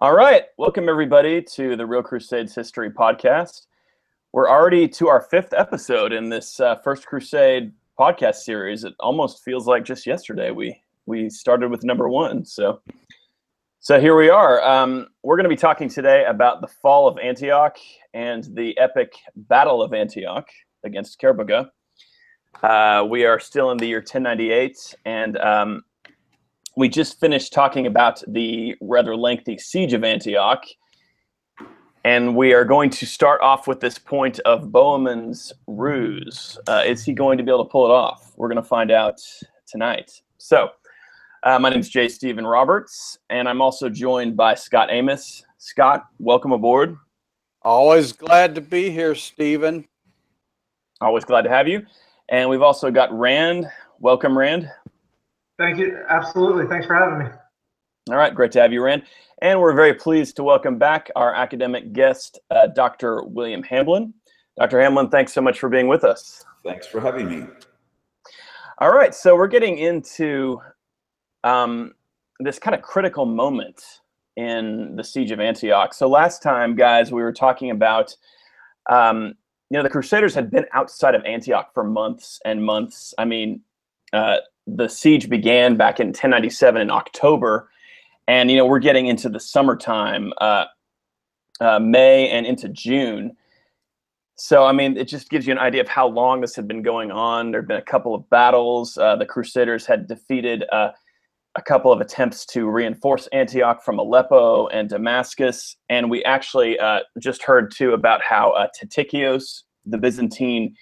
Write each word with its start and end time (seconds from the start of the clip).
All 0.00 0.14
right. 0.14 0.44
Welcome, 0.58 0.88
everybody, 0.88 1.42
to 1.42 1.74
the 1.74 1.84
Real 1.84 2.04
Crusades 2.04 2.54
History 2.54 2.88
Podcast. 2.88 3.66
We're 4.32 4.48
already 4.48 4.86
to 4.90 5.08
our 5.08 5.22
fifth 5.22 5.52
episode 5.52 6.12
in 6.12 6.28
this 6.28 6.60
uh, 6.60 6.76
First 6.76 7.04
Crusade 7.04 7.72
podcast 7.98 8.36
series. 8.36 8.84
It 8.84 8.94
almost 9.00 9.42
feels 9.42 9.66
like 9.66 9.84
just 9.84 10.06
yesterday 10.06 10.52
we 10.52 10.80
we 11.06 11.28
started 11.28 11.72
with 11.72 11.82
number 11.82 12.08
one. 12.08 12.44
So, 12.44 12.80
so 13.80 14.00
here 14.00 14.16
we 14.16 14.30
are. 14.30 14.62
Um, 14.62 15.08
we're 15.24 15.34
going 15.34 15.50
to 15.50 15.56
be 15.56 15.56
talking 15.56 15.88
today 15.88 16.24
about 16.26 16.60
the 16.60 16.68
fall 16.68 17.08
of 17.08 17.18
Antioch 17.18 17.76
and 18.14 18.44
the 18.54 18.78
epic 18.78 19.14
Battle 19.34 19.82
of 19.82 19.92
Antioch 19.92 20.46
against 20.84 21.20
Kerbogha. 21.20 21.70
Uh, 22.62 23.04
we 23.10 23.24
are 23.24 23.40
still 23.40 23.72
in 23.72 23.78
the 23.78 23.86
year 23.86 23.98
1098, 23.98 24.94
and 25.06 25.36
um, 25.38 25.82
we 26.78 26.88
just 26.88 27.18
finished 27.18 27.52
talking 27.52 27.88
about 27.88 28.22
the 28.28 28.72
rather 28.80 29.16
lengthy 29.16 29.58
siege 29.58 29.94
of 29.94 30.04
Antioch. 30.04 30.64
And 32.04 32.36
we 32.36 32.54
are 32.54 32.64
going 32.64 32.88
to 32.90 33.04
start 33.04 33.40
off 33.40 33.66
with 33.66 33.80
this 33.80 33.98
point 33.98 34.38
of 34.44 34.70
Bohemond's 34.70 35.52
ruse. 35.66 36.56
Uh, 36.68 36.84
is 36.86 37.02
he 37.02 37.12
going 37.12 37.36
to 37.36 37.42
be 37.42 37.50
able 37.50 37.64
to 37.64 37.68
pull 37.68 37.84
it 37.84 37.90
off? 37.90 38.32
We're 38.36 38.46
going 38.46 38.62
to 38.62 38.68
find 38.68 38.92
out 38.92 39.20
tonight. 39.66 40.22
So, 40.38 40.70
uh, 41.42 41.58
my 41.58 41.68
name 41.70 41.80
is 41.80 41.88
Jay 41.88 42.08
Stephen 42.08 42.46
Roberts, 42.46 43.18
and 43.28 43.48
I'm 43.48 43.60
also 43.60 43.88
joined 43.88 44.36
by 44.36 44.54
Scott 44.54 44.88
Amos. 44.92 45.42
Scott, 45.58 46.04
welcome 46.20 46.52
aboard. 46.52 46.96
Always 47.62 48.12
glad 48.12 48.54
to 48.54 48.60
be 48.60 48.88
here, 48.90 49.16
Stephen. 49.16 49.84
Always 51.00 51.24
glad 51.24 51.42
to 51.42 51.50
have 51.50 51.66
you. 51.66 51.84
And 52.28 52.48
we've 52.48 52.62
also 52.62 52.92
got 52.92 53.12
Rand. 53.12 53.66
Welcome, 53.98 54.38
Rand. 54.38 54.70
Thank 55.58 55.78
you. 55.78 55.98
Absolutely. 56.08 56.66
Thanks 56.66 56.86
for 56.86 56.94
having 56.94 57.18
me. 57.18 57.24
All 58.10 58.16
right, 58.16 58.34
great 58.34 58.52
to 58.52 58.60
have 58.60 58.72
you, 58.72 58.82
Rand. 58.82 59.02
And 59.42 59.60
we're 59.60 59.74
very 59.74 59.92
pleased 59.92 60.36
to 60.36 60.44
welcome 60.44 60.78
back 60.78 61.10
our 61.14 61.34
academic 61.34 61.92
guest, 61.92 62.38
uh, 62.50 62.68
Dr. 62.68 63.22
William 63.24 63.62
Hamblin. 63.62 64.14
Dr. 64.58 64.80
Hamblin, 64.80 65.10
thanks 65.10 65.32
so 65.32 65.40
much 65.40 65.58
for 65.58 65.68
being 65.68 65.88
with 65.88 66.04
us. 66.04 66.44
Thanks 66.64 66.86
for 66.86 67.00
having 67.00 67.28
me. 67.28 67.46
All 68.78 68.92
right, 68.92 69.14
so 69.14 69.36
we're 69.36 69.48
getting 69.48 69.78
into 69.78 70.60
um, 71.44 71.92
this 72.40 72.58
kind 72.58 72.74
of 72.74 72.82
critical 72.82 73.26
moment 73.26 73.82
in 74.36 74.94
the 74.96 75.04
siege 75.04 75.32
of 75.32 75.40
Antioch. 75.40 75.92
So 75.92 76.08
last 76.08 76.42
time, 76.42 76.76
guys, 76.76 77.12
we 77.12 77.22
were 77.22 77.32
talking 77.32 77.70
about, 77.70 78.16
um, 78.88 79.34
you 79.70 79.76
know, 79.76 79.82
the 79.82 79.90
Crusaders 79.90 80.34
had 80.34 80.50
been 80.50 80.64
outside 80.72 81.14
of 81.14 81.24
Antioch 81.24 81.74
for 81.74 81.84
months 81.84 82.40
and 82.44 82.64
months. 82.64 83.12
I 83.18 83.24
mean, 83.24 83.60
uh, 84.12 84.36
the 84.76 84.88
siege 84.88 85.28
began 85.28 85.76
back 85.76 86.00
in 86.00 86.08
1097 86.08 86.82
in 86.82 86.90
October, 86.90 87.70
and 88.26 88.50
you 88.50 88.56
know 88.56 88.66
we're 88.66 88.78
getting 88.78 89.06
into 89.06 89.28
the 89.28 89.40
summertime, 89.40 90.32
uh, 90.40 90.66
uh, 91.60 91.78
May 91.78 92.28
and 92.28 92.46
into 92.46 92.68
June. 92.68 93.36
So 94.36 94.64
I 94.64 94.72
mean, 94.72 94.96
it 94.96 95.08
just 95.08 95.30
gives 95.30 95.46
you 95.46 95.52
an 95.52 95.58
idea 95.58 95.80
of 95.80 95.88
how 95.88 96.06
long 96.06 96.40
this 96.40 96.54
had 96.54 96.68
been 96.68 96.82
going 96.82 97.10
on. 97.10 97.50
There 97.50 97.60
had 97.60 97.68
been 97.68 97.78
a 97.78 97.82
couple 97.82 98.14
of 98.14 98.28
battles. 98.30 98.96
Uh, 98.98 99.16
the 99.16 99.26
Crusaders 99.26 99.86
had 99.86 100.06
defeated 100.06 100.64
uh, 100.70 100.90
a 101.56 101.62
couple 101.62 101.90
of 101.90 102.00
attempts 102.00 102.44
to 102.46 102.68
reinforce 102.68 103.26
Antioch 103.28 103.82
from 103.82 103.98
Aleppo 103.98 104.68
and 104.68 104.88
Damascus, 104.88 105.76
and 105.88 106.10
we 106.10 106.22
actually 106.24 106.78
uh, 106.78 107.00
just 107.18 107.42
heard 107.42 107.72
too 107.74 107.94
about 107.94 108.22
how 108.22 108.68
Tatikios, 108.80 109.62
the 109.86 109.98
Byzantine 109.98 110.76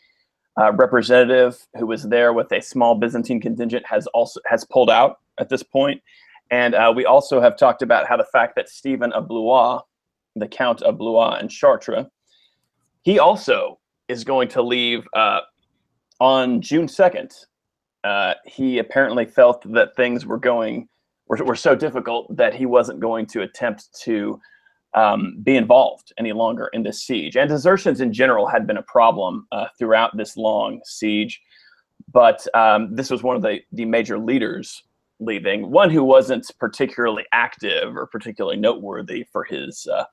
uh, 0.58 0.72
representative 0.72 1.66
who 1.78 1.86
was 1.86 2.04
there 2.04 2.32
with 2.32 2.50
a 2.52 2.60
small 2.60 2.94
Byzantine 2.94 3.40
contingent 3.40 3.84
has 3.86 4.06
also 4.08 4.40
has 4.46 4.64
pulled 4.64 4.90
out 4.90 5.20
at 5.38 5.48
this 5.48 5.62
point. 5.62 6.02
And 6.50 6.74
uh, 6.74 6.92
we 6.94 7.04
also 7.04 7.40
have 7.40 7.56
talked 7.56 7.82
about 7.82 8.06
how 8.06 8.16
the 8.16 8.24
fact 8.24 8.54
that 8.56 8.68
Stephen 8.68 9.12
of 9.12 9.28
Blois, 9.28 9.80
the 10.36 10.46
Count 10.46 10.82
of 10.82 10.98
Blois 10.98 11.38
and 11.40 11.50
Chartres, 11.50 12.06
he 13.02 13.18
also 13.18 13.78
is 14.08 14.24
going 14.24 14.48
to 14.48 14.62
leave 14.62 15.06
uh, 15.14 15.40
on 16.20 16.60
June 16.60 16.86
2nd. 16.86 17.34
Uh, 18.04 18.34
he 18.44 18.78
apparently 18.78 19.24
felt 19.24 19.62
that 19.72 19.96
things 19.96 20.24
were 20.24 20.38
going 20.38 20.88
were, 21.28 21.44
were 21.44 21.56
so 21.56 21.74
difficult 21.74 22.34
that 22.36 22.54
he 22.54 22.66
wasn't 22.66 23.00
going 23.00 23.26
to 23.26 23.42
attempt 23.42 23.88
to 24.02 24.40
um, 24.94 25.38
be 25.42 25.56
involved 25.56 26.12
any 26.18 26.32
longer 26.32 26.68
in 26.72 26.82
this 26.82 27.02
siege. 27.02 27.36
And 27.36 27.48
desertions 27.48 28.00
in 28.00 28.12
general 28.12 28.46
had 28.46 28.66
been 28.66 28.78
a 28.78 28.82
problem 28.82 29.46
uh, 29.52 29.66
throughout 29.78 30.16
this 30.16 30.36
long 30.36 30.80
siege, 30.84 31.40
but 32.12 32.46
um, 32.54 32.94
this 32.94 33.10
was 33.10 33.22
one 33.22 33.36
of 33.36 33.42
the, 33.42 33.60
the 33.72 33.84
major 33.84 34.18
leaders 34.18 34.82
leaving, 35.20 35.70
one 35.70 35.90
who 35.90 36.04
wasn't 36.04 36.50
particularly 36.58 37.24
active 37.32 37.96
or 37.96 38.06
particularly 38.06 38.56
noteworthy 38.56 39.24
for 39.32 39.44
his 39.44 39.86
uh, 39.86 40.04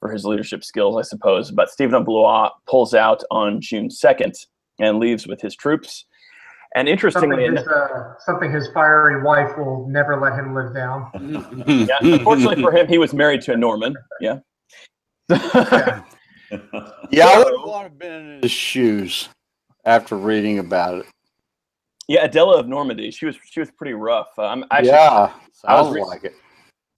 for 0.00 0.12
his 0.12 0.26
leadership 0.26 0.62
skills, 0.62 0.98
I 0.98 1.02
suppose. 1.02 1.50
But 1.50 1.70
Stephen 1.70 1.94
of 1.94 2.04
Blois 2.04 2.50
pulls 2.68 2.92
out 2.92 3.22
on 3.30 3.60
June 3.60 3.88
2nd 3.88 4.34
and 4.78 4.98
leaves 4.98 5.26
with 5.26 5.40
his 5.40 5.56
troops. 5.56 6.04
And 6.74 6.88
interestingly, 6.88 7.46
something 7.46 7.56
his, 7.56 7.68
uh, 7.68 8.14
something 8.18 8.52
his 8.52 8.68
fiery 8.74 9.22
wife 9.22 9.56
will 9.56 9.86
never 9.88 10.20
let 10.20 10.36
him 10.36 10.54
live 10.54 10.74
down. 10.74 11.08
yeah, 11.88 11.96
unfortunately 12.00 12.62
for 12.62 12.72
him, 12.72 12.88
he 12.88 12.98
was 12.98 13.14
married 13.14 13.42
to 13.42 13.52
a 13.52 13.56
Norman. 13.56 13.94
Yeah. 14.20 14.38
yeah, 15.30 16.02
yeah 17.10 17.28
I 17.28 17.38
would 17.38 17.54
want 17.64 17.86
to 17.86 17.90
have 17.90 17.98
been 17.98 18.12
in 18.12 18.42
his 18.42 18.50
shoes 18.50 19.28
after 19.84 20.16
reading 20.16 20.58
about 20.58 20.98
it. 20.98 21.06
Yeah, 22.08 22.24
Adela 22.24 22.58
of 22.58 22.66
Normandy. 22.66 23.10
She 23.12 23.24
was 23.24 23.36
she 23.48 23.60
was 23.60 23.70
pretty 23.70 23.94
rough. 23.94 24.36
Um, 24.38 24.64
actually, 24.70 24.90
yeah, 24.90 25.32
I 25.64 25.80
was 25.80 25.94
re- 25.94 26.02
like 26.02 26.24
it. 26.24 26.34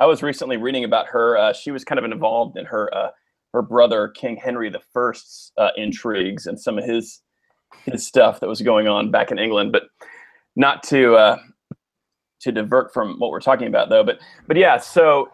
I 0.01 0.07
was 0.07 0.23
recently 0.23 0.57
reading 0.57 0.85
about 0.85 1.07
her. 1.09 1.37
Uh, 1.37 1.53
she 1.53 1.71
was 1.71 1.85
kind 1.85 1.99
of 1.99 2.05
involved 2.05 2.57
in 2.57 2.65
her 2.65 2.93
uh, 2.95 3.11
her 3.53 3.63
brother 3.63 4.09
King 4.09 4.37
Henry 4.37 4.71
the 4.71 4.81
First's 4.93 5.53
uh, 5.59 5.69
intrigues 5.77 6.47
and 6.47 6.59
some 6.59 6.79
of 6.79 6.85
his 6.85 7.21
his 7.85 8.07
stuff 8.07 8.41
that 8.41 8.49
was 8.49 8.61
going 8.63 8.89
on 8.89 9.11
back 9.11 9.31
in 9.31 9.39
England. 9.39 9.73
But 9.73 9.85
not 10.57 10.83
to 10.85 11.15
uh, 11.15 11.39
to 12.41 12.53
divert 12.53 12.93
from 12.93 13.19
what 13.19 13.31
we're 13.31 13.41
talking 13.41 13.69
about 13.69 13.89
though. 13.89 14.05
But 14.05 14.19
but 14.47 14.57
yeah, 14.57 14.79
so 14.79 15.31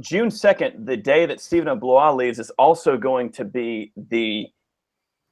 June 0.00 0.30
second, 0.30 0.86
the 0.86 0.96
day 0.96 1.26
that 1.26 1.40
Stephen 1.40 1.68
of 1.68 1.80
Blois 1.80 2.12
leaves, 2.12 2.38
is 2.38 2.50
also 2.50 2.96
going 2.96 3.30
to 3.32 3.44
be 3.44 3.92
the 3.96 4.48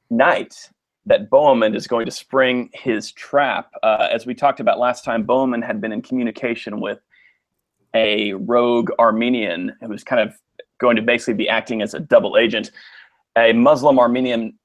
night 0.09 0.69
that 1.05 1.29
Bohemond 1.29 1.75
is 1.75 1.85
going 1.85 2.05
to 2.05 2.11
spring 2.11 2.69
his 2.73 3.11
trap. 3.11 3.69
Uh, 3.83 4.07
as 4.09 4.25
we 4.25 4.33
talked 4.33 4.61
about 4.61 4.79
last 4.79 5.03
time, 5.03 5.25
Bohemond 5.25 5.65
had 5.65 5.81
been 5.81 5.91
in 5.91 6.01
communication 6.01 6.79
with 6.79 6.99
a 7.93 8.33
rogue 8.33 8.89
Armenian 8.99 9.75
who 9.81 9.89
was 9.89 10.03
kind 10.03 10.21
of 10.21 10.33
going 10.79 10.95
to 10.95 11.01
basically 11.01 11.33
be 11.33 11.49
acting 11.49 11.81
as 11.81 11.93
a 11.93 11.99
double 11.99 12.37
agent. 12.37 12.71
A 13.37 13.51
Muslim 13.51 13.99
Armenian 13.99 14.57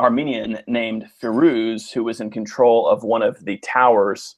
Armenian 0.00 0.58
named 0.66 1.06
Firuz, 1.22 1.90
who 1.92 2.04
was 2.04 2.20
in 2.20 2.30
control 2.30 2.86
of 2.86 3.02
one 3.02 3.22
of 3.22 3.44
the 3.44 3.56
towers 3.58 4.36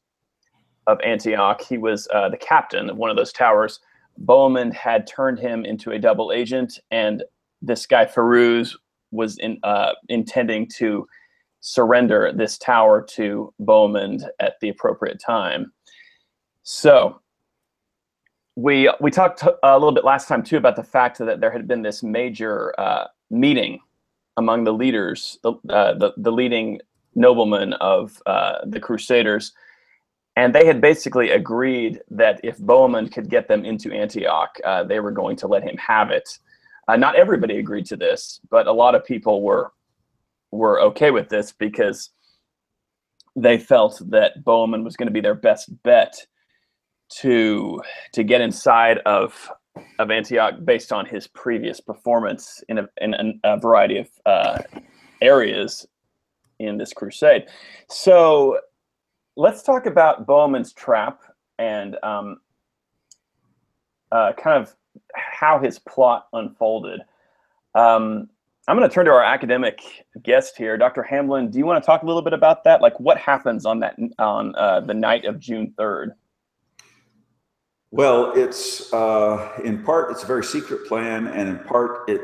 of 0.86 1.00
Antioch. 1.04 1.60
He 1.60 1.78
was 1.78 2.08
uh, 2.14 2.28
the 2.28 2.36
captain 2.36 2.90
of 2.90 2.96
one 2.96 3.10
of 3.10 3.16
those 3.16 3.32
towers. 3.32 3.80
Bohemond 4.24 4.72
had 4.72 5.06
turned 5.06 5.38
him 5.38 5.64
into 5.64 5.92
a 5.92 5.98
double 5.98 6.32
agent, 6.32 6.78
and 6.90 7.24
this 7.60 7.86
guy 7.86 8.04
Firuz 8.04 8.74
was 9.10 9.38
in, 9.38 9.58
uh, 9.62 9.92
intending 10.08 10.68
to 10.76 11.06
surrender 11.60 12.32
this 12.32 12.56
tower 12.58 13.02
to 13.02 13.52
Bohemond 13.60 14.24
at 14.40 14.54
the 14.60 14.68
appropriate 14.68 15.20
time. 15.20 15.72
So 16.62 17.20
we 18.56 18.90
we 19.00 19.10
talked 19.10 19.42
a 19.62 19.78
little 19.78 19.92
bit 19.92 20.04
last 20.04 20.28
time 20.28 20.42
too 20.42 20.56
about 20.56 20.76
the 20.76 20.82
fact 20.84 21.18
that 21.18 21.40
there 21.40 21.50
had 21.50 21.66
been 21.68 21.82
this 21.82 22.02
major 22.02 22.78
uh, 22.78 23.06
meeting 23.30 23.80
among 24.38 24.64
the 24.64 24.72
leaders, 24.72 25.38
the, 25.42 25.52
uh, 25.68 25.94
the, 25.94 26.12
the, 26.16 26.30
leading 26.30 26.80
noblemen 27.14 27.72
of 27.74 28.22
uh, 28.24 28.58
the 28.64 28.80
Crusaders. 28.80 29.52
And 30.36 30.54
they 30.54 30.64
had 30.64 30.80
basically 30.80 31.30
agreed 31.30 32.00
that 32.10 32.40
if 32.44 32.56
Bohemond 32.58 33.12
could 33.12 33.28
get 33.28 33.48
them 33.48 33.64
into 33.64 33.92
Antioch, 33.92 34.56
uh, 34.64 34.84
they 34.84 35.00
were 35.00 35.10
going 35.10 35.36
to 35.38 35.48
let 35.48 35.64
him 35.64 35.76
have 35.76 36.10
it. 36.10 36.28
Uh, 36.86 36.96
not 36.96 37.16
everybody 37.16 37.58
agreed 37.58 37.86
to 37.86 37.96
this, 37.96 38.40
but 38.48 38.68
a 38.68 38.72
lot 38.72 38.94
of 38.94 39.04
people 39.04 39.42
were 39.42 39.72
were 40.50 40.80
okay 40.80 41.10
with 41.10 41.28
this 41.28 41.52
because 41.52 42.10
they 43.36 43.58
felt 43.58 44.00
that 44.08 44.42
Bohemond 44.44 44.84
was 44.84 44.96
going 44.96 45.08
to 45.08 45.12
be 45.12 45.20
their 45.20 45.34
best 45.34 45.70
bet 45.82 46.14
to 47.20 47.82
to 48.12 48.22
get 48.22 48.40
inside 48.40 48.98
of 48.98 49.50
of 49.98 50.10
Antioch 50.10 50.54
based 50.64 50.92
on 50.92 51.06
his 51.06 51.26
previous 51.26 51.80
performance 51.80 52.62
in 52.68 52.78
a, 52.78 52.88
in 53.00 53.40
a 53.44 53.58
variety 53.58 53.98
of 53.98 54.08
uh, 54.26 54.58
areas 55.20 55.86
in 56.58 56.78
this 56.78 56.92
crusade. 56.92 57.46
So 57.88 58.58
let's 59.36 59.62
talk 59.62 59.86
about 59.86 60.26
Bohemond's 60.26 60.72
trap 60.72 61.22
and 61.58 61.96
um, 62.02 62.40
uh, 64.12 64.32
kind 64.32 64.60
of 64.60 64.74
how 65.14 65.58
his 65.58 65.78
plot 65.78 66.26
unfolded. 66.32 67.00
Um, 67.74 68.28
I'm 68.66 68.76
going 68.76 68.88
to 68.88 68.94
turn 68.94 69.06
to 69.06 69.12
our 69.12 69.24
academic 69.24 69.80
guest 70.22 70.58
here, 70.58 70.76
Dr. 70.76 71.02
Hamblin. 71.02 71.50
Do 71.50 71.58
you 71.58 71.64
want 71.64 71.82
to 71.82 71.86
talk 71.86 72.02
a 72.02 72.06
little 72.06 72.20
bit 72.20 72.34
about 72.34 72.64
that? 72.64 72.82
Like, 72.82 72.98
what 73.00 73.16
happens 73.16 73.64
on 73.64 73.80
that 73.80 73.96
on 74.18 74.54
uh, 74.56 74.80
the 74.80 74.92
night 74.92 75.24
of 75.24 75.38
June 75.38 75.72
3rd? 75.78 76.10
Well, 77.90 78.32
it's 78.36 78.92
uh, 78.92 79.58
in 79.64 79.82
part 79.82 80.10
it's 80.10 80.22
a 80.22 80.26
very 80.26 80.44
secret 80.44 80.86
plan, 80.86 81.26
and 81.28 81.48
in 81.48 81.58
part 81.60 82.08
it 82.08 82.20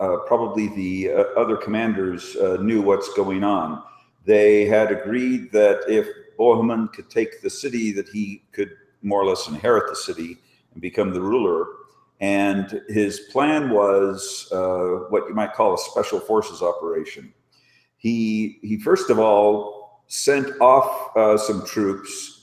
uh, 0.00 0.18
probably 0.26 0.68
the 0.68 1.12
uh, 1.12 1.22
other 1.40 1.56
commanders 1.56 2.34
uh, 2.36 2.56
knew 2.60 2.80
what's 2.80 3.12
going 3.12 3.44
on. 3.44 3.82
They 4.24 4.64
had 4.64 4.90
agreed 4.90 5.52
that 5.52 5.84
if 5.86 6.08
Bohemund 6.38 6.92
could 6.92 7.10
take 7.10 7.42
the 7.42 7.50
city, 7.50 7.92
that 7.92 8.08
he 8.08 8.42
could 8.52 8.70
more 9.02 9.22
or 9.22 9.26
less 9.26 9.48
inherit 9.48 9.88
the 9.88 9.96
city 9.96 10.38
and 10.72 10.80
become 10.80 11.12
the 11.12 11.20
ruler. 11.20 11.66
And 12.20 12.80
his 12.88 13.20
plan 13.32 13.70
was 13.70 14.48
uh, 14.50 15.06
what 15.10 15.28
you 15.28 15.34
might 15.34 15.52
call 15.52 15.74
a 15.74 15.78
special 15.78 16.20
forces 16.20 16.62
operation. 16.62 17.34
He 17.98 18.58
he 18.62 18.78
first 18.78 19.10
of 19.10 19.18
all 19.18 20.02
sent 20.06 20.58
off 20.60 21.14
uh, 21.16 21.36
some 21.36 21.66
troops 21.66 22.35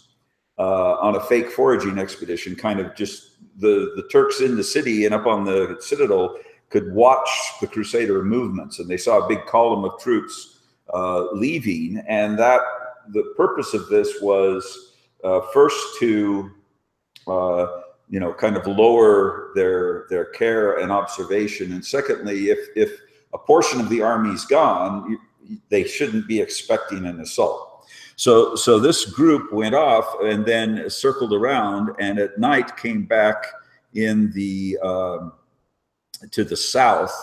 uh, 0.64 0.98
on 1.02 1.16
a 1.16 1.20
fake 1.20 1.50
foraging 1.52 2.00
expedition, 2.00 2.56
kind 2.56 2.80
of 2.80 2.96
just 2.96 3.32
the, 3.58 3.92
the 3.98 4.08
Turks 4.10 4.40
in 4.40 4.56
the 4.56 4.64
city 4.64 5.06
and 5.06 5.14
up 5.14 5.26
on 5.26 5.44
the 5.44 5.76
citadel 5.82 6.38
could 6.70 6.94
watch 6.94 7.30
the 7.60 7.68
Crusader 7.68 8.24
movements, 8.24 8.80
and 8.80 8.88
they 8.90 8.98
saw 8.98 9.26
a 9.26 9.28
big 9.28 9.46
column 9.46 9.84
of 9.84 10.00
troops 10.00 10.62
uh, 10.94 11.32
leaving. 11.34 12.02
And 12.08 12.40
that 12.40 12.62
the 13.10 13.34
purpose 13.36 13.74
of 13.74 13.90
this 13.90 14.22
was 14.22 14.94
uh, 15.24 15.42
first 15.54 15.80
to 16.00 16.50
uh, 17.28 17.68
you 18.10 18.20
know 18.20 18.34
kind 18.34 18.56
of 18.56 18.66
lower 18.66 19.52
their 19.56 20.06
their 20.10 20.26
care 20.26 20.78
and 20.80 20.92
observation, 20.92 21.74
and 21.74 21.86
secondly, 21.86 22.50
if 22.50 22.60
if 22.76 22.92
a 23.34 23.38
portion 23.38 23.82
of 23.82 23.90
the 23.90 24.02
army's 24.02 24.46
gone, 24.46 25.18
they 25.70 25.84
shouldn't 25.84 26.28
be 26.28 26.40
expecting 26.40 27.06
an 27.06 27.20
assault. 27.20 27.73
So, 28.16 28.56
so 28.56 28.80
this 28.80 29.06
group 29.06 29.52
went 29.52 29.76
off 29.76 30.06
and 30.24 30.46
then 30.46 30.90
circled 30.90 31.34
around, 31.34 31.96
and 32.00 32.20
at 32.20 32.38
night 32.38 32.78
came 32.78 33.06
back 33.06 33.46
in 33.94 34.32
the 34.32 34.78
um, 34.84 35.34
to 36.32 36.44
the 36.44 36.56
south 36.56 37.14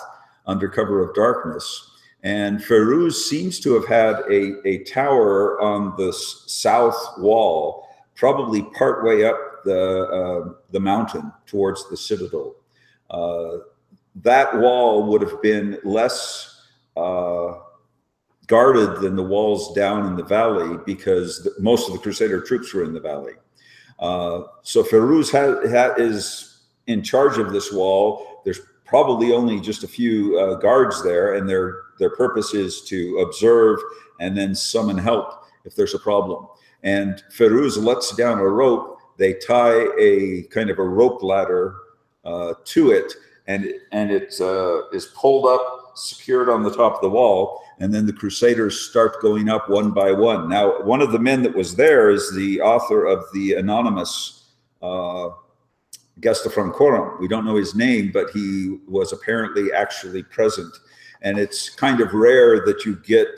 under 0.46 0.68
cover 0.68 1.02
of 1.02 1.14
darkness. 1.14 1.90
And 2.22 2.60
Ferouz 2.60 3.14
seems 3.14 3.60
to 3.60 3.74
have 3.74 3.86
had 3.86 4.16
a, 4.30 4.56
a 4.66 4.84
tower 4.84 5.60
on 5.60 5.94
the 5.96 6.12
south 6.12 7.14
wall, 7.18 7.86
probably 8.14 8.62
partway 8.76 9.24
up 9.24 9.38
the 9.64 10.02
uh, 10.02 10.52
the 10.70 10.80
mountain 10.80 11.32
towards 11.46 11.88
the 11.88 11.96
citadel. 11.96 12.56
Uh, 13.08 13.58
that 14.16 14.54
wall 14.58 15.04
would 15.06 15.22
have 15.22 15.40
been 15.40 15.78
less. 15.84 16.66
Uh, 16.96 17.54
guarded 18.50 19.00
than 19.00 19.14
the 19.14 19.22
walls 19.22 19.72
down 19.74 20.06
in 20.06 20.16
the 20.16 20.24
valley 20.24 20.76
because 20.84 21.44
the, 21.44 21.54
most 21.60 21.86
of 21.86 21.94
the 21.94 22.00
Crusader 22.00 22.40
troops 22.40 22.74
were 22.74 22.82
in 22.82 22.92
the 22.92 23.00
valley. 23.00 23.34
Uh, 24.00 24.42
so 24.62 24.82
Ferouz 24.82 25.30
ha, 25.30 25.56
ha, 25.70 25.94
is 25.96 26.62
in 26.88 27.00
charge 27.00 27.38
of 27.38 27.52
this 27.52 27.72
wall. 27.72 28.42
There's 28.44 28.60
probably 28.84 29.32
only 29.32 29.60
just 29.60 29.84
a 29.84 29.88
few 29.88 30.36
uh, 30.36 30.56
guards 30.56 31.02
there, 31.04 31.34
and 31.34 31.48
their 31.48 31.82
their 32.00 32.10
purpose 32.10 32.52
is 32.52 32.82
to 32.82 33.18
observe 33.18 33.78
and 34.18 34.36
then 34.36 34.54
summon 34.54 34.98
help 34.98 35.44
if 35.64 35.76
there's 35.76 35.94
a 35.94 35.98
problem. 35.98 36.48
And 36.82 37.22
Ferouz 37.30 37.80
lets 37.80 38.16
down 38.16 38.38
a 38.38 38.48
rope. 38.48 38.98
They 39.16 39.34
tie 39.34 39.86
a 39.98 40.42
kind 40.50 40.70
of 40.70 40.78
a 40.78 40.88
rope 40.88 41.22
ladder 41.22 41.76
uh, 42.24 42.54
to 42.64 42.90
it, 42.90 43.12
and 43.46 43.72
and 43.92 44.10
it 44.10 44.34
uh, 44.40 44.88
is 44.88 45.06
pulled 45.14 45.46
up, 45.46 45.92
secured 45.94 46.48
on 46.48 46.64
the 46.64 46.74
top 46.74 46.96
of 46.96 47.00
the 47.02 47.10
wall 47.10 47.62
and 47.80 47.92
then 47.92 48.06
the 48.06 48.12
Crusaders 48.12 48.78
start 48.78 49.20
going 49.22 49.48
up 49.48 49.68
one 49.70 49.90
by 49.90 50.12
one. 50.12 50.48
Now, 50.48 50.82
one 50.82 51.00
of 51.00 51.12
the 51.12 51.18
men 51.18 51.42
that 51.42 51.54
was 51.54 51.74
there 51.74 52.10
is 52.10 52.30
the 52.34 52.60
author 52.60 53.06
of 53.06 53.24
the 53.32 53.54
anonymous 53.54 54.50
uh, 54.82 55.30
Gesta 56.20 56.50
Francorum. 56.50 57.18
We 57.18 57.26
don't 57.26 57.46
know 57.46 57.56
his 57.56 57.74
name, 57.74 58.10
but 58.12 58.30
he 58.30 58.78
was 58.86 59.14
apparently 59.14 59.72
actually 59.72 60.22
present. 60.22 60.72
And 61.22 61.38
it's 61.38 61.70
kind 61.70 62.02
of 62.02 62.12
rare 62.12 62.66
that 62.66 62.84
you 62.84 62.96
get 62.96 63.28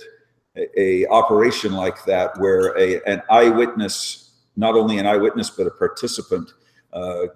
a, 0.56 0.80
a 0.80 1.06
operation 1.06 1.72
like 1.72 2.04
that 2.06 2.36
where 2.38 2.76
a, 2.76 3.00
an 3.04 3.22
eyewitness, 3.30 4.40
not 4.56 4.74
only 4.74 4.98
an 4.98 5.06
eyewitness, 5.06 5.50
but 5.50 5.68
a 5.68 5.70
participant 5.70 6.52
uh, 6.92 7.26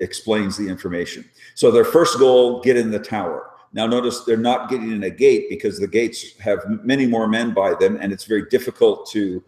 explains 0.00 0.58
the 0.58 0.68
information. 0.68 1.24
So 1.54 1.70
their 1.70 1.84
first 1.84 2.18
goal, 2.18 2.60
get 2.60 2.76
in 2.76 2.90
the 2.90 2.98
tower. 2.98 3.49
Now, 3.72 3.86
notice 3.86 4.24
they're 4.24 4.36
not 4.36 4.68
getting 4.68 4.90
in 4.90 5.04
a 5.04 5.10
gate 5.10 5.48
because 5.48 5.78
the 5.78 5.86
gates 5.86 6.38
have 6.38 6.58
many 6.82 7.06
more 7.06 7.28
men 7.28 7.54
by 7.54 7.74
them, 7.74 7.98
and 8.00 8.12
it's 8.12 8.24
very 8.24 8.46
difficult 8.46 9.08
to 9.10 9.42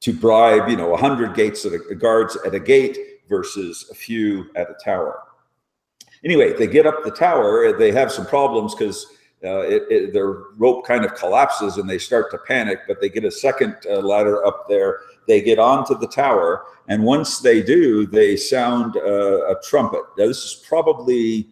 to 0.00 0.12
bribe, 0.12 0.68
you 0.68 0.76
know, 0.76 0.88
100 0.88 1.32
gates 1.32 1.64
at 1.64 1.72
a, 1.74 1.94
guards 1.94 2.36
at 2.44 2.56
a 2.56 2.58
gate 2.58 2.98
versus 3.28 3.88
a 3.92 3.94
few 3.94 4.50
at 4.56 4.68
a 4.68 4.74
tower. 4.84 5.22
Anyway, 6.24 6.52
they 6.52 6.66
get 6.66 6.86
up 6.86 7.04
the 7.04 7.10
tower. 7.10 7.72
They 7.78 7.92
have 7.92 8.10
some 8.10 8.26
problems 8.26 8.74
because 8.74 9.06
uh, 9.44 9.60
it, 9.60 9.82
it, 9.90 10.12
their 10.12 10.42
rope 10.56 10.84
kind 10.84 11.04
of 11.04 11.14
collapses 11.14 11.76
and 11.76 11.88
they 11.88 11.98
start 11.98 12.32
to 12.32 12.38
panic. 12.38 12.80
But 12.88 13.00
they 13.00 13.08
get 13.08 13.24
a 13.24 13.30
second 13.30 13.76
uh, 13.88 13.98
ladder 13.98 14.44
up 14.44 14.68
there. 14.68 15.00
They 15.28 15.40
get 15.40 15.60
onto 15.60 15.96
the 15.96 16.08
tower, 16.08 16.64
and 16.88 17.04
once 17.04 17.38
they 17.38 17.62
do, 17.62 18.04
they 18.06 18.36
sound 18.36 18.96
uh, 18.96 19.46
a 19.46 19.56
trumpet. 19.62 20.02
Now, 20.18 20.26
this 20.26 20.44
is 20.44 20.64
probably 20.68 21.51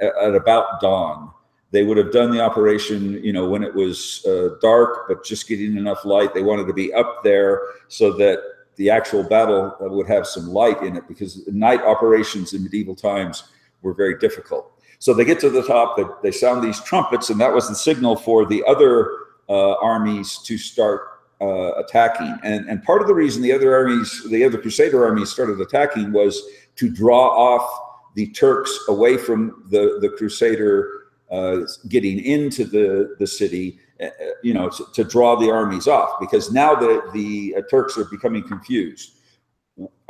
at 0.00 0.34
about 0.34 0.80
dawn. 0.80 1.30
They 1.70 1.84
would 1.84 1.96
have 1.96 2.12
done 2.12 2.30
the 2.30 2.40
operation, 2.40 3.22
you 3.24 3.32
know, 3.32 3.48
when 3.48 3.62
it 3.62 3.74
was 3.74 4.24
uh, 4.26 4.56
dark, 4.60 5.08
but 5.08 5.24
just 5.24 5.48
getting 5.48 5.76
enough 5.76 6.04
light. 6.04 6.34
They 6.34 6.42
wanted 6.42 6.66
to 6.66 6.74
be 6.74 6.92
up 6.92 7.24
there 7.24 7.62
so 7.88 8.12
that 8.14 8.42
the 8.76 8.90
actual 8.90 9.22
battle 9.22 9.74
would 9.80 10.06
have 10.06 10.26
some 10.26 10.48
light 10.48 10.82
in 10.82 10.96
it 10.96 11.08
because 11.08 11.46
night 11.48 11.82
operations 11.82 12.52
in 12.52 12.62
medieval 12.62 12.94
times 12.94 13.44
were 13.80 13.94
very 13.94 14.18
difficult. 14.18 14.70
So 14.98 15.14
they 15.14 15.24
get 15.24 15.40
to 15.40 15.50
the 15.50 15.62
top, 15.62 15.96
they, 15.96 16.04
they 16.22 16.30
sound 16.30 16.62
these 16.62 16.80
trumpets, 16.80 17.30
and 17.30 17.40
that 17.40 17.52
was 17.52 17.68
the 17.68 17.74
signal 17.74 18.16
for 18.16 18.46
the 18.46 18.62
other 18.66 19.10
uh, 19.48 19.74
armies 19.74 20.38
to 20.44 20.56
start 20.56 21.02
uh, 21.40 21.72
attacking. 21.74 22.38
And, 22.44 22.68
and 22.68 22.82
part 22.82 23.02
of 23.02 23.08
the 23.08 23.14
reason 23.14 23.42
the 23.42 23.52
other 23.52 23.74
armies, 23.74 24.22
the 24.30 24.44
other 24.44 24.58
Crusader 24.58 25.04
armies 25.04 25.30
started 25.30 25.60
attacking 25.60 26.12
was 26.12 26.40
to 26.76 26.88
draw 26.88 27.28
off 27.28 27.91
the 28.14 28.26
Turks 28.28 28.76
away 28.88 29.16
from 29.16 29.64
the, 29.70 29.98
the 30.00 30.08
Crusader 30.10 31.02
uh, 31.30 31.60
getting 31.88 32.22
into 32.24 32.64
the, 32.64 33.16
the 33.18 33.26
city, 33.26 33.78
uh, 34.02 34.08
you 34.42 34.52
know, 34.52 34.68
to, 34.68 34.84
to, 34.92 35.04
draw 35.04 35.34
the 35.34 35.50
armies 35.50 35.88
off 35.88 36.20
because 36.20 36.52
now 36.52 36.74
the, 36.74 37.02
the 37.14 37.54
uh, 37.56 37.62
Turks 37.70 37.96
are 37.96 38.04
becoming 38.04 38.42
confused. 38.42 39.14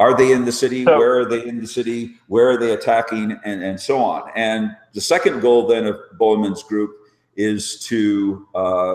Are 0.00 0.16
they 0.16 0.32
in 0.32 0.44
the 0.44 0.50
city? 0.50 0.84
So, 0.84 0.98
Where 0.98 1.20
are 1.20 1.24
they 1.24 1.46
in 1.46 1.60
the 1.60 1.66
city? 1.66 2.16
Where 2.26 2.50
are 2.50 2.56
they 2.56 2.72
attacking? 2.72 3.38
And, 3.44 3.62
and 3.62 3.78
so 3.78 4.02
on. 4.02 4.30
And 4.34 4.74
the 4.94 5.00
second 5.00 5.40
goal 5.40 5.68
then 5.68 5.86
of 5.86 5.96
Bohemund's 6.18 6.64
group 6.64 6.90
is 7.36 7.78
to 7.86 8.48
uh, 8.56 8.94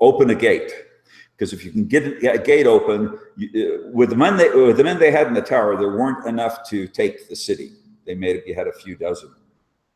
open 0.00 0.30
a 0.30 0.34
gate 0.36 0.72
because 1.36 1.52
if 1.52 1.64
you 1.64 1.72
can 1.72 1.86
get 1.86 2.22
a 2.24 2.38
gate 2.38 2.68
open 2.68 3.18
you, 3.36 3.48
uh, 3.84 3.90
with 3.90 4.10
the 4.10 4.16
men 4.16 4.36
they 4.36 4.48
with 4.50 4.76
the 4.76 4.84
men 4.84 5.00
they 5.00 5.10
had 5.10 5.26
in 5.26 5.34
the 5.34 5.42
tower, 5.42 5.76
there 5.76 5.96
weren't 5.96 6.24
enough 6.26 6.68
to 6.68 6.86
take 6.86 7.28
the 7.28 7.34
city 7.34 7.72
they 8.06 8.14
maybe 8.14 8.52
had 8.52 8.66
a 8.66 8.72
few 8.72 8.96
dozen. 8.96 9.34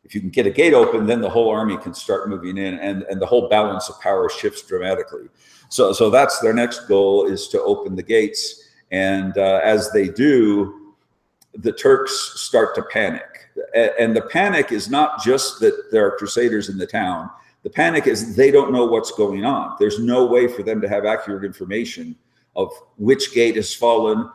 If 0.05 0.15
you 0.15 0.21
can 0.21 0.31
get 0.31 0.47
a 0.47 0.51
gate 0.51 0.73
open, 0.73 1.07
then 1.07 1.21
the 1.21 1.29
whole 1.29 1.51
army 1.51 1.77
can 1.79 1.93
start 1.93 2.29
moving 2.29 2.59
in, 2.59 2.79
and 2.79 3.03
and 3.05 3.21
the 3.21 3.27
whole 3.27 3.49
balance 3.49 3.89
of 3.89 4.01
power 4.01 4.29
shifts 4.29 4.63
dramatically. 4.63 5.29
So 5.69 5.93
so 5.93 6.11
that's 6.11 6.39
their 6.41 6.55
next 6.55 6.87
goal 6.87 7.27
is 7.27 7.49
to 7.49 7.61
open 7.63 7.97
the 7.97 8.03
gates, 8.03 8.71
and 8.93 9.37
uh, 9.37 9.61
as 9.65 9.91
they 9.91 10.09
do, 10.09 10.95
the 11.55 11.73
Turks 11.73 12.41
start 12.41 12.75
to 12.77 12.83
panic, 12.83 13.51
and 13.75 14.15
the 14.15 14.23
panic 14.23 14.71
is 14.71 14.89
not 14.89 15.23
just 15.23 15.59
that 15.61 15.91
there 15.91 16.07
are 16.07 16.17
crusaders 16.17 16.69
in 16.69 16.79
the 16.79 16.87
town. 16.87 17.29
The 17.65 17.71
panic 17.71 18.07
is 18.07 18.37
they 18.37 18.53
don't 18.53 18.73
know 18.73 18.87
what's 18.87 19.11
going 19.11 19.45
on. 19.45 19.75
There's 19.81 19.99
no 19.99 20.25
way 20.25 20.47
for 20.47 20.63
them 20.63 20.81
to 20.81 20.89
have 20.89 21.05
accurate 21.05 21.45
information 21.45 22.15
of 22.55 22.71
which 22.97 23.35
gate 23.35 23.57
has 23.57 23.75
fallen, 23.75 24.31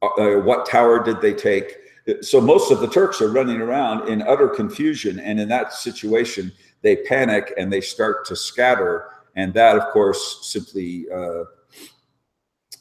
uh, 0.00 0.06
uh 0.06 0.40
what 0.40 0.64
tower 0.64 1.02
did 1.02 1.20
they 1.20 1.34
take 1.34 1.76
so 2.20 2.40
most 2.40 2.70
of 2.70 2.80
the 2.80 2.88
Turks 2.88 3.20
are 3.20 3.30
running 3.30 3.60
around 3.60 4.08
in 4.08 4.22
utter 4.22 4.48
confusion, 4.48 5.18
and 5.20 5.38
in 5.40 5.48
that 5.48 5.72
situation, 5.72 6.52
they 6.82 6.96
panic 6.96 7.52
and 7.58 7.72
they 7.72 7.80
start 7.80 8.24
to 8.26 8.36
scatter, 8.36 9.10
and 9.36 9.52
that, 9.54 9.76
of 9.76 9.92
course, 9.92 10.40
simply 10.42 11.06
uh, 11.14 11.44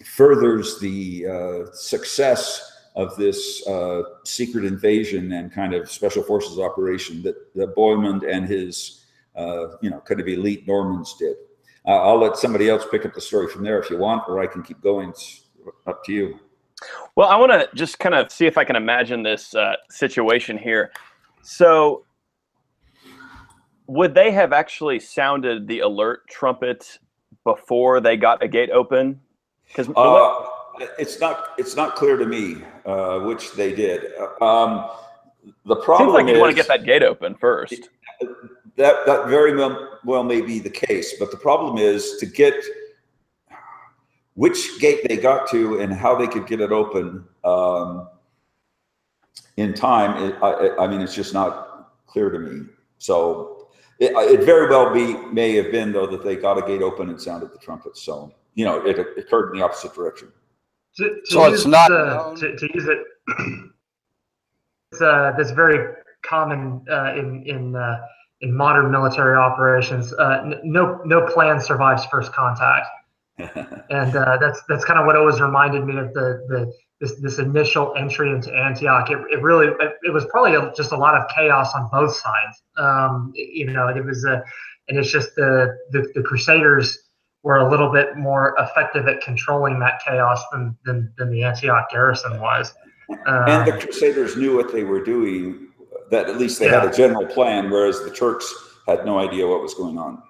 furthers 0.06 0.80
the 0.80 1.28
uh, 1.28 1.72
success 1.74 2.72
of 2.96 3.16
this 3.16 3.66
uh, 3.68 4.02
secret 4.24 4.66
invasion 4.66 5.32
and 5.34 5.52
kind 5.52 5.74
of 5.74 5.92
special 5.92 6.24
forces 6.24 6.58
operation 6.58 7.22
that, 7.22 7.54
that 7.54 7.76
Bohemund 7.76 8.28
and 8.28 8.48
his, 8.48 9.06
uh, 9.36 9.78
you 9.82 9.90
know, 9.90 10.00
kind 10.00 10.20
of 10.20 10.28
elite 10.28 10.68
Normans 10.68 11.16
did. 11.20 11.36
Uh, 11.86 12.02
I'll 12.02 12.20
let 12.20 12.38
somebody 12.38 12.70
else 12.70 12.86
pick 12.90 13.06
up 13.06 13.14
the 13.14 13.22
story 13.22 13.48
from 13.48 13.64
there 13.64 13.80
if 13.80 13.90
you 13.90 13.98
want, 13.98 14.24
or 14.28 14.40
I 14.40 14.48
can 14.48 14.64
keep 14.64 14.82
going. 14.82 15.10
It's 15.10 15.44
up 15.86 16.04
to 16.06 16.12
you. 16.12 16.40
Well, 17.16 17.28
I 17.30 17.36
want 17.36 17.52
to 17.52 17.68
just 17.76 18.00
kind 18.00 18.14
of 18.14 18.32
see 18.32 18.46
if 18.46 18.58
I 18.58 18.64
can 18.64 18.76
imagine 18.76 19.24
this 19.24 19.56
uh, 19.56 19.76
situation 19.90 20.58
here. 20.58 20.92
So, 21.42 22.06
would 23.88 24.14
they 24.14 24.32
have 24.32 24.54
actually 24.54 25.00
sounded 25.00 25.68
the 25.68 25.80
alert 25.80 26.28
trumpet 26.28 27.00
before 27.44 28.00
they 28.02 28.18
got 28.18 28.44
a 28.44 28.48
gate 28.48 28.70
open? 28.70 29.20
Because 29.68 29.90
uh, 29.96 30.46
it's 31.00 31.20
not 31.20 31.50
it's 31.58 31.76
not 31.76 31.96
clear 31.96 32.18
to 32.18 32.26
me 32.26 32.58
uh, 32.86 33.20
which 33.20 33.54
they 33.54 33.74
did. 33.74 34.14
Um, 34.42 34.90
the 35.66 35.78
problem 35.78 36.10
Seems 36.10 36.14
like 36.14 36.36
you 36.36 36.40
want 36.40 36.52
to 36.52 36.56
get 36.56 36.68
that 36.68 36.86
gate 36.86 37.04
open 37.04 37.36
first. 37.36 37.90
that 38.76 39.06
that 39.06 39.28
very 39.28 39.56
well 39.56 40.24
may 40.24 40.42
be 40.42 40.60
the 40.60 40.70
case, 40.70 41.16
but 41.20 41.32
the 41.32 41.38
problem 41.38 41.78
is 41.78 42.18
to 42.20 42.26
get 42.26 42.54
which 44.38 44.80
gate 44.80 45.02
they 45.10 45.18
got 45.18 45.50
to 45.50 45.80
and 45.80 45.92
how 45.92 46.16
they 46.16 46.28
could 46.28 46.46
get 46.46 46.62
it 46.62 46.72
open 46.72 47.26
um, 47.44 48.08
in 49.58 49.74
time. 49.74 50.24
It, 50.24 50.36
I, 50.44 50.84
I 50.84 50.88
mean, 50.88 51.02
it's 51.02 51.16
just 51.16 51.34
not 51.34 51.90
clear 52.06 52.30
to 52.30 52.38
me. 52.38 52.68
So 53.00 53.70
it, 54.00 54.12
it 54.16 54.46
very 54.46 54.70
well 54.70 54.94
be 54.94 55.16
may 55.34 55.56
have 55.56 55.72
been 55.72 55.92
though 55.92 56.06
that 56.06 56.24
they 56.24 56.36
got 56.36 56.60
a 56.60 56.62
gate 56.62 56.84
open 56.84 57.10
and 57.10 57.20
sounded 57.20 57.52
the 57.52 57.58
trumpet. 57.58 57.98
So 57.98 58.32
you 58.54 58.64
know, 58.66 58.86
it 58.86 59.00
occurred 59.18 59.52
in 59.54 59.60
the 59.60 59.66
opposite 59.66 59.94
direction. 59.96 60.32
To, 60.98 61.04
to 61.10 61.22
So 61.26 61.46
it's 61.52 61.66
not 61.66 61.90
the- 61.90 62.36
to, 62.40 62.56
to 62.56 62.74
use 62.74 62.88
it. 62.88 63.00
It's 64.94 65.02
uh, 65.02 65.34
that's 65.38 65.52
very 65.52 65.96
common 66.26 66.86
uh, 66.90 67.14
in 67.18 67.44
in 67.46 67.76
uh, 67.76 67.98
in 68.40 68.56
modern 68.56 68.90
military 68.90 69.36
operations. 69.38 70.14
Uh, 70.14 70.42
n- 70.46 70.62
no 70.64 71.02
no 71.04 71.26
plan 71.28 71.60
survives 71.60 72.06
first 72.06 72.32
contact, 72.32 72.88
and 73.38 74.16
uh, 74.16 74.38
that's 74.38 74.62
that's 74.68 74.84
kind 74.86 75.00
of 75.00 75.06
what 75.06 75.16
always 75.16 75.40
reminded 75.40 75.86
me 75.86 75.98
of 75.98 76.14
the 76.14 76.44
the 76.50 76.74
this 77.00 77.20
this 77.22 77.40
initial 77.40 77.94
entry 77.96 78.32
into 78.32 78.52
Antioch. 78.54 79.12
It, 79.12 79.20
it 79.32 79.42
really 79.42 79.68
it, 79.68 79.94
it 80.04 80.14
was 80.14 80.26
probably 80.26 80.56
a, 80.56 80.72
just 80.76 80.92
a 80.92 80.98
lot 80.98 81.16
of 81.16 81.28
chaos 81.30 81.74
on 81.76 81.88
both 81.92 82.16
sides. 82.16 82.64
Um, 82.78 83.32
you 83.36 83.72
know, 83.72 83.88
it 83.90 84.04
was 84.04 84.26
a 84.26 84.44
and 84.88 84.98
it's 84.98 85.12
just 85.12 85.36
the, 85.36 85.78
the 85.92 86.10
the 86.16 86.24
Crusaders 86.24 86.98
were 87.44 87.60
a 87.60 87.70
little 87.70 87.92
bit 87.92 88.18
more 88.18 88.56
effective 88.60 89.08
at 89.08 89.22
controlling 89.22 89.80
that 89.80 90.02
chaos 90.06 90.44
than 90.52 90.76
than, 90.86 91.14
than 91.18 91.32
the 91.32 91.44
Antioch 91.44 91.90
garrison 91.92 92.40
was. 92.42 92.74
and 93.10 93.68
the 93.68 93.74
Um, 93.74 93.80
Crusaders 93.80 94.36
knew 94.36 94.56
what 94.56 94.72
they 94.72 94.84
were 94.84 95.04
doing. 95.04 95.68
That 96.10 96.30
at 96.30 96.38
least 96.38 96.60
they 96.60 96.70
had 96.70 96.86
a 96.86 96.92
general 96.92 97.26
plan, 97.26 97.70
whereas 97.70 98.02
the 98.02 98.12
Turks 98.12 98.54
had 98.88 99.06
no 99.06 99.20
idea 99.20 99.46
what 99.46 99.62
was 99.62 99.74
going 99.74 99.98
on. 99.98 100.24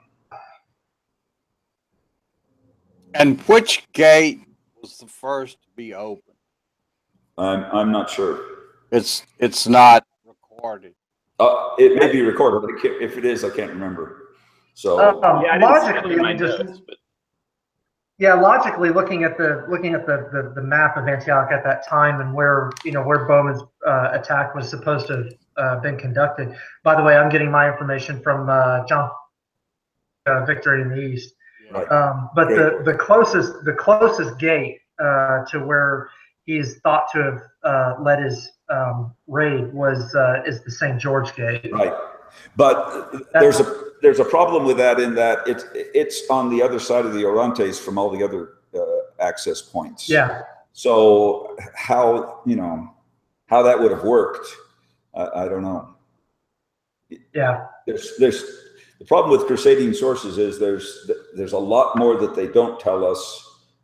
And 3.18 3.42
which 3.42 3.88
gate 3.94 4.42
was 4.82 4.98
the 5.00 5.08
first 5.08 5.62
to 5.64 5.68
be 5.76 5.94
open? 5.94 6.34
I'm 7.38 7.64
I'm 7.66 7.92
not 7.92 8.10
sure. 8.10 8.40
It's 8.92 9.24
it's 9.40 9.68
not 9.68 10.06
recorded. 10.26 10.94
Uh, 11.40 11.70
it 11.78 11.98
may 12.00 12.12
be 12.12 12.22
recorded, 12.22 12.62
but 12.62 12.70
it 12.72 12.82
can't- 12.82 13.02
if 13.02 13.18
it 13.18 13.26
is, 13.26 13.44
I 13.44 13.50
can't 13.50 13.70
remember. 13.72 14.30
So 14.74 15.22
um, 15.24 15.44
Yeah, 15.44 15.52
I 15.54 15.58
didn't 15.58 15.82
see 15.82 15.88
it 15.90 15.94
logically, 15.96 16.20
I 16.20 16.28
mean, 16.30 16.38
just 16.38 16.64
notes, 16.64 16.82
but 16.88 16.98
yeah, 18.20 18.34
logically 18.34 18.90
looking 18.90 19.24
at 19.24 19.38
the 19.38 19.66
looking 19.70 19.94
at 19.94 20.06
the, 20.08 20.30
the, 20.32 20.54
the 20.56 20.62
map 20.62 20.98
of 20.98 21.08
Antioch 21.08 21.52
at 21.52 21.64
that 21.64 21.88
time 21.88 22.22
and 22.22 22.34
where 22.34 22.72
you 22.84 22.92
know 22.92 23.02
where 23.04 23.26
Bohemond's 23.26 23.64
uh, 23.86 24.10
attack 24.14 24.54
was 24.56 24.70
supposed 24.70 25.08
to 25.08 25.14
have 25.14 25.34
uh, 25.58 25.80
been 25.82 25.98
conducted. 25.98 26.56
By 26.84 26.96
the 26.96 27.04
way, 27.04 27.16
I'm 27.18 27.30
getting 27.30 27.50
my 27.52 27.70
information 27.72 28.22
from 28.22 28.50
uh, 28.50 28.86
John 28.88 29.10
uh, 30.28 30.46
Victory 30.46 30.82
in 30.84 30.90
the 30.90 31.02
East. 31.02 31.34
Right. 31.72 31.92
Um, 31.92 32.30
but 32.36 32.50
the, 32.50 32.82
the 32.86 32.94
closest 32.94 33.64
the 33.66 33.74
closest 33.74 34.38
gate 34.40 34.80
uh, 35.00 35.46
to 35.46 35.60
where 35.60 36.10
he's 36.46 36.80
thought 36.80 37.04
to 37.14 37.24
have 37.24 37.42
uh, 37.64 38.02
led 38.02 38.24
his 38.24 38.50
um, 38.70 39.14
raid 39.28 39.74
was 39.74 40.16
uh, 40.16 40.44
is 40.46 40.64
the 40.64 40.72
St. 40.72 41.00
George 41.00 41.36
Gate. 41.36 41.70
Right. 41.72 41.94
But 42.56 43.32
there's 43.34 43.60
a 43.60 43.84
there's 44.02 44.20
a 44.20 44.26
problem 44.26 44.66
with 44.66 44.78
that 44.78 45.00
in 45.00 45.16
that 45.16 45.48
it's 45.48 45.66
it's 45.74 46.30
on 46.30 46.50
the 46.50 46.62
other 46.62 46.80
side 46.80 47.06
of 47.06 47.14
the 47.14 47.24
Orontes 47.26 47.80
from 47.80 47.98
all 47.98 48.10
the 48.10 48.24
other 48.24 48.54
uh, 48.76 48.84
access 49.20 49.62
points. 49.62 50.10
Yeah, 50.10 50.42
So 50.74 51.58
how 51.76 52.42
you 52.46 52.56
know 52.56 52.94
how 53.48 53.64
that 53.64 53.80
would 53.80 53.92
have 53.92 54.04
worked, 54.04 54.48
I, 55.16 55.44
I 55.44 55.48
don't 55.48 55.64
know. 55.64 55.96
yeah, 57.34 57.66
There's 57.86 58.18
there's 58.18 58.44
the 59.00 59.06
problem 59.06 59.32
with 59.38 59.48
crusading 59.48 59.94
sources 59.94 60.38
is 60.38 60.60
there's 60.60 61.10
there's 61.36 61.54
a 61.54 61.58
lot 61.58 61.96
more 61.98 62.18
that 62.18 62.36
they 62.36 62.48
don't 62.48 62.80
tell 62.80 63.06
us 63.06 63.44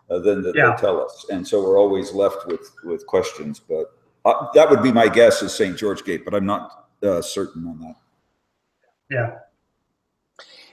uh, 0.09 0.19
than 0.19 0.41
that 0.43 0.55
Yeah. 0.55 0.71
they 0.71 0.77
tell 0.81 1.01
us, 1.01 1.25
and 1.29 1.47
so 1.47 1.61
we're 1.63 1.79
always 1.79 2.13
left 2.13 2.47
with 2.47 2.71
with 2.83 3.05
questions. 3.07 3.59
But 3.59 3.91
uh, 4.25 4.47
that 4.53 4.69
would 4.69 4.81
be 4.83 4.91
my 4.91 5.07
guess 5.07 5.41
is 5.41 5.53
St. 5.53 5.77
George 5.77 6.03
Gate, 6.03 6.23
but 6.25 6.33
I'm 6.33 6.45
not 6.45 6.87
uh, 7.03 7.21
certain 7.21 7.65
on 7.67 7.79
that. 7.79 7.95
yeah. 9.09 9.39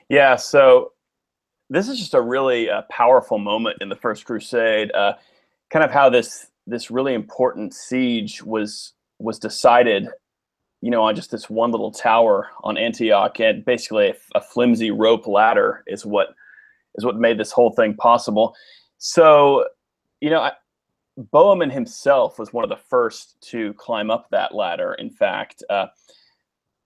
Yeah, 0.08 0.34
so 0.36 0.92
this 1.68 1.88
is 1.88 1.98
just 1.98 2.14
a 2.14 2.20
really 2.20 2.68
uh, 2.68 2.82
powerful 2.90 3.38
moment 3.38 3.78
in 3.80 3.88
the 3.88 3.94
First 3.96 4.24
Crusade. 4.24 4.90
Uh, 4.92 5.12
kind 5.70 5.84
of 5.84 5.90
how 5.92 6.10
this 6.10 6.48
this 6.66 6.90
really 6.90 7.14
important 7.14 7.72
siege 7.74 8.42
was 8.42 8.94
was 9.20 9.38
decided, 9.38 10.08
you 10.80 10.90
know, 10.90 11.02
on 11.02 11.14
just 11.14 11.30
this 11.30 11.50
one 11.50 11.70
little 11.70 11.90
tower 11.90 12.48
on 12.62 12.78
Antioch, 12.78 13.38
and 13.40 13.64
basically 13.64 14.08
a, 14.08 14.14
a 14.34 14.40
flimsy 14.40 14.90
rope 14.90 15.26
ladder 15.26 15.82
is 15.86 16.06
what 16.06 16.28
is 16.96 17.04
what 17.04 17.16
made 17.16 17.38
this 17.38 17.52
whole 17.52 17.70
thing 17.72 17.94
possible. 17.94 18.54
So, 18.98 19.66
you 20.20 20.30
know, 20.30 20.40
I, 20.40 20.52
himself 21.70 22.38
was 22.38 22.52
one 22.52 22.64
of 22.64 22.70
the 22.70 22.76
first 22.76 23.40
to 23.50 23.74
climb 23.74 24.10
up 24.10 24.28
that 24.30 24.54
ladder. 24.54 24.94
In 24.94 25.10
fact. 25.10 25.62
Uh, 25.68 25.86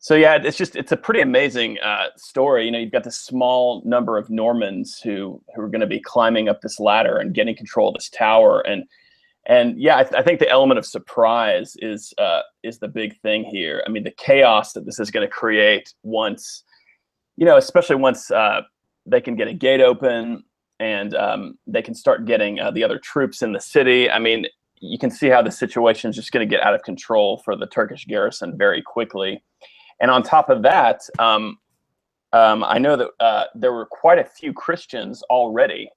so 0.04 0.14
yeah, 0.14 0.34
it's 0.34 0.58
just 0.58 0.76
it's 0.76 0.92
a 0.92 0.98
pretty 0.98 1.22
amazing 1.22 1.78
uh, 1.82 2.08
story. 2.16 2.66
You 2.66 2.70
know, 2.70 2.78
you've 2.78 2.92
got 2.92 3.04
this 3.04 3.18
small 3.18 3.80
number 3.86 4.18
of 4.18 4.28
Normans 4.28 5.00
who 5.00 5.40
who 5.54 5.62
are 5.62 5.68
going 5.68 5.80
to 5.80 5.86
be 5.86 5.98
climbing 5.98 6.46
up 6.46 6.60
this 6.60 6.78
ladder 6.78 7.16
and 7.16 7.32
getting 7.32 7.56
control 7.56 7.88
of 7.88 7.94
this 7.94 8.10
tower, 8.10 8.60
and 8.66 8.84
and 9.46 9.78
yeah, 9.78 9.98
I, 9.98 10.02
th- 10.02 10.14
I 10.14 10.22
think 10.22 10.38
the 10.38 10.48
element 10.48 10.78
of 10.78 10.86
surprise 10.86 11.76
is 11.80 12.14
uh, 12.18 12.40
is 12.62 12.78
the 12.78 12.88
big 12.88 13.20
thing 13.20 13.44
here. 13.44 13.82
I 13.86 13.90
mean, 13.90 14.04
the 14.04 14.10
chaos 14.12 14.72
that 14.72 14.86
this 14.86 14.98
is 14.98 15.10
going 15.10 15.26
to 15.26 15.30
create 15.30 15.92
once, 16.02 16.64
you 17.36 17.44
know, 17.44 17.56
especially 17.56 17.96
once 17.96 18.30
uh, 18.30 18.62
they 19.04 19.20
can 19.20 19.36
get 19.36 19.48
a 19.48 19.52
gate 19.52 19.80
open 19.80 20.44
and 20.80 21.14
um, 21.14 21.58
they 21.66 21.82
can 21.82 21.94
start 21.94 22.24
getting 22.24 22.58
uh, 22.58 22.70
the 22.70 22.82
other 22.82 22.98
troops 22.98 23.42
in 23.42 23.52
the 23.52 23.60
city. 23.60 24.10
I 24.10 24.18
mean, 24.18 24.46
you 24.80 24.98
can 24.98 25.10
see 25.10 25.28
how 25.28 25.42
the 25.42 25.50
situation 25.50 26.10
is 26.10 26.16
just 26.16 26.32
going 26.32 26.46
to 26.46 26.50
get 26.50 26.64
out 26.64 26.74
of 26.74 26.82
control 26.82 27.40
for 27.44 27.56
the 27.56 27.66
Turkish 27.66 28.06
garrison 28.06 28.56
very 28.56 28.82
quickly. 28.82 29.42
And 30.00 30.10
on 30.10 30.22
top 30.22 30.50
of 30.50 30.62
that, 30.62 31.00
um, 31.18 31.58
um, 32.32 32.64
I 32.64 32.78
know 32.78 32.96
that 32.96 33.08
uh, 33.20 33.44
there 33.54 33.72
were 33.72 33.86
quite 33.86 34.18
a 34.18 34.24
few 34.24 34.52
Christians 34.52 35.22
already 35.24 35.88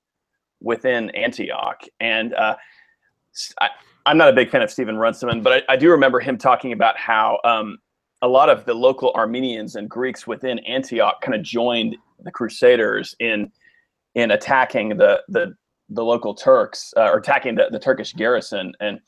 within 0.62 1.10
Antioch. 1.12 1.82
And 2.00 2.34
uh, 2.36 2.56
I, 3.60 3.70
am 4.06 4.18
not 4.18 4.30
a 4.30 4.34
big 4.34 4.50
fan 4.50 4.62
of 4.62 4.72
Stephen 4.72 4.98
Runciman, 4.98 5.42
but 5.42 5.64
I, 5.70 5.74
I 5.74 5.76
do 5.78 5.90
remember 5.92 6.20
him 6.20 6.38
talking 6.38 6.72
about 6.72 6.98
how 6.98 7.40
um, 7.44 7.78
a 8.22 8.28
lot 8.28 8.50
of 8.50 8.66
the 8.66 8.74
local 8.74 9.12
Armenians 9.14 9.76
and 9.76 9.90
Greeks 9.90 10.26
within 10.26 10.60
Antioch 10.60 11.22
kind 11.22 11.36
of 11.36 11.44
joined 11.44 11.96
the 12.24 12.32
Crusaders 12.32 13.16
in 13.20 13.52
in 14.16 14.32
attacking 14.32 14.98
the 14.98 15.22
the, 15.30 15.54
the 15.90 16.04
local 16.04 16.34
Turks 16.34 16.94
uh, 16.98 17.10
or 17.10 17.18
attacking 17.18 17.56
the, 17.56 17.68
the 17.72 17.80
Turkish 17.80 18.14
garrison. 18.14 18.74
And 18.80 19.00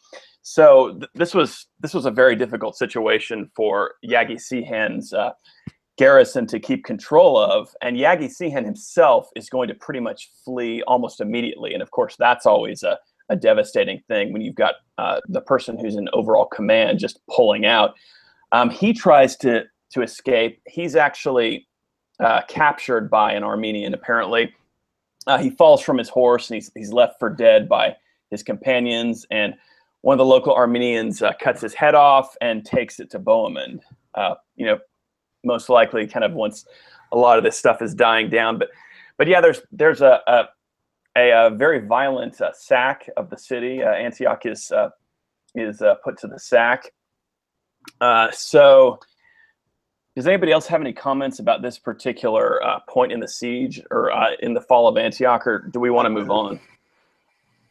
so 0.41 0.93
th- 0.93 1.11
this 1.15 1.33
was 1.33 1.67
this 1.79 1.93
was 1.93 2.05
a 2.05 2.11
very 2.11 2.35
difficult 2.35 2.77
situation 2.77 3.49
for 3.55 3.95
Yagi 4.05 4.39
Sihan's 4.39 5.13
uh, 5.13 5.31
garrison 5.97 6.47
to 6.47 6.59
keep 6.59 6.85
control 6.85 7.37
of, 7.37 7.75
and 7.81 7.97
Yagi 7.97 8.29
Sihan 8.29 8.63
himself 8.63 9.29
is 9.35 9.49
going 9.49 9.67
to 9.67 9.75
pretty 9.75 9.99
much 9.99 10.31
flee 10.45 10.81
almost 10.83 11.19
immediately. 11.19 11.73
And 11.73 11.83
of 11.83 11.91
course, 11.91 12.15
that's 12.17 12.45
always 12.45 12.83
a, 12.83 12.97
a 13.29 13.35
devastating 13.35 14.01
thing 14.07 14.33
when 14.33 14.41
you've 14.41 14.55
got 14.55 14.75
uh, 14.97 15.19
the 15.27 15.41
person 15.41 15.77
who's 15.77 15.95
in 15.95 16.09
overall 16.13 16.45
command 16.45 16.99
just 16.99 17.19
pulling 17.29 17.65
out. 17.65 17.93
Um, 18.51 18.69
he 18.69 18.93
tries 18.93 19.35
to 19.37 19.63
to 19.91 20.01
escape. 20.01 20.61
He's 20.67 20.95
actually 20.95 21.67
uh, 22.19 22.41
captured 22.47 23.09
by 23.09 23.33
an 23.33 23.43
Armenian. 23.43 23.93
Apparently, 23.93 24.53
uh, 25.27 25.37
he 25.37 25.49
falls 25.49 25.81
from 25.81 25.97
his 25.97 26.09
horse 26.09 26.49
and 26.49 26.55
he's 26.55 26.71
he's 26.75 26.91
left 26.91 27.19
for 27.19 27.29
dead 27.29 27.69
by 27.69 27.95
his 28.31 28.43
companions 28.43 29.25
and 29.31 29.55
one 30.01 30.13
of 30.13 30.17
the 30.17 30.25
local 30.25 30.53
Armenians 30.53 31.21
uh, 31.21 31.33
cuts 31.41 31.61
his 31.61 31.73
head 31.73 31.95
off 31.95 32.35
and 32.41 32.65
takes 32.65 32.99
it 32.99 33.09
to 33.11 33.19
Bohemond. 33.19 33.81
Uh, 34.15 34.35
you 34.55 34.65
know, 34.65 34.79
most 35.43 35.69
likely, 35.69 36.07
kind 36.07 36.23
of 36.23 36.33
once 36.33 36.65
a 37.11 37.17
lot 37.17 37.37
of 37.37 37.43
this 37.43 37.57
stuff 37.57 37.81
is 37.81 37.93
dying 37.93 38.29
down. 38.29 38.57
But, 38.57 38.69
but 39.17 39.27
yeah, 39.27 39.41
there's 39.41 39.61
there's 39.71 40.01
a 40.01 40.21
a, 40.27 40.45
a, 41.19 41.47
a 41.47 41.49
very 41.49 41.79
violent 41.79 42.39
uh, 42.41 42.51
sack 42.53 43.09
of 43.17 43.29
the 43.29 43.37
city. 43.37 43.83
Uh, 43.83 43.91
Antioch 43.91 44.45
is 44.45 44.71
uh, 44.71 44.89
is 45.55 45.81
uh, 45.81 45.95
put 46.03 46.17
to 46.19 46.27
the 46.27 46.39
sack. 46.39 46.91
Uh, 47.99 48.29
so, 48.31 48.99
does 50.15 50.27
anybody 50.27 50.51
else 50.51 50.67
have 50.67 50.81
any 50.81 50.93
comments 50.93 51.39
about 51.39 51.61
this 51.61 51.79
particular 51.79 52.59
point 52.87 53.11
in 53.11 53.19
the 53.19 53.27
siege 53.27 53.81
or 53.91 54.11
in 54.41 54.53
the 54.53 54.61
fall 54.61 54.87
of 54.87 54.97
Antioch, 54.97 55.45
or 55.47 55.59
do 55.71 55.79
we 55.79 55.89
want 55.89 56.05
to 56.05 56.09
move 56.09 56.29
on? 56.29 56.59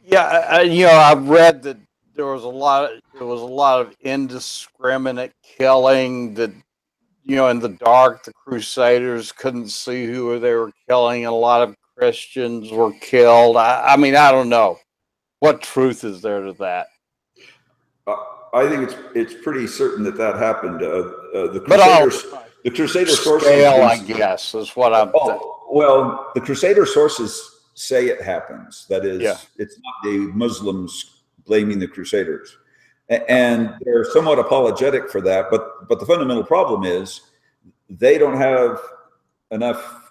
Yeah, 0.05 0.62
you 0.62 0.87
know, 0.87 0.93
I've 0.93 1.28
read 1.28 1.62
that 1.64 1.76
there 2.14 2.26
was 2.26 2.45
a 2.45 2.49
lot. 2.49 2.93
Of, 2.93 3.00
there 3.14 3.26
was 3.26 3.43
a 3.43 3.47
lot 3.47 3.81
of 3.81 3.95
indiscriminate 4.00 5.35
killing. 5.43 6.35
That 6.35 6.50
you 7.25 7.37
know, 7.37 7.49
in 7.49 7.61
the 7.61 7.69
dark, 7.69 8.25
the 8.25 8.33
Crusaders 8.33 9.33
couldn't 9.33 9.69
see 9.69 10.07
who 10.07 10.38
they 10.40 10.55
were 10.55 10.73
killing. 10.88 11.26
and 11.26 11.33
A 11.33 11.37
lot 11.37 11.62
of 11.62 11.76
Christians 11.99 12.71
were 12.71 12.93
killed. 13.00 13.57
I, 13.57 13.95
I 13.95 13.97
mean, 13.97 14.14
I 14.14 14.31
don't 14.31 14.49
know. 14.49 14.78
What 15.40 15.62
truth 15.62 16.05
is 16.05 16.23
there 16.23 16.43
to 16.43 16.52
that? 16.55 16.87
Uh, 18.07 18.17
I 18.55 18.69
think 18.69 18.85
it's 18.88 18.97
it's 19.14 19.43
pretty 19.43 19.67
certain 19.67 20.05
that 20.05 20.17
that 20.17 20.37
happened. 20.37 20.83
Uh, 20.83 20.87
uh, 20.87 21.52
the 21.52 21.64
But 21.67 21.81
all 21.81 22.02
Crusaders, 22.02 22.33
the 22.64 22.71
Crusader 22.71 23.11
sources. 23.11 23.49
scale, 23.49 23.83
I 23.83 23.99
guess, 23.99 24.55
is 24.55 24.71
what 24.76 24.95
I'm. 24.95 25.11
Oh, 25.14 25.67
well, 25.71 26.31
the 26.35 26.40
Crusader 26.40 26.87
sources 26.87 27.62
say 27.75 28.07
it 28.07 28.21
happens. 28.23 28.87
That 28.88 29.05
is, 29.05 29.21
Yeah. 29.21 29.37
it's 29.57 29.76
not 29.78 29.95
the 30.05 30.19
Muslims 30.35 31.23
blaming 31.47 31.78
the 31.78 31.88
Crusaders, 31.88 32.57
and 33.09 33.75
they're 33.83 34.05
somewhat 34.05 34.38
apologetic 34.38 35.11
for 35.11 35.21
that. 35.23 35.50
But 35.50 35.88
but 35.88 35.99
the 36.00 36.07
fundamental 36.07 36.45
problem 36.45 36.85
is 36.85 37.21
they 37.90 38.19
don't 38.19 38.37
have 38.37 38.81
enough 39.50 40.08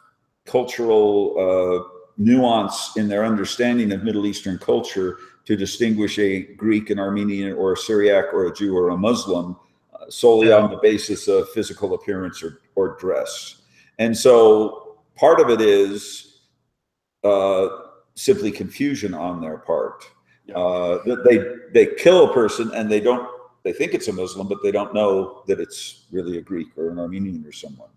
cultural 0.48 1.36
uh, 1.38 1.98
nuance 2.18 2.98
in 2.98 3.08
their 3.08 3.26
understanding 3.26 3.92
of 3.92 4.04
Middle 4.04 4.26
Eastern 4.26 4.58
culture 4.58 5.18
to 5.46 5.56
distinguish 5.56 6.18
a 6.20 6.42
Greek, 6.56 6.90
an 6.90 7.00
Armenian, 7.00 7.54
or 7.54 7.74
a 7.74 7.78
Syriac, 7.78 8.34
or 8.34 8.48
a 8.48 8.54
Jew, 8.54 8.76
or 8.76 8.90
a 8.90 8.98
Muslim 8.98 9.56
uh, 9.94 10.10
solely 10.10 10.52
on 10.52 10.72
the 10.72 10.78
basis 10.78 11.28
of 11.28 11.50
physical 11.50 11.94
appearance 11.94 12.42
or, 12.42 12.62
or 12.76 12.98
dress. 13.00 13.62
And 14.00 14.18
so 14.18 14.98
part 15.16 15.40
of 15.40 15.50
it 15.50 15.62
is 15.62 16.40
uh, 17.24 17.68
simply 18.16 18.52
confusion 18.52 19.14
on 19.14 19.42
their 19.42 19.58
part. 19.60 20.04
Uh, 20.56 21.00
that 21.04 21.26
they 21.26 21.38
they 21.74 21.94
kill 21.96 22.30
a 22.30 22.34
person 22.34 22.72
and 22.74 22.90
they 22.90 23.02
don't 23.02 23.28
they 23.64 23.74
think 23.74 23.94
it's 23.94 24.08
a 24.08 24.14
Muslim, 24.14 24.48
but 24.48 24.60
they 24.64 24.72
don't 24.72 24.94
know 24.94 25.44
that 25.48 25.60
it's 25.60 26.06
really 26.10 26.38
a 26.38 26.42
Greek 26.42 26.70
or 26.78 26.90
an 26.90 27.00
Armenian 27.00 27.46
or 27.46 27.52
someone. 27.52 27.90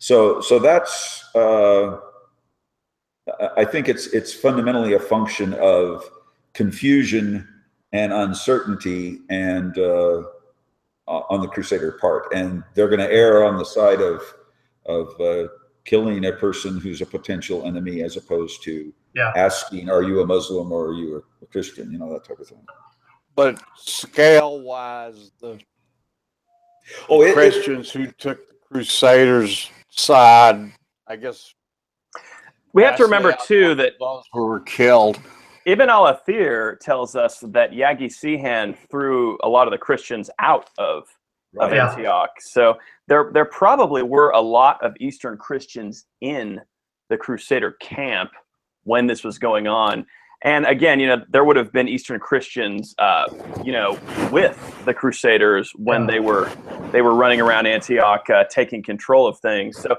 So 0.00 0.40
so 0.40 0.58
that's 0.58 1.24
uh, 1.36 1.98
I- 3.38 3.50
I 3.58 3.64
think 3.64 3.88
it's 3.88 4.08
it's 4.08 4.32
fundamentally 4.32 4.94
a 4.94 4.98
function 4.98 5.54
of 5.54 6.10
confusion 6.54 7.46
and 7.92 8.12
uncertainty 8.12 9.20
and 9.30 9.76
uh, 9.78 10.22
uh, 11.06 11.22
on 11.28 11.40
the 11.42 11.48
Crusader 11.48 11.92
part, 12.00 12.32
and 12.34 12.64
they're 12.74 12.88
going 12.88 13.00
to 13.00 13.12
err 13.12 13.44
on 13.44 13.56
the 13.58 13.64
side 13.64 14.00
of 14.00 14.22
of 14.86 15.20
uh, 15.20 15.48
killing 15.84 16.24
a 16.24 16.32
person 16.32 16.80
who's 16.80 17.02
a 17.02 17.06
potential 17.06 17.64
enemy 17.66 18.02
as 18.02 18.16
opposed 18.16 18.62
to 18.64 18.92
Yeah. 19.14 19.32
asking, 19.36 19.90
"Are 19.90 20.02
you 20.02 20.20
a 20.22 20.26
Muslim 20.26 20.72
or 20.72 20.86
are 20.88 20.94
you 20.94 21.22
a 21.42 21.46
Christian?" 21.46 21.92
You 21.92 21.98
know 21.98 22.10
that 22.14 22.24
type 22.24 22.40
of 22.40 22.48
thing. 22.48 22.64
But 23.36 23.62
scale 23.76 24.60
wise, 24.60 25.30
the 25.40 25.60
Oh, 27.08 27.22
it, 27.22 27.28
it, 27.28 27.34
Christians 27.34 27.90
who 27.90 28.06
took 28.12 28.48
the 28.48 28.54
Crusaders' 28.66 29.70
side, 29.90 30.72
I 31.06 31.16
guess. 31.16 31.54
We 32.72 32.82
have 32.84 32.96
to 32.96 33.02
remember 33.02 33.36
too 33.46 33.74
that 33.76 33.94
those 33.98 34.24
who 34.32 34.46
were 34.46 34.60
killed. 34.60 35.20
Ibn 35.66 35.90
al-Athir 35.90 36.78
tells 36.80 37.16
us 37.16 37.40
that 37.48 37.72
Yagi 37.72 38.06
Sihan 38.06 38.76
threw 38.90 39.36
a 39.42 39.48
lot 39.48 39.66
of 39.66 39.72
the 39.72 39.78
Christians 39.78 40.30
out 40.38 40.70
of, 40.78 41.02
of 41.58 41.70
right. 41.70 41.74
Yeah. 41.74 41.90
Antioch. 41.90 42.30
So 42.40 42.78
there, 43.08 43.30
there 43.34 43.44
probably 43.44 44.02
were 44.02 44.30
a 44.30 44.40
lot 44.40 44.82
of 44.82 44.94
Eastern 45.00 45.36
Christians 45.36 46.06
in 46.20 46.60
the 47.08 47.16
Crusader 47.16 47.72
camp 47.80 48.30
when 48.84 49.06
this 49.06 49.24
was 49.24 49.38
going 49.38 49.66
on. 49.66 50.06
And 50.42 50.64
again, 50.64 51.00
you 51.00 51.06
know, 51.06 51.22
there 51.28 51.44
would 51.44 51.56
have 51.56 51.70
been 51.70 51.86
Eastern 51.86 52.18
Christians, 52.18 52.94
uh, 52.98 53.26
you 53.62 53.72
know, 53.72 53.98
with 54.32 54.56
the 54.86 54.94
Crusaders 54.94 55.70
when 55.76 56.06
they 56.06 56.18
were 56.18 56.50
they 56.92 57.02
were 57.02 57.14
running 57.14 57.40
around 57.40 57.66
Antioch, 57.66 58.28
uh, 58.30 58.44
taking 58.44 58.82
control 58.82 59.26
of 59.26 59.38
things. 59.40 59.76
So 59.76 59.96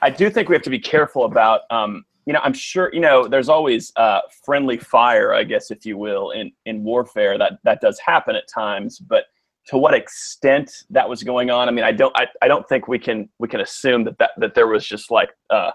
I 0.00 0.10
do 0.10 0.30
think 0.30 0.48
we 0.48 0.54
have 0.54 0.62
to 0.62 0.70
be 0.70 0.78
careful 0.78 1.24
about, 1.24 1.62
um, 1.70 2.04
you 2.26 2.32
know, 2.32 2.40
I'm 2.44 2.52
sure, 2.52 2.90
you 2.92 3.00
know, 3.00 3.26
there's 3.26 3.48
always 3.48 3.92
uh, 3.96 4.20
friendly 4.44 4.78
fire, 4.78 5.34
I 5.34 5.42
guess, 5.42 5.72
if 5.72 5.84
you 5.84 5.98
will, 5.98 6.30
in 6.30 6.52
in 6.64 6.84
warfare. 6.84 7.36
That 7.36 7.54
that 7.64 7.80
does 7.80 7.98
happen 7.98 8.36
at 8.36 8.44
times, 8.48 9.00
but 9.00 9.24
to 9.66 9.78
what 9.78 9.94
extent 9.94 10.72
that 10.90 11.08
was 11.08 11.22
going 11.22 11.50
on, 11.50 11.68
I 11.68 11.70
mean, 11.70 11.84
I 11.84 11.92
don't, 11.92 12.16
I, 12.16 12.26
I 12.42 12.48
don't 12.48 12.68
think 12.68 12.88
we 12.88 12.98
can 12.98 13.28
we 13.38 13.48
can 13.48 13.60
assume 13.60 14.04
that 14.04 14.18
that 14.18 14.30
that 14.38 14.54
there 14.54 14.66
was 14.66 14.86
just 14.86 15.10
like, 15.10 15.30
uh, 15.50 15.70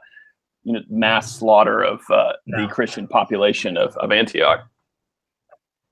you 0.68 0.74
know, 0.74 0.82
mass 0.90 1.34
slaughter 1.38 1.82
of 1.82 2.02
uh, 2.12 2.34
the 2.46 2.68
Christian 2.68 3.08
population 3.08 3.78
of 3.78 3.96
of 3.98 4.12
Antioch. 4.12 4.68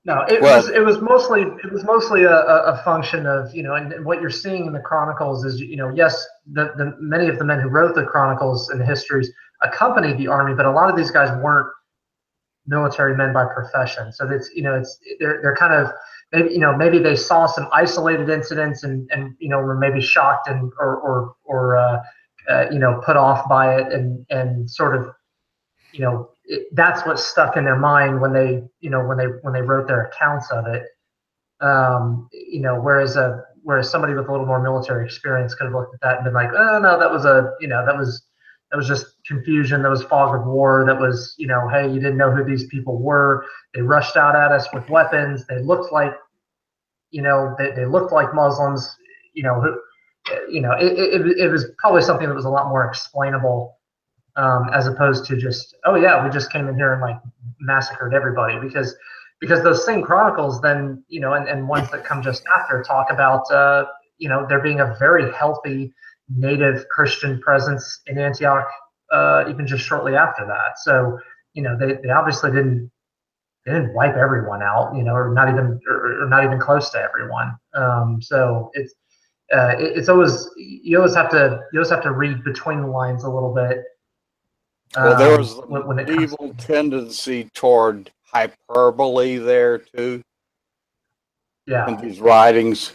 No, 0.04 0.20
it 0.28 0.42
Well- 0.42 0.58
was 0.58 0.68
it 0.68 0.84
was 0.84 1.00
mostly 1.00 1.42
it 1.64 1.72
was 1.72 1.82
mostly 1.82 2.24
a, 2.24 2.36
a, 2.38 2.76
function 2.84 3.26
of 3.26 3.54
you 3.54 3.62
know, 3.62 3.74
and, 3.74 3.90
and 3.94 4.04
what 4.04 4.20
you're 4.20 4.28
seeing 4.28 4.66
in 4.66 4.74
the 4.74 4.80
chronicles 4.80 5.46
is 5.46 5.60
you 5.60 5.76
know, 5.76 5.90
yes, 5.94 6.26
the, 6.52 6.74
the 6.76 6.94
many 7.00 7.26
of 7.26 7.38
the 7.38 7.44
men 7.44 7.58
who 7.58 7.70
wrote 7.70 7.94
the 7.94 8.04
chronicles 8.04 8.68
and 8.68 8.78
the 8.78 8.84
histories 8.84 9.32
accompanied 9.62 10.18
the 10.18 10.28
army, 10.28 10.54
but 10.54 10.66
a 10.66 10.70
lot 10.70 10.90
of 10.90 10.96
these 10.96 11.10
guys 11.10 11.30
weren't 11.42 11.68
military 12.66 13.16
men 13.16 13.32
by 13.32 13.46
profession. 13.46 14.12
So 14.12 14.28
it's 14.30 14.50
you 14.54 14.62
know, 14.62 14.74
it's 14.74 14.98
they're 15.18 15.40
they're 15.40 15.56
kind 15.56 15.72
of 15.72 15.90
maybe 16.32 16.52
you 16.52 16.60
know 16.60 16.76
maybe 16.76 16.98
they 16.98 17.16
saw 17.16 17.46
some 17.46 17.66
isolated 17.72 18.28
incidents 18.28 18.84
and 18.84 19.08
and 19.10 19.34
you 19.38 19.48
know 19.48 19.58
were 19.60 19.78
maybe 19.78 20.02
shocked 20.02 20.48
and 20.48 20.70
or 20.78 20.96
or 20.98 21.34
or 21.44 21.78
uh, 21.78 21.98
uh, 22.48 22.66
you 22.70 22.78
know 22.78 23.00
put 23.04 23.16
off 23.16 23.48
by 23.48 23.76
it 23.76 23.92
and 23.92 24.24
and 24.30 24.70
sort 24.70 24.96
of 24.96 25.08
you 25.92 26.00
know 26.00 26.30
it, 26.44 26.68
that's 26.72 27.04
what 27.06 27.18
stuck 27.18 27.56
in 27.56 27.64
their 27.64 27.78
mind 27.78 28.20
when 28.20 28.32
they 28.32 28.62
you 28.80 28.90
know 28.90 29.04
when 29.04 29.18
they 29.18 29.26
when 29.42 29.52
they 29.52 29.62
wrote 29.62 29.86
their 29.86 30.04
accounts 30.04 30.50
of 30.50 30.66
it. 30.66 30.84
Um 31.60 32.28
you 32.32 32.60
know 32.60 32.80
whereas 32.80 33.16
a 33.16 33.42
whereas 33.62 33.90
somebody 33.90 34.14
with 34.14 34.28
a 34.28 34.30
little 34.30 34.46
more 34.46 34.62
military 34.62 35.04
experience 35.04 35.54
could 35.54 35.64
have 35.64 35.72
looked 35.72 35.94
at 35.94 36.00
that 36.00 36.16
and 36.16 36.24
been 36.24 36.34
like 36.34 36.50
oh 36.54 36.78
no 36.78 36.98
that 36.98 37.10
was 37.10 37.24
a 37.24 37.52
you 37.60 37.68
know 37.68 37.84
that 37.84 37.96
was 37.96 38.22
that 38.70 38.76
was 38.76 38.86
just 38.86 39.06
confusion 39.26 39.82
that 39.82 39.90
was 39.90 40.02
fog 40.02 40.38
of 40.38 40.46
war 40.46 40.84
that 40.86 40.98
was 40.98 41.34
you 41.38 41.46
know 41.46 41.68
hey 41.68 41.88
you 41.88 41.94
didn't 41.94 42.18
know 42.18 42.30
who 42.30 42.44
these 42.44 42.66
people 42.66 42.98
were. 42.98 43.44
They 43.74 43.80
rushed 43.80 44.16
out 44.16 44.36
at 44.36 44.52
us 44.52 44.68
with 44.72 44.88
weapons. 44.88 45.46
They 45.46 45.60
looked 45.60 45.92
like 45.92 46.12
you 47.10 47.22
know 47.22 47.54
they, 47.58 47.70
they 47.72 47.86
looked 47.86 48.12
like 48.12 48.34
muslims 48.34 48.94
you 49.32 49.42
know 49.42 49.60
who 49.60 49.78
you 50.48 50.60
know 50.60 50.72
it, 50.72 50.92
it, 50.98 51.38
it 51.38 51.48
was 51.48 51.66
probably 51.78 52.02
something 52.02 52.28
that 52.28 52.34
was 52.34 52.44
a 52.44 52.50
lot 52.50 52.68
more 52.68 52.86
explainable 52.86 53.78
um, 54.36 54.68
as 54.72 54.86
opposed 54.86 55.24
to 55.26 55.36
just 55.36 55.74
oh 55.84 55.94
yeah 55.94 56.22
we 56.24 56.30
just 56.30 56.52
came 56.52 56.68
in 56.68 56.74
here 56.76 56.92
and 56.92 57.02
like 57.02 57.16
massacred 57.60 58.14
everybody. 58.14 58.58
Because 58.58 58.94
because 59.40 59.62
those 59.62 59.84
same 59.84 60.02
chronicles 60.02 60.60
then 60.60 61.02
you 61.08 61.20
know 61.20 61.34
and, 61.34 61.48
and 61.48 61.68
ones 61.68 61.90
that 61.90 62.04
come 62.04 62.22
just 62.22 62.42
after 62.58 62.82
talk 62.82 63.08
about 63.10 63.50
uh, 63.50 63.86
you 64.18 64.28
know 64.28 64.46
there 64.48 64.60
being 64.60 64.80
a 64.80 64.94
very 64.98 65.32
healthy 65.32 65.92
native 66.28 66.88
christian 66.88 67.40
presence 67.40 68.00
in 68.06 68.18
antioch 68.18 68.66
uh, 69.12 69.44
even 69.48 69.66
just 69.66 69.84
shortly 69.84 70.16
after 70.16 70.46
that. 70.46 70.78
So 70.78 71.18
you 71.54 71.62
know 71.62 71.76
they, 71.78 71.94
they 72.02 72.10
obviously 72.10 72.50
didn't 72.50 72.90
they 73.64 73.72
didn't 73.72 73.94
wipe 73.94 74.16
everyone 74.16 74.62
out 74.62 74.94
you 74.94 75.02
know 75.02 75.14
or 75.14 75.32
not 75.32 75.48
even 75.48 75.80
or, 75.88 76.24
or 76.24 76.28
not 76.28 76.44
even 76.44 76.58
close 76.58 76.90
to 76.90 76.98
everyone. 76.98 77.56
Um, 77.74 78.20
so 78.20 78.70
it's 78.74 78.94
uh, 79.54 79.74
it, 79.78 79.96
it's 79.96 80.08
always 80.08 80.48
you 80.56 80.96
always 80.98 81.14
have 81.14 81.30
to 81.30 81.60
you 81.72 81.78
always 81.78 81.90
have 81.90 82.02
to 82.02 82.12
read 82.12 82.42
between 82.44 82.80
the 82.82 82.86
lines 82.88 83.24
a 83.24 83.30
little 83.30 83.54
bit 83.54 83.84
Well, 84.96 85.16
there 85.16 85.32
um, 85.32 85.38
was 85.38 85.54
when, 85.68 85.86
when 85.86 85.98
an 85.98 86.08
it 86.08 86.14
comes 86.14 86.32
evil 86.32 86.54
tendency 86.58 87.48
toward 87.54 88.10
hyperbole 88.24 89.38
there 89.38 89.78
too 89.78 90.22
yeah 91.66 91.88
in 91.88 91.96
these 91.96 92.20
writings. 92.20 92.92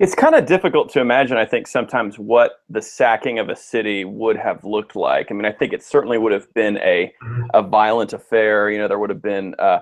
It's 0.00 0.14
kind 0.14 0.34
of 0.34 0.46
difficult 0.46 0.90
to 0.92 1.00
imagine, 1.00 1.36
I 1.36 1.44
think, 1.44 1.66
sometimes 1.66 2.18
what 2.18 2.62
the 2.68 2.80
sacking 2.82 3.38
of 3.38 3.48
a 3.48 3.54
city 3.54 4.04
would 4.04 4.36
have 4.36 4.64
looked 4.64 4.96
like. 4.96 5.30
I 5.30 5.34
mean, 5.34 5.44
I 5.44 5.52
think 5.52 5.72
it 5.72 5.82
certainly 5.82 6.18
would 6.18 6.32
have 6.32 6.52
been 6.54 6.78
a, 6.78 7.12
Mhm. 7.22 7.46
a 7.54 7.62
violent 7.62 8.12
affair. 8.12 8.70
You 8.70 8.78
know, 8.78 8.88
there 8.88 8.98
would 8.98 9.10
have 9.10 9.22
been, 9.22 9.54
uh, 9.58 9.80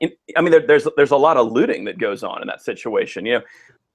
in, 0.00 0.12
I 0.36 0.42
mean, 0.42 0.50
there, 0.50 0.66
there's 0.66 0.86
there's 0.96 1.12
a 1.12 1.16
lot 1.16 1.36
of 1.36 1.52
looting 1.52 1.84
that 1.84 1.98
goes 1.98 2.22
on 2.22 2.42
in 2.42 2.48
that 2.48 2.60
situation. 2.60 3.24
You 3.24 3.34
know, 3.34 3.44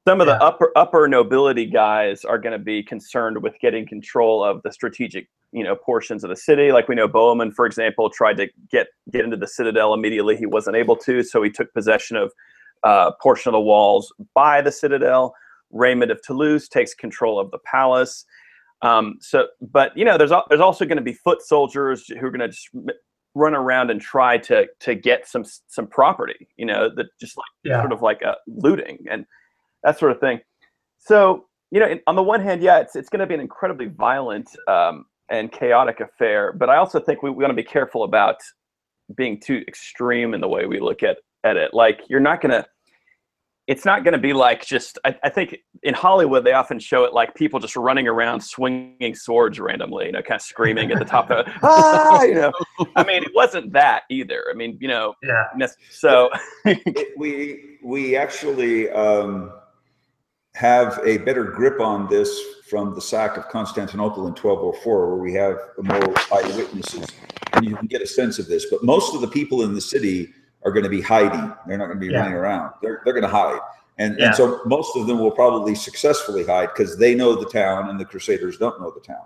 some 0.07 0.21
of 0.21 0.27
Yeah. 0.27 0.37
the 0.37 0.43
upper 0.43 0.71
upper 0.75 1.07
nobility 1.07 1.65
guys 1.65 2.23
are 2.25 2.37
going 2.37 2.53
to 2.53 2.63
be 2.63 2.81
concerned 2.83 3.41
with 3.43 3.59
getting 3.59 3.87
control 3.87 4.43
of 4.43 4.61
the 4.63 4.71
strategic, 4.71 5.27
you 5.51 5.63
know, 5.63 5.75
portions 5.75 6.23
of 6.23 6.29
the 6.29 6.35
city. 6.35 6.71
Like 6.71 6.87
we 6.87 6.95
know 6.95 7.07
Bohemund, 7.07 7.53
for 7.53 7.65
example, 7.65 8.09
tried 8.09 8.37
to 8.37 8.47
get 8.71 8.87
get 9.11 9.23
into 9.25 9.37
the 9.37 9.47
citadel 9.47 9.93
immediately. 9.93 10.35
He 10.37 10.45
wasn't 10.45 10.75
able 10.75 10.95
to, 10.97 11.23
so 11.23 11.43
he 11.43 11.49
took 11.49 11.73
possession 11.73 12.17
of 12.17 12.31
uh, 12.83 13.11
portion 13.21 13.49
of 13.49 13.53
the 13.53 13.61
walls 13.61 14.11
by 14.33 14.61
the 14.61 14.71
citadel. 14.71 15.35
Raymond 15.69 16.11
of 16.11 16.19
Toulouse 16.23 16.67
takes 16.67 16.93
control 16.93 17.39
of 17.39 17.51
the 17.51 17.59
palace. 17.59 18.25
Um, 18.81 19.17
so, 19.21 19.47
but 19.61 19.95
you 19.95 20.03
know, 20.03 20.17
there's 20.17 20.31
al- 20.31 20.47
there's 20.49 20.59
also 20.61 20.85
going 20.85 20.97
to 20.97 21.03
be 21.03 21.13
foot 21.13 21.43
soldiers 21.43 22.07
who 22.07 22.25
are 22.25 22.31
going 22.31 22.39
to 22.41 22.47
just 22.47 22.69
run 23.35 23.53
around 23.53 23.91
and 23.91 24.01
try 24.01 24.37
to 24.39 24.65
to 24.79 24.95
get 24.95 25.27
some 25.27 25.43
some 25.67 25.85
property. 25.85 26.47
You 26.57 26.65
know, 26.65 26.89
that 26.95 27.05
just 27.19 27.37
like 27.37 27.45
yeah 27.63 27.79
sort 27.81 27.93
of 27.93 28.01
like 28.01 28.23
a 28.23 28.35
looting 28.47 28.97
and 29.09 29.25
that 29.83 29.99
sort 29.99 30.11
of 30.11 30.19
thing. 30.19 30.39
So, 30.97 31.45
you 31.71 31.79
know, 31.79 31.97
on 32.07 32.15
the 32.15 32.23
one 32.23 32.41
hand, 32.41 32.61
yeah, 32.61 32.79
it's 32.79 32.95
it's 32.95 33.09
going 33.09 33.21
to 33.21 33.27
be 33.27 33.33
an 33.33 33.39
incredibly 33.39 33.87
violent 33.87 34.49
um, 34.67 35.05
and 35.29 35.51
chaotic 35.51 35.99
affair, 35.99 36.53
but 36.53 36.69
I 36.69 36.77
also 36.77 36.99
think 36.99 37.23
we, 37.23 37.29
we 37.29 37.37
want 37.37 37.51
to 37.51 37.55
be 37.55 37.63
careful 37.63 38.03
about 38.03 38.37
being 39.15 39.39
too 39.39 39.63
extreme 39.67 40.33
in 40.33 40.41
the 40.41 40.47
way 40.47 40.65
we 40.65 40.79
look 40.79 41.03
at 41.03 41.17
at 41.43 41.57
it. 41.57 41.73
Like, 41.73 42.01
you're 42.09 42.19
not 42.19 42.41
going 42.41 42.51
to 42.51 42.65
it's 43.67 43.85
not 43.85 44.03
going 44.03 44.11
to 44.11 44.17
be 44.17 44.33
like 44.33 44.65
just 44.65 44.99
I, 45.05 45.15
I, 45.23 45.29
think 45.29 45.55
in 45.83 45.93
hollywood 45.93 46.43
they 46.43 46.53
often 46.53 46.79
show 46.79 47.03
it 47.05 47.13
like 47.13 47.35
people 47.35 47.59
just 47.59 47.75
running 47.75 48.07
around 48.07 48.41
swinging 48.41 49.15
swords 49.15 49.59
randomly 49.59 50.07
you 50.07 50.11
know 50.11 50.21
kind 50.21 50.39
of 50.39 50.41
screaming 50.41 50.91
at 50.91 50.99
the 50.99 51.05
top 51.05 51.29
of 51.31 51.45
ah 51.63 52.23
you 52.23 52.33
know 52.33 52.51
i 52.95 53.03
mean 53.03 53.23
it 53.23 53.31
wasn't 53.35 53.71
that 53.71 54.03
either 54.09 54.45
i 54.51 54.53
mean 54.53 54.77
you 54.81 54.87
know 54.87 55.13
yeah 55.23 55.45
so 55.89 56.29
we 57.17 57.77
we 57.83 58.15
actually 58.15 58.89
um, 58.89 59.53
have 60.55 60.99
a 61.05 61.17
better 61.19 61.45
grip 61.45 61.79
on 61.79 62.09
this 62.09 62.39
from 62.69 62.93
the 62.93 63.01
sack 63.01 63.37
of 63.37 63.47
constantinople 63.49 64.27
in 64.27 64.33
1204 64.33 65.07
where 65.07 65.17
we 65.17 65.33
have 65.33 65.57
more 65.77 66.13
eyewitnesses 66.33 67.07
and 67.53 67.65
you 67.65 67.75
can 67.75 67.87
get 67.87 68.01
a 68.01 68.07
sense 68.07 68.39
of 68.39 68.47
this 68.47 68.65
but 68.69 68.83
most 68.83 69.15
of 69.15 69.21
the 69.21 69.27
people 69.27 69.63
in 69.63 69.73
the 69.73 69.81
city 69.81 70.33
are 70.63 70.71
going 70.71 70.83
to 70.83 70.89
be 70.89 71.01
hiding. 71.01 71.53
They're 71.67 71.77
not 71.77 71.87
going 71.87 71.99
to 71.99 72.05
be 72.05 72.11
yeah. 72.11 72.19
running 72.19 72.33
around. 72.33 72.73
They're, 72.81 73.01
they're 73.03 73.13
going 73.13 73.23
to 73.23 73.29
hide. 73.29 73.59
And, 73.97 74.17
yeah. 74.17 74.27
and 74.27 74.35
so 74.35 74.61
most 74.65 74.95
of 74.95 75.07
them 75.07 75.19
will 75.19 75.31
probably 75.31 75.75
successfully 75.75 76.45
hide 76.45 76.69
because 76.75 76.97
they 76.97 77.15
know 77.15 77.35
the 77.35 77.49
town 77.49 77.89
and 77.89 77.99
the 77.99 78.05
Crusaders 78.05 78.57
don't 78.57 78.79
know 78.79 78.91
the 78.91 79.01
town. 79.01 79.25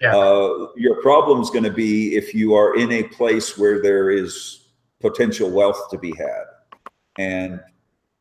Yeah. 0.00 0.16
Uh, 0.16 0.68
your 0.76 1.00
problem 1.02 1.40
is 1.40 1.50
going 1.50 1.64
to 1.64 1.72
be 1.72 2.16
if 2.16 2.34
you 2.34 2.54
are 2.54 2.76
in 2.76 2.90
a 2.92 3.02
place 3.04 3.58
where 3.58 3.82
there 3.82 4.10
is 4.10 4.68
potential 5.00 5.50
wealth 5.50 5.90
to 5.90 5.98
be 5.98 6.14
had. 6.16 6.44
And 7.18 7.60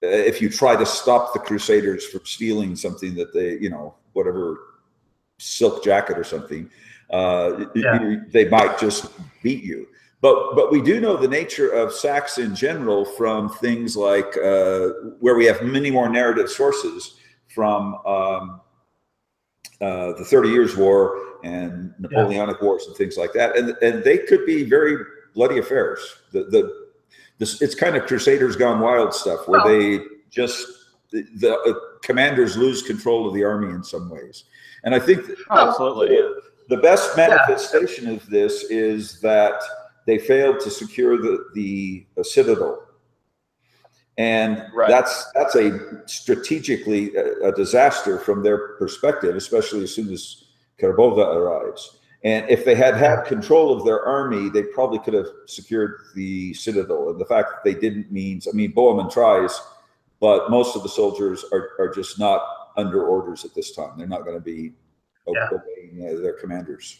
if 0.02 0.42
you 0.42 0.50
try 0.50 0.76
to 0.76 0.86
stop 0.86 1.34
the 1.34 1.40
Crusaders 1.40 2.06
from 2.06 2.22
stealing 2.26 2.76
something 2.76 3.16
that 3.16 3.34
they, 3.34 3.58
you 3.58 3.70
know, 3.70 3.96
whatever 4.14 4.58
silk 5.38 5.84
jacket 5.84 6.18
or 6.18 6.24
something, 6.24 6.70
uh, 7.10 7.66
yeah. 7.76 8.18
they 8.32 8.48
might 8.50 8.80
just 8.80 9.08
beat 9.44 9.64
you. 9.64 9.88
But 10.22 10.54
but 10.56 10.72
we 10.72 10.82
do 10.82 11.00
know 11.00 11.16
the 11.16 11.28
nature 11.28 11.70
of 11.70 11.94
sacks 11.94 12.38
in 12.40 12.54
general 12.54 13.06
from 13.06 13.50
things 13.50 13.96
like 13.96 14.38
uh, 14.38 14.90
where 15.20 15.36
we 15.36 15.46
have 15.46 15.62
many 15.64 15.92
more 15.92 16.10
narrative 16.10 16.50
sources 16.50 17.16
from 17.48 17.96
um, 18.06 18.62
uh, 19.80 20.14
the 20.14 20.26
Thirty 20.26 20.50
Years' 20.50 20.76
War 20.76 21.18
and 21.44 21.94
Napoleonic 22.00 22.58
yeah. 22.60 22.66
Wars 22.66 22.86
and 22.88 22.96
things 22.98 23.16
like 23.16 23.32
that, 23.34 23.58
and 23.58 23.78
and 23.82 24.04
they 24.04 24.18
could 24.18 24.46
be 24.46 24.64
very 24.64 24.98
bloody 25.34 25.60
affairs. 25.60 26.02
The 26.34 26.44
the 26.46 26.89
this 27.40 27.62
it's 27.62 27.76
kind 27.76 27.96
of 27.96 28.06
Crusaders 28.06 28.56
gone 28.56 28.80
wild 28.80 29.14
stuff 29.14 29.48
where 29.48 29.62
they 29.66 30.04
just 30.30 30.68
the, 31.12 31.26
the 31.38 31.58
uh, 31.58 31.74
commanders 32.04 32.56
lose 32.56 32.84
control 32.84 33.28
of 33.28 33.34
the 33.34 33.44
army 33.44 33.74
in 33.74 33.84
some 33.84 34.10
ways, 34.10 34.44
and 34.84 34.94
I 34.94 35.00
think 35.00 35.26
oh, 35.50 35.70
absolutely 35.70 36.10
the, 36.10 36.42
the 36.70 36.78
best 36.78 37.18
manifestation 37.18 38.06
yeah. 38.06 38.14
of 38.14 38.30
this 38.30 38.66
is 38.66 39.20
that 39.22 39.60
they 40.06 40.18
failed 40.18 40.60
to 40.62 40.72
secure 40.72 41.18
the, 41.22 41.46
the, 41.54 42.06
the 42.16 42.24
citadel. 42.24 42.84
And 44.18 44.66
right. 44.74 44.90
that's 44.90 45.32
that's 45.34 45.56
a 45.56 46.02
strategically 46.08 47.16
a, 47.16 47.50
a, 47.50 47.52
disaster 47.54 48.18
from 48.20 48.44
their 48.44 48.76
perspective, 48.78 49.36
especially 49.36 49.84
as 49.84 49.96
soon 49.96 50.12
as 50.12 50.46
Kerbogha 50.78 51.36
arrives. 51.36 51.99
And 52.24 52.50
if 52.50 52.66
they 52.66 52.76
had 52.76 52.96
had 52.96 53.24
control 53.24 53.72
of 53.72 53.86
their 53.86 54.04
army, 54.06 54.50
they 54.50 54.64
probably 54.64 55.00
could 55.00 55.14
have 55.14 55.28
secured 55.46 56.02
the 56.16 56.54
citadel. 56.54 57.10
And 57.12 57.20
the 57.20 57.26
fact 57.26 57.50
that 57.52 57.64
they 57.64 57.80
didn't 57.80 58.12
means, 58.12 58.48
I 58.48 58.52
mean, 58.52 58.74
Bohemond 58.74 59.12
tries, 59.12 59.62
but 60.20 60.50
most 60.50 60.76
of 60.76 60.84
the 60.84 60.90
soldiers 60.90 61.46
are, 61.54 61.72
are 61.80 61.94
just 61.94 62.20
not 62.20 62.42
under 62.76 63.06
orders 63.06 63.46
at 63.46 63.56
this 63.56 63.72
time. 63.74 63.98
They're 63.98 64.08
not 64.08 64.26
going 64.26 64.36
to 64.36 64.44
be 64.44 64.74
yeah. 65.28 65.48
obeying 65.48 66.06
uh, 66.06 66.22
their 66.22 66.34
commanders. 66.34 67.00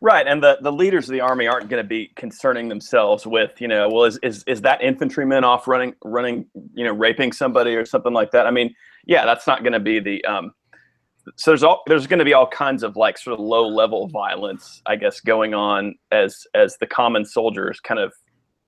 Right, 0.00 0.26
and 0.26 0.42
the, 0.42 0.58
the 0.60 0.72
leaders 0.72 1.08
of 1.08 1.12
the 1.12 1.20
army 1.20 1.46
aren't 1.46 1.68
going 1.68 1.82
to 1.82 1.88
be 1.88 2.12
concerning 2.14 2.68
themselves 2.68 3.26
with, 3.26 3.60
you 3.60 3.68
know, 3.68 3.88
well, 3.88 4.04
is, 4.04 4.18
is 4.22 4.44
is 4.46 4.60
that 4.62 4.80
infantryman 4.82 5.44
off 5.44 5.66
running 5.66 5.94
running, 6.04 6.46
you 6.74 6.84
know, 6.84 6.92
raping 6.92 7.32
somebody 7.32 7.74
or 7.74 7.84
something 7.84 8.12
like 8.12 8.30
that? 8.30 8.46
I 8.46 8.50
mean, 8.50 8.74
yeah, 9.04 9.24
that's 9.24 9.46
not 9.46 9.62
going 9.62 9.72
to 9.72 9.80
be 9.80 9.98
the. 9.98 10.24
Um, 10.24 10.52
so 11.36 11.50
there's 11.50 11.62
all 11.62 11.82
there's 11.86 12.06
going 12.06 12.18
to 12.18 12.24
be 12.24 12.34
all 12.34 12.46
kinds 12.46 12.82
of 12.82 12.96
like 12.96 13.18
sort 13.18 13.34
of 13.34 13.40
low 13.44 13.66
level 13.66 14.08
violence, 14.08 14.82
I 14.86 14.96
guess, 14.96 15.20
going 15.20 15.54
on 15.54 15.94
as 16.10 16.46
as 16.54 16.76
the 16.78 16.86
common 16.86 17.24
soldiers 17.24 17.80
kind 17.80 18.00
of, 18.00 18.12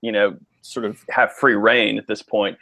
you 0.01 0.11
know, 0.11 0.35
sort 0.61 0.85
of 0.85 0.99
have 1.09 1.33
free 1.33 1.55
reign 1.55 1.97
at 1.97 2.07
this 2.07 2.21
point. 2.21 2.57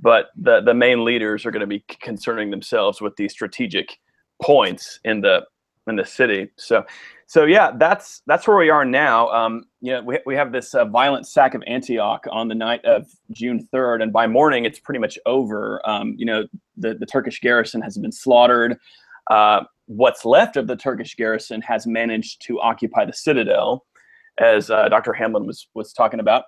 But 0.00 0.30
the 0.36 0.60
the 0.60 0.74
main 0.74 1.04
leaders 1.04 1.46
are 1.46 1.50
going 1.50 1.60
to 1.60 1.66
be 1.66 1.84
concerning 2.00 2.50
themselves 2.50 3.00
with 3.00 3.16
these 3.16 3.32
strategic 3.32 3.98
points 4.42 5.00
in 5.04 5.20
the 5.20 5.44
in 5.86 5.96
the 5.96 6.04
city. 6.04 6.50
So 6.56 6.84
so 7.28 7.44
yeah, 7.44 7.72
that's 7.76 8.22
that's 8.26 8.48
where 8.48 8.56
we 8.56 8.70
are 8.70 8.86
now. 8.86 9.28
Um, 9.28 9.64
you 9.82 9.92
know, 9.92 10.02
we, 10.02 10.18
we 10.24 10.34
have 10.34 10.50
this 10.50 10.74
uh, 10.74 10.86
violent 10.86 11.26
sack 11.26 11.54
of 11.54 11.62
Antioch 11.66 12.24
on 12.30 12.48
the 12.48 12.54
night 12.54 12.82
of 12.86 13.06
June 13.32 13.68
3rd, 13.70 14.02
and 14.02 14.12
by 14.12 14.26
morning 14.26 14.64
it's 14.64 14.78
pretty 14.78 14.98
much 14.98 15.18
over. 15.26 15.86
Um, 15.86 16.14
you 16.16 16.24
know, 16.24 16.46
the, 16.78 16.94
the 16.94 17.04
Turkish 17.04 17.40
garrison 17.40 17.82
has 17.82 17.98
been 17.98 18.12
slaughtered. 18.12 18.78
Uh, 19.30 19.64
what's 19.86 20.24
left 20.24 20.56
of 20.56 20.66
the 20.66 20.76
Turkish 20.76 21.14
garrison 21.14 21.60
has 21.62 21.86
managed 21.86 22.42
to 22.42 22.60
occupy 22.60 23.04
the 23.04 23.12
citadel, 23.12 23.86
as 24.38 24.70
uh, 24.70 24.88
Dr. 24.88 25.12
Hamblin 25.12 25.46
was 25.46 25.68
was 25.74 25.92
talking 25.92 26.20
about. 26.20 26.44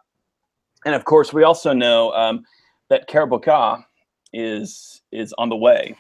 And 0.85 0.95
of 0.95 1.05
course, 1.05 1.33
we 1.33 1.45
also 1.45 1.73
know 1.73 2.13
um, 2.13 2.45
that 2.89 3.09
Kerbogha 3.09 3.85
is 4.33 5.03
is 5.13 5.35
on 5.39 5.49
the 5.49 5.57
way. 5.57 5.97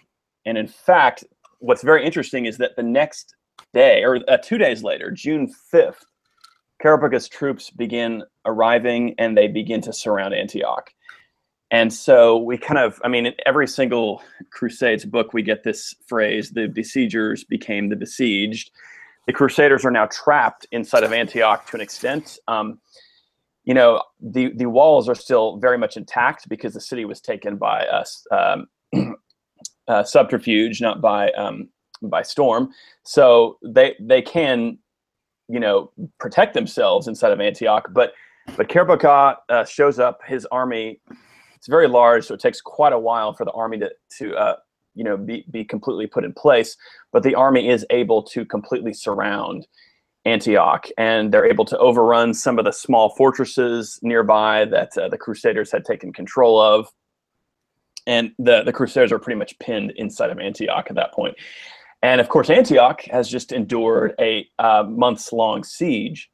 And 0.46 0.56
in 0.56 0.68
fact, 0.68 1.24
what's 1.58 1.82
very 1.82 2.04
interesting 2.04 2.46
is 2.46 2.56
that 2.58 2.76
the 2.76 2.82
next 2.82 3.34
day, 3.74 4.02
or 4.02 4.20
uh, 4.28 4.38
two 4.38 4.58
days 4.58 4.82
later, 4.82 5.10
June 5.10 5.52
5th, 5.72 6.02
Kerbogha's 6.82 7.28
troops 7.28 7.70
begin 7.70 8.22
arriving 8.46 9.14
and 9.18 9.36
they 9.36 9.48
begin 9.48 9.80
to 9.82 9.92
surround 9.92 10.34
Antioch. 10.34 10.90
And 11.70 11.92
so 11.92 12.36
we 12.36 12.58
kind 12.58 12.78
of, 12.78 13.00
I 13.04 13.08
mean, 13.08 13.26
in 13.26 13.34
every 13.46 13.68
single 13.68 14.22
Crusades 14.50 15.04
book, 15.04 15.32
we 15.32 15.42
get 15.42 15.62
this 15.62 15.94
phrase 16.06 16.50
the 16.50 16.66
besiegers 16.66 17.44
became 17.44 17.88
the 17.88 17.96
besieged. 17.96 18.70
The 19.26 19.32
Crusaders 19.32 19.84
are 19.84 19.90
now 19.90 20.06
trapped 20.06 20.66
inside 20.72 21.04
of 21.04 21.12
Antioch 21.12 21.66
to 21.70 21.76
an 21.76 21.80
extent. 21.80 22.38
Um, 22.48 22.80
you 23.64 23.74
know, 23.74 24.02
the, 24.20 24.52
the 24.56 24.68
walls 24.68 25.08
are 25.08 25.14
still 25.14 25.58
very 25.58 25.78
much 25.78 25.96
intact 25.96 26.48
because 26.48 26.74
the 26.74 26.80
city 26.80 27.04
was 27.04 27.20
taken 27.20 27.56
by 27.56 27.86
us. 27.86 28.26
Um, 28.32 28.66
uh, 29.88 30.04
subterfuge, 30.04 30.80
not 30.80 31.00
by 31.00 31.30
um, 31.32 31.68
by 32.02 32.22
storm. 32.22 32.70
So 33.02 33.58
they 33.62 33.96
they 34.00 34.22
can, 34.22 34.78
you 35.48 35.60
know, 35.60 35.90
protect 36.18 36.54
themselves 36.54 37.08
inside 37.08 37.32
of 37.32 37.40
Antioch. 37.40 37.88
But 37.92 38.14
but 38.56 38.68
Kerbogha 38.68 39.36
uh, 39.48 39.64
shows 39.64 39.98
up. 39.98 40.20
His 40.26 40.46
army, 40.46 41.00
it's 41.60 41.68
very 41.68 41.88
large, 41.88 42.24
so 42.26 42.32
it 42.32 42.40
takes 42.40 42.62
quite 42.62 42.94
a 42.94 42.98
while 42.98 43.34
for 43.34 43.44
the 43.44 43.50
army 43.50 43.78
to 43.80 43.90
to 44.18 44.34
uh, 44.34 44.56
you 44.94 45.04
know 45.04 45.18
be 45.18 45.44
be 45.50 45.62
completely 45.62 46.06
put 46.06 46.24
in 46.24 46.32
place. 46.32 46.74
But 47.12 47.22
the 47.22 47.34
army 47.34 47.68
is 47.68 47.84
able 47.90 48.22
to 48.24 48.46
completely 48.46 48.94
surround 48.94 49.66
Antioch, 50.24 50.86
and 50.96 51.30
they're 51.30 51.44
able 51.44 51.66
to 51.66 51.76
overrun 51.76 52.32
some 52.32 52.58
of 52.58 52.64
the 52.64 52.72
small 52.72 53.10
fortresses 53.10 53.98
nearby 54.00 54.64
that 54.64 54.96
uh, 54.96 55.08
the 55.10 55.18
Crusaders 55.18 55.70
had 55.70 55.84
taken 55.84 56.14
control 56.14 56.58
of. 56.58 56.88
And 58.06 58.32
the, 58.38 58.62
the 58.62 58.72
Crusaders 58.72 59.12
are 59.12 59.18
pretty 59.18 59.38
much 59.38 59.58
pinned 59.58 59.92
inside 59.96 60.30
of 60.30 60.38
Antioch 60.38 60.86
at 60.88 60.96
that 60.96 61.12
point. 61.12 61.36
And 62.00 62.22
of 62.22 62.30
course, 62.30 62.48
Antioch 62.48 63.02
has 63.10 63.28
just 63.28 63.52
endured 63.52 64.14
a 64.18 64.48
uh, 64.58 64.84
months 64.88 65.30
long 65.30 65.62
siege. 65.62 66.30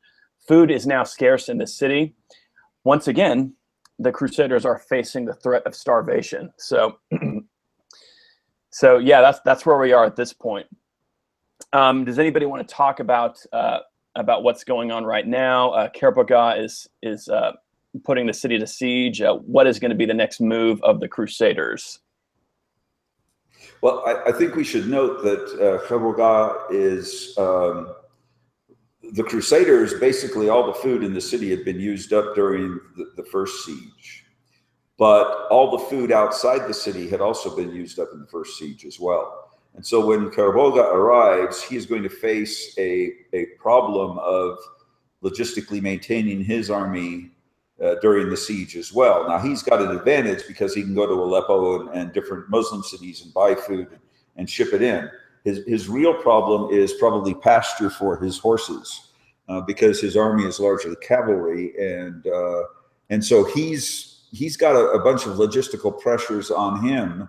Food 0.47 0.71
is 0.71 0.87
now 0.87 1.03
scarce 1.03 1.49
in 1.49 1.59
the 1.59 1.67
city. 1.67 2.15
Once 2.85 3.09
again, 3.09 3.55
the 3.99 4.13
Crusaders 4.13 4.65
are 4.65 4.79
facing 4.79 5.25
the 5.25 5.35
threat 5.35 5.63
of 5.67 5.75
starvation. 5.75 6.53
So, 6.59 6.99
so 8.71 8.99
yeah, 8.99 9.21
that's 9.21 9.41
that's 9.45 9.65
where 9.65 9.79
we 9.79 9.93
are 9.93 10.05
at 10.05 10.17
this 10.17 10.33
point. 10.33 10.67
Um, 11.73 12.05
does 12.05 12.19
anybody 12.19 12.47
want 12.47 12.67
to 12.67 12.75
talk 12.75 13.01
about 13.01 13.39
uh, 13.53 13.79
about 14.15 14.43
what's 14.43 14.65
going 14.65 14.91
on 14.91 15.05
right 15.05 15.27
now? 15.27 15.71
Uh, 15.71 15.89
Kerbogha 15.89 16.63
is 16.63 16.89
is 17.03 17.29
uh, 17.29 17.53
putting 18.05 18.27
the 18.27 18.33
city 18.33 18.59
to 18.59 18.67
siege. 18.67 19.21
Uh, 19.21 19.35
what 19.35 19.67
is 19.67 19.79
going 19.79 19.91
to 19.91 19.97
be 19.97 20.07
the 20.07 20.15
next 20.15 20.41
move 20.41 20.83
of 20.83 21.01
the 21.01 21.09
Crusaders? 21.09 22.01
Well, 23.83 24.03
I, 24.07 24.31
I, 24.31 24.33
think 24.33 24.55
we 24.55 24.65
should 24.65 24.89
note 24.89 25.23
that 25.23 25.45
uh, 25.61 26.75
is 26.75 27.35
um, 27.37 27.95
the 29.13 29.23
Crusaders. 29.23 29.95
Basically, 29.95 30.49
all 30.49 30.67
the 30.67 30.75
food 30.75 31.03
in 31.03 31.15
the 31.15 31.21
city 31.21 31.51
had 31.51 31.65
been 31.65 31.81
used 31.81 32.13
up 32.13 32.35
during 32.35 32.81
the, 32.97 33.13
the, 33.17 33.25
first 33.25 33.65
siege, 33.65 34.25
but 34.99 35.47
all 35.51 35.71
the 35.71 35.85
food 35.85 36.13
outside 36.13 36.69
the 36.69 36.75
city 36.75 37.09
had 37.09 37.21
also 37.21 37.55
been 37.55 37.75
used 37.75 37.99
up 37.99 38.09
in 38.13 38.21
the 38.21 38.27
first 38.27 38.59
siege 38.59 38.85
as 38.85 38.99
well. 39.01 39.51
And 39.75 39.87
so, 39.87 40.05
when 40.05 40.31
Kerbogha 40.31 40.85
arrives, 40.95 41.63
he 41.63 41.77
is 41.77 41.87
going 41.87 42.03
to 42.03 42.09
face 42.09 42.75
a 42.79 43.13
a 43.33 43.47
problem 43.59 44.19
of 44.19 44.59
logistically 45.23 45.83
maintaining 45.83 46.45
his 46.45 46.71
army 46.71 47.31
uh, 47.83 47.97
during 48.01 48.31
the 48.31 48.37
siege 48.37 48.77
as 48.77 48.93
well. 48.93 49.29
Now 49.29 49.39
he's 49.39 49.63
got 49.63 49.83
an 49.83 49.91
advantage 49.91 50.47
because 50.47 50.75
he 50.75 50.83
can 50.83 50.95
go 50.95 51.07
to 51.07 51.13
Aleppo 51.13 51.81
and, 51.81 51.89
and 51.91 52.13
different 52.13 52.49
Muslim 52.49 52.83
cities 52.83 53.23
and 53.23 53.35
buy 53.35 53.55
food 53.55 53.99
and 54.37 54.49
ship 54.49 54.73
it 54.73 54.83
in. 54.83 55.11
His, 55.47 55.65
his 55.65 55.89
real 55.89 56.13
problem 56.13 56.73
is 56.73 56.95
probably 56.95 57.33
pasture 57.33 57.89
for 57.89 58.17
his 58.17 58.37
horses 58.37 59.13
uh, 59.49 59.61
because 59.61 60.01
his 60.01 60.17
army 60.17 60.43
is 60.43 60.59
largely 60.59 60.97
cavalry 60.97 61.73
and 61.79 62.27
uh, 62.27 62.63
and 63.11 63.25
so 63.25 63.45
he's 63.45 64.25
he's 64.33 64.57
got 64.57 64.75
a, 64.75 64.89
a 64.89 64.99
bunch 64.99 65.25
of 65.25 65.35
logistical 65.37 66.01
pressures 66.01 66.51
on 66.51 66.85
him 66.85 67.29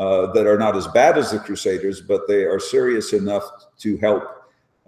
uh, 0.00 0.32
that 0.32 0.44
are 0.44 0.58
not 0.58 0.74
as 0.74 0.88
bad 0.88 1.16
as 1.16 1.30
the 1.30 1.38
Crusaders, 1.38 2.00
but 2.00 2.26
they 2.26 2.42
are 2.42 2.58
serious 2.58 3.12
enough 3.12 3.44
to 3.78 3.96
help 3.98 4.24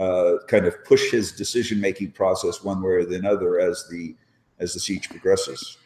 uh, 0.01 0.33
kind 0.49 0.67
of 0.67 0.85
push 0.85 1.13
his 1.13 1.31
decision 1.31 1.81
making 1.81 2.11
process 2.11 2.65
one 2.65 2.83
way 2.83 2.91
or 2.91 3.05
the 3.05 3.25
other 3.25 3.61
as 3.61 3.87
the 3.89 4.17
as 4.59 4.75
the 4.75 4.81
siege 4.81 5.09
progresses. 5.09 5.79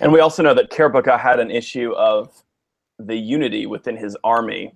And 0.00 0.10
we 0.10 0.20
also 0.20 0.42
know 0.42 0.54
that 0.54 0.70
Kerbogha 0.70 1.20
had 1.20 1.38
an 1.38 1.50
issue 1.50 1.92
of 1.92 2.32
the 2.98 3.16
unity 3.16 3.66
within 3.66 3.94
his 3.94 4.16
army. 4.24 4.72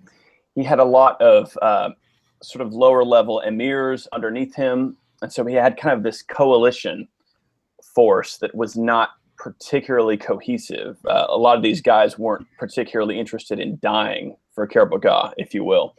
He 0.55 0.63
had 0.63 0.79
a 0.79 0.85
lot 0.85 1.21
of 1.21 1.57
uh, 1.63 1.91
sort 2.43 2.67
of 2.67 2.73
lower 2.73 3.05
level 3.05 3.43
emirs 3.47 4.07
underneath 4.13 4.55
him, 4.55 4.97
and 5.23 5.33
so 5.33 5.45
he 5.45 5.55
had 5.55 5.77
kind 5.77 5.97
of 5.97 6.03
this 6.03 6.23
coalition 6.23 7.09
force 7.95 8.39
that 8.39 8.55
was 8.55 8.77
not 8.77 9.11
particularly 9.37 10.17
cohesive. 10.17 10.99
Uh, 11.05 11.27
a 11.29 11.37
lot 11.37 11.57
of 11.57 11.63
these 11.63 11.81
guys 11.81 12.19
weren't 12.19 12.47
particularly 12.59 13.19
interested 13.19 13.59
in 13.59 13.79
dying 13.83 14.37
for 14.55 14.69
Kerbogha, 14.69 15.33
if 15.37 15.53
you 15.53 15.65
will. 15.65 15.97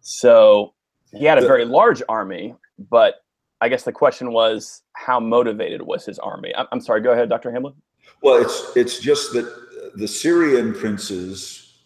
So 0.00 0.74
he 1.12 1.24
had 1.24 1.38
a 1.38 1.42
very 1.42 1.64
large 1.64 2.02
army, 2.08 2.54
but 2.90 3.24
I 3.60 3.68
guess 3.68 3.84
the 3.84 3.92
question 3.92 4.32
was 4.32 4.82
how 4.94 5.20
motivated 5.20 5.80
was 5.80 6.04
his 6.04 6.18
army? 6.18 6.52
I'm, 6.56 6.66
I'm 6.72 6.80
sorry. 6.80 7.00
Go 7.00 7.12
ahead, 7.12 7.28
Dr. 7.28 7.52
Hamblin. 7.52 7.74
Well, 8.22 8.42
it's 8.42 8.76
it's 8.76 8.98
just 8.98 9.32
that 9.34 9.92
the 9.94 10.08
Syrian 10.08 10.74
princes 10.74 11.78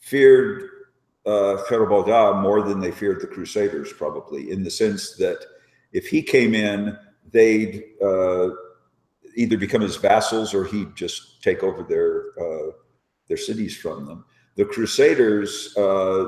feared 0.00 0.68
uh, 1.26 2.40
more 2.42 2.62
than 2.62 2.80
they 2.80 2.90
feared 2.90 3.20
the 3.20 3.26
Crusaders, 3.26 3.92
probably 3.92 4.50
in 4.50 4.62
the 4.62 4.70
sense 4.70 5.14
that 5.16 5.44
if 5.92 6.06
he 6.06 6.22
came 6.22 6.54
in, 6.54 6.96
they'd 7.30 7.84
uh, 8.02 8.50
either 9.36 9.56
become 9.56 9.80
his 9.80 9.96
vassals 9.96 10.54
or 10.54 10.64
he'd 10.64 10.94
just 10.96 11.42
take 11.42 11.62
over 11.62 11.82
their 11.82 12.32
uh, 12.40 12.72
their 13.28 13.36
cities 13.36 13.76
from 13.76 14.06
them. 14.06 14.24
The 14.56 14.64
Crusaders, 14.64 15.74
uh, 15.76 16.26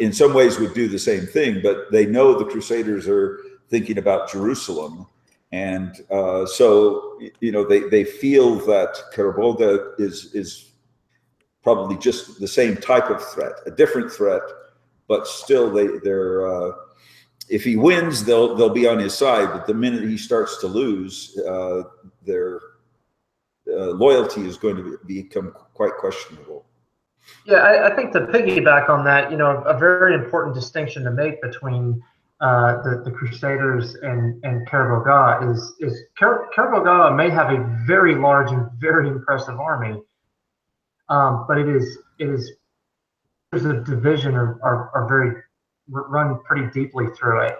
in 0.00 0.12
some 0.12 0.32
ways, 0.32 0.58
would 0.58 0.74
do 0.74 0.88
the 0.88 0.98
same 0.98 1.26
thing, 1.26 1.60
but 1.62 1.90
they 1.90 2.06
know 2.06 2.38
the 2.38 2.44
Crusaders 2.44 3.08
are 3.08 3.40
thinking 3.68 3.98
about 3.98 4.30
Jerusalem, 4.30 5.06
and 5.50 5.94
uh, 6.10 6.46
so 6.46 7.18
you 7.40 7.52
know 7.52 7.64
they 7.64 7.80
they 7.80 8.04
feel 8.04 8.56
that 8.66 8.94
Kerbogha 9.14 9.98
is 9.98 10.34
is 10.34 10.71
probably 11.62 11.96
just 11.98 12.40
the 12.40 12.48
same 12.48 12.76
type 12.76 13.10
of 13.10 13.22
threat, 13.32 13.52
a 13.66 13.70
different 13.70 14.10
threat, 14.10 14.42
but 15.08 15.26
still 15.26 15.70
they 15.70 15.86
they're 16.02 16.46
uh, 16.46 16.72
if 17.48 17.64
he 17.64 17.76
wins, 17.76 18.24
they'll 18.24 18.54
they'll 18.54 18.70
be 18.70 18.86
on 18.86 18.98
his 18.98 19.14
side. 19.14 19.52
But 19.52 19.66
the 19.66 19.74
minute 19.74 20.02
he 20.02 20.16
starts 20.16 20.58
to 20.58 20.66
lose, 20.66 21.38
uh, 21.38 21.82
their 22.24 22.60
uh, 23.68 23.90
loyalty 23.90 24.46
is 24.46 24.56
going 24.56 24.76
to 24.76 24.98
be, 25.04 25.22
become 25.22 25.54
quite 25.74 25.92
questionable. 25.98 26.66
Yeah, 27.46 27.58
I, 27.58 27.92
I, 27.92 27.96
think 27.96 28.12
to 28.14 28.20
piggyback 28.20 28.88
on 28.88 29.04
that, 29.04 29.30
you 29.30 29.36
know, 29.36 29.62
a 29.62 29.78
very 29.78 30.14
important 30.14 30.56
distinction 30.56 31.04
to 31.04 31.10
make 31.12 31.40
between 31.40 32.02
uh, 32.40 32.82
the, 32.82 33.02
the 33.04 33.10
Crusaders 33.12 33.94
and 33.94 34.42
and 34.44 34.66
Kerbogha 34.68 35.52
is 35.52 35.74
is 35.78 36.02
Kerbogha 36.20 37.14
may 37.14 37.30
have 37.30 37.52
a 37.52 37.64
very 37.86 38.14
large 38.16 38.50
and 38.50 38.68
very 38.78 39.08
impressive 39.08 39.60
army, 39.60 40.00
um, 41.08 41.44
but 41.48 41.58
it 41.58 41.68
is 41.68 41.98
it 42.18 42.28
is 42.28 42.52
there's 43.50 43.66
a 43.66 43.80
division 43.82 44.34
are, 44.34 44.58
are, 44.62 44.90
are 44.94 45.06
very 45.06 45.42
run 45.88 46.38
pretty 46.44 46.70
deeply 46.72 47.06
through 47.18 47.42
it. 47.42 47.58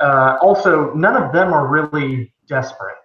Uh, 0.00 0.38
also, 0.40 0.92
none 0.94 1.20
of 1.20 1.32
them 1.32 1.52
are 1.52 1.66
really 1.66 2.32
desperate. 2.46 2.96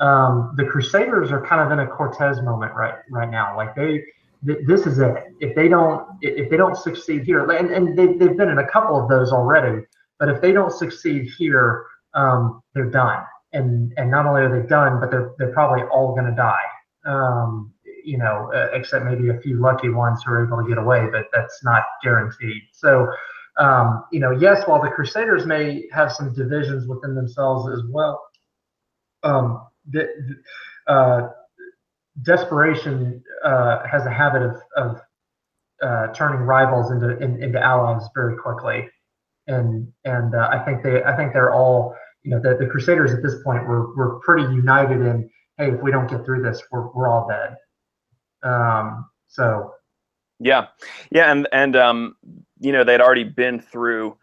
Um, 0.00 0.54
the 0.56 0.64
Crusaders 0.64 1.30
are 1.30 1.44
kind 1.44 1.60
of 1.60 1.70
in 1.72 1.80
a 1.80 1.86
Cortez 1.86 2.42
moment 2.42 2.74
right 2.74 2.94
right 3.10 3.30
now. 3.30 3.56
Like 3.56 3.74
they, 3.74 4.02
th- 4.46 4.66
this 4.66 4.86
is 4.86 4.98
it. 4.98 5.24
If 5.40 5.54
they 5.54 5.68
don't, 5.68 6.06
if 6.20 6.50
they 6.50 6.56
don't 6.56 6.76
succeed 6.76 7.24
here, 7.24 7.48
and, 7.50 7.70
and 7.70 7.96
they've, 7.96 8.18
they've 8.18 8.36
been 8.36 8.48
in 8.48 8.58
a 8.58 8.66
couple 8.66 9.00
of 9.00 9.08
those 9.08 9.30
already, 9.30 9.84
but 10.18 10.28
if 10.28 10.40
they 10.40 10.52
don't 10.52 10.72
succeed 10.72 11.30
here, 11.38 11.86
um, 12.14 12.62
they're 12.74 12.90
done. 12.90 13.22
And 13.52 13.94
and 13.96 14.10
not 14.10 14.26
only 14.26 14.42
are 14.42 14.60
they 14.60 14.66
done, 14.66 15.00
but 15.00 15.10
they're 15.10 15.32
they're 15.38 15.52
probably 15.52 15.84
all 15.84 16.12
going 16.14 16.26
to 16.26 16.34
die. 16.34 16.64
Um, 17.06 17.73
you 18.04 18.18
know, 18.18 18.50
uh, 18.54 18.68
except 18.72 19.04
maybe 19.04 19.30
a 19.30 19.40
few 19.40 19.58
lucky 19.58 19.88
ones 19.88 20.22
who 20.24 20.32
are 20.32 20.46
able 20.46 20.62
to 20.62 20.68
get 20.68 20.78
away, 20.78 21.06
but 21.10 21.26
that's 21.32 21.64
not 21.64 21.82
guaranteed. 22.02 22.62
So 22.72 23.08
um, 23.56 24.04
you 24.10 24.20
know, 24.20 24.32
yes, 24.32 24.66
while 24.66 24.82
the 24.82 24.90
Crusaders 24.90 25.46
may 25.46 25.84
have 25.92 26.12
some 26.12 26.34
divisions 26.34 26.88
within 26.88 27.14
themselves 27.14 27.70
as 27.72 27.82
well, 27.88 28.20
um, 29.22 29.66
the, 29.90 30.08
uh, 30.86 31.28
desperation 32.22 33.22
uh, 33.44 33.86
has 33.86 34.06
a 34.06 34.10
habit 34.10 34.42
of, 34.42 34.56
of 34.76 35.00
uh, 35.82 36.12
turning 36.14 36.40
rivals 36.40 36.90
into 36.90 37.16
in, 37.18 37.42
into 37.42 37.60
allies 37.60 38.02
very 38.14 38.36
quickly, 38.36 38.88
and 39.46 39.92
and 40.04 40.34
uh, 40.34 40.48
I 40.50 40.58
think 40.64 40.82
they 40.82 41.04
I 41.04 41.16
think 41.16 41.32
they're 41.32 41.52
all 41.52 41.94
you 42.22 42.32
know 42.32 42.40
the, 42.40 42.56
the 42.56 42.66
Crusaders 42.66 43.12
at 43.12 43.22
this 43.22 43.36
point 43.44 43.66
were 43.66 43.94
were 43.94 44.18
pretty 44.20 44.42
united 44.54 45.00
in 45.00 45.30
hey 45.58 45.70
if 45.70 45.80
we 45.80 45.90
don't 45.90 46.08
get 46.08 46.24
through 46.24 46.42
this 46.42 46.62
we're 46.72 46.88
we're 46.92 47.08
all 47.08 47.28
dead. 47.28 47.56
Um, 48.44 49.06
so 49.28 49.72
yeah, 50.40 50.66
yeah, 51.10 51.32
and 51.32 51.48
and 51.52 51.76
um, 51.76 52.16
you 52.60 52.72
know 52.72 52.84
they'd 52.84 53.00
already 53.00 53.24
been 53.24 53.60
through 53.60 54.16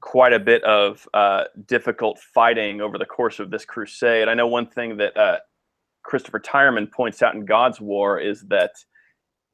quite 0.00 0.32
a 0.32 0.38
bit 0.38 0.62
of 0.64 1.06
uh, 1.14 1.44
difficult 1.66 2.18
fighting 2.18 2.80
over 2.80 2.98
the 2.98 3.04
course 3.06 3.38
of 3.38 3.50
this 3.50 3.64
crusade. 3.64 4.28
I 4.28 4.34
know 4.34 4.46
one 4.46 4.66
thing 4.66 4.96
that 4.98 5.16
uh, 5.16 5.38
Christopher 6.02 6.40
Tyerman 6.40 6.90
points 6.90 7.22
out 7.22 7.34
in 7.34 7.44
God's 7.44 7.80
War 7.80 8.18
is 8.20 8.42
that 8.42 8.72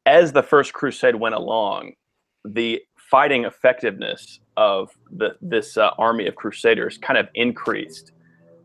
as 0.05 0.33
the 0.33 0.43
first 0.43 0.73
crusade 0.73 1.15
went 1.15 1.35
along, 1.35 1.93
the 2.45 2.83
fighting 2.97 3.45
effectiveness 3.45 4.41
of 4.57 4.91
the, 5.11 5.37
this 5.41 5.77
uh, 5.77 5.91
army 5.99 6.27
of 6.27 6.35
crusaders 6.35 6.99
kind 6.99 7.19
of 7.19 7.29
increased 7.35 8.13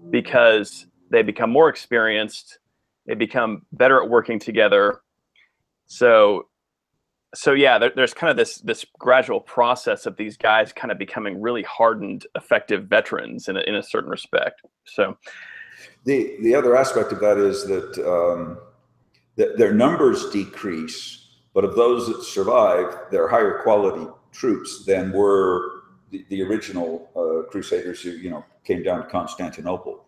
because 0.09 0.87
they 1.11 1.21
become 1.21 1.49
more 1.49 1.69
experienced, 1.69 2.59
they 3.05 3.13
become 3.13 3.61
better 3.71 4.01
at 4.01 4.09
working 4.09 4.39
together. 4.39 5.01
So 5.87 6.47
so 7.35 7.53
yeah, 7.53 7.77
there, 7.77 7.91
there's 7.95 8.13
kind 8.13 8.31
of 8.31 8.37
this 8.37 8.57
this 8.59 8.85
gradual 8.97 9.39
process 9.39 10.05
of 10.05 10.15
these 10.17 10.37
guys 10.37 10.71
kind 10.71 10.91
of 10.91 10.97
becoming 10.97 11.41
really 11.41 11.63
hardened, 11.63 12.25
effective 12.35 12.85
veterans 12.85 13.47
in 13.47 13.57
a, 13.57 13.61
in 13.61 13.75
a 13.75 13.83
certain 13.83 14.09
respect. 14.09 14.61
So, 14.85 15.17
the 16.05 16.37
the 16.41 16.55
other 16.55 16.75
aspect 16.75 17.11
of 17.11 17.19
that 17.19 17.37
is 17.37 17.65
that 17.67 17.97
um, 18.07 18.59
that 19.35 19.57
their 19.57 19.73
numbers 19.73 20.29
decrease, 20.29 21.39
but 21.53 21.65
of 21.65 21.75
those 21.75 22.07
that 22.07 22.23
survive, 22.23 22.97
they're 23.11 23.27
higher 23.27 23.61
quality 23.61 24.07
troops 24.31 24.85
than 24.85 25.11
were 25.11 25.83
the, 26.11 26.25
the 26.29 26.41
original 26.43 27.09
uh, 27.15 27.49
Crusaders 27.49 28.01
who 28.01 28.11
you 28.11 28.29
know 28.29 28.45
came 28.63 28.83
down 28.83 29.03
to 29.03 29.09
Constantinople, 29.09 30.05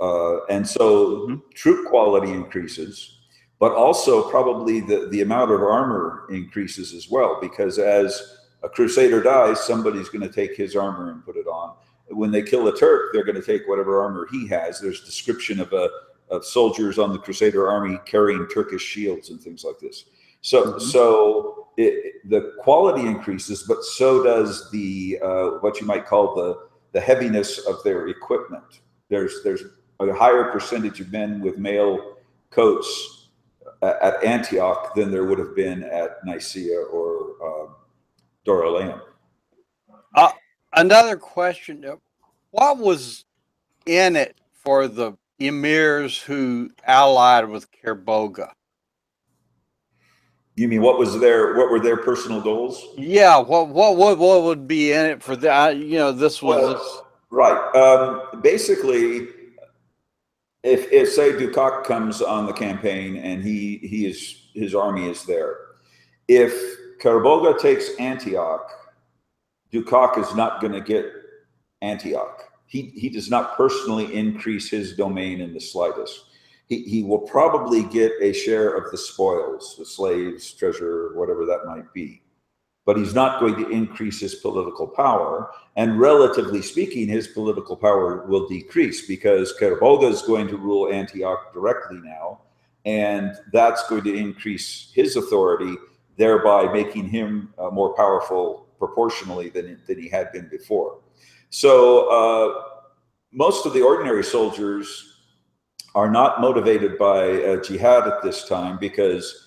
uh, 0.00 0.44
and 0.46 0.66
so 0.66 1.06
mm-hmm. 1.06 1.34
troop 1.52 1.88
quality 1.88 2.30
increases 2.32 3.23
but 3.58 3.72
also 3.72 4.28
probably 4.30 4.80
the, 4.80 5.08
the 5.10 5.22
amount 5.22 5.50
of 5.50 5.62
armor 5.62 6.26
increases 6.30 6.92
as 6.92 7.08
well, 7.08 7.38
because 7.40 7.78
as 7.78 8.38
a 8.62 8.68
crusader 8.68 9.22
dies, 9.22 9.60
somebody's 9.60 10.08
going 10.08 10.26
to 10.26 10.32
take 10.32 10.56
his 10.56 10.74
armor 10.74 11.10
and 11.10 11.24
put 11.24 11.36
it 11.36 11.46
on. 11.46 11.74
When 12.08 12.30
they 12.30 12.42
kill 12.42 12.68
a 12.68 12.76
Turk, 12.76 13.12
they're 13.12 13.24
going 13.24 13.40
to 13.40 13.46
take 13.46 13.66
whatever 13.66 14.02
armor 14.02 14.26
he 14.30 14.46
has. 14.48 14.80
There's 14.80 15.04
description 15.04 15.60
of 15.60 15.72
a 15.72 15.88
of 16.30 16.44
soldiers 16.44 16.98
on 16.98 17.12
the 17.12 17.18
Crusader 17.18 17.68
army 17.70 17.98
carrying 18.06 18.46
Turkish 18.48 18.82
shields 18.82 19.28
and 19.28 19.40
things 19.40 19.62
like 19.62 19.78
this. 19.78 20.06
So, 20.40 20.64
mm-hmm. 20.64 20.78
so 20.78 21.68
it, 21.76 22.28
the 22.28 22.54
quality 22.60 23.06
increases, 23.06 23.64
but 23.68 23.82
so 23.84 24.22
does 24.22 24.70
the 24.70 25.18
uh, 25.22 25.48
what 25.60 25.80
you 25.80 25.86
might 25.86 26.06
call 26.06 26.34
the 26.34 26.68
the 26.92 27.00
heaviness 27.00 27.58
of 27.66 27.82
their 27.82 28.08
equipment. 28.08 28.80
There's 29.08 29.42
there's 29.42 29.64
a 30.00 30.12
higher 30.12 30.50
percentage 30.50 31.00
of 31.00 31.12
men 31.12 31.40
with 31.40 31.58
mail 31.58 32.16
coats 32.50 33.13
at 34.02 34.22
Antioch 34.24 34.94
than 34.94 35.10
there 35.10 35.24
would 35.24 35.38
have 35.38 35.54
been 35.54 35.82
at 35.84 36.24
Nicaea 36.24 36.80
or 36.80 37.36
um, 37.44 37.74
Dorylaeum. 38.46 39.00
Uh, 40.14 40.32
another 40.72 41.16
question: 41.16 41.84
What 42.50 42.78
was 42.78 43.24
in 43.86 44.16
it 44.16 44.36
for 44.52 44.88
the 44.88 45.16
emirs 45.40 46.22
who 46.22 46.70
allied 46.86 47.48
with 47.48 47.68
Kerbogha? 47.72 48.52
You 50.56 50.68
mean 50.68 50.82
what 50.82 50.98
was 50.98 51.18
their 51.18 51.54
what 51.56 51.70
were 51.70 51.80
their 51.80 51.96
personal 51.96 52.40
goals? 52.40 52.86
Yeah, 52.96 53.38
what 53.38 53.68
what 53.68 53.96
what, 53.96 54.18
what 54.18 54.42
would 54.44 54.68
be 54.68 54.92
in 54.92 55.06
it 55.06 55.22
for 55.22 55.34
that? 55.36 55.76
You 55.76 55.98
know, 55.98 56.12
this 56.12 56.40
was 56.40 56.76
well, 56.76 57.08
right. 57.30 57.74
Um, 57.74 58.40
basically, 58.40 59.28
if 60.64 60.90
if 60.90 61.10
say 61.10 61.32
Dukac 61.32 61.84
comes 61.84 62.22
on 62.22 62.46
the 62.46 62.52
campaign 62.52 63.16
and 63.16 63.44
he 63.44 63.78
he 63.78 64.06
is 64.06 64.48
his 64.54 64.74
army 64.74 65.08
is 65.08 65.24
there, 65.24 65.56
if 66.26 66.52
Kerbogha 67.00 67.58
takes 67.60 67.90
Antioch, 68.00 68.68
Dukac 69.72 70.18
is 70.18 70.34
not 70.34 70.60
going 70.60 70.72
to 70.72 70.80
get 70.80 71.06
Antioch. 71.82 72.44
He 72.66 72.92
he 72.96 73.10
does 73.10 73.30
not 73.30 73.56
personally 73.56 74.12
increase 74.14 74.70
his 74.70 74.96
domain 74.96 75.40
in 75.40 75.52
the 75.52 75.60
slightest. 75.60 76.24
he, 76.66 76.82
he 76.82 77.02
will 77.02 77.20
probably 77.20 77.82
get 77.84 78.12
a 78.20 78.32
share 78.32 78.74
of 78.74 78.90
the 78.90 78.98
spoils, 78.98 79.76
the 79.78 79.84
slaves, 79.84 80.52
treasure, 80.52 81.12
whatever 81.14 81.44
that 81.44 81.66
might 81.66 81.92
be. 81.92 82.22
But 82.86 82.98
he's 82.98 83.14
not 83.14 83.40
going 83.40 83.56
to 83.56 83.68
increase 83.70 84.20
his 84.20 84.34
political 84.34 84.86
power. 84.86 85.50
And 85.76 85.98
relatively 85.98 86.60
speaking, 86.60 87.08
his 87.08 87.28
political 87.28 87.76
power 87.76 88.26
will 88.26 88.46
decrease 88.46 89.06
because 89.06 89.54
Kerbogha 89.58 90.10
is 90.10 90.22
going 90.22 90.48
to 90.48 90.58
rule 90.58 90.92
Antioch 90.92 91.52
directly 91.54 91.98
now. 92.02 92.40
And 92.84 93.34
that's 93.52 93.88
going 93.88 94.04
to 94.04 94.14
increase 94.14 94.92
his 94.94 95.16
authority, 95.16 95.74
thereby 96.18 96.70
making 96.72 97.08
him 97.08 97.54
uh, 97.58 97.70
more 97.70 97.94
powerful 97.94 98.66
proportionally 98.78 99.48
than, 99.48 99.80
than 99.86 99.98
he 99.98 100.08
had 100.08 100.30
been 100.32 100.48
before. 100.50 100.98
So 101.48 102.08
uh, 102.10 102.62
most 103.32 103.64
of 103.64 103.72
the 103.72 103.82
ordinary 103.82 104.24
soldiers 104.24 105.14
are 105.94 106.10
not 106.10 106.40
motivated 106.40 106.98
by 106.98 107.42
uh, 107.42 107.62
jihad 107.62 108.06
at 108.06 108.22
this 108.22 108.48
time 108.48 108.78
because 108.78 109.43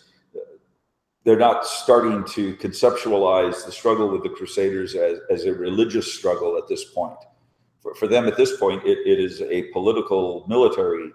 they're 1.28 1.36
not 1.36 1.66
starting 1.66 2.24
to 2.24 2.56
conceptualize 2.56 3.66
the 3.66 3.72
struggle 3.72 4.08
with 4.08 4.24
the 4.24 4.30
Crusaders 4.30 4.96
as, 4.96 5.20
as 5.30 5.44
a 5.44 5.54
religious 5.54 6.14
struggle 6.14 6.58
at 6.58 6.70
this 6.70 6.86
point. 6.86 7.18
For, 7.82 7.94
for 7.96 8.08
them, 8.08 8.30
at 8.30 8.38
this 8.38 8.56
point, 8.56 8.82
it, 8.86 9.00
it 9.06 9.20
is 9.20 9.42
a 9.42 9.64
political 9.74 10.46
military 10.48 11.12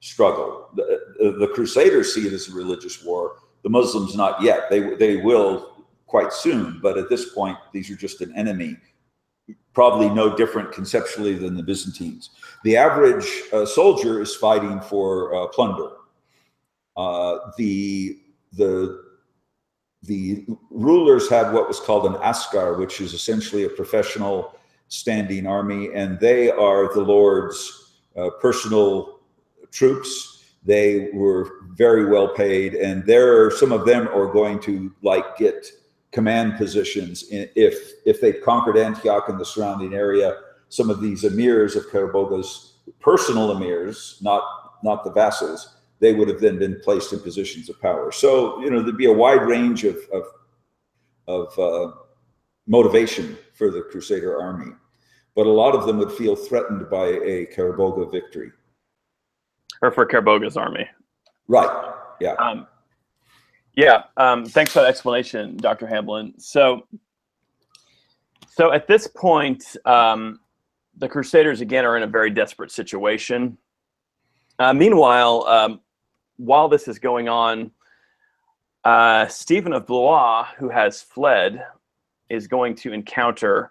struggle. 0.00 0.68
The, 0.74 1.36
the 1.38 1.46
Crusaders 1.54 2.12
see 2.12 2.26
it 2.26 2.32
as 2.32 2.48
a 2.48 2.52
religious 2.52 3.04
war. 3.04 3.36
The 3.62 3.70
Muslims, 3.70 4.16
not 4.16 4.42
yet. 4.42 4.68
They, 4.68 4.96
they 4.96 5.18
will 5.18 5.86
quite 6.08 6.32
soon, 6.32 6.80
but 6.82 6.98
at 6.98 7.08
this 7.08 7.32
point, 7.32 7.56
these 7.72 7.88
are 7.88 7.94
just 7.94 8.20
an 8.20 8.34
enemy 8.36 8.76
probably 9.74 10.10
no 10.10 10.36
different 10.36 10.72
conceptually 10.72 11.34
than 11.34 11.54
the 11.54 11.62
Byzantines. 11.62 12.30
The 12.64 12.76
average 12.76 13.26
uh, 13.52 13.64
soldier 13.64 14.20
is 14.20 14.34
fighting 14.34 14.80
for 14.80 15.34
uh, 15.34 15.46
plunder. 15.46 15.90
Uh, 16.96 17.38
the 17.56 18.18
the 18.54 19.11
the 20.04 20.44
rulers 20.70 21.28
had 21.30 21.52
what 21.52 21.68
was 21.68 21.78
called 21.78 22.06
an 22.06 22.16
askar, 22.22 22.76
which 22.78 23.00
is 23.00 23.14
essentially 23.14 23.64
a 23.64 23.68
professional 23.68 24.58
standing 24.88 25.46
army, 25.46 25.92
and 25.94 26.18
they 26.18 26.50
are 26.50 26.92
the 26.92 27.00
Lord's 27.00 27.94
uh, 28.16 28.30
personal 28.40 29.20
troops. 29.70 30.54
They 30.64 31.08
were 31.12 31.50
very 31.70 32.06
well 32.06 32.28
paid, 32.28 32.74
and 32.74 33.04
there 33.06 33.44
are, 33.44 33.50
some 33.50 33.72
of 33.72 33.86
them 33.86 34.08
are 34.08 34.26
going 34.26 34.60
to 34.60 34.92
like 35.02 35.36
get 35.36 35.66
command 36.10 36.56
positions 36.58 37.24
if 37.30 37.92
if 38.04 38.20
they 38.20 38.32
conquered 38.32 38.76
Antioch 38.76 39.28
and 39.28 39.40
the 39.40 39.44
surrounding 39.44 39.94
area. 39.94 40.36
Some 40.68 40.90
of 40.90 41.00
these 41.00 41.24
emirs 41.24 41.76
of 41.76 41.86
Kerbogha's 41.86 42.74
personal 43.00 43.54
emirs, 43.54 44.20
not 44.20 44.42
not 44.82 45.04
the 45.04 45.12
vassals, 45.12 45.76
they 46.02 46.12
would 46.12 46.28
have 46.28 46.40
then 46.40 46.58
been 46.58 46.80
placed 46.80 47.12
in 47.12 47.20
positions 47.20 47.70
of 47.70 47.80
power. 47.80 48.10
So 48.10 48.60
you 48.60 48.70
know 48.70 48.82
there'd 48.82 48.98
be 48.98 49.06
a 49.06 49.12
wide 49.12 49.42
range 49.42 49.84
of 49.84 49.96
of, 50.12 50.24
of 51.28 51.58
uh, 51.58 51.92
motivation 52.66 53.38
for 53.54 53.70
the 53.70 53.82
Crusader 53.82 54.38
army, 54.42 54.72
but 55.36 55.46
a 55.46 55.50
lot 55.50 55.74
of 55.74 55.86
them 55.86 55.98
would 55.98 56.12
feel 56.12 56.36
threatened 56.36 56.90
by 56.90 57.06
a 57.06 57.46
Kerbogha 57.46 58.10
victory. 58.10 58.50
Or 59.80 59.92
for 59.92 60.04
Kerbogha's 60.04 60.56
army. 60.56 60.88
Right. 61.48 61.94
Yeah. 62.20 62.34
Um, 62.34 62.66
yeah, 63.74 64.02
um, 64.18 64.44
thanks 64.44 64.72
for 64.72 64.80
that 64.80 64.88
explanation, 64.88 65.56
Dr. 65.56 65.86
Hamblin. 65.86 66.34
So, 66.38 66.86
so 68.48 68.70
at 68.70 68.86
this 68.86 69.06
point, 69.06 69.64
um, 69.86 70.40
the 70.98 71.08
Crusaders 71.08 71.62
again 71.62 71.86
are 71.86 71.96
in 71.96 72.02
a 72.02 72.06
very 72.06 72.30
desperate 72.30 72.70
situation. 72.70 73.56
Uh, 74.58 74.74
meanwhile, 74.74 75.46
um, 75.46 75.80
while 76.44 76.68
this 76.68 76.88
is 76.88 76.98
going 76.98 77.28
on, 77.28 77.70
uh, 78.84 79.26
Stephen 79.28 79.72
of 79.72 79.86
Blois, 79.86 80.46
who 80.58 80.68
has 80.68 81.02
fled, 81.02 81.64
is 82.28 82.46
going 82.46 82.74
to 82.76 82.92
encounter 82.92 83.70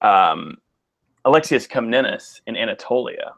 um, 0.00 0.56
Alexius 1.24 1.66
Comnenus 1.66 2.40
in 2.46 2.56
Anatolia. 2.56 3.32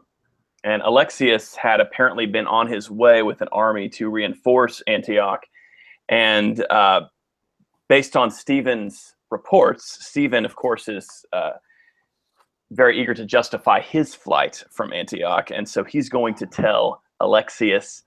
And 0.63 0.83
Alexius 0.83 1.55
had 1.57 1.81
apparently 1.81 2.27
been 2.27 2.47
on 2.47 2.69
his 2.69 2.91
way 2.91 3.23
with 3.23 3.43
an 3.43 3.49
army 3.53 3.89
to 3.91 4.09
reinforce 4.09 4.83
Antioch 4.87 5.45
and 6.09 6.65
uh, 6.71 7.03
based 7.89 8.17
on 8.17 8.31
Stephen's 8.31 9.15
reports, 9.31 9.99
Stephen, 10.07 10.45
of 10.45 10.57
course, 10.57 10.89
is 10.89 11.25
uh, 11.33 11.53
very 12.71 13.01
eager 13.01 13.15
to 13.15 13.25
justify 13.25 13.81
his 13.81 14.15
flight 14.15 14.65
from 14.71 14.93
Antioch. 14.93 15.51
And 15.51 15.69
so 15.69 15.85
he's 15.85 16.09
going 16.09 16.35
to 16.37 16.47
tell 16.47 17.03
Alexius, 17.21 18.05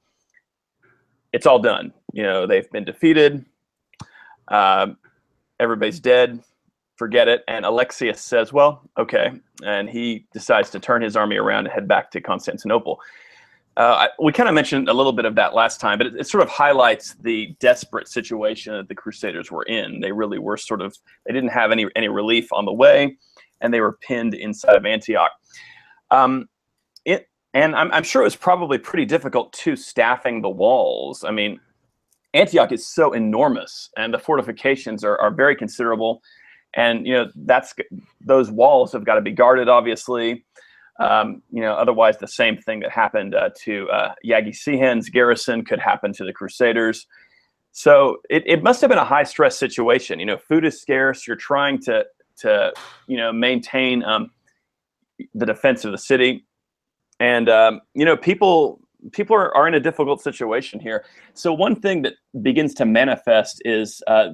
it's 1.33 1.45
all 1.45 1.59
done. 1.59 1.93
You 2.13 2.23
know, 2.23 2.47
they've 2.47 2.69
been 2.71 2.85
defeated. 2.85 3.45
Uh, 4.47 4.87
everybody's 5.59 5.99
dead. 5.99 6.41
Forget 6.95 7.27
it. 7.27 7.43
And 7.47 7.65
Alexius 7.65 8.21
says, 8.21 8.51
well, 8.51 8.81
okay. 8.97 9.31
And 9.63 9.89
he 9.89 10.25
decides 10.33 10.69
to 10.71 10.79
turn 10.79 11.01
his 11.01 11.15
army 11.15 11.37
around 11.37 11.65
and 11.65 11.73
head 11.73 11.87
back 11.87 12.09
to 12.11 12.21
Constantinople. 12.21 12.99
Uh, 13.75 14.07
we 14.19 14.33
kind 14.33 14.49
of 14.49 14.55
mentioned 14.55 14.89
a 14.89 14.93
little 14.93 15.13
bit 15.13 15.25
of 15.25 15.35
that 15.35 15.53
last 15.53 15.79
time, 15.79 15.99
but 15.99 16.07
it, 16.07 16.15
it, 16.15 16.27
sort 16.27 16.41
of 16.41 16.49
highlights 16.49 17.13
the 17.21 17.55
desperate 17.59 18.07
situation 18.07 18.73
that 18.73 18.87
the 18.87 18.95
Crusaders 18.95 19.51
were 19.51 19.61
in. 19.63 19.99
They 19.99 20.11
really 20.11 20.39
were 20.39 20.57
sort 20.57 20.81
of 20.81 20.97
they 21.27 21.33
didn't 21.33 21.51
have 21.51 21.71
any 21.71 21.85
any 21.95 22.07
relief 22.07 22.51
on 22.51 22.65
the 22.65 22.73
way, 22.73 23.15
and 23.61 23.71
they 23.71 23.79
were 23.79 23.99
pinned 24.01 24.33
inside 24.33 24.75
of 24.75 24.87
Antioch. 24.87 25.29
Um, 26.09 26.49
and 27.57 27.75
I'm, 27.75 27.91
I'm 27.91 28.03
sure 28.03 28.21
it 28.21 28.25
was 28.25 28.35
probably 28.35 28.77
pretty 28.77 29.05
difficult 29.05 29.51
to 29.53 29.75
staffing 29.75 30.43
the 30.43 30.49
walls. 30.49 31.23
I 31.23 31.31
mean, 31.31 31.59
Antioch 32.35 32.71
is 32.71 32.87
so 32.87 33.13
enormous, 33.13 33.89
and 33.97 34.13
the 34.13 34.19
fortifications 34.19 35.03
are, 35.03 35.19
are 35.19 35.31
very 35.31 35.55
considerable, 35.55 36.21
and 36.75 37.07
you 37.07 37.13
know 37.13 37.31
that's 37.35 37.73
those 38.21 38.51
walls 38.51 38.91
have 38.93 39.05
got 39.05 39.15
to 39.15 39.21
be 39.21 39.31
guarded, 39.31 39.69
obviously. 39.69 40.45
Um, 40.99 41.41
you 41.51 41.61
know, 41.61 41.73
otherwise, 41.73 42.19
the 42.19 42.27
same 42.27 42.57
thing 42.57 42.81
that 42.81 42.91
happened 42.91 43.33
uh, 43.33 43.49
to 43.63 43.89
uh, 43.89 44.13
Yagi 44.23 44.49
Sihan's 44.49 45.09
garrison 45.09 45.65
could 45.65 45.79
happen 45.79 46.13
to 46.13 46.23
the 46.23 46.33
Crusaders. 46.33 47.07
So 47.71 48.17
it, 48.29 48.43
it 48.45 48.61
must 48.61 48.81
have 48.81 48.89
been 48.89 48.99
a 48.99 49.05
high 49.05 49.23
stress 49.23 49.57
situation. 49.57 50.19
You 50.19 50.27
know, 50.27 50.37
food 50.37 50.63
is 50.63 50.79
scarce. 50.79 51.25
You're 51.25 51.35
trying 51.35 51.79
to 51.83 52.05
to 52.37 52.71
you 53.07 53.17
know 53.17 53.33
maintain 53.33 54.03
um, 54.03 54.29
the 55.33 55.47
defense 55.47 55.85
of 55.85 55.91
the 55.91 55.97
city, 55.97 56.46
and 57.19 57.49
um, 57.49 57.81
you 57.93 58.05
know 58.05 58.17
people 58.17 58.79
people 59.11 59.35
are, 59.35 59.55
are 59.55 59.67
in 59.67 59.73
a 59.73 59.79
difficult 59.79 60.21
situation 60.21 60.79
here. 60.79 61.05
So 61.33 61.53
one 61.53 61.75
thing 61.75 62.01
that 62.03 62.13
begins 62.41 62.73
to 62.75 62.85
manifest 62.85 63.61
is 63.65 64.01
uh, 64.07 64.29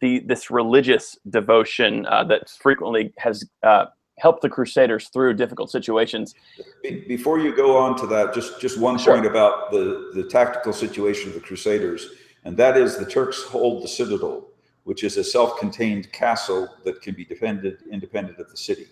the 0.00 0.20
this 0.20 0.50
religious 0.50 1.16
devotion 1.30 2.06
uh, 2.06 2.24
that 2.24 2.50
frequently 2.50 3.12
has 3.18 3.44
uh, 3.62 3.86
help 4.18 4.40
the 4.40 4.48
Crusaders 4.48 5.08
through 5.08 5.34
difficult 5.34 5.70
situations. 5.70 6.34
Before 6.82 7.38
you 7.38 7.54
go 7.54 7.76
on 7.76 7.96
to 7.98 8.06
that, 8.08 8.34
just 8.34 8.60
just 8.60 8.78
one 8.78 8.98
sure. 8.98 9.14
point 9.14 9.26
about 9.26 9.70
the 9.70 10.10
the 10.14 10.24
tactical 10.24 10.72
situation 10.72 11.28
of 11.28 11.34
the 11.34 11.40
Crusaders, 11.40 12.08
and 12.44 12.56
that 12.56 12.76
is 12.76 12.96
the 12.96 13.06
Turks 13.06 13.42
hold 13.42 13.82
the 13.82 13.88
citadel, 13.88 14.48
which 14.84 15.04
is 15.04 15.16
a 15.16 15.24
self-contained 15.24 16.12
castle 16.12 16.68
that 16.84 17.00
can 17.02 17.14
be 17.14 17.24
defended 17.24 17.82
independent 17.90 18.38
of 18.38 18.50
the 18.50 18.56
city. 18.56 18.86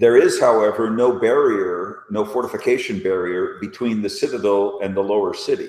There 0.00 0.16
is, 0.16 0.40
however, 0.40 0.88
no 0.88 1.18
barrier, 1.18 2.04
no 2.10 2.24
fortification 2.24 3.00
barrier 3.00 3.58
between 3.60 4.00
the 4.00 4.08
citadel 4.08 4.80
and 4.82 4.96
the 4.96 5.02
lower 5.02 5.34
city. 5.34 5.68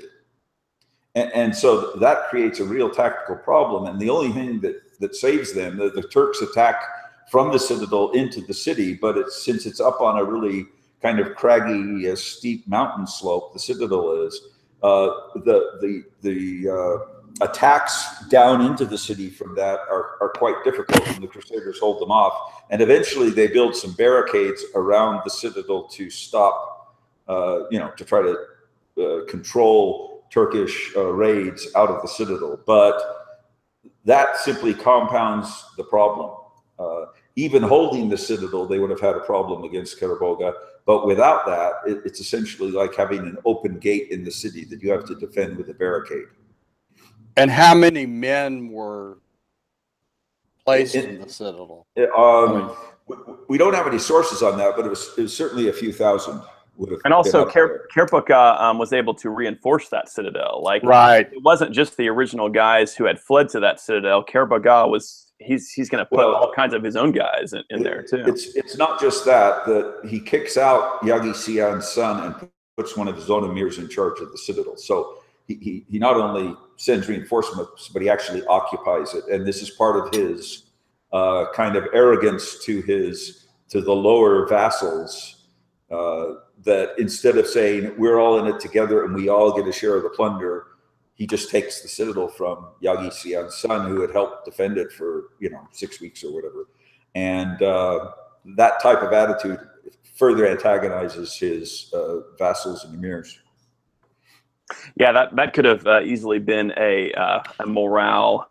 And, 1.16 1.30
and 1.34 1.54
so 1.54 1.98
that 1.98 2.30
creates 2.30 2.62
a 2.62 2.64
real 2.64 2.90
tactical 2.90 3.36
problem. 3.36 3.88
And 3.88 4.00
the 4.00 4.10
only 4.10 4.32
thing 4.32 4.62
that, 4.62 4.76
that 5.02 5.16
saves 5.16 5.52
them, 5.52 5.76
the, 5.76 5.90
the 5.90 6.04
Turks 6.04 6.42
attack 6.42 6.82
from 7.30 7.52
the 7.52 7.60
citadel 7.60 8.12
into 8.12 8.40
the 8.40 8.54
city, 8.54 8.94
but 8.94 9.18
it's 9.18 9.44
since 9.44 9.66
it's 9.66 9.82
up 9.82 10.00
on 10.00 10.18
a 10.18 10.24
really 10.24 10.66
kind 11.02 11.20
of 11.20 11.36
craggy, 11.36 12.10
uh, 12.10 12.16
steep 12.16 12.66
mountain 12.70 13.08
slope, 13.08 13.52
the 13.52 13.60
citadel 13.60 14.24
is 14.26 14.40
uh, 14.82 15.08
the 15.44 15.78
the 15.82 16.04
the 16.22 16.70
uh, 16.70 17.11
attacks 17.40 18.28
down 18.28 18.62
into 18.62 18.86
the 18.86 18.98
city 18.98 19.30
from 19.30 19.56
that 19.56 19.80
are, 19.90 20.18
are 20.22 20.30
quite 20.36 20.64
difficult, 20.64 21.08
and 21.08 21.24
the 21.24 21.28
Crusaders 21.28 21.80
hold 21.80 22.02
them 22.02 22.12
off. 22.12 22.64
And 22.70 22.82
eventually, 22.82 23.30
they 23.30 23.48
build 23.48 23.76
some 23.76 23.94
barricades 23.94 24.64
around 24.76 25.22
the 25.24 25.30
citadel 25.30 25.88
to 25.88 26.10
stop, 26.10 26.98
uh, 27.28 27.70
you 27.70 27.80
know, 27.80 27.92
to 27.98 28.06
try 28.06 28.22
to 28.22 28.38
uh, 29.02 29.26
control 29.30 30.26
Turkish 30.32 30.96
uh, 30.96 31.06
raids 31.08 31.68
out 31.76 31.90
of 31.90 32.02
the 32.02 32.08
citadel, 32.08 32.60
but 32.66 33.22
that 34.06 34.38
simply 34.38 34.74
compounds 34.74 35.66
the 35.78 35.84
problem. 35.84 36.36
Uh, 36.80 37.06
even 37.36 37.62
holding 37.62 38.10
the 38.10 38.18
citadel, 38.18 38.66
they 38.66 38.80
would 38.80 38.90
have 38.90 39.00
had 39.00 39.16
a 39.16 39.20
problem 39.22 39.64
against 39.64 40.00
Kerbogha. 40.00 40.54
But 40.86 41.06
without 41.06 41.46
that, 41.46 41.74
it, 41.86 42.02
it's 42.06 42.20
essentially 42.20 42.72
like 42.72 42.96
having 42.96 43.20
an 43.20 43.38
open 43.46 43.78
gate 43.78 44.10
in 44.10 44.24
the 44.24 44.32
city 44.32 44.66
that 44.66 44.82
you 44.82 44.92
have 44.92 45.06
to 45.06 45.16
defend 45.16 45.58
with 45.58 45.70
a 45.70 45.74
barricade. 45.74 46.26
And 47.38 47.52
how 47.52 47.74
many 47.74 48.06
men 48.06 48.70
were 48.70 49.20
placed 50.66 50.96
it, 50.96 51.06
in 51.06 51.22
the 51.22 51.30
citadel? 51.30 51.88
It, 51.96 52.10
um, 52.18 52.76
we, 53.08 53.16
we, 53.50 53.58
don't 53.58 53.74
have 53.74 53.88
any 53.88 54.00
sources 54.00 54.42
on 54.42 54.58
that, 54.58 54.76
but 54.76 54.86
it 54.86 54.90
was, 54.90 55.12
it 55.18 55.24
was 55.24 55.36
certainly 55.36 55.70
a 55.70 55.74
few 55.74 55.92
thousand. 55.92 56.42
would 56.78 56.92
have. 56.92 57.00
And 57.06 57.14
also, 57.14 57.46
been 57.46 58.06
up 58.06 58.62
um, 58.62 58.78
was 58.78 58.94
able 58.94 59.14
to 59.16 59.30
reinforce 59.30 59.90
that 59.90 60.10
citadel. 60.10 60.62
Like, 60.64 60.84
Right. 60.84 61.32
it 61.32 61.44
wasn't 61.44 61.74
just 61.74 61.98
the 61.98 62.10
original 62.10 62.50
guys 62.50 62.96
who 62.96 63.06
had 63.06 63.20
fled 63.20 63.50
to 63.50 63.60
that 63.62 63.80
citadel. 63.80 64.24
Kerbogha 64.24 64.90
was 64.90 65.32
he's 65.42 65.72
he's 65.72 65.90
going 65.90 66.04
to 66.04 66.06
put 66.06 66.18
Well, 66.18 66.36
all 66.36 66.52
kinds 66.54 66.74
of 66.74 66.84
his 66.84 66.96
own 66.96 67.12
guys 67.12 67.54
in, 67.54 67.64
in 67.70 67.84
there 67.84 68.04
too. 68.04 68.24
It's 68.28 68.56
it's 68.56 68.78
not 68.78 69.00
just 69.00 69.26
that 69.26 69.66
that 69.66 70.02
he 70.08 70.20
kicks 70.20 70.58
out 70.58 71.02
Yagi 71.02 71.36
Sian's 71.36 71.88
son 71.88 72.24
and 72.26 72.50
puts 72.78 72.96
one 72.96 73.08
of 73.08 73.16
his 73.16 73.30
own 73.30 73.44
emirs 73.44 73.78
in 73.78 73.90
charge 73.90 74.20
of 74.20 74.32
the 74.32 74.38
citadel. 74.38 74.78
So 74.78 75.21
he, 75.62 75.86
he 75.90 76.00
not 76.00 76.16
only 76.18 76.56
sends 76.78 77.08
reinforcements, 77.08 77.90
but 77.90 78.02
he 78.02 78.10
actually 78.10 78.46
occupies 78.46 79.14
it. 79.14 79.26
And 79.28 79.46
this 79.46 79.62
is 79.62 79.72
part 79.72 79.96
of 79.96 80.14
his 80.14 80.64
uh, 81.12 81.46
kind 81.54 81.76
of 81.76 81.88
arrogance 81.94 82.64
to 82.66 82.82
his 82.82 83.48
to 83.70 83.82
the 83.82 83.94
lower 83.94 84.48
vassals. 84.48 85.48
Uh, 85.90 86.36
that 86.64 86.94
instead 87.00 87.38
of 87.38 87.48
saying 87.48 87.94
we're 87.98 88.20
all 88.20 88.38
in 88.40 88.48
it 88.54 88.60
together 88.60 89.04
and 89.04 89.16
we 89.16 89.30
all 89.30 89.52
get 89.52 89.68
a 89.68 89.72
share 89.72 89.96
of 89.96 90.04
the 90.04 90.10
plunder, 90.10 90.68
he 91.16 91.28
just 91.28 91.50
takes 91.50 91.82
the 91.82 91.88
citadel 91.88 92.28
from 92.28 92.68
Yagi 92.84 93.12
Sian's 93.12 93.56
son, 93.58 93.90
who 93.90 94.02
had 94.02 94.12
helped 94.12 94.46
defend 94.46 94.78
it 94.78 94.92
for 94.92 95.26
you 95.40 95.50
know 95.50 95.68
six 95.72 96.00
weeks 96.00 96.24
or 96.24 96.34
whatever, 96.34 96.68
and 97.16 97.62
uh, 97.62 98.12
that 98.58 98.82
type 98.82 99.02
of 99.02 99.12
attitude 99.12 99.60
further 100.16 100.48
antagonizes 100.48 101.36
his 101.36 101.92
uh, 101.94 102.20
vassals 102.38 102.86
and 102.86 102.96
emirs. 102.96 103.38
Yeah, 104.96 105.12
that 105.12 105.36
that 105.36 105.54
could 105.54 105.66
have 105.66 105.86
uh, 105.86 106.02
easily 106.02 106.40
been 106.40 106.74
a 106.78 107.12
uh, 107.14 107.44
a 107.60 107.66
morale 107.66 108.50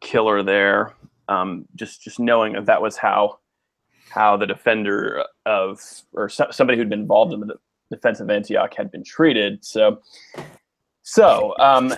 killer 0.00 0.42
there. 0.42 0.94
Um, 1.28 1.66
just 1.76 2.02
just 2.02 2.18
knowing 2.18 2.54
that 2.54 2.66
that 2.66 2.82
was 2.82 2.96
how 2.96 3.38
how 4.10 4.36
the 4.36 4.46
defender 4.46 5.24
of 5.46 5.80
or 6.12 6.28
so, 6.28 6.48
somebody 6.50 6.78
who'd 6.78 6.90
been 6.90 7.00
involved 7.00 7.32
in 7.32 7.40
the 7.40 7.54
defense 7.90 8.20
of 8.20 8.30
Antioch 8.30 8.74
had 8.74 8.90
been 8.90 9.04
treated. 9.04 9.64
So 9.64 10.00
so 11.02 11.54
um, 11.58 11.94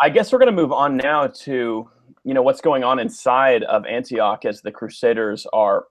I 0.00 0.10
guess 0.10 0.32
we're 0.32 0.38
going 0.38 0.54
to 0.54 0.62
move 0.62 0.72
on 0.72 0.96
now 0.96 1.26
to 1.26 1.88
you 2.24 2.34
know 2.34 2.42
what's 2.42 2.60
going 2.60 2.84
on 2.84 2.98
inside 2.98 3.62
of 3.64 3.86
Antioch 3.86 4.44
as 4.44 4.62
the 4.62 4.72
Crusaders 4.72 5.46
are 5.52 5.86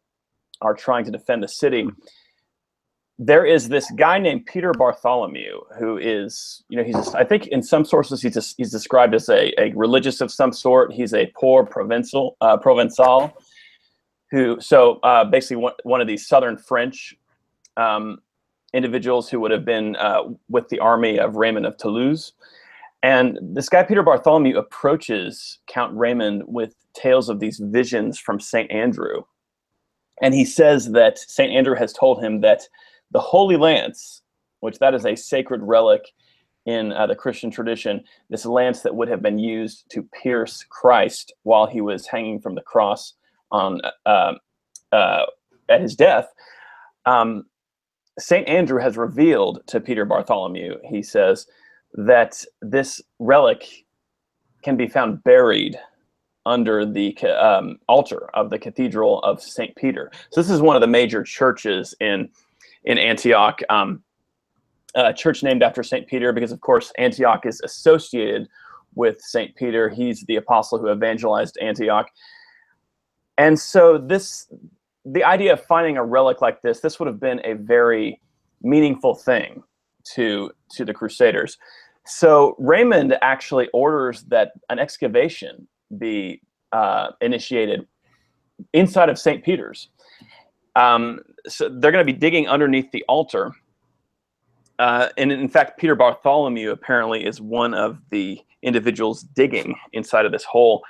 are 0.61 0.73
trying 0.73 1.05
to 1.05 1.11
defend 1.11 1.43
the 1.43 1.47
city. 1.47 1.87
There 3.17 3.45
is 3.45 3.69
this 3.69 3.89
guy 3.91 4.19
named 4.19 4.45
Peter 4.45 4.73
Bartholomew 4.73 5.61
who 5.79 5.97
is 5.97 6.63
you 6.67 6.77
know 6.77 6.83
he's 6.83 7.15
I 7.15 7.23
think 7.23 7.47
in 7.47 7.63
some 7.63 7.85
sources 7.85 8.21
he's 8.21 8.33
just, 8.33 8.55
he's 8.57 8.71
described 8.71 9.15
as 9.15 9.29
a, 9.29 9.53
a 9.59 9.71
religious 9.73 10.19
of 10.21 10.31
some 10.31 10.51
sort. 10.51 10.91
He's 10.91 11.13
a 11.13 11.31
poor 11.35 11.65
provincial 11.65 12.35
uh, 12.41 12.57
provençal 12.57 13.31
who 14.31 14.59
so 14.59 14.99
uh, 15.03 15.23
basically 15.23 15.57
one, 15.57 15.73
one 15.83 16.01
of 16.01 16.07
these 16.07 16.27
southern 16.27 16.57
French 16.57 17.15
um, 17.77 18.19
individuals 18.73 19.29
who 19.29 19.39
would 19.39 19.51
have 19.51 19.65
been 19.65 19.95
uh, 19.95 20.23
with 20.49 20.67
the 20.69 20.79
army 20.79 21.17
of 21.17 21.37
Raymond 21.37 21.65
of 21.65 21.77
Toulouse. 21.77 22.33
And 23.01 23.39
this 23.41 23.69
guy, 23.69 23.83
Peter 23.83 24.03
Bartholomew, 24.03 24.57
approaches 24.57 25.59
Count 25.67 25.95
Raymond 25.95 26.43
with 26.47 26.75
tales 26.93 27.29
of 27.29 27.39
these 27.39 27.61
visions 27.63 28.19
from 28.19 28.39
St. 28.39 28.69
Andrew. 28.71 29.23
And 30.21 30.33
he 30.33 30.45
says 30.45 30.91
that 30.91 31.19
St. 31.19 31.51
Andrew 31.51 31.75
has 31.75 31.93
told 31.93 32.23
him 32.23 32.41
that 32.41 32.63
the 33.11 33.19
Holy 33.19 33.57
Lance, 33.57 34.21
which 34.59 34.79
that 34.79 34.93
is 34.93 35.05
a 35.05 35.15
sacred 35.15 35.61
relic 35.63 36.01
in 36.65 36.91
uh, 36.93 37.05
the 37.05 37.15
Christian 37.15 37.51
tradition, 37.51 38.03
this 38.29 38.45
lance 38.45 38.81
that 38.81 38.95
would 38.95 39.07
have 39.07 39.21
been 39.21 39.37
used 39.37 39.85
to 39.91 40.07
pierce 40.21 40.65
Christ 40.67 41.33
while 41.43 41.67
he 41.67 41.81
was 41.81 42.07
hanging 42.07 42.39
from 42.39 42.55
the 42.55 42.61
cross 42.61 43.13
on 43.51 43.81
uh, 44.05 44.33
uh, 44.91 45.25
at 45.69 45.81
his 45.81 45.95
death, 45.95 46.27
um, 47.05 47.45
St. 48.17 48.47
Andrew 48.47 48.79
has 48.79 48.97
revealed 48.97 49.61
to 49.67 49.79
Peter 49.79 50.05
Bartholomew, 50.05 50.77
he 50.85 51.03
says, 51.03 51.47
that 51.93 52.43
this 52.61 53.01
relic 53.19 53.85
can 54.63 54.77
be 54.77 54.87
found 54.87 55.23
buried 55.23 55.77
under 56.45 56.85
the 56.85 57.17
um, 57.23 57.77
altar 57.87 58.29
of 58.33 58.49
the 58.49 58.59
Cathedral 58.59 59.19
of 59.21 59.41
St. 59.41 59.75
Peter. 59.75 60.11
So 60.29 60.41
this 60.41 60.49
is 60.49 60.61
one 60.61 60.75
of 60.75 60.81
the 60.81 60.87
major 60.87 61.23
churches 61.23 61.95
in 61.99 62.29
in 62.85 62.97
Antioch, 62.97 63.61
um, 63.69 64.03
a 64.95 65.13
church 65.13 65.43
named 65.43 65.61
after 65.61 65.83
St. 65.83 66.07
Peter, 66.07 66.31
because 66.31 66.51
of 66.51 66.61
course 66.61 66.91
Antioch 66.97 67.45
is 67.45 67.59
associated 67.61 68.47
with 68.95 69.19
St. 69.21 69.53
Peter. 69.55 69.89
He's 69.89 70.23
the 70.23 70.37
apostle 70.37 70.79
who 70.79 70.89
evangelized 70.89 71.57
Antioch. 71.61 72.09
And 73.37 73.59
so 73.59 73.97
this 73.97 74.47
the 75.05 75.23
idea 75.23 75.53
of 75.53 75.63
finding 75.65 75.97
a 75.97 76.03
relic 76.03 76.41
like 76.41 76.61
this, 76.61 76.79
this 76.79 76.99
would 76.99 77.07
have 77.07 77.19
been 77.19 77.39
a 77.43 77.53
very 77.53 78.19
meaningful 78.61 79.13
thing 79.13 79.63
to 80.13 80.51
to 80.71 80.85
the 80.85 80.93
Crusaders. 80.93 81.57
So 82.05 82.55
Raymond 82.59 83.17
actually 83.21 83.67
orders 83.73 84.23
that 84.23 84.51
an 84.69 84.79
excavation 84.79 85.67
be 85.97 86.41
uh, 86.71 87.09
initiated 87.21 87.87
inside 88.73 89.09
of 89.09 89.17
St. 89.17 89.43
Peter's. 89.43 89.89
Um, 90.75 91.19
so 91.47 91.69
they're 91.69 91.91
going 91.91 92.05
to 92.05 92.11
be 92.11 92.17
digging 92.17 92.47
underneath 92.47 92.91
the 92.91 93.03
altar. 93.07 93.53
Uh, 94.77 95.09
and 95.17 95.31
in 95.31 95.47
fact, 95.47 95.79
Peter 95.79 95.95
Bartholomew 95.95 96.71
apparently 96.71 97.25
is 97.25 97.39
one 97.39 97.73
of 97.73 97.99
the 98.09 98.41
individuals 98.61 99.23
digging 99.23 99.75
inside 99.93 100.25
of 100.25 100.31
this 100.31 100.43
hole. 100.43 100.83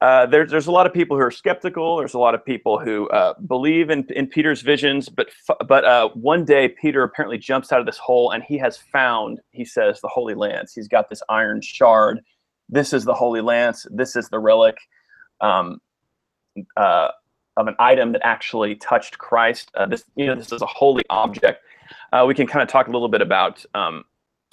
Uh, 0.00 0.26
there, 0.26 0.44
there's 0.46 0.66
a 0.66 0.72
lot 0.72 0.84
of 0.84 0.92
people 0.92 1.16
who 1.16 1.22
are 1.22 1.30
skeptical. 1.30 1.96
There's 1.96 2.14
a 2.14 2.18
lot 2.18 2.34
of 2.34 2.44
people 2.44 2.78
who 2.78 3.08
uh, 3.10 3.34
believe 3.46 3.88
in, 3.88 4.04
in 4.10 4.26
Peter's 4.26 4.60
visions, 4.60 5.08
but 5.08 5.28
but 5.68 5.84
uh, 5.84 6.08
one 6.14 6.44
day 6.44 6.68
Peter 6.68 7.04
apparently 7.04 7.38
jumps 7.38 7.70
out 7.70 7.78
of 7.78 7.86
this 7.86 7.98
hole 7.98 8.32
and 8.32 8.42
he 8.42 8.58
has 8.58 8.76
found, 8.76 9.40
he 9.52 9.64
says, 9.64 10.00
the 10.00 10.08
Holy 10.08 10.34
Lance. 10.34 10.72
He's 10.74 10.88
got 10.88 11.08
this 11.08 11.22
iron 11.28 11.60
shard. 11.62 12.20
This 12.68 12.92
is 12.92 13.04
the 13.04 13.14
Holy 13.14 13.40
Lance. 13.40 13.86
This 13.92 14.16
is 14.16 14.28
the 14.28 14.40
relic 14.40 14.76
um, 15.40 15.80
uh, 16.76 17.08
of 17.56 17.66
an 17.66 17.74
item 17.78 18.12
that 18.12 18.22
actually 18.24 18.74
touched 18.76 19.18
Christ. 19.18 19.70
Uh, 19.74 19.86
this 19.86 20.04
you 20.16 20.26
know 20.26 20.34
this 20.34 20.52
is 20.52 20.62
a 20.62 20.66
holy 20.66 21.04
object. 21.10 21.62
Uh, 22.12 22.24
we 22.26 22.34
can 22.34 22.46
kind 22.46 22.62
of 22.62 22.68
talk 22.68 22.88
a 22.88 22.90
little 22.90 23.08
bit 23.08 23.20
about, 23.20 23.64
um, 23.74 24.04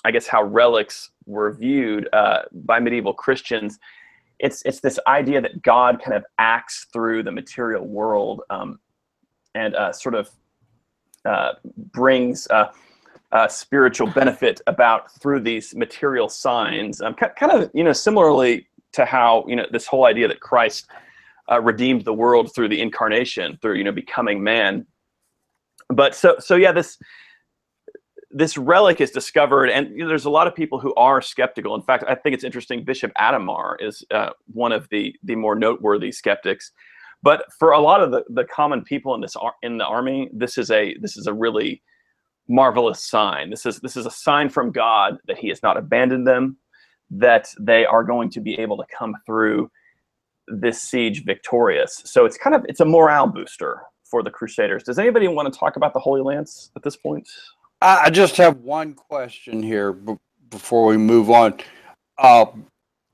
I 0.03 0.11
guess, 0.11 0.27
how 0.27 0.43
relics 0.43 1.11
were 1.25 1.53
viewed 1.53 2.09
by 2.51 2.79
medieval 2.79 3.13
Christians 3.13 3.79
it's 4.39 4.61
it's 4.63 4.79
this 4.79 4.99
idea 5.07 5.41
that 5.41 5.61
God 5.61 6.01
kind 6.01 6.15
of 6.15 6.25
acts 6.37 6.87
through 6.91 7.23
the 7.23 7.31
material 7.31 7.85
world 7.85 8.41
um, 8.49 8.79
and 9.53 9.75
uh, 9.75 9.91
sort 9.91 10.15
of 10.15 10.29
uh, 11.25 11.53
brings 11.91 12.47
uh, 12.47 12.67
spiritual 13.47 14.07
benefit 14.07 14.61
about 14.67 15.11
through 15.11 15.41
these 15.41 15.75
material 15.75 16.29
signs. 16.29 17.01
Um, 17.01 17.13
kind 17.13 17.51
of 17.51 17.69
you 17.73 17.83
know 17.83 17.93
similarly 17.93 18.67
to 18.93 19.05
how 19.05 19.45
you 19.47 19.55
know 19.55 19.65
this 19.71 19.85
whole 19.85 20.05
idea 20.05 20.27
that 20.27 20.39
Christ 20.39 20.87
uh, 21.51 21.61
redeemed 21.61 22.05
the 22.05 22.13
world 22.13 22.53
through 22.53 22.69
the 22.69 22.81
incarnation, 22.81 23.57
through 23.61 23.75
you 23.75 23.83
know 23.83 23.91
becoming 23.91 24.43
man. 24.43 24.85
But 25.89 26.15
so 26.15 26.37
so 26.39 26.55
yeah, 26.55 26.71
this 26.71 26.97
this 28.31 28.57
relic 28.57 29.01
is 29.01 29.11
discovered, 29.11 29.69
and 29.69 29.89
you 29.89 30.03
know, 30.03 30.07
there's 30.07 30.25
a 30.25 30.29
lot 30.29 30.47
of 30.47 30.55
people 30.55 30.79
who 30.79 30.93
are 30.95 31.21
skeptical. 31.21 31.73
In 31.75 31.81
fact, 31.81 32.03
I 32.07 32.15
think 32.15 32.35
it's 32.35 32.43
interesting. 32.43 32.83
Bishop 32.83 33.11
Adhemar 33.19 33.75
is 33.79 34.03
uh, 34.11 34.29
one 34.53 34.71
of 34.71 34.87
the 34.89 35.15
the 35.23 35.35
more 35.35 35.55
noteworthy 35.55 36.11
skeptics. 36.11 36.71
But 37.21 37.45
for 37.57 37.71
a 37.71 37.79
lot 37.79 38.01
of 38.01 38.11
the, 38.11 38.23
the 38.29 38.45
common 38.45 38.83
people 38.83 39.13
in 39.13 39.21
this 39.21 39.35
ar- 39.35 39.55
in 39.61 39.77
the 39.77 39.85
army, 39.85 40.29
this 40.31 40.57
is 40.57 40.71
a 40.71 40.95
this 41.01 41.17
is 41.17 41.27
a 41.27 41.33
really 41.33 41.81
marvelous 42.47 43.03
sign. 43.03 43.49
This 43.49 43.65
is 43.65 43.79
this 43.79 43.97
is 43.97 44.05
a 44.05 44.11
sign 44.11 44.49
from 44.49 44.71
God 44.71 45.17
that 45.27 45.37
He 45.37 45.49
has 45.49 45.63
not 45.63 45.77
abandoned 45.77 46.27
them, 46.27 46.57
that 47.09 47.49
they 47.59 47.85
are 47.85 48.03
going 48.03 48.29
to 48.31 48.41
be 48.41 48.57
able 48.59 48.77
to 48.77 48.85
come 48.95 49.15
through 49.25 49.69
this 50.49 50.81
siege 50.81 51.23
victorious. 51.25 52.01
So 52.05 52.25
it's 52.25 52.37
kind 52.37 52.55
of 52.55 52.65
it's 52.67 52.79
a 52.79 52.85
morale 52.85 53.27
booster 53.27 53.81
for 54.03 54.23
the 54.23 54.31
Crusaders. 54.31 54.83
Does 54.83 54.99
anybody 54.99 55.27
want 55.27 55.51
to 55.51 55.57
talk 55.59 55.75
about 55.75 55.93
the 55.93 55.99
Holy 55.99 56.21
Lance 56.21 56.71
at 56.75 56.83
this 56.83 56.95
point? 56.95 57.27
I 57.81 58.05
I 58.05 58.09
just 58.09 58.37
have 58.37 58.57
one 58.57 58.93
question 58.93 59.61
here 59.61 59.93
b- 59.93 60.17
before 60.49 60.85
we 60.87 60.97
move 60.97 61.29
on. 61.29 61.59
Uh, 62.17 62.47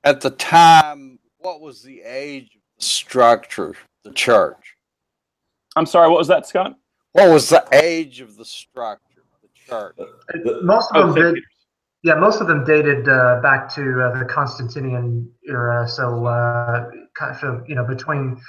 at 0.04 0.22
the 0.22 0.32
time, 0.32 1.20
what 1.40 1.62
was 1.62 1.82
the 1.84 2.02
age 2.02 2.56
of 2.56 2.62
the 2.80 2.86
structure, 2.86 3.76
the 4.04 4.12
church? 4.12 4.76
I'm 5.76 5.86
sorry, 5.86 6.10
what 6.10 6.18
was 6.20 6.28
that, 6.30 6.48
Scott? 6.48 6.76
What 7.12 7.30
was 7.30 7.50
the 7.50 7.66
age 7.72 8.22
of 8.22 8.36
the 8.38 8.46
structure, 8.46 9.24
the 9.42 9.50
church? 9.54 9.96
The- 9.98 10.62
Most 10.64 10.90
of 10.96 10.98
Oh, 11.10 11.14
them 11.14 11.24
St. 11.24 11.36
did. 11.36 11.44
Yeah, 12.06 12.14
most 12.14 12.40
of 12.40 12.46
them 12.46 12.64
dated 12.64 13.10
uh, 13.10 13.40
back 13.42 13.68
to 13.74 13.82
uh, 14.00 14.20
the 14.20 14.26
Constantinian 14.26 15.28
era. 15.50 15.88
So, 15.90 16.28
uh, 16.28 16.92
kind 17.16 17.36
of, 17.44 17.68
you 17.68 17.74
know, 17.74 17.84
between 17.84 18.40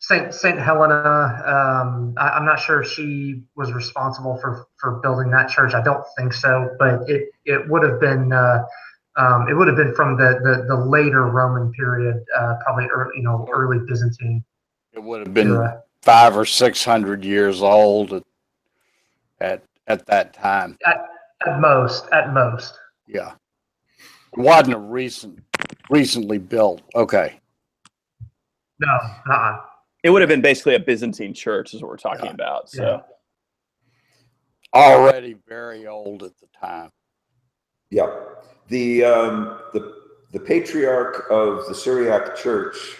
Saint 0.00 0.34
Saint 0.34 0.58
Helena. 0.58 1.40
Um, 1.46 2.14
I, 2.18 2.30
I'm 2.30 2.44
not 2.44 2.58
sure 2.58 2.82
if 2.82 2.90
she 2.90 3.44
was 3.54 3.72
responsible 3.72 4.36
for 4.38 4.66
for 4.78 5.00
building 5.00 5.30
that 5.30 5.48
church. 5.48 5.74
I 5.74 5.80
don't 5.80 6.04
think 6.18 6.32
so, 6.32 6.70
but 6.80 7.08
it 7.08 7.28
it 7.44 7.68
would 7.68 7.84
have 7.84 8.00
been. 8.00 8.32
Uh, 8.32 8.64
um, 9.16 9.46
it 9.48 9.54
would 9.54 9.68
have 9.68 9.76
been 9.76 9.94
from 9.94 10.16
the, 10.16 10.40
the, 10.42 10.64
the 10.66 10.74
later 10.74 11.26
Roman 11.26 11.70
period, 11.70 12.16
uh, 12.36 12.56
probably 12.64 12.86
early, 12.86 13.12
you 13.14 13.22
know, 13.22 13.46
early 13.52 13.78
Byzantine 13.86 14.44
It 14.92 15.00
would 15.00 15.20
have 15.20 15.32
been 15.32 15.52
era. 15.52 15.84
five 16.02 16.36
or 16.36 16.44
six 16.44 16.84
hundred 16.84 17.24
years 17.24 17.62
old 17.62 18.12
at, 18.12 18.24
at 19.40 19.62
at 19.86 20.04
that 20.06 20.34
time. 20.34 20.76
At, 20.84 21.06
at 21.46 21.60
most, 21.60 22.08
at 22.10 22.34
most. 22.34 22.76
Yeah. 23.06 23.32
It 24.36 24.40
wasn't 24.40 24.74
a 24.74 24.78
recent, 24.78 25.40
recently 25.90 26.38
built. 26.38 26.82
Okay. 26.94 27.40
No, 28.80 28.88
uh-uh. 29.30 29.60
It 30.02 30.10
would 30.10 30.20
have 30.22 30.28
been 30.28 30.42
basically 30.42 30.74
a 30.74 30.80
Byzantine 30.80 31.32
church, 31.32 31.72
is 31.72 31.80
what 31.80 31.88
we're 31.88 31.96
talking 31.96 32.26
Yeah. 32.26 32.32
about. 32.32 32.70
So, 32.70 32.82
Yeah. 32.82 33.00
Already 34.74 35.36
very 35.46 35.86
old 35.86 36.24
at 36.24 36.36
the 36.40 36.48
time. 36.60 36.90
Yeah, 37.90 38.12
the 38.68 39.04
um, 39.04 39.60
the 39.72 40.02
the 40.32 40.40
patriarch 40.40 41.30
of 41.30 41.68
the 41.68 41.74
Syriac 41.76 42.34
Church 42.34 42.96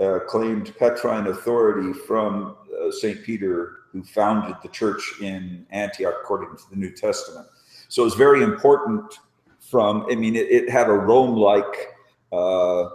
uh, 0.00 0.20
claimed 0.26 0.74
Petrine 0.78 1.26
authority 1.26 1.92
from 1.92 2.56
uh, 2.82 2.90
Saint 2.90 3.22
Peter, 3.24 3.80
who 3.92 4.02
founded 4.04 4.56
the 4.62 4.70
church 4.70 5.20
in 5.20 5.66
Antioch, 5.68 6.14
according 6.22 6.56
to 6.56 6.62
the 6.70 6.76
New 6.76 6.92
Testament. 6.92 7.46
So 7.88 8.04
it's 8.04 8.16
very 8.16 8.42
important. 8.42 9.18
From 9.60 10.06
I 10.10 10.14
mean, 10.14 10.36
it, 10.36 10.48
it 10.50 10.70
had 10.70 10.88
a 10.88 10.92
Rome-like 10.92 11.94
uh, 12.32 12.88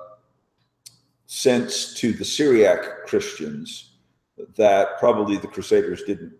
sense 1.25 1.93
to 1.95 2.13
the 2.13 2.25
Syriac 2.25 3.05
Christians 3.07 3.91
that 4.55 4.97
probably 4.99 5.37
the 5.37 5.47
Crusaders 5.47 6.03
didn't 6.03 6.33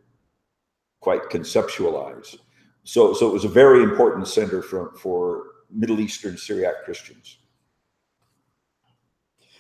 quite 1.01 1.23
conceptualize. 1.23 2.37
So, 2.83 3.13
so 3.13 3.27
it 3.27 3.33
was 3.33 3.45
a 3.45 3.49
very 3.49 3.83
important 3.83 4.27
center 4.27 4.61
for, 4.61 4.93
for 4.95 5.43
Middle 5.69 5.99
Eastern 5.99 6.37
Syriac 6.37 6.83
Christians. 6.85 7.37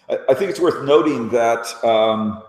I, 0.09 0.19
I 0.29 0.33
think 0.33 0.51
it's 0.51 0.59
worth 0.59 0.85
noting 0.85 1.29
that 1.29 1.65
um, 1.83 2.43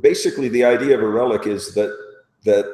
basically 0.00 0.48
the 0.48 0.64
idea 0.64 0.96
of 0.96 1.02
a 1.02 1.08
relic 1.08 1.46
is 1.46 1.74
that 1.74 1.96
that 2.44 2.64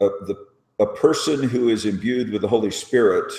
a, 0.00 0.08
the, 0.26 0.46
a 0.82 0.86
person 0.94 1.42
who 1.42 1.68
is 1.68 1.86
imbued 1.86 2.30
with 2.30 2.42
the 2.42 2.48
Holy 2.48 2.70
Spirit, 2.70 3.32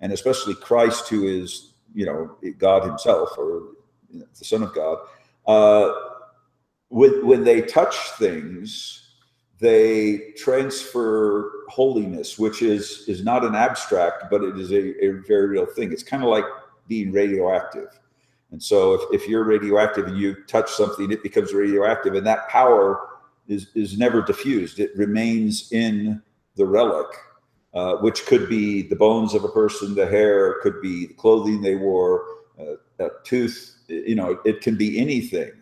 and 0.00 0.12
especially 0.12 0.54
Christ, 0.54 1.08
who 1.08 1.26
is 1.26 1.72
you 1.94 2.06
know 2.06 2.36
God 2.58 2.84
Himself 2.84 3.30
or 3.36 3.72
you 4.10 4.20
know, 4.20 4.26
the 4.38 4.44
Son 4.44 4.62
of 4.62 4.74
God, 4.74 4.98
uh, 5.46 5.92
when 6.88 7.26
when 7.26 7.44
they 7.44 7.62
touch 7.62 7.96
things 8.18 9.00
they 9.60 10.32
transfer 10.38 11.52
holiness, 11.68 12.38
which 12.38 12.62
is 12.62 13.04
is 13.06 13.22
not 13.22 13.44
an 13.44 13.54
abstract, 13.54 14.24
but 14.30 14.42
it 14.42 14.58
is 14.58 14.72
a, 14.72 15.04
a 15.04 15.10
very 15.28 15.48
real 15.48 15.66
thing. 15.66 15.92
It's 15.92 16.02
kind 16.02 16.22
of 16.22 16.30
like 16.30 16.44
being 16.88 17.12
radioactive. 17.12 18.00
And 18.52 18.60
so 18.60 18.94
if, 18.94 19.22
if 19.22 19.28
you're 19.28 19.44
radioactive 19.44 20.06
and 20.06 20.16
you 20.16 20.34
touch 20.46 20.70
something, 20.70 21.12
it 21.12 21.22
becomes 21.22 21.52
radioactive, 21.52 22.14
and 22.14 22.26
that 22.26 22.48
power 22.48 23.18
is 23.48 23.68
is 23.74 23.98
never 23.98 24.22
diffused. 24.22 24.80
It 24.80 24.96
remains 24.96 25.70
in 25.72 26.22
the 26.56 26.66
relic, 26.66 27.06
uh, 27.74 27.96
which 27.96 28.26
could 28.26 28.48
be 28.48 28.82
the 28.82 28.96
bones 28.96 29.34
of 29.34 29.44
a 29.44 29.48
person, 29.48 29.94
the 29.94 30.06
hair, 30.06 30.56
could 30.62 30.80
be 30.80 31.06
the 31.06 31.14
clothing 31.14 31.60
they 31.60 31.76
wore, 31.76 32.24
uh, 32.58 32.74
a 32.98 33.08
tooth. 33.24 33.76
You 33.88 34.14
know, 34.14 34.38
it 34.44 34.60
can 34.60 34.76
be 34.76 34.98
anything. 34.98 35.52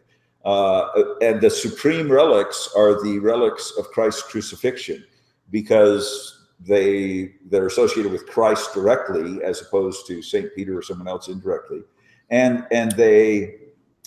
Uh, 0.44 0.88
and 1.20 1.40
the 1.40 1.50
supreme 1.50 2.10
relics 2.10 2.70
are 2.76 3.02
the 3.02 3.18
relics 3.18 3.72
of 3.78 3.90
Christ's 3.90 4.22
crucifixion 4.22 5.04
because 5.50 6.46
they 6.60 7.34
they're 7.50 7.66
associated 7.66 8.10
with 8.10 8.26
Christ 8.26 8.72
directly 8.74 9.42
as 9.44 9.60
opposed 9.60 10.06
to 10.06 10.22
Saint 10.22 10.54
Peter 10.54 10.78
or 10.78 10.82
someone 10.82 11.08
else 11.08 11.28
indirectly, 11.28 11.82
and 12.30 12.66
and 12.70 12.92
they 12.92 13.56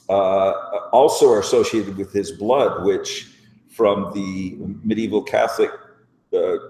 uh, 0.09 0.51
also 0.91 1.31
are 1.31 1.39
associated 1.39 1.95
with 1.97 2.11
his 2.11 2.31
blood, 2.31 2.85
which 2.85 3.29
from 3.69 4.11
the 4.13 4.57
medieval 4.83 5.23
Catholic 5.23 5.71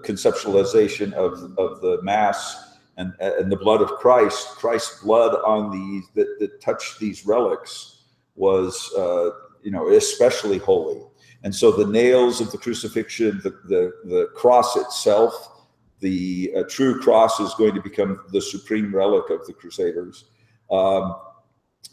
conceptualization 0.04 1.12
of 1.12 1.56
of 1.58 1.80
the 1.80 2.00
Mass 2.02 2.76
and 2.96 3.12
and 3.20 3.50
the 3.50 3.56
blood 3.56 3.80
of 3.80 3.90
Christ, 3.92 4.48
Christ's 4.48 5.02
blood 5.02 5.34
on 5.46 5.70
these 5.70 6.04
that, 6.14 6.38
that 6.40 6.60
touched 6.60 6.98
these 6.98 7.24
relics 7.26 8.04
was 8.34 8.92
uh, 8.96 9.30
you 9.62 9.70
know, 9.70 9.88
especially 9.90 10.58
holy. 10.58 11.00
And 11.44 11.54
so 11.54 11.70
the 11.72 11.86
nails 11.86 12.40
of 12.40 12.52
the 12.52 12.58
crucifixion, 12.58 13.40
the, 13.42 13.50
the, 13.68 13.92
the 14.04 14.28
cross 14.34 14.76
itself, 14.76 15.66
the 16.00 16.52
uh, 16.56 16.62
true 16.68 17.00
cross 17.00 17.40
is 17.40 17.54
going 17.54 17.74
to 17.74 17.82
become 17.82 18.20
the 18.32 18.40
supreme 18.40 18.94
relic 18.94 19.30
of 19.30 19.46
the 19.46 19.52
Crusaders. 19.52 20.24
Um, 20.70 21.16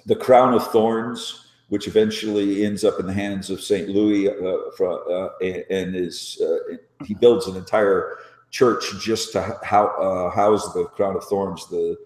the 0.06 0.16
crown 0.16 0.54
of 0.54 0.72
thorns, 0.72 1.49
which 1.70 1.88
eventually 1.88 2.66
ends 2.66 2.84
up 2.84 3.00
in 3.00 3.08
the 3.08 3.14
hands 3.14 3.50
of 3.50 3.62
St. 3.62 3.90
Louis, 3.90 4.30
uh, 4.30 4.84
uh, 4.84 5.30
and, 5.70 5.96
is 5.96 6.42
uh, 6.42 6.76
he 7.06 7.14
builds 7.14 7.48
an 7.48 7.56
entire 7.56 8.18
church 8.52 8.84
just 9.00 9.32
to 9.32 9.42
ho- 9.42 10.32
house 10.34 10.74
the 10.74 10.86
crown 10.86 11.16
of 11.16 11.24
thorns. 11.24 11.68
The 11.68 11.98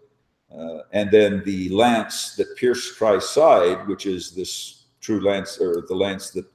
uh, 0.55 0.83
and 0.91 1.09
then 1.09 1.41
the 1.45 1.69
lance 1.69 2.35
that 2.35 2.55
pierced 2.55 2.97
Christ's 2.97 3.31
side, 3.31 3.87
which 3.87 4.05
is 4.05 4.31
this 4.31 4.83
true 5.01 5.19
lance 5.19 5.59
or 5.59 5.83
the 5.87 5.95
lance 5.95 6.29
that 6.31 6.45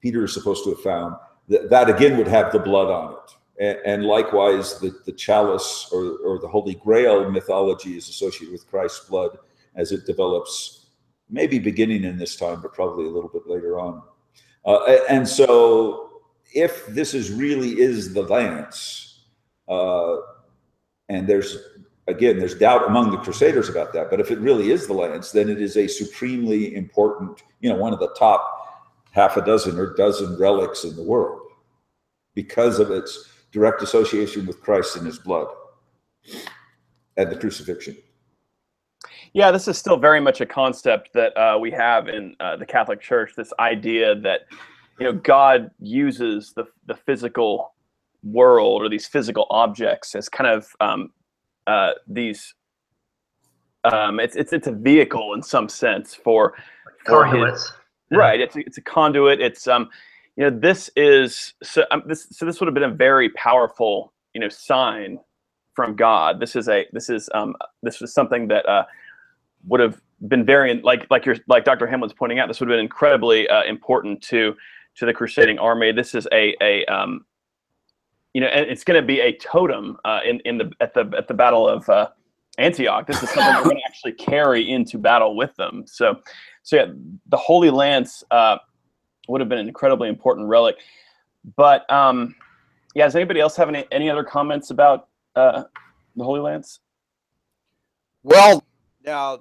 Peter 0.00 0.24
is 0.24 0.34
supposed 0.34 0.64
to 0.64 0.70
have 0.70 0.80
found, 0.80 1.14
that, 1.48 1.70
that 1.70 1.88
again 1.88 2.16
would 2.18 2.26
have 2.26 2.52
the 2.52 2.58
blood 2.58 2.90
on 2.90 3.12
it. 3.12 3.18
And, 3.58 3.78
and 3.86 4.04
likewise, 4.04 4.80
the, 4.80 4.98
the 5.04 5.12
chalice 5.12 5.88
or, 5.92 6.16
or 6.24 6.38
the 6.40 6.48
Holy 6.48 6.74
Grail 6.74 7.30
mythology 7.30 7.96
is 7.96 8.08
associated 8.08 8.52
with 8.52 8.68
Christ's 8.68 9.08
blood 9.08 9.38
as 9.76 9.92
it 9.92 10.06
develops, 10.06 10.85
maybe 11.28 11.58
beginning 11.58 12.04
in 12.04 12.18
this 12.18 12.36
time, 12.36 12.60
but 12.60 12.72
probably 12.72 13.06
a 13.06 13.10
little 13.10 13.30
bit 13.30 13.46
later 13.46 13.78
on. 13.78 14.02
Uh, 14.64 14.98
and 15.08 15.28
so, 15.28 16.22
if 16.54 16.86
this 16.86 17.14
is 17.14 17.30
really 17.30 17.80
is 17.80 18.14
the 18.14 18.22
lance, 18.22 19.24
uh, 19.68 20.16
and 21.08 21.26
there's 21.26 21.56
again, 22.08 22.38
there's 22.38 22.54
doubt 22.54 22.86
among 22.86 23.10
the 23.10 23.18
Crusaders 23.18 23.68
about 23.68 23.92
that. 23.92 24.10
But 24.10 24.20
if 24.20 24.30
it 24.30 24.38
really 24.38 24.70
is 24.70 24.86
the 24.86 24.92
lance, 24.92 25.32
then 25.32 25.48
it 25.48 25.60
is 25.60 25.76
a 25.76 25.86
supremely 25.86 26.74
important, 26.74 27.42
you 27.60 27.68
know, 27.68 27.76
one 27.76 27.92
of 27.92 27.98
the 27.98 28.14
top 28.18 28.52
half 29.12 29.36
a 29.36 29.44
dozen 29.44 29.78
or 29.78 29.94
dozen 29.94 30.38
relics 30.38 30.84
in 30.84 30.94
the 30.94 31.02
world 31.02 31.40
because 32.34 32.78
of 32.78 32.90
its 32.90 33.30
direct 33.50 33.82
association 33.82 34.46
with 34.46 34.60
Christ 34.60 34.96
and 34.96 35.06
his 35.06 35.18
blood 35.18 35.48
and 37.16 37.30
the 37.30 37.36
crucifixion. 37.36 37.96
Yeah, 39.32 39.50
this 39.50 39.68
is 39.68 39.76
still 39.78 39.96
very 39.96 40.20
much 40.20 40.40
a 40.40 40.46
concept 40.46 41.12
that 41.14 41.36
uh, 41.36 41.58
we 41.58 41.70
have 41.72 42.08
in 42.08 42.34
uh, 42.40 42.56
the 42.56 42.66
Catholic 42.66 43.00
Church. 43.00 43.32
This 43.36 43.52
idea 43.58 44.14
that 44.20 44.42
you 44.98 45.06
know 45.06 45.12
God 45.12 45.70
uses 45.80 46.52
the 46.54 46.64
the 46.86 46.94
physical 46.94 47.74
world 48.22 48.82
or 48.82 48.88
these 48.88 49.06
physical 49.06 49.46
objects 49.50 50.14
as 50.14 50.28
kind 50.28 50.50
of 50.50 50.68
um, 50.80 51.10
uh, 51.66 51.92
these 52.08 52.54
um, 53.84 54.20
it's 54.20 54.36
it's 54.36 54.52
it's 54.52 54.66
a 54.66 54.72
vehicle 54.72 55.34
in 55.34 55.42
some 55.42 55.68
sense 55.68 56.14
for 56.14 56.54
for 57.06 57.24
his, 57.24 57.34
Conduits. 57.34 57.72
right 58.10 58.40
it's 58.40 58.56
a, 58.56 58.60
it's 58.60 58.78
a 58.78 58.82
conduit 58.82 59.40
it's 59.40 59.68
um 59.68 59.88
you 60.36 60.44
know 60.44 60.58
this 60.58 60.90
is 60.96 61.54
so 61.62 61.84
um, 61.90 62.02
this 62.06 62.26
so 62.30 62.44
this 62.44 62.60
would 62.60 62.66
have 62.66 62.74
been 62.74 62.82
a 62.82 62.94
very 62.94 63.28
powerful 63.30 64.12
you 64.34 64.40
know 64.40 64.48
sign 64.48 65.18
from 65.74 65.94
god 65.94 66.40
this 66.40 66.56
is 66.56 66.68
a 66.68 66.86
this 66.92 67.08
is 67.08 67.28
um 67.34 67.54
this 67.82 68.00
was 68.00 68.12
something 68.12 68.48
that 68.48 68.66
uh 68.68 68.84
would 69.66 69.80
have 69.80 70.00
been 70.28 70.44
very 70.44 70.80
like 70.82 71.06
like 71.10 71.26
you're 71.26 71.36
like 71.46 71.64
dr 71.64 71.86
Hamblin's 71.86 72.14
pointing 72.14 72.38
out 72.38 72.48
this 72.48 72.60
would 72.60 72.68
have 72.68 72.76
been 72.76 72.84
incredibly 72.84 73.48
uh, 73.48 73.64
important 73.64 74.22
to 74.22 74.54
to 74.94 75.04
the 75.04 75.12
crusading 75.12 75.58
army 75.58 75.92
this 75.92 76.14
is 76.14 76.26
a 76.32 76.56
a 76.62 76.84
um 76.86 77.24
you 78.36 78.40
know 78.40 78.48
and 78.48 78.68
it's 78.68 78.84
going 78.84 79.00
to 79.00 79.06
be 79.06 79.20
a 79.20 79.36
totem 79.38 79.96
uh, 80.04 80.20
in 80.24 80.40
in 80.40 80.58
the 80.58 80.70
at 80.80 80.92
the 80.92 81.10
at 81.16 81.26
the 81.26 81.32
battle 81.32 81.66
of 81.66 81.88
uh, 81.88 82.08
Antioch. 82.58 83.06
This 83.06 83.22
is 83.22 83.30
something 83.30 83.52
they're 83.52 83.64
going 83.64 83.76
to 83.76 83.82
actually 83.86 84.12
carry 84.12 84.70
into 84.70 84.98
battle 84.98 85.36
with 85.36 85.54
them. 85.56 85.84
So, 85.86 86.20
so 86.62 86.76
yeah, 86.76 86.86
the 87.28 87.36
Holy 87.36 87.70
Lance 87.70 88.24
uh, 88.30 88.58
would 89.28 89.40
have 89.40 89.48
been 89.48 89.58
an 89.58 89.68
incredibly 89.68 90.10
important 90.10 90.48
relic. 90.48 90.76
But 91.56 91.90
um, 91.90 92.34
yeah, 92.94 93.04
does 93.04 93.16
anybody 93.16 93.40
else 93.40 93.56
have 93.56 93.68
any 93.68 93.86
any 93.90 94.10
other 94.10 94.24
comments 94.24 94.70
about 94.70 95.08
uh, 95.34 95.64
the 96.16 96.24
Holy 96.24 96.40
Lance? 96.40 96.80
Well, 98.22 98.64
now 99.06 99.40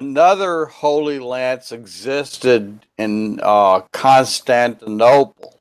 another 0.00 0.66
Holy 0.66 1.18
Lance 1.18 1.70
existed 1.70 2.86
in 2.98 3.38
uh, 3.42 3.80
Constantinople. 3.92 5.60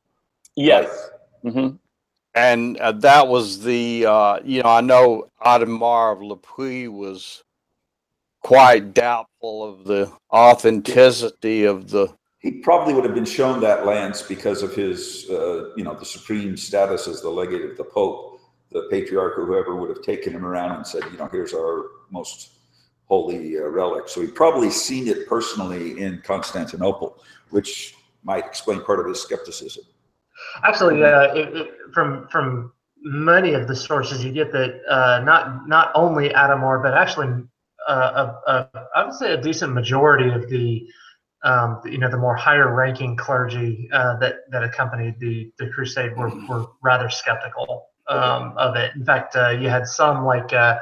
Yes. 0.55 1.09
hmm 1.43 1.69
and 2.33 2.77
uh, 2.77 2.93
that 2.93 3.27
was 3.27 3.61
the 3.63 4.05
uh, 4.05 4.39
you 4.43 4.63
know 4.63 4.69
I 4.69 4.81
know 4.81 5.27
Adhemar 5.45 6.13
of 6.13 6.21
Le 6.21 6.37
Puy 6.37 6.87
was 6.87 7.43
quite 8.41 8.93
doubtful 8.93 9.63
of 9.63 9.83
the 9.83 10.11
authenticity 10.33 11.65
of 11.65 11.89
the 11.89 12.07
He 12.39 12.51
probably 12.51 12.93
would 12.93 13.03
have 13.03 13.13
been 13.13 13.25
shown 13.25 13.59
that 13.61 13.85
lance 13.85 14.21
because 14.21 14.63
of 14.63 14.73
his, 14.73 15.29
uh, 15.29 15.71
you 15.75 15.83
know, 15.83 15.93
the 15.93 16.05
supreme 16.05 16.57
status 16.57 17.07
as 17.07 17.21
the 17.21 17.29
legate 17.29 17.65
of 17.69 17.77
the 17.77 17.83
Pope. 17.83 18.39
The 18.71 18.87
patriarch 18.89 19.37
or 19.37 19.45
whoever 19.45 19.75
would 19.75 19.89
have 19.89 20.01
taken 20.01 20.31
him 20.31 20.45
around 20.45 20.71
and 20.77 20.87
said, 20.87 21.03
you 21.11 21.17
know, 21.17 21.27
here's 21.29 21.53
our 21.53 21.87
most 22.11 22.51
holy 23.05 23.57
uh, 23.57 23.63
relic. 23.67 24.07
So 24.07 24.21
he'd 24.21 24.35
probably 24.35 24.69
seen 24.69 25.07
it 25.07 25.27
personally 25.27 25.99
in 25.99 26.21
Constantinople, 26.23 27.17
which 27.49 27.95
might 28.23 28.45
explain 28.45 28.81
part 28.83 28.99
of 28.99 29.05
his 29.07 29.21
skepticism. 29.21 29.83
Actually, 30.63 31.03
uh, 31.03 31.33
it, 31.33 31.55
it, 31.55 31.67
from 31.93 32.27
from 32.29 32.71
many 33.03 33.53
of 33.53 33.67
the 33.67 33.75
sources, 33.75 34.23
you 34.23 34.31
get 34.31 34.51
that 34.51 34.81
uh, 34.89 35.21
not 35.23 35.67
not 35.67 35.91
only 35.95 36.29
Adhemar, 36.29 36.81
but 36.81 36.93
actually, 36.93 37.43
uh, 37.87 38.27
a, 38.47 38.51
a, 38.51 38.87
I 38.95 39.05
would 39.05 39.13
say 39.13 39.33
a 39.33 39.41
decent 39.41 39.73
majority 39.73 40.29
of 40.29 40.49
the 40.49 40.87
um, 41.43 41.81
you 41.85 41.97
know 41.97 42.09
the 42.09 42.17
more 42.17 42.35
higher 42.35 42.73
ranking 42.73 43.15
clergy 43.15 43.89
uh, 43.91 44.17
that 44.17 44.49
that 44.51 44.63
accompanied 44.63 45.19
the 45.19 45.51
the 45.59 45.67
crusade 45.69 46.15
were 46.15 46.31
were 46.47 46.67
rather 46.81 47.09
skeptical 47.09 47.87
um, 48.07 48.53
of 48.57 48.75
it. 48.75 48.95
In 48.95 49.03
fact, 49.03 49.35
uh, 49.35 49.49
you 49.49 49.69
had 49.69 49.87
some 49.87 50.25
like 50.25 50.53
uh, 50.53 50.77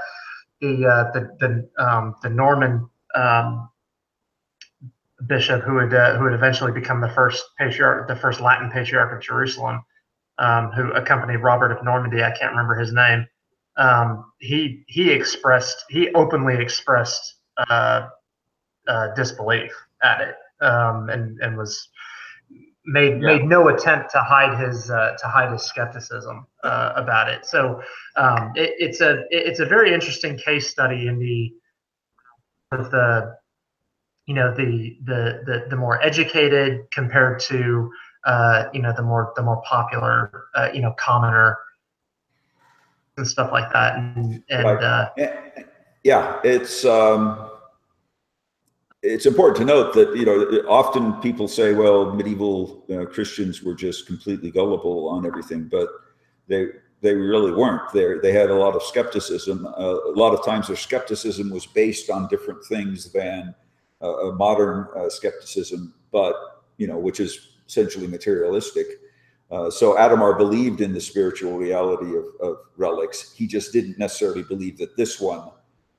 the 0.61 0.85
uh, 0.85 1.11
the 1.11 1.29
the, 1.39 1.83
um, 1.83 2.15
the 2.21 2.29
Norman 2.29 2.89
um, 3.15 3.69
bishop 5.27 5.61
who 5.61 5.75
would 5.75 5.93
uh, 5.93 6.17
who 6.17 6.25
would 6.25 6.33
eventually 6.33 6.71
become 6.71 7.01
the 7.01 7.09
first 7.09 7.43
patriarch, 7.57 8.07
the 8.07 8.15
first 8.15 8.41
Latin 8.41 8.69
patriarch 8.71 9.13
of 9.13 9.21
Jerusalem, 9.21 9.83
um, 10.37 10.71
who 10.71 10.91
accompanied 10.93 11.37
Robert 11.37 11.71
of 11.71 11.83
Normandy. 11.83 12.23
I 12.23 12.31
can't 12.31 12.51
remember 12.51 12.75
his 12.75 12.93
name. 12.93 13.27
Um, 13.77 14.31
he 14.39 14.83
he 14.87 15.11
expressed 15.11 15.85
he 15.89 16.11
openly 16.13 16.55
expressed 16.61 17.35
uh, 17.69 18.09
uh, 18.87 19.13
disbelief 19.15 19.71
at 20.03 20.21
it 20.21 20.35
um, 20.61 21.09
and 21.09 21.39
and 21.39 21.57
was 21.57 21.89
made 22.85 23.21
yeah. 23.21 23.37
made 23.37 23.45
no 23.45 23.69
attempt 23.69 24.11
to 24.11 24.19
hide 24.19 24.59
his 24.59 24.89
uh, 24.89 25.15
to 25.19 25.27
hide 25.27 25.51
his 25.51 25.63
skepticism 25.63 26.47
uh, 26.63 26.93
about 26.95 27.29
it. 27.29 27.45
So 27.45 27.81
um, 28.15 28.51
it, 28.55 28.73
it's 28.77 29.01
a 29.01 29.23
it's 29.29 29.59
a 29.59 29.65
very 29.65 29.93
interesting 29.93 30.37
case 30.37 30.69
study 30.69 31.07
in 31.07 31.19
the 31.19 31.53
with 32.71 32.91
the 32.91 33.35
you 34.25 34.35
know 34.35 34.53
the 34.53 34.97
the 35.05 35.41
the, 35.45 35.65
the 35.69 35.75
more 35.75 36.01
educated 36.03 36.81
compared 36.91 37.39
to 37.41 37.91
uh, 38.25 38.65
you 38.73 38.81
know 38.81 38.93
the 38.95 39.01
more 39.01 39.33
the 39.35 39.43
more 39.43 39.61
popular 39.63 40.45
uh, 40.55 40.69
you 40.73 40.81
know 40.81 40.93
commoner 40.97 41.57
and 43.17 43.27
stuff 43.27 43.51
like 43.51 43.71
that 43.73 43.97
and, 43.97 44.43
and 44.49 44.63
right. 44.63 44.83
Uh, 44.83 45.09
yeah 46.03 46.39
it's 46.43 46.85
um 46.85 47.49
it's 49.01 49.25
important 49.25 49.57
to 49.57 49.65
note 49.65 49.93
that 49.93 50.15
you 50.15 50.25
know 50.25 50.43
often 50.69 51.13
people 51.21 51.47
say 51.47 51.73
well 51.73 52.13
medieval 52.13 52.85
uh, 52.91 53.05
christians 53.05 53.61
were 53.63 53.73
just 53.73 54.05
completely 54.05 54.51
gullible 54.51 55.09
on 55.09 55.25
everything 55.25 55.67
but 55.67 55.89
they 56.49 56.67
they 57.01 57.15
really 57.15 57.53
weren't. 57.53 57.93
They 57.93 58.15
they 58.21 58.33
had 58.33 58.49
a 58.49 58.55
lot 58.55 58.75
of 58.75 58.83
skepticism. 58.83 59.65
Uh, 59.65 59.95
a 60.05 60.15
lot 60.15 60.33
of 60.33 60.43
times 60.43 60.67
their 60.67 60.75
skepticism 60.75 61.49
was 61.49 61.65
based 61.65 62.09
on 62.09 62.27
different 62.27 62.65
things 62.65 63.11
than 63.13 63.55
uh, 64.01 64.31
modern 64.35 64.87
uh, 64.95 65.09
skepticism 65.09 65.93
but 66.11 66.63
you 66.77 66.87
know 66.87 66.97
which 66.97 67.19
is 67.19 67.57
essentially 67.67 68.07
materialistic. 68.07 68.87
Uh, 69.51 69.69
so 69.69 69.95
Adhemar 69.95 70.37
believed 70.37 70.81
in 70.81 70.93
the 70.93 71.01
spiritual 71.01 71.57
reality 71.57 72.15
of, 72.15 72.25
of, 72.39 72.57
relics. 72.77 73.33
He 73.33 73.47
just 73.47 73.73
didn't 73.73 73.97
necessarily 73.97 74.43
believe 74.43 74.77
that 74.77 74.95
this 74.95 75.19
one 75.19 75.49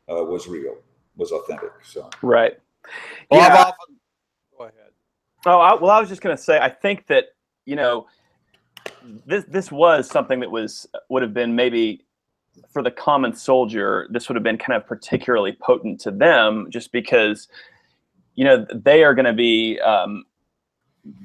uh, 0.08 0.24
was 0.24 0.46
real 0.46 0.76
was 1.16 1.32
authentic 1.32 1.72
so. 1.82 2.08
Right. 2.22 2.58
Well, 3.30 3.40
yeah. 3.40 3.54
Often, 3.54 3.96
go 4.56 4.64
ahead. 4.64 4.90
Oh, 5.46 5.58
I, 5.58 5.74
well, 5.74 5.90
I 5.90 6.00
was 6.00 6.08
just 6.08 6.22
going 6.22 6.36
to 6.36 6.42
say, 6.42 6.58
I 6.58 6.68
think 6.68 7.06
that 7.08 7.26
you 7.66 7.76
know, 7.76 8.06
this 9.26 9.44
this 9.44 9.72
was 9.72 10.08
something 10.08 10.40
that 10.40 10.50
was 10.50 10.86
would 11.08 11.22
have 11.22 11.34
been 11.34 11.54
maybe 11.54 12.04
for 12.72 12.82
the 12.82 12.90
common 12.90 13.34
soldier. 13.34 14.08
This 14.10 14.28
would 14.28 14.36
have 14.36 14.42
been 14.42 14.58
kind 14.58 14.76
of 14.76 14.86
particularly 14.86 15.56
potent 15.60 16.00
to 16.02 16.10
them, 16.10 16.66
just 16.70 16.92
because 16.92 17.48
you 18.34 18.44
know 18.44 18.66
they 18.72 19.04
are 19.04 19.14
going 19.14 19.26
to 19.26 19.32
be 19.32 19.78
um, 19.80 20.24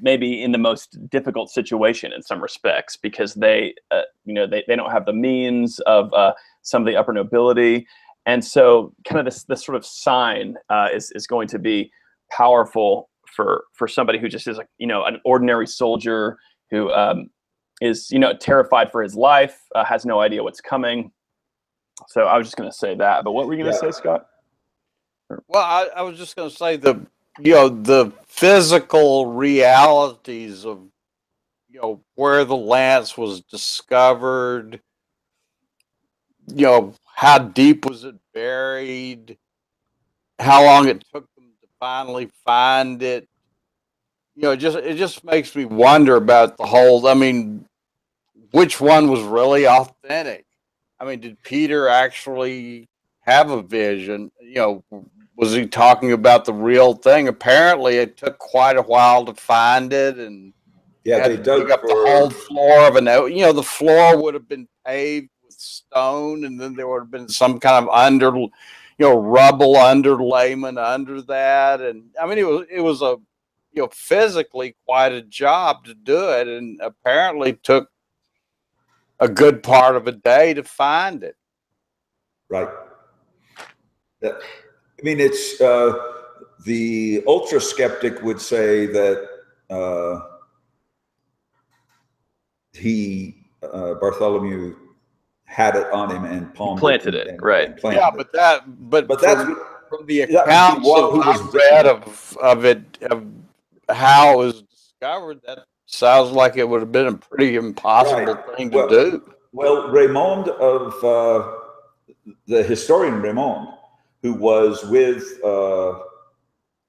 maybe 0.00 0.42
in 0.42 0.52
the 0.52 0.58
most 0.58 0.98
difficult 1.10 1.50
situation 1.50 2.12
in 2.12 2.22
some 2.22 2.42
respects 2.42 2.96
because 2.96 3.34
they 3.34 3.74
uh, 3.90 4.02
you 4.24 4.34
know 4.34 4.46
they, 4.46 4.64
they 4.66 4.76
don't 4.76 4.90
have 4.90 5.06
the 5.06 5.12
means 5.12 5.78
of 5.80 6.12
uh, 6.12 6.32
some 6.62 6.82
of 6.82 6.86
the 6.86 6.96
upper 6.96 7.12
nobility 7.12 7.86
and 8.26 8.44
so, 8.44 8.92
kind 9.04 9.20
of 9.20 9.24
this 9.24 9.44
this 9.44 9.64
sort 9.64 9.76
of 9.76 9.86
sign 9.86 10.56
uh, 10.68 10.88
is 10.92 11.12
is 11.12 11.26
going 11.26 11.46
to 11.48 11.58
be 11.58 11.90
powerful 12.30 13.08
for 13.34 13.64
for 13.72 13.86
somebody 13.86 14.18
who 14.18 14.28
just 14.28 14.48
is 14.48 14.58
like 14.58 14.68
you 14.78 14.86
know 14.86 15.04
an 15.04 15.20
ordinary 15.24 15.66
soldier 15.66 16.36
who 16.70 16.90
um, 16.90 17.30
is 17.80 18.10
you 18.10 18.18
know 18.18 18.34
terrified 18.34 18.90
for 18.90 19.02
his 19.02 19.14
life, 19.14 19.58
uh, 19.74 19.84
has 19.84 20.04
no 20.04 20.20
idea 20.20 20.42
what's 20.42 20.60
coming. 20.60 21.12
So 22.08 22.22
I 22.22 22.36
was 22.36 22.46
just 22.46 22.56
going 22.56 22.70
to 22.70 22.76
say 22.76 22.94
that. 22.94 23.24
But 23.24 23.32
what 23.32 23.46
were 23.46 23.54
you 23.54 23.62
going 23.62 23.72
to 23.72 23.86
yeah. 23.86 23.90
say, 23.90 23.96
Scott? 23.98 24.26
Well, 25.48 25.62
I, 25.62 25.88
I 25.96 26.02
was 26.02 26.18
just 26.18 26.36
going 26.36 26.50
to 26.50 26.56
say 26.56 26.76
the 26.76 27.06
you 27.38 27.52
know 27.52 27.68
the 27.68 28.12
physical 28.26 29.26
realities 29.26 30.64
of 30.64 30.80
you 31.68 31.80
know 31.80 32.00
where 32.14 32.44
the 32.44 32.56
lance 32.56 33.16
was 33.16 33.40
discovered 33.42 34.80
you 36.54 36.66
know 36.66 36.94
how 37.14 37.38
deep 37.38 37.86
was 37.86 38.04
it 38.04 38.14
buried, 38.34 39.38
how 40.38 40.64
long 40.64 40.88
it 40.88 41.04
took 41.12 41.26
them 41.34 41.46
to 41.62 41.68
finally 41.80 42.30
find 42.44 43.02
it. 43.02 43.28
You 44.36 44.42
know, 44.42 44.50
it 44.52 44.58
just 44.58 44.76
it 44.76 44.96
just 44.96 45.24
makes 45.24 45.56
me 45.56 45.64
wonder 45.64 46.16
about 46.16 46.58
the 46.58 46.66
whole. 46.66 47.06
I 47.08 47.14
mean, 47.14 47.66
which 48.50 48.80
one 48.82 49.10
was 49.10 49.22
really 49.22 49.66
authentic? 49.66 50.44
I 51.00 51.06
mean, 51.06 51.20
did 51.20 51.42
Peter 51.42 51.88
actually 51.88 52.86
have 53.20 53.50
a 53.50 53.62
vision? 53.62 54.30
You 54.42 54.54
know, 54.54 54.84
was 55.36 55.54
he 55.54 55.66
talking 55.66 56.12
about 56.12 56.44
the 56.44 56.52
real 56.52 56.92
thing? 56.92 57.28
Apparently, 57.28 57.96
it 57.96 58.18
took 58.18 58.38
quite 58.38 58.76
a 58.76 58.82
while 58.82 59.24
to 59.24 59.32
find 59.32 59.90
it, 59.94 60.18
and 60.18 60.52
yeah, 61.04 61.26
they 61.26 61.38
dug 61.38 61.70
up 61.70 61.80
for... 61.80 61.88
the 61.88 61.94
whole 61.94 62.30
floor 62.30 62.88
of 62.88 62.96
an. 62.96 63.06
You 63.06 63.46
know, 63.46 63.52
the 63.54 63.62
floor 63.62 64.22
would 64.22 64.34
have 64.34 64.48
been 64.48 64.68
paved 64.84 65.30
with 65.44 65.54
stone, 65.54 66.44
and 66.44 66.60
then 66.60 66.74
there 66.74 66.88
would 66.88 67.00
have 67.00 67.10
been 67.10 67.28
some 67.28 67.58
kind 67.58 67.86
of 67.86 67.90
under, 67.90 68.36
you 68.36 68.50
know, 68.98 69.18
rubble 69.18 69.76
underlayment 69.76 70.82
under 70.82 71.22
that, 71.22 71.80
and 71.80 72.10
I 72.20 72.26
mean, 72.26 72.36
it 72.36 72.46
was 72.46 72.66
it 72.70 72.80
was 72.80 73.00
a 73.00 73.16
you 73.76 73.82
know 73.82 73.88
physically 73.92 74.74
quite 74.86 75.12
a 75.12 75.22
job 75.22 75.84
to 75.84 75.94
do 75.94 76.30
it, 76.30 76.48
and 76.48 76.80
apparently 76.82 77.52
took 77.52 77.88
a 79.20 79.28
good 79.28 79.62
part 79.62 79.94
of 79.94 80.08
a 80.08 80.12
day 80.12 80.54
to 80.54 80.64
find 80.64 81.22
it. 81.22 81.36
Right. 82.48 82.68
I 84.24 84.32
mean, 85.02 85.20
it's 85.20 85.60
uh, 85.60 85.92
the 86.64 87.22
ultra 87.26 87.60
skeptic 87.60 88.22
would 88.22 88.40
say 88.40 88.86
that 88.86 89.28
uh, 89.68 90.20
he 92.72 93.46
uh, 93.62 93.94
Bartholomew 93.94 94.74
had 95.44 95.76
it 95.76 95.90
on 95.92 96.10
him 96.10 96.24
and 96.24 96.52
palmed 96.54 96.80
planted 96.80 97.14
it, 97.14 97.28
and, 97.28 97.42
right? 97.42 97.68
And 97.68 97.76
planted 97.76 98.00
yeah, 98.00 98.10
but 98.10 98.32
that, 98.32 98.62
but 98.90 99.06
but 99.06 99.20
that's 99.20 99.42
from 99.88 100.06
the 100.06 100.22
accounts 100.22 100.84
who 100.84 101.18
was 101.18 101.54
read 101.54 101.86
of 101.86 102.36
of 102.38 102.64
it 102.64 103.02
of 103.10 103.26
how 103.88 104.34
it 104.34 104.44
was 104.46 104.62
discovered. 104.62 105.40
That 105.46 105.60
sounds 105.86 106.30
like 106.30 106.56
it 106.56 106.68
would 106.68 106.80
have 106.80 106.92
been 106.92 107.06
a 107.06 107.14
pretty 107.16 107.56
impossible 107.56 108.34
right. 108.34 108.56
thing 108.56 108.70
to 108.70 108.76
well, 108.76 108.88
do. 108.88 109.34
Well, 109.52 109.88
Raymond 109.88 110.48
of 110.48 111.04
uh, 111.04 111.52
the 112.46 112.62
historian 112.62 113.20
Raymond, 113.22 113.68
who 114.22 114.34
was 114.34 114.84
with 114.84 115.22
uh, 115.44 116.00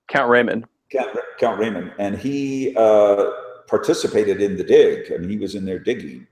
Count 0.08 0.30
Raymond, 0.30 0.66
Count, 0.92 1.18
Count 1.40 1.60
Raymond, 1.60 1.94
and 2.00 2.18
he 2.18 2.76
uh, 2.76 3.32
participated 3.68 4.42
in 4.42 4.58
the 4.58 4.64
dig. 4.64 5.12
I 5.14 5.18
mean, 5.18 5.30
he 5.30 5.38
was 5.38 5.56
in 5.56 5.66
there 5.66 5.80
digging 5.80 6.28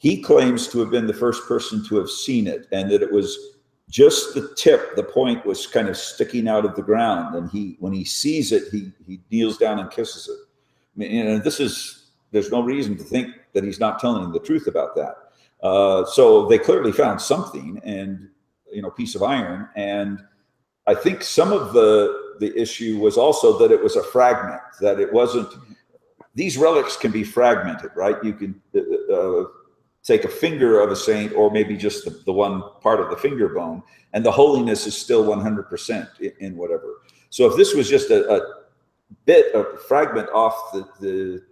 he 0.00 0.22
claims 0.22 0.66
to 0.68 0.80
have 0.80 0.90
been 0.90 1.06
the 1.06 1.12
first 1.12 1.46
person 1.46 1.84
to 1.84 1.96
have 1.96 2.08
seen 2.08 2.46
it 2.46 2.66
and 2.72 2.90
that 2.90 3.02
it 3.02 3.12
was 3.12 3.58
just 3.90 4.34
the 4.34 4.54
tip, 4.56 4.94
the 4.94 5.02
point 5.02 5.44
was 5.44 5.66
kind 5.66 5.88
of 5.88 5.96
sticking 5.96 6.48
out 6.48 6.64
of 6.64 6.76
the 6.76 6.82
ground. 6.82 7.34
And 7.34 7.50
he, 7.50 7.76
when 7.80 7.92
he 7.92 8.04
sees 8.04 8.52
it, 8.52 8.64
he, 8.70 8.92
he 9.06 9.20
kneels 9.30 9.58
down 9.58 9.80
and 9.80 9.90
kisses 9.90 10.28
it. 10.28 10.38
I 10.94 10.98
mean, 10.98 11.10
you 11.10 11.24
know, 11.24 11.38
this 11.38 11.58
is, 11.58 12.10
there's 12.30 12.52
no 12.52 12.62
reason 12.62 12.96
to 12.96 13.04
think 13.04 13.34
that 13.52 13.64
he's 13.64 13.80
not 13.80 13.98
telling 13.98 14.30
the 14.30 14.38
truth 14.38 14.68
about 14.68 14.94
that. 14.94 15.16
Uh, 15.62 16.04
so 16.06 16.46
they 16.46 16.56
clearly 16.56 16.92
found 16.92 17.20
something 17.20 17.80
and, 17.84 18.28
you 18.72 18.80
know, 18.80 18.90
piece 18.90 19.16
of 19.16 19.24
iron. 19.24 19.68
And 19.74 20.20
I 20.86 20.94
think 20.94 21.22
some 21.24 21.52
of 21.52 21.72
the, 21.72 22.36
the 22.38 22.56
issue 22.58 22.98
was 22.98 23.18
also 23.18 23.58
that 23.58 23.72
it 23.72 23.82
was 23.82 23.96
a 23.96 24.04
fragment, 24.04 24.62
that 24.80 25.00
it 25.00 25.12
wasn't, 25.12 25.52
these 26.36 26.56
relics 26.56 26.96
can 26.96 27.10
be 27.10 27.24
fragmented, 27.24 27.90
right? 27.96 28.16
You 28.22 28.34
can, 28.34 28.62
uh, 28.74 29.12
uh 29.12 29.44
take 30.02 30.24
a 30.24 30.28
finger 30.28 30.80
of 30.80 30.90
a 30.90 30.96
saint 30.96 31.32
or 31.34 31.50
maybe 31.50 31.76
just 31.76 32.04
the, 32.04 32.10
the 32.24 32.32
one 32.32 32.62
part 32.80 33.00
of 33.00 33.10
the 33.10 33.16
finger 33.16 33.48
bone 33.48 33.82
and 34.12 34.24
the 34.24 34.30
holiness 34.30 34.86
is 34.86 34.96
still 34.96 35.24
100% 35.24 36.20
in, 36.20 36.32
in 36.40 36.56
whatever. 36.56 37.02
So 37.28 37.46
if 37.46 37.56
this 37.56 37.74
was 37.74 37.88
just 37.88 38.10
a, 38.10 38.28
a 38.30 38.54
bit 39.26 39.54
a 39.54 39.76
fragment 39.88 40.28
off 40.30 40.72
the, 40.72 40.88
the 41.00 41.42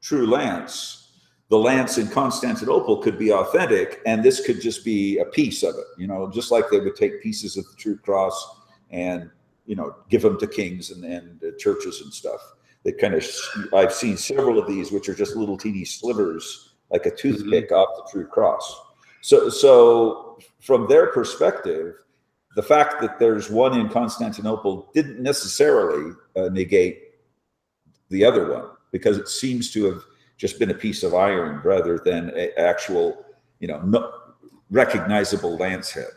true 0.00 0.26
lance 0.26 1.04
the 1.50 1.58
lance 1.58 1.96
in 1.98 2.06
constantinople 2.08 2.98
could 2.98 3.18
be 3.18 3.32
authentic 3.32 4.00
and 4.06 4.22
this 4.22 4.44
could 4.44 4.60
just 4.60 4.84
be 4.84 5.18
a 5.18 5.24
piece 5.24 5.64
of 5.64 5.74
it 5.74 5.86
you 5.96 6.06
know 6.06 6.30
just 6.30 6.52
like 6.52 6.70
they 6.70 6.78
would 6.78 6.94
take 6.94 7.20
pieces 7.20 7.56
of 7.56 7.64
the 7.64 7.74
true 7.76 7.98
cross 7.98 8.60
and 8.90 9.30
you 9.68 9.76
know 9.76 9.94
give 10.08 10.22
them 10.22 10.38
to 10.40 10.46
kings 10.46 10.90
and, 10.90 11.04
and 11.04 11.40
uh, 11.44 11.56
churches 11.58 12.00
and 12.00 12.12
stuff. 12.12 12.40
That 12.84 12.98
kind 12.98 13.14
of 13.14 13.24
I've 13.72 13.92
seen 13.92 14.16
several 14.16 14.58
of 14.58 14.66
these, 14.66 14.90
which 14.90 15.08
are 15.08 15.14
just 15.14 15.36
little 15.36 15.58
teeny 15.58 15.84
slivers, 15.84 16.67
like 16.90 17.06
a 17.06 17.10
toothpick 17.10 17.70
mm-hmm. 17.70 17.74
off 17.74 17.88
the 17.96 18.10
true 18.10 18.26
cross. 18.26 18.80
So, 19.20 19.48
so 19.48 20.38
from 20.60 20.86
their 20.88 21.08
perspective, 21.08 21.94
the 22.56 22.62
fact 22.62 23.00
that 23.00 23.18
there's 23.18 23.50
one 23.50 23.78
in 23.78 23.88
Constantinople 23.88 24.90
didn't 24.94 25.20
necessarily 25.20 26.14
uh, 26.36 26.48
negate 26.48 27.02
the 28.10 28.24
other 28.24 28.52
one 28.52 28.70
because 28.90 29.18
it 29.18 29.28
seems 29.28 29.70
to 29.72 29.84
have 29.84 30.02
just 30.36 30.58
been 30.58 30.70
a 30.70 30.74
piece 30.74 31.02
of 31.02 31.14
iron 31.14 31.60
rather 31.64 31.98
than 31.98 32.30
an 32.30 32.50
actual, 32.56 33.24
you 33.60 33.68
know, 33.68 33.80
no, 33.82 34.12
recognizable 34.70 35.56
lance 35.56 35.90
head. 35.90 36.10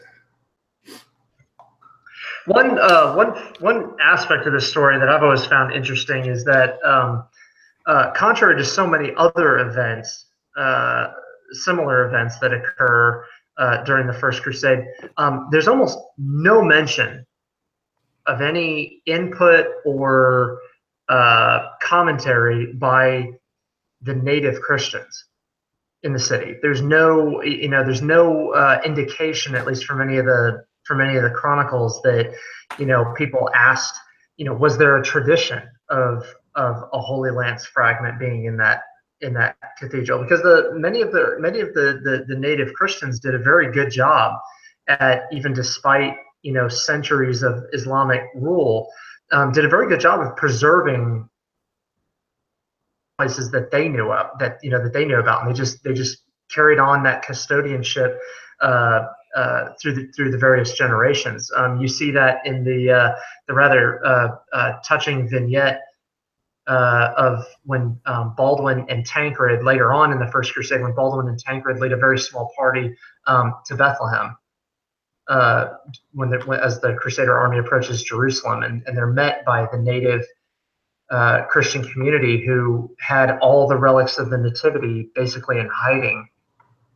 One, 2.45 2.79
uh, 2.79 3.13
one, 3.13 3.37
one 3.59 3.95
aspect 4.01 4.47
of 4.47 4.53
the 4.53 4.61
story 4.61 4.97
that 4.97 5.09
I've 5.09 5.21
always 5.21 5.45
found 5.45 5.73
interesting 5.73 6.25
is 6.25 6.43
that, 6.45 6.83
um, 6.83 7.23
uh, 7.85 8.11
contrary 8.11 8.55
to 8.57 8.65
so 8.65 8.87
many 8.87 9.11
other 9.15 9.59
events, 9.59 10.25
similar 11.53 12.07
events 12.07 12.39
that 12.39 12.53
occur 12.53 13.25
uh, 13.57 13.83
during 13.83 14.07
the 14.07 14.13
First 14.13 14.43
Crusade, 14.43 14.85
um, 15.17 15.47
there's 15.51 15.67
almost 15.67 15.99
no 16.17 16.61
mention 16.63 17.25
of 18.25 18.41
any 18.41 19.01
input 19.05 19.67
or 19.85 20.59
uh, 21.09 21.69
commentary 21.81 22.73
by 22.73 23.29
the 24.01 24.15
native 24.15 24.61
Christians 24.61 25.25
in 26.03 26.13
the 26.13 26.19
city. 26.19 26.55
There's 26.61 26.81
no, 26.81 27.41
you 27.43 27.67
know, 27.67 27.83
there's 27.83 28.01
no 28.01 28.53
uh, 28.53 28.79
indication, 28.85 29.55
at 29.55 29.67
least 29.67 29.85
from 29.85 30.01
any 30.01 30.17
of 30.17 30.25
the 30.25 30.63
from 30.83 30.99
any 30.99 31.15
of 31.15 31.23
the 31.23 31.29
chronicles, 31.29 32.01
that 32.01 32.33
you 32.79 32.85
know 32.85 33.13
people 33.15 33.49
asked, 33.53 33.95
you 34.37 34.45
know, 34.45 34.53
was 34.53 34.77
there 34.77 34.97
a 34.97 35.03
tradition 35.03 35.61
of 35.89 36.25
of 36.55 36.77
a 36.93 36.99
Holy 36.99 37.31
Lance 37.31 37.65
fragment 37.65 38.19
being 38.19 38.45
in 38.45 38.57
that 38.57 38.81
in 39.21 39.33
that 39.33 39.55
cathedral? 39.77 40.21
Because 40.21 40.41
the 40.41 40.71
many 40.73 41.01
of 41.01 41.11
the 41.11 41.37
many 41.39 41.59
of 41.59 41.73
the 41.73 41.99
the, 42.03 42.25
the 42.27 42.39
native 42.39 42.73
Christians 42.73 43.19
did 43.19 43.35
a 43.35 43.39
very 43.39 43.71
good 43.71 43.91
job 43.91 44.39
at 44.87 45.23
even 45.31 45.53
despite 45.53 46.15
you 46.41 46.53
know 46.53 46.67
centuries 46.67 47.43
of 47.43 47.63
Islamic 47.73 48.21
rule, 48.35 48.89
um, 49.31 49.51
did 49.51 49.65
a 49.65 49.69
very 49.69 49.87
good 49.87 49.99
job 49.99 50.19
of 50.21 50.35
preserving 50.35 51.27
places 53.17 53.51
that 53.51 53.71
they 53.71 53.87
knew 53.87 54.11
of 54.11 54.37
that 54.39 54.57
you 54.63 54.69
know 54.69 54.81
that 54.83 54.93
they 54.93 55.05
knew 55.05 55.19
about 55.19 55.45
and 55.45 55.51
they 55.51 55.57
just 55.57 55.83
they 55.83 55.93
just 55.93 56.23
carried 56.49 56.79
on 56.79 57.03
that 57.03 57.23
custodianship 57.23 58.17
uh, 58.61 59.07
uh, 59.35 59.69
through 59.81 59.93
the 59.93 60.07
through 60.13 60.31
the 60.31 60.37
various 60.37 60.73
generations. 60.73 61.49
Um, 61.55 61.79
you 61.79 61.87
see 61.87 62.11
that 62.11 62.45
in 62.45 62.63
the 62.63 62.91
uh, 62.91 63.11
the 63.47 63.53
rather 63.53 64.05
uh, 64.05 64.35
uh, 64.53 64.73
touching 64.85 65.29
vignette 65.29 65.81
uh, 66.67 67.13
of 67.17 67.45
when 67.63 67.99
um, 68.05 68.33
Baldwin 68.35 68.85
and 68.89 69.05
Tancred 69.05 69.63
later 69.63 69.91
on 69.93 70.11
in 70.11 70.19
the 70.19 70.27
First 70.27 70.53
Crusade, 70.53 70.81
when 70.81 70.93
Baldwin 70.93 71.27
and 71.27 71.39
Tancred 71.39 71.79
lead 71.79 71.91
a 71.91 71.97
very 71.97 72.19
small 72.19 72.51
party 72.57 72.95
um, 73.27 73.55
to 73.65 73.75
Bethlehem. 73.75 74.37
when, 76.13 76.29
the, 76.29 76.59
as 76.63 76.79
the 76.81 76.93
Crusader 76.93 77.37
army 77.37 77.57
approaches 77.59 78.03
Jerusalem, 78.03 78.63
and, 78.63 78.83
and 78.85 78.97
they're 78.97 79.07
met 79.07 79.43
by 79.45 79.67
the 79.71 79.77
native 79.77 80.23
uh, 81.11 81.43
Christian 81.49 81.83
community 81.83 82.43
who 82.43 82.95
had 82.97 83.37
all 83.41 83.67
the 83.67 83.75
relics 83.75 84.17
of 84.17 84.29
the 84.29 84.37
Nativity 84.37 85.09
basically 85.13 85.59
in 85.59 85.67
hiding 85.67 86.27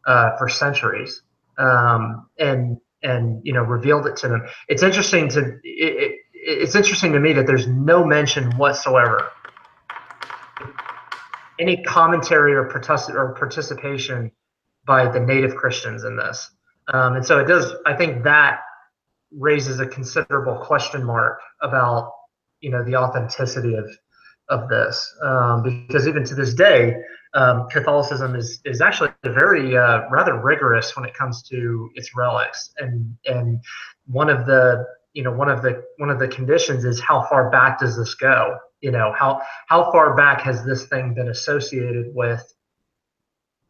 uh, 0.05 0.37
for 0.37 0.47
centuries, 0.47 1.21
um, 1.57 2.27
and 2.39 2.77
and 3.03 3.41
you 3.45 3.51
know 3.51 3.61
revealed 3.61 4.07
it 4.07 4.15
to 4.17 4.29
them. 4.29 4.45
It's 4.69 4.83
interesting 4.83 5.27
to 5.29 5.41
it, 5.41 5.61
it, 5.63 6.19
it's 6.33 6.75
interesting 6.75 7.11
to 7.11 7.19
me 7.19 7.33
that 7.33 7.45
there's 7.45 7.67
no 7.67 8.05
mention 8.05 8.51
whatsoever, 8.51 9.27
any 11.59 11.83
commentary 11.83 12.53
or, 12.53 12.67
or 12.67 13.35
participation 13.37 14.31
by 14.85 15.09
the 15.11 15.19
native 15.19 15.55
Christians 15.55 16.03
in 16.03 16.15
this, 16.17 16.51
um, 16.87 17.15
and 17.15 17.25
so 17.25 17.39
it 17.39 17.45
does. 17.47 17.73
I 17.85 17.93
think 17.93 18.23
that 18.23 18.59
raises 19.31 19.79
a 19.79 19.85
considerable 19.85 20.57
question 20.57 21.03
mark 21.03 21.39
about 21.61 22.11
you 22.61 22.69
know 22.69 22.83
the 22.83 22.95
authenticity 22.95 23.75
of 23.75 23.89
of 24.49 24.69
this 24.69 25.13
um, 25.23 25.63
because 25.87 26.07
even 26.07 26.23
to 26.23 26.35
this 26.35 26.53
day, 26.53 26.95
um, 27.33 27.67
Catholicism 27.69 28.35
is 28.35 28.61
is 28.65 28.81
actually 28.81 29.11
very 29.23 29.77
uh, 29.77 30.07
rather 30.09 30.39
rigorous 30.39 30.95
when 30.95 31.05
it 31.05 31.13
comes 31.13 31.43
to 31.43 31.89
its 31.95 32.15
relics, 32.15 32.71
and 32.77 33.15
and 33.25 33.59
one 34.07 34.29
of 34.29 34.45
the 34.45 34.85
you 35.13 35.23
know 35.23 35.31
one 35.31 35.49
of 35.49 35.61
the 35.61 35.83
one 35.97 36.09
of 36.09 36.19
the 36.19 36.27
conditions 36.27 36.85
is 36.85 36.99
how 37.01 37.23
far 37.23 37.49
back 37.49 37.79
does 37.79 37.97
this 37.97 38.15
go? 38.15 38.57
You 38.81 38.91
know 38.91 39.13
how 39.17 39.41
how 39.67 39.91
far 39.91 40.15
back 40.15 40.41
has 40.41 40.63
this 40.63 40.85
thing 40.85 41.13
been 41.13 41.29
associated 41.29 42.13
with 42.13 42.43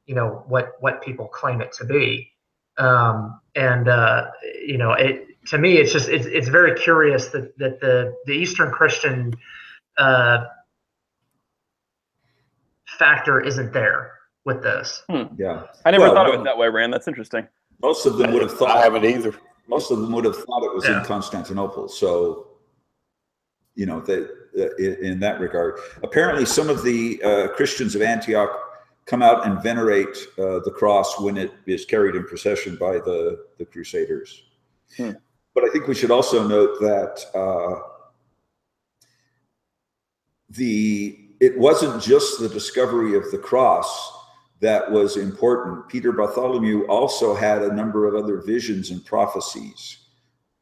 you 0.06 0.16
know 0.16 0.44
what 0.48 0.74
what 0.80 1.02
people 1.02 1.28
claim 1.28 1.62
it 1.62 1.72
to 1.74 1.86
be, 1.86 2.32
um, 2.78 3.40
and 3.56 3.88
uh, 3.88 4.32
you 4.66 4.78
know 4.78 4.94
it 4.94 5.28
to 5.48 5.58
me 5.58 5.78
it's 5.78 5.94
just 5.94 6.10
it's 6.10 6.26
it's 6.26 6.48
very 6.48 6.78
curious 6.80 7.28
that 7.30 7.58
that 7.58 7.80
the 7.80 8.16
the 8.26 8.34
Eastern 8.34 8.72
Christian 8.72 9.34
uh, 9.98 10.46
factor 12.88 13.40
isn't 13.40 13.74
there 13.74 14.12
with 14.46 14.62
this. 14.64 15.04
Hmm. 15.10 15.24
Yeah, 15.38 15.64
I 15.86 15.92
never 15.92 16.06
well, 16.06 16.14
thought 16.14 16.34
of 16.34 16.42
it 16.42 16.44
that 16.44 16.58
way, 16.58 16.68
Rand. 16.68 16.94
That's 16.94 17.08
interesting. 17.08 17.48
Most 17.82 18.06
of 18.06 18.18
them 18.18 18.32
would 18.34 18.42
have 18.42 18.58
thought. 18.58 18.78
I 18.78 18.82
haven't 18.82 19.06
either. 19.06 19.34
Most 19.68 19.92
of 19.92 20.00
them 20.00 20.12
would 20.12 20.26
have 20.26 20.36
thought 20.36 20.64
it 20.64 20.74
was 20.74 20.86
yeah. 20.86 21.00
in 21.00 21.06
Constantinople. 21.06 21.88
So, 21.88 22.48
you 23.74 23.86
know, 23.86 24.00
that 24.02 24.30
in 24.80 25.20
that 25.20 25.40
regard, 25.40 25.80
apparently 26.04 26.46
some 26.46 26.70
of 26.70 26.84
the 26.84 27.22
uh, 27.24 27.48
Christians 27.50 27.96
of 27.96 28.02
Antioch 28.02 28.50
come 29.06 29.22
out 29.22 29.46
and 29.46 29.62
venerate 29.62 30.18
uh, 30.38 30.60
the 30.60 30.72
cross 30.76 31.20
when 31.20 31.38
it 31.38 31.54
is 31.66 31.86
carried 31.86 32.16
in 32.16 32.26
procession 32.26 32.76
by 32.76 32.94
the 32.94 33.46
the 33.58 33.66
Crusaders. 33.66 34.44
Hmm. 34.98 35.12
But 35.54 35.64
I 35.64 35.70
think 35.70 35.88
we 35.88 35.96
should 35.96 36.12
also 36.12 36.48
note 36.48 36.80
that 36.80 37.26
uh, 37.34 37.80
the 40.50 41.20
it 41.40 41.58
wasn't 41.58 42.02
just 42.02 42.40
the 42.40 42.50
discovery 42.50 43.16
of 43.16 43.30
the 43.32 43.38
cross 43.38 44.12
that 44.62 44.90
was 44.90 45.18
important. 45.18 45.88
Peter 45.88 46.12
Bartholomew 46.12 46.86
also 46.88 47.36
had 47.36 47.62
a 47.62 47.74
number 47.74 48.08
of 48.08 48.16
other 48.16 48.42
visions 48.42 48.90
and 48.90 49.04
prophecies 49.06 49.98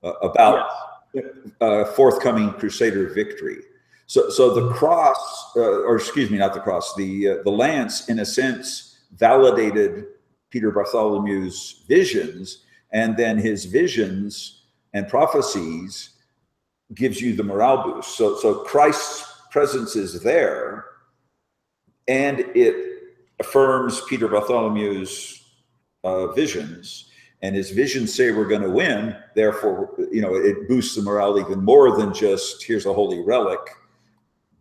uh, 0.04 0.14
about 0.22 0.68
yes. 1.14 1.26
uh, 1.62 1.86
forthcoming 1.86 2.52
Crusader 2.54 3.14
victory. 3.14 3.60
So, 4.08 4.30
so 4.30 4.54
the 4.54 4.70
cross, 4.74 5.52
uh, 5.56 5.62
or 5.62 5.96
excuse 5.96 6.30
me, 6.30 6.38
not 6.38 6.54
the 6.54 6.60
cross, 6.60 6.94
the 6.96 7.30
uh, 7.30 7.36
the 7.44 7.52
lance, 7.52 8.10
in 8.10 8.20
a 8.20 8.26
sense, 8.26 9.00
validated 9.16 10.06
Peter 10.50 10.72
Bartholomew's 10.72 11.84
visions, 11.88 12.64
and 12.92 13.18
then 13.18 13.38
his 13.38 13.66
visions 13.66 14.64
and 14.94 15.08
prophecies 15.08 16.12
gives 16.94 17.22
you 17.22 17.36
the 17.36 17.44
morale 17.44 17.84
boost. 17.84 18.18
So, 18.18 18.38
so 18.38 18.56
Christ's 18.64 19.26
presence 19.50 19.96
is 19.96 20.22
there 20.22 20.86
and 22.08 22.40
it 22.56 23.16
affirms 23.40 24.02
Peter 24.10 24.28
Bartholomew's 24.28 25.44
uh, 26.04 26.32
visions 26.34 27.10
and 27.42 27.56
his 27.56 27.72
visions 27.72 28.14
say 28.14 28.32
we're 28.32 28.48
going 28.48 28.62
to 28.62 28.70
win 28.70 29.16
therefore 29.36 29.94
you 30.12 30.22
know 30.22 30.36
it 30.36 30.68
boosts 30.68 30.96
the 30.96 31.02
morale 31.02 31.40
even 31.40 31.64
more 31.64 31.98
than 31.98 32.14
just 32.14 32.64
here's 32.64 32.86
a 32.86 32.94
holy 32.94 33.22
relic 33.22 33.60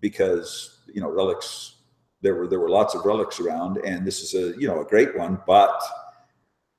because 0.02 0.80
you 0.92 1.00
know 1.00 1.10
relics 1.10 1.76
there 2.20 2.34
were 2.34 2.46
there 2.46 2.60
were 2.60 2.68
lots 2.68 2.94
of 2.94 3.02
relics 3.06 3.40
around 3.40 3.78
and 3.78 4.06
this 4.06 4.20
is 4.20 4.34
a 4.34 4.60
you 4.60 4.68
know 4.68 4.82
a 4.82 4.84
great 4.84 5.16
one 5.16 5.40
but 5.46 5.82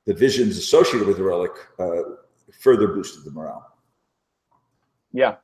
the 0.06 0.14
visions 0.14 0.56
associated 0.56 1.08
with 1.08 1.16
the 1.16 1.24
relic 1.24 1.50
uh, 1.80 2.02
further 2.60 2.86
boosted 2.86 3.24
the 3.24 3.32
morale 3.32 3.66
yeah 5.12 5.34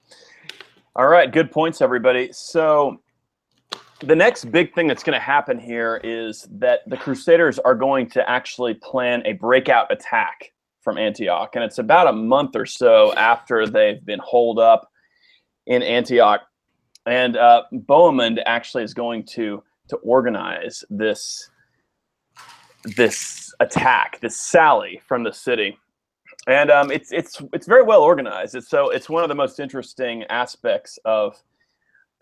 all 0.97 1.07
right, 1.07 1.31
good 1.31 1.53
points, 1.53 1.81
everybody. 1.81 2.31
So, 2.33 3.01
the 4.01 4.17
next 4.17 4.51
big 4.51 4.75
thing 4.75 4.89
that's 4.89 5.05
going 5.05 5.19
to 5.19 5.25
happen 5.25 5.59
here 5.59 6.01
is 6.03 6.49
that 6.51 6.81
the 6.89 6.97
Crusaders 6.97 7.59
are 7.61 7.77
going 7.77 8.11
to 8.11 8.29
actually 8.29 8.75
plan 8.75 9.23
a 9.25 9.35
breakout 9.35 9.93
attack 9.93 10.53
from 10.83 10.99
Antioch. 10.99 11.51
And 11.55 11.63
it's 11.63 11.79
about 11.79 12.09
a 12.09 12.13
month 12.13 12.57
or 12.57 12.67
so 12.67 13.15
after 13.15 13.67
they've 13.67 14.05
been 14.05 14.19
holed 14.19 14.59
up 14.59 14.91
in 15.67 15.83
Antioch. 15.83 16.41
And 17.07 17.37
uh, 17.37 17.65
Bohemond 17.73 18.39
actually 18.47 18.85
is 18.85 18.95
going 18.95 19.25
to, 19.27 19.63
to 19.89 19.97
organize 19.97 20.85
this, 20.91 21.51
this 22.97 23.53
attack, 23.61 24.21
this 24.21 24.39
sally 24.41 25.01
from 25.07 25.25
the 25.25 25.33
city 25.33 25.77
and 26.47 26.71
um, 26.71 26.91
it's 26.91 27.13
it's 27.13 27.41
it's 27.53 27.67
very 27.67 27.83
well 27.83 28.03
organized. 28.03 28.55
It's 28.55 28.69
so 28.69 28.91
it's 28.91 29.09
one 29.09 29.23
of 29.23 29.29
the 29.29 29.35
most 29.35 29.61
interesting 29.61 30.25
aspects 30.25 30.99
of 31.05 31.37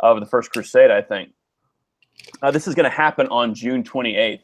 of 0.01 0.21
the 0.21 0.27
First 0.27 0.51
Crusade, 0.53 0.91
I 0.91 1.03
think. 1.03 1.31
Uh, 2.43 2.51
this 2.51 2.67
is 2.67 2.75
going 2.75 2.85
to 2.85 2.97
happen 2.97 3.27
on 3.29 3.55
June 3.55 3.83
28th. 3.83 4.41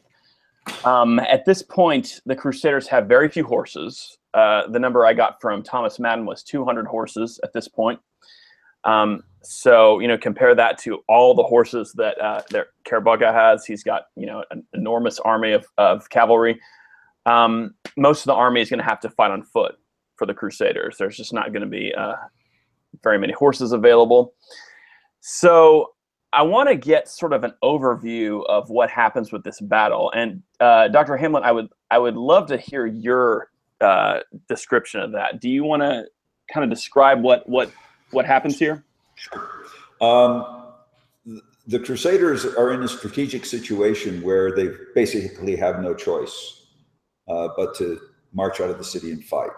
Um, 0.85 1.19
at 1.19 1.45
this 1.45 1.61
point, 1.61 2.21
the 2.25 2.35
Crusaders 2.35 2.87
have 2.87 3.07
very 3.07 3.29
few 3.29 3.43
horses. 3.43 4.17
Uh, 4.33 4.67
the 4.67 4.79
number 4.79 5.05
I 5.05 5.13
got 5.13 5.39
from 5.39 5.61
Thomas 5.61 5.99
Madden 5.99 6.25
was 6.25 6.43
200 6.43 6.87
horses 6.87 7.39
at 7.43 7.53
this 7.53 7.67
point. 7.67 7.99
Um, 8.85 9.23
so 9.41 9.99
you 9.99 10.07
know, 10.07 10.17
compare 10.17 10.55
that 10.55 10.77
to 10.79 10.99
all 11.07 11.35
the 11.35 11.43
horses 11.43 11.93
that 11.93 12.19
uh, 12.19 12.41
that 12.51 12.67
Kerbogha 12.85 13.33
has. 13.33 13.65
He's 13.65 13.83
got 13.83 14.03
you 14.15 14.25
know 14.25 14.43
an 14.51 14.63
enormous 14.73 15.19
army 15.19 15.51
of, 15.51 15.65
of 15.77 16.09
cavalry. 16.09 16.59
Um, 17.25 17.73
most 17.97 18.21
of 18.21 18.25
the 18.25 18.33
army 18.33 18.61
is 18.61 18.69
going 18.69 18.79
to 18.79 18.85
have 18.85 18.99
to 19.01 19.09
fight 19.09 19.31
on 19.31 19.43
foot 19.43 19.75
for 20.15 20.25
the 20.25 20.33
Crusaders. 20.33 20.97
There's 20.97 21.17
just 21.17 21.33
not 21.33 21.51
going 21.51 21.61
to 21.61 21.67
be 21.67 21.93
uh, 21.93 22.15
very 23.03 23.17
many 23.17 23.33
horses 23.33 23.71
available. 23.71 24.33
So 25.21 25.93
I 26.33 26.43
want 26.43 26.69
to 26.69 26.75
get 26.75 27.07
sort 27.07 27.33
of 27.33 27.43
an 27.43 27.53
overview 27.63 28.45
of 28.47 28.69
what 28.69 28.89
happens 28.89 29.31
with 29.31 29.43
this 29.43 29.59
battle. 29.61 30.11
And 30.13 30.43
uh, 30.59 30.89
Dr. 30.89 31.17
Hamblin, 31.17 31.43
I 31.43 31.51
would 31.51 31.69
I 31.89 31.97
would 31.97 32.15
love 32.15 32.47
to 32.47 32.57
hear 32.57 32.85
your 32.85 33.49
uh, 33.81 34.19
description 34.47 35.01
of 35.01 35.11
that. 35.13 35.39
Do 35.39 35.49
you 35.49 35.63
want 35.63 35.81
to 35.81 36.05
kind 36.53 36.63
of 36.63 36.69
describe 36.69 37.21
what 37.23 37.47
what 37.47 37.71
what 38.11 38.25
happens 38.25 38.59
here? 38.59 38.83
Um, 40.01 40.63
the 41.67 41.79
Crusaders 41.79 42.45
are 42.45 42.73
in 42.73 42.83
a 42.83 42.87
strategic 42.87 43.45
situation 43.45 44.21
where 44.21 44.55
they 44.55 44.69
basically 44.93 45.55
have 45.55 45.81
no 45.81 45.93
choice 45.93 46.67
uh, 47.27 47.49
but 47.57 47.75
to 47.75 47.99
march 48.33 48.61
out 48.61 48.69
of 48.69 48.77
the 48.77 48.83
city 48.83 49.11
and 49.11 49.23
fight. 49.23 49.51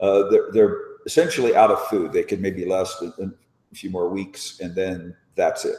Uh, 0.00 0.28
they're, 0.30 0.50
they're, 0.52 0.76
essentially 1.06 1.56
out 1.56 1.70
of 1.70 1.80
food. 1.86 2.12
They 2.12 2.22
can 2.22 2.42
maybe 2.42 2.66
last 2.66 3.00
a, 3.00 3.06
a 3.06 3.74
few 3.74 3.88
more 3.88 4.10
weeks, 4.10 4.60
and 4.60 4.74
then 4.74 5.16
that's 5.34 5.64
it. 5.64 5.76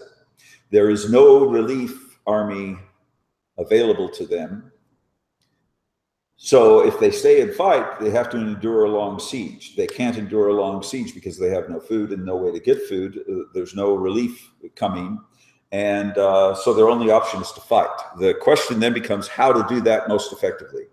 There 0.72 0.90
is 0.90 1.12
no 1.12 1.46
relief 1.48 2.18
army 2.26 2.78
available 3.60 4.10
to 4.10 4.26
them. 4.26 4.71
So 6.44 6.80
if 6.80 7.00
they 7.00 7.12
stay 7.12 7.42
and 7.42 7.54
fight, 7.54 8.00
they 8.00 8.10
have 8.10 8.28
to 8.32 8.38
endure 8.38 8.86
a 8.86 8.90
long 8.90 9.20
siege. 9.20 9.76
They 9.76 9.86
can't 9.86 10.18
endure 10.18 10.48
a 10.48 10.54
long 10.54 10.82
siege 10.82 11.14
because 11.14 11.38
they 11.38 11.52
have 11.52 11.70
no 11.70 11.80
food 11.80 12.12
and 12.12 12.26
no 12.26 12.36
way 12.36 12.52
to 12.52 12.60
get 12.60 12.82
food. 12.90 13.20
Uh, 13.30 13.44
there's 13.54 13.76
no 13.76 13.94
relief 13.94 14.52
coming. 14.76 15.20
And 15.72 16.18
uh, 16.18 16.56
so 16.56 16.74
their 16.74 16.90
only 16.90 17.12
option 17.12 17.44
is 17.44 17.52
to 17.52 17.62
fight. 17.62 17.96
The 18.18 18.34
question 18.34 18.80
then 18.80 18.92
becomes 18.92 19.28
how 19.28 19.54
to 19.54 19.64
do 19.72 19.82
that 19.82 20.08
most 20.08 20.34
effectively. 20.34 20.86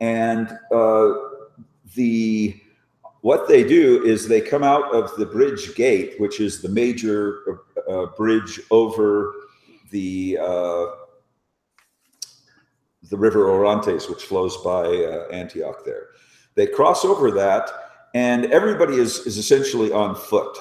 And 0.00 0.58
uh, 0.72 1.12
the 1.94 2.58
what 3.20 3.46
they 3.46 3.62
do 3.62 4.02
is 4.04 4.26
they 4.26 4.40
come 4.40 4.64
out 4.64 4.90
of 4.94 5.14
the 5.18 5.26
bridge 5.26 5.74
gate, 5.74 6.14
which 6.18 6.40
is 6.40 6.62
the 6.62 6.70
major 6.70 7.60
uh, 7.86 8.06
bridge 8.16 8.58
over 8.70 9.34
the 9.90 10.38
uh, 10.40 10.86
the 13.10 13.16
river 13.16 13.48
Orontes, 13.48 14.08
which 14.08 14.24
flows 14.24 14.56
by 14.58 14.84
uh, 14.84 15.28
Antioch. 15.32 15.84
There, 15.84 16.08
they 16.54 16.66
cross 16.66 17.04
over 17.04 17.30
that, 17.32 17.70
and 18.14 18.46
everybody 18.46 18.96
is 18.96 19.18
is 19.20 19.38
essentially 19.38 19.92
on 19.92 20.14
foot. 20.14 20.56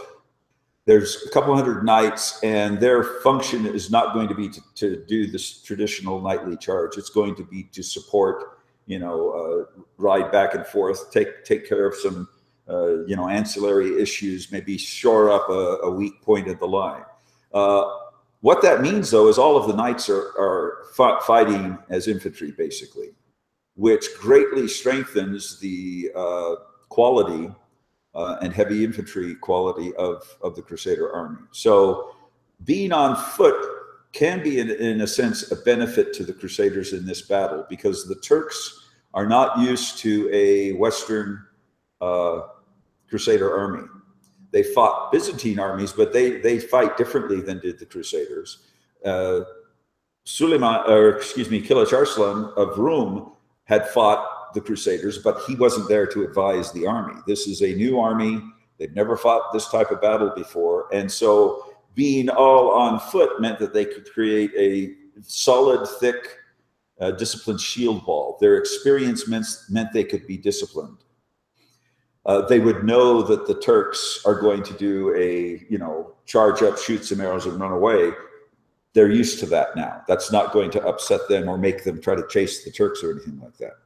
There's 0.85 1.25
a 1.25 1.29
couple 1.31 1.53
hundred 1.55 1.83
knights, 1.83 2.41
and 2.43 2.79
their 2.79 3.03
function 3.03 3.65
is 3.65 3.91
not 3.91 4.13
going 4.13 4.29
to 4.29 4.35
be 4.35 4.47
to, 4.47 4.61
to 4.75 5.05
do 5.05 5.27
this 5.27 5.61
traditional 5.61 6.21
knightly 6.21 6.55
charge. 6.55 6.97
It's 6.97 7.09
going 7.09 7.35
to 7.35 7.43
be 7.43 7.63
to 7.73 7.83
support, 7.83 8.59
you 8.85 8.99
know, 8.99 9.67
uh, 9.69 9.81
ride 9.97 10.31
back 10.31 10.55
and 10.55 10.65
forth, 10.65 11.11
take 11.11 11.43
take 11.43 11.67
care 11.67 11.87
of 11.87 11.95
some 11.95 12.29
uh, 12.69 13.05
you 13.05 13.15
know, 13.15 13.29
ancillary 13.29 14.01
issues, 14.01 14.51
maybe 14.51 14.77
shore 14.77 15.29
up 15.29 15.47
a, 15.49 15.77
a 15.83 15.89
weak 15.89 16.21
point 16.21 16.49
of 16.49 16.59
the 16.59 16.67
line. 16.67 17.03
Uh, 17.53 17.85
what 18.41 18.61
that 18.61 18.81
means, 18.81 19.09
though, 19.09 19.27
is 19.27 19.37
all 19.37 19.57
of 19.57 19.67
the 19.67 19.75
knights 19.75 20.09
are, 20.09 20.33
are 20.37 20.85
fighting 20.93 21.77
as 21.89 22.07
infantry, 22.07 22.51
basically, 22.51 23.09
which 23.75 24.05
greatly 24.19 24.67
strengthens 24.67 25.59
the 25.59 26.11
uh, 26.15 26.55
quality 26.89 27.51
uh, 28.13 28.37
and 28.41 28.53
heavy 28.53 28.83
infantry 28.83 29.35
quality 29.35 29.93
of, 29.95 30.37
of 30.41 30.55
the 30.55 30.61
Crusader 30.61 31.11
army. 31.11 31.41
So 31.51 32.15
being 32.63 32.91
on 32.91 33.15
foot 33.15 33.55
can 34.13 34.41
be, 34.41 34.59
in, 34.59 34.69
in 34.69 35.01
a 35.01 35.07
sense, 35.07 35.51
a 35.51 35.55
benefit 35.57 36.13
to 36.13 36.23
the 36.23 36.33
Crusaders 36.33 36.93
in 36.93 37.05
this 37.05 37.21
battle 37.21 37.65
because 37.69 38.07
the 38.07 38.15
Turks 38.15 38.85
are 39.13 39.27
not 39.27 39.59
used 39.59 39.97
to 39.99 40.29
a 40.31 40.73
Western 40.73 41.43
uh, 42.01 42.41
Crusader 43.09 43.55
army. 43.55 43.87
They 44.51 44.63
fought 44.63 45.11
Byzantine 45.11 45.59
armies, 45.59 45.91
but 45.91 46.13
they 46.13 46.39
they 46.39 46.59
fight 46.59 46.97
differently 46.97 47.41
than 47.41 47.59
did 47.59 47.79
the 47.79 47.85
Crusaders. 47.85 48.59
Uh, 49.03 49.41
Suleiman, 50.23 50.83
or 50.87 51.09
excuse 51.17 51.49
me, 51.49 51.61
Kilij 51.61 51.93
Arslan 51.93 52.51
of 52.57 52.77
Rum 52.77 53.33
had 53.65 53.87
fought 53.89 54.53
the 54.53 54.61
Crusaders, 54.61 55.17
but 55.19 55.41
he 55.47 55.55
wasn't 55.55 55.87
there 55.87 56.07
to 56.07 56.23
advise 56.23 56.71
the 56.71 56.85
army. 56.87 57.19
This 57.27 57.47
is 57.47 57.61
a 57.61 57.75
new 57.75 57.99
army. 57.99 58.41
They've 58.77 58.93
never 58.95 59.17
fought 59.17 59.53
this 59.53 59.69
type 59.69 59.91
of 59.91 60.01
battle 60.01 60.31
before. 60.35 60.87
And 60.93 61.11
so 61.11 61.75
being 61.95 62.29
all 62.29 62.71
on 62.71 62.99
foot 62.99 63.41
meant 63.41 63.59
that 63.59 63.73
they 63.73 63.85
could 63.85 64.11
create 64.11 64.51
a 64.57 64.95
solid, 65.21 65.87
thick, 65.99 66.37
uh, 66.99 67.11
disciplined 67.11 67.59
shield 67.59 68.05
wall. 68.05 68.37
Their 68.39 68.57
experience 68.57 69.27
meant, 69.27 69.45
meant 69.69 69.93
they 69.93 70.03
could 70.03 70.27
be 70.27 70.37
disciplined 70.37 70.97
uh, 72.27 72.41
they 72.41 72.59
would 72.59 72.83
know 72.83 73.21
that 73.21 73.47
the 73.47 73.55
Turks 73.55 74.21
are 74.25 74.35
going 74.35 74.61
to 74.63 74.73
do 74.73 75.15
a, 75.15 75.65
you 75.69 75.77
know, 75.77 76.13
charge 76.25 76.61
up, 76.61 76.77
shoot 76.77 77.05
some 77.05 77.21
arrows 77.21 77.45
and 77.45 77.59
run 77.59 77.71
away. 77.71 78.11
They're 78.93 79.11
used 79.11 79.39
to 79.39 79.45
that 79.47 79.75
now. 79.75 80.01
That's 80.07 80.31
not 80.31 80.51
going 80.51 80.69
to 80.71 80.85
upset 80.85 81.21
them 81.29 81.47
or 81.47 81.57
make 81.57 81.85
them 81.85 82.01
try 82.01 82.15
to 82.15 82.27
chase 82.27 82.65
the 82.65 82.71
Turks 82.71 83.01
or 83.01 83.11
anything 83.11 83.39
like 83.39 83.57
that. 83.57 83.77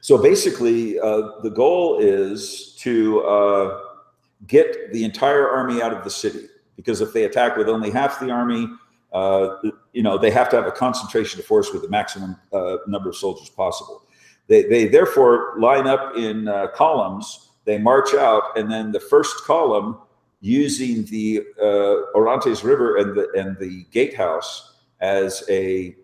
So 0.00 0.16
basically, 0.22 1.00
uh, 1.00 1.40
the 1.42 1.50
goal 1.50 1.98
is 1.98 2.76
to 2.80 3.20
uh, 3.22 3.80
get 4.46 4.92
the 4.92 5.02
entire 5.02 5.48
army 5.48 5.82
out 5.82 5.92
of 5.92 6.04
the 6.04 6.10
city 6.10 6.46
because 6.76 7.00
if 7.00 7.12
they 7.12 7.24
attack 7.24 7.56
with 7.56 7.68
only 7.68 7.90
half 7.90 8.20
the 8.20 8.30
army, 8.30 8.68
uh, 9.12 9.56
you 9.92 10.02
know, 10.02 10.18
they 10.18 10.30
have 10.30 10.48
to 10.50 10.56
have 10.56 10.66
a 10.66 10.72
concentration 10.72 11.40
of 11.40 11.46
force 11.46 11.72
with 11.72 11.82
the 11.82 11.88
maximum 11.88 12.36
uh, 12.52 12.76
number 12.86 13.08
of 13.08 13.16
soldiers 13.16 13.48
possible. 13.48 14.03
They, 14.46 14.64
they 14.64 14.88
therefore 14.88 15.54
line 15.58 15.86
up 15.86 16.16
in 16.16 16.48
uh, 16.48 16.68
columns, 16.68 17.50
they 17.64 17.78
march 17.78 18.14
out, 18.14 18.56
and 18.56 18.70
then 18.70 18.92
the 18.92 19.00
first 19.00 19.44
column, 19.44 19.98
using 20.40 21.04
the 21.06 21.42
uh, 21.58 22.12
Orontes 22.14 22.62
River 22.62 22.98
and 22.98 23.16
the, 23.16 23.30
and 23.34 23.56
the 23.58 23.86
gatehouse 23.90 24.74
as 25.00 25.42
a 25.48 25.96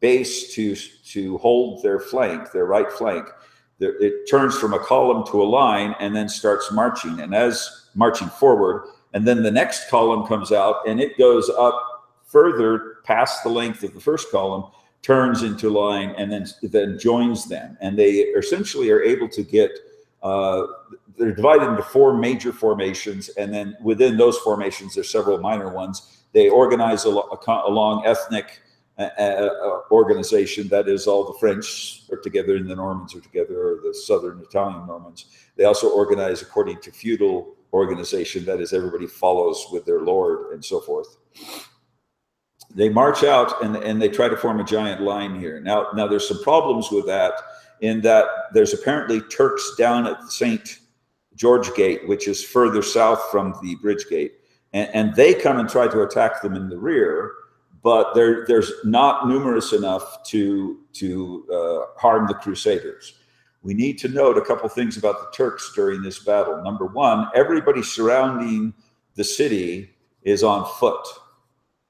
base 0.00 0.54
to, 0.54 0.76
to 0.76 1.38
hold 1.38 1.82
their 1.82 1.98
flank, 1.98 2.52
their 2.52 2.66
right 2.66 2.92
flank, 2.92 3.26
it 3.80 4.28
turns 4.28 4.58
from 4.58 4.74
a 4.74 4.78
column 4.78 5.24
to 5.28 5.42
a 5.42 5.44
line 5.44 5.94
and 6.00 6.14
then 6.14 6.28
starts 6.28 6.70
marching. 6.72 7.20
And 7.20 7.34
as 7.34 7.88
marching 7.94 8.28
forward, 8.28 8.88
and 9.14 9.26
then 9.26 9.42
the 9.42 9.50
next 9.50 9.88
column 9.88 10.26
comes 10.26 10.52
out 10.52 10.86
and 10.86 11.00
it 11.00 11.16
goes 11.16 11.48
up 11.48 12.10
further 12.24 12.96
past 13.04 13.42
the 13.42 13.48
length 13.48 13.82
of 13.82 13.94
the 13.94 14.00
first 14.00 14.30
column 14.30 14.70
turns 15.02 15.42
into 15.42 15.70
line 15.70 16.14
and 16.18 16.30
then 16.30 16.46
then 16.62 16.98
joins 16.98 17.48
them. 17.48 17.76
And 17.80 17.98
they 17.98 18.10
essentially 18.10 18.90
are 18.90 19.02
able 19.02 19.28
to 19.28 19.42
get 19.42 19.70
uh, 20.22 20.66
they're 21.16 21.34
divided 21.34 21.68
into 21.68 21.82
four 21.82 22.16
major 22.16 22.52
formations. 22.52 23.28
And 23.30 23.52
then 23.52 23.76
within 23.82 24.16
those 24.16 24.38
formations 24.38 24.94
there's 24.94 25.10
several 25.10 25.38
minor 25.38 25.72
ones. 25.72 26.24
They 26.32 26.48
organize 26.48 27.04
a, 27.06 27.10
a, 27.10 27.36
ethnic 28.04 28.60
uh, 28.98 29.02
uh, 29.02 29.80
organization. 29.90 30.68
That 30.68 30.88
is 30.88 31.06
all 31.06 31.24
the 31.24 31.38
french 31.38 32.02
are 32.10 32.18
together 32.18 32.56
and 32.56 32.68
the 32.68 32.76
normans 32.76 33.14
are 33.14 33.20
together 33.20 33.56
or 33.60 33.80
the 33.82 33.94
southern 33.94 34.40
italian 34.40 34.86
normans. 34.86 35.26
They 35.56 35.64
also 35.64 35.88
organize 35.90 36.42
according 36.42 36.80
to 36.82 36.92
feudal 36.92 37.54
organization. 37.72 38.44
That 38.44 38.60
is 38.60 38.72
everybody 38.72 39.06
follows 39.06 39.66
with 39.72 39.84
their 39.86 40.00
lord 40.00 40.52
and 40.52 40.64
so 40.64 40.80
forth 40.80 41.16
they 42.74 42.88
march 42.88 43.24
out 43.24 43.62
and, 43.62 43.76
and 43.76 44.00
they 44.00 44.08
try 44.08 44.28
to 44.28 44.36
form 44.36 44.60
a 44.60 44.64
giant 44.64 45.00
line 45.00 45.38
here. 45.38 45.60
Now, 45.60 45.88
now 45.94 46.06
there's 46.06 46.28
some 46.28 46.42
problems 46.42 46.90
with 46.90 47.06
that 47.06 47.32
in 47.80 48.00
that 48.02 48.26
there's 48.52 48.74
apparently 48.74 49.20
Turks 49.22 49.74
down 49.76 50.06
at 50.06 50.20
the 50.20 50.30
St. 50.30 50.80
George 51.34 51.72
Gate, 51.74 52.06
which 52.08 52.28
is 52.28 52.42
further 52.44 52.82
south 52.82 53.22
from 53.30 53.54
the 53.62 53.76
bridge 53.76 54.04
gate. 54.10 54.34
And, 54.72 54.88
and 54.92 55.14
they 55.14 55.34
come 55.34 55.58
and 55.58 55.68
try 55.68 55.88
to 55.88 56.02
attack 56.02 56.42
them 56.42 56.54
in 56.54 56.68
the 56.68 56.78
rear, 56.78 57.32
but 57.82 58.14
there's 58.14 58.72
not 58.84 59.28
numerous 59.28 59.72
enough 59.72 60.24
to, 60.24 60.80
to 60.94 61.46
uh, 61.52 61.98
harm 62.00 62.26
the 62.26 62.34
Crusaders. 62.34 63.14
We 63.62 63.72
need 63.74 63.98
to 63.98 64.08
note 64.08 64.36
a 64.36 64.42
couple 64.42 64.68
things 64.68 64.96
about 64.96 65.20
the 65.20 65.36
Turks 65.36 65.72
during 65.74 66.02
this 66.02 66.18
battle. 66.18 66.62
Number 66.62 66.86
one, 66.86 67.28
everybody 67.34 67.82
surrounding 67.82 68.74
the 69.14 69.24
city 69.24 69.90
is 70.22 70.42
on 70.42 70.66
foot 70.78 71.06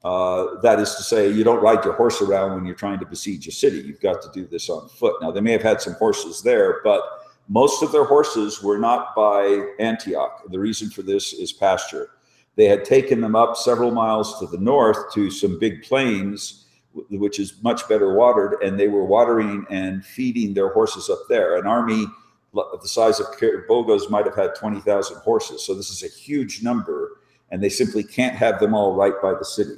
uh, 0.05 0.61
that 0.61 0.79
is 0.79 0.95
to 0.95 1.03
say, 1.03 1.31
you 1.31 1.43
don't 1.43 1.63
ride 1.63 1.85
your 1.85 1.95
horse 1.95 2.23
around 2.23 2.55
when 2.55 2.65
you're 2.65 2.75
trying 2.75 3.01
to 3.01 3.07
besiege 3.07 3.49
a 3.49 3.53
city. 3.53 3.79
You've 3.79 4.01
got 4.01 4.23
to 4.23 4.31
do 4.33 4.47
this 4.47 4.69
on 4.71 4.89
foot. 4.89 5.17
Now, 5.21 5.31
they 5.33 5.41
may 5.41 5.53
have 5.53 5.63
had 5.63 5.81
some 5.81 5.95
horses 5.95 6.43
there, 6.43 6.81
but 6.85 7.03
most 7.49 7.83
of 7.83 7.91
their 7.91 8.05
horses 8.05 8.63
were 8.63 8.79
not 8.79 9.15
by 9.17 9.67
Antioch. 9.81 10.43
The 10.51 10.59
reason 10.59 10.91
for 10.91 11.03
this 11.03 11.33
is 11.33 11.53
pasture. 11.53 12.11
They 12.55 12.67
had 12.67 12.85
taken 12.85 13.21
them 13.21 13.35
up 13.35 13.57
several 13.57 13.91
miles 13.91 14.39
to 14.39 14.47
the 14.47 14.59
north 14.59 15.13
to 15.15 15.31
some 15.31 15.59
big 15.59 15.83
plains, 15.83 16.67
which 17.11 17.39
is 17.41 17.63
much 17.63 17.89
better 17.89 18.15
watered, 18.15 18.63
and 18.63 18.79
they 18.79 18.89
were 18.89 19.05
watering 19.05 19.67
and 19.71 20.05
feeding 20.05 20.55
their 20.55 20.73
horses 20.73 21.09
up 21.09 21.21
there. 21.29 21.57
An 21.57 21.67
army 21.67 22.07
of 22.55 22.83
the 22.83 22.89
size 22.89 23.21
of 23.21 23.27
Kerbogha's 23.39 24.11
might 24.11 24.27
have 24.27 24.35
had 24.35 24.55
20,000 24.55 25.19
horses. 25.19 25.65
So 25.65 25.75
this 25.75 25.91
is 25.91 26.03
a 26.03 26.09
huge 26.09 26.63
number, 26.63 27.21
and 27.51 27.63
they 27.63 27.69
simply 27.69 28.03
can't 28.03 28.35
have 28.35 28.59
them 28.59 28.75
all 28.75 28.95
right 28.95 29.15
by 29.23 29.35
the 29.35 29.45
city. 29.45 29.77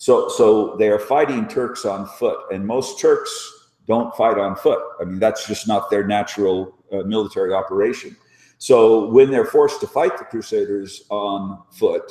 So, 0.00 0.30
so 0.30 0.76
they 0.78 0.88
are 0.88 0.98
fighting 0.98 1.46
Turks 1.46 1.84
on 1.84 2.06
foot, 2.06 2.38
and 2.50 2.66
most 2.66 2.98
Turks 2.98 3.68
don't 3.86 4.16
fight 4.16 4.38
on 4.38 4.56
foot. 4.56 4.82
I 4.98 5.04
mean, 5.04 5.18
that's 5.18 5.46
just 5.46 5.68
not 5.68 5.90
their 5.90 6.06
natural 6.06 6.74
uh, 6.90 7.02
military 7.02 7.52
operation. 7.52 8.16
So 8.56 9.10
when 9.10 9.30
they're 9.30 9.44
forced 9.44 9.78
to 9.82 9.86
fight 9.86 10.16
the 10.16 10.24
Crusaders 10.24 11.04
on 11.10 11.64
foot, 11.70 12.10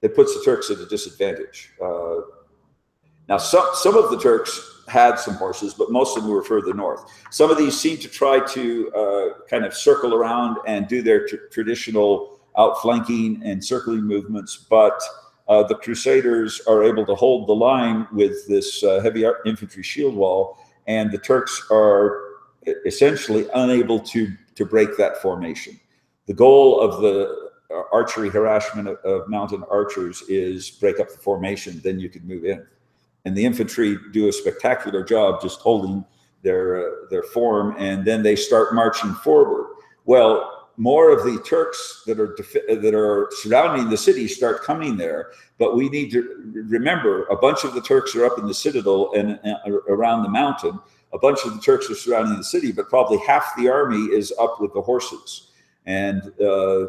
it 0.00 0.16
puts 0.16 0.34
the 0.34 0.42
Turks 0.42 0.70
at 0.70 0.78
a 0.78 0.86
disadvantage. 0.86 1.70
Uh, 1.82 2.20
now, 3.28 3.36
some, 3.36 3.66
some 3.74 3.94
of 3.94 4.10
the 4.10 4.18
Turks 4.18 4.84
had 4.88 5.18
some 5.18 5.34
horses, 5.34 5.74
but 5.74 5.92
most 5.92 6.16
of 6.16 6.22
them 6.22 6.32
were 6.32 6.42
further 6.42 6.72
north. 6.72 7.04
Some 7.30 7.50
of 7.50 7.58
these 7.58 7.78
seem 7.78 7.98
to 7.98 8.08
try 8.08 8.40
to 8.40 8.90
uh, 8.92 9.28
kind 9.50 9.66
of 9.66 9.74
circle 9.74 10.14
around 10.14 10.56
and 10.66 10.88
do 10.88 11.02
their 11.02 11.26
tr 11.26 11.36
traditional 11.52 12.40
outflanking 12.56 13.42
and 13.44 13.62
circling 13.62 14.04
movements, 14.04 14.56
but 14.56 14.98
uh, 15.48 15.62
the 15.62 15.74
Crusaders 15.74 16.60
are 16.66 16.84
able 16.84 17.06
to 17.06 17.14
hold 17.14 17.48
the 17.48 17.54
line 17.54 18.06
with 18.12 18.46
this 18.48 18.82
uh, 18.84 19.00
heavy 19.00 19.24
infantry 19.46 19.82
shield 19.82 20.14
wall, 20.14 20.58
and 20.86 21.10
the 21.10 21.18
Turks 21.18 21.66
are 21.70 22.22
essentially 22.86 23.46
unable 23.54 24.00
to 24.00 24.32
to 24.54 24.66
break 24.66 24.96
that 24.96 25.22
formation. 25.22 25.78
The 26.26 26.34
goal 26.34 26.80
of 26.80 27.00
the 27.00 27.48
archery 27.92 28.28
harassment 28.28 28.88
of, 28.88 28.96
of, 28.98 29.28
mountain 29.28 29.62
archers 29.70 30.22
is 30.28 30.70
break 30.70 31.00
up 31.00 31.10
the 31.10 31.18
formation, 31.18 31.80
then 31.84 31.98
you 31.98 32.08
can 32.08 32.26
move 32.26 32.44
in. 32.44 32.66
And 33.24 33.36
the 33.36 33.44
infantry 33.44 33.98
do 34.12 34.28
a 34.28 34.32
spectacular 34.32 35.04
job 35.04 35.40
just 35.40 35.60
holding 35.60 36.04
their 36.42 36.86
uh, 36.86 36.90
their 37.10 37.22
form, 37.22 37.74
and 37.78 38.04
then 38.04 38.22
they 38.22 38.36
start 38.36 38.74
marching 38.74 39.12
forward. 39.14 39.74
Well, 40.04 40.57
more 40.78 41.10
of 41.10 41.24
the 41.24 41.42
Turks 41.42 42.04
that 42.06 42.20
are 42.20 42.36
that 42.68 42.94
are 42.94 43.28
surrounding 43.42 43.90
the 43.90 43.96
city 43.96 44.28
start 44.28 44.62
coming 44.62 44.96
there, 44.96 45.32
but 45.58 45.76
we 45.76 45.88
need 45.88 46.10
to 46.12 46.52
remember 46.68 47.24
a 47.26 47.36
bunch 47.36 47.64
of 47.64 47.74
the 47.74 47.82
Turks 47.82 48.14
are 48.14 48.24
up 48.24 48.38
in 48.38 48.46
the 48.46 48.54
citadel 48.54 49.12
and, 49.14 49.40
and 49.42 49.56
around 49.88 50.22
the 50.22 50.28
mountain, 50.28 50.78
a 51.12 51.18
bunch 51.18 51.40
of 51.44 51.52
the 51.52 51.60
Turks 51.60 51.90
are 51.90 51.96
surrounding 51.96 52.36
the 52.36 52.44
city, 52.44 52.70
but 52.70 52.88
probably 52.88 53.18
half 53.18 53.52
the 53.58 53.68
army 53.68 54.04
is 54.14 54.32
up 54.38 54.60
with 54.60 54.72
the 54.72 54.80
horses, 54.80 55.50
and 55.84 56.22
uh, 56.40 56.86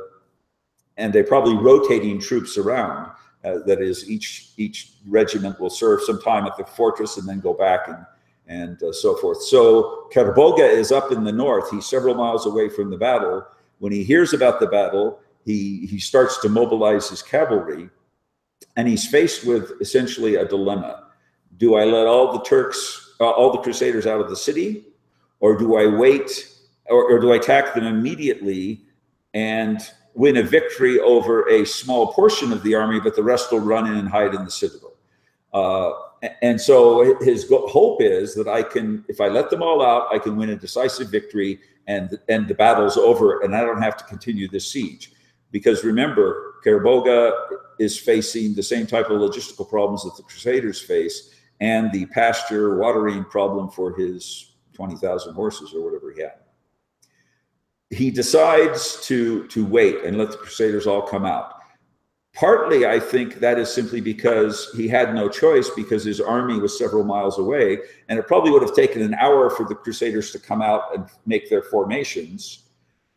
and 0.97 1.11
they're 1.11 1.23
probably 1.23 1.57
rotating 1.57 2.19
troops 2.19 2.57
around. 2.57 3.11
Uh, 3.43 3.59
that 3.65 3.81
is, 3.81 4.09
each 4.09 4.49
each 4.57 4.91
regiment 5.07 5.59
will 5.59 5.69
serve 5.69 6.03
some 6.03 6.21
time 6.21 6.45
at 6.45 6.57
the 6.57 6.63
fortress 6.63 7.17
and 7.17 7.27
then 7.27 7.39
go 7.39 7.53
back 7.53 7.87
and 7.87 8.05
and 8.47 8.83
uh, 8.83 8.91
so 8.91 9.15
forth. 9.15 9.41
So 9.41 10.09
Kerbogha 10.13 10.69
is 10.69 10.91
up 10.91 11.11
in 11.11 11.23
the 11.23 11.31
north. 11.31 11.71
He's 11.71 11.87
several 11.87 12.15
miles 12.15 12.45
away 12.45 12.69
from 12.69 12.91
the 12.91 12.97
battle. 12.97 13.45
When 13.79 13.91
he 13.91 14.03
hears 14.03 14.33
about 14.33 14.59
the 14.59 14.67
battle, 14.67 15.19
he 15.45 15.87
he 15.87 15.99
starts 15.99 16.39
to 16.41 16.49
mobilize 16.49 17.09
his 17.09 17.21
cavalry, 17.21 17.89
and 18.75 18.87
he's 18.87 19.07
faced 19.07 19.45
with 19.45 19.71
essentially 19.81 20.35
a 20.35 20.45
dilemma. 20.45 21.07
Do 21.57 21.75
I 21.75 21.85
let 21.85 22.05
all 22.05 22.31
the 22.33 22.43
Turks 22.43 23.15
uh, 23.19 23.29
all 23.29 23.51
the 23.51 23.59
Crusaders 23.59 24.05
out 24.05 24.21
of 24.21 24.29
the 24.29 24.35
city, 24.35 24.85
or 25.39 25.57
do 25.57 25.77
I 25.77 25.87
wait, 25.87 26.49
or, 26.85 27.11
or 27.11 27.19
do 27.19 27.33
I 27.33 27.37
attack 27.37 27.73
them 27.73 27.85
immediately 27.85 28.81
and 29.33 29.79
win 30.13 30.37
a 30.37 30.43
victory 30.43 30.99
over 30.99 31.47
a 31.49 31.65
small 31.65 32.13
portion 32.13 32.51
of 32.51 32.63
the 32.63 32.75
army, 32.75 32.99
but 32.99 33.15
the 33.15 33.23
rest 33.23 33.51
will 33.51 33.59
run 33.59 33.87
in 33.87 33.97
and 33.97 34.09
hide 34.09 34.33
in 34.33 34.43
the 34.43 34.51
citadel? 34.51 34.93
Uh, 35.53 35.91
and 36.41 36.59
so 36.59 37.17
his 37.21 37.49
hope 37.49 38.01
is 38.01 38.35
that 38.35 38.47
I 38.47 38.61
can, 38.61 39.05
if 39.07 39.21
I 39.21 39.29
let 39.29 39.49
them 39.49 39.63
all 39.63 39.81
out, 39.81 40.07
I 40.13 40.19
can 40.19 40.35
win 40.35 40.49
a 40.49 40.55
decisive 40.55 41.09
victory 41.09 41.59
and, 41.89 42.19
and 42.29 42.47
the 42.47 42.53
battle's 42.53 42.97
over 42.97 43.41
and 43.41 43.55
I 43.55 43.61
don't 43.61 43.81
have 43.81 43.97
to 43.97 44.03
continue 44.03 44.47
this 44.47 44.71
siege. 44.71 45.11
Because 45.51 45.83
remember, 45.83 46.53
Kerbogha 46.63 47.31
is 47.79 47.97
facing 47.97 48.53
the 48.53 48.61
same 48.61 48.85
type 48.85 49.09
of 49.09 49.19
logistical 49.19 49.67
problems 49.67 50.03
that 50.03 50.15
the 50.15 50.21
Crusaders 50.21 50.79
face 50.79 51.33
and 51.59 51.91
the 51.91 52.05
pasture 52.07 52.77
watering 52.77 53.25
problem 53.25 53.69
for 53.69 53.97
his 53.97 54.53
20,000 54.73 55.33
horses 55.33 55.73
or 55.73 55.83
whatever 55.83 56.13
he 56.13 56.21
had. 56.21 56.35
He 57.89 58.11
decides 58.11 59.01
to, 59.07 59.47
to 59.47 59.65
wait 59.65 60.05
and 60.05 60.15
let 60.15 60.29
the 60.29 60.37
Crusaders 60.37 60.85
all 60.85 61.01
come 61.01 61.25
out. 61.25 61.58
Partly, 62.35 62.85
I 62.85 62.99
think 62.99 63.35
that 63.35 63.57
is 63.57 63.73
simply 63.73 64.01
because 64.01 64.71
he 64.75 64.87
had 64.87 65.15
no 65.15 65.27
choice 65.27 65.69
because 65.75 66.03
his 66.03 66.21
army 66.21 66.59
was 66.59 66.77
several 66.77 67.03
miles 67.03 67.39
away, 67.39 67.79
and 68.07 68.19
it 68.19 68.27
probably 68.27 68.51
would 68.51 68.61
have 68.61 68.75
taken 68.75 69.01
an 69.01 69.15
hour 69.15 69.49
for 69.49 69.65
the 69.67 69.75
Crusaders 69.75 70.31
to 70.31 70.39
come 70.39 70.61
out 70.61 70.95
and 70.95 71.05
make 71.25 71.49
their 71.49 71.63
formations. 71.63 72.69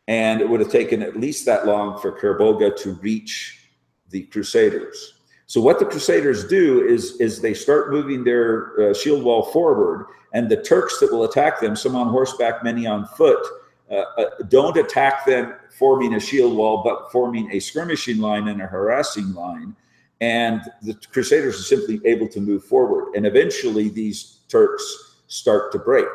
And 0.08 0.40
it 0.40 0.48
would 0.48 0.60
have 0.60 0.72
taken 0.72 1.02
at 1.02 1.16
least 1.16 1.46
that 1.46 1.66
long 1.66 2.00
for 2.00 2.18
Kerbogha 2.18 2.76
to 2.82 2.94
reach 2.94 3.68
the 4.08 4.22
Crusaders. 4.24 5.14
So 5.46 5.60
what 5.60 5.78
the 5.78 5.84
Crusaders 5.84 6.48
do 6.48 6.86
is, 6.86 7.20
is 7.20 7.40
they 7.40 7.54
start 7.54 7.92
moving 7.92 8.24
their 8.24 8.90
uh, 8.90 8.94
shield 8.94 9.22
wall 9.22 9.44
forward, 9.44 10.06
and 10.32 10.48
the 10.48 10.62
Turks 10.62 10.98
that 11.00 11.12
will 11.12 11.24
attack 11.24 11.60
them, 11.60 11.76
some 11.76 11.94
on 11.94 12.08
horseback, 12.08 12.64
many 12.64 12.86
on 12.86 13.06
foot, 13.06 13.46
uh, 13.92 14.04
uh, 14.16 14.24
don't 14.48 14.76
attack 14.76 15.24
them 15.26 15.54
forming 15.78 16.14
a 16.14 16.20
shield 16.20 16.56
wall, 16.56 16.82
but 16.82 17.12
forming 17.12 17.50
a 17.52 17.60
skirmishing 17.60 18.18
line 18.18 18.48
and 18.48 18.60
a 18.62 18.66
harassing 18.66 19.32
line. 19.34 19.76
And 20.20 20.62
the 20.82 20.94
Crusaders 21.12 21.60
are 21.60 21.64
simply 21.64 22.00
able 22.04 22.28
to 22.28 22.40
move 22.40 22.64
forward. 22.64 23.14
And 23.14 23.26
eventually 23.26 23.88
these 23.88 24.38
Turks 24.48 25.20
start 25.26 25.72
to 25.72 25.78
break. 25.78 26.06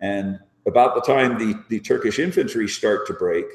And 0.00 0.38
about 0.66 0.94
the 0.94 1.00
time 1.00 1.38
the, 1.38 1.60
the 1.68 1.80
Turkish 1.80 2.18
infantry 2.18 2.68
start 2.68 3.06
to 3.06 3.14
break, 3.14 3.46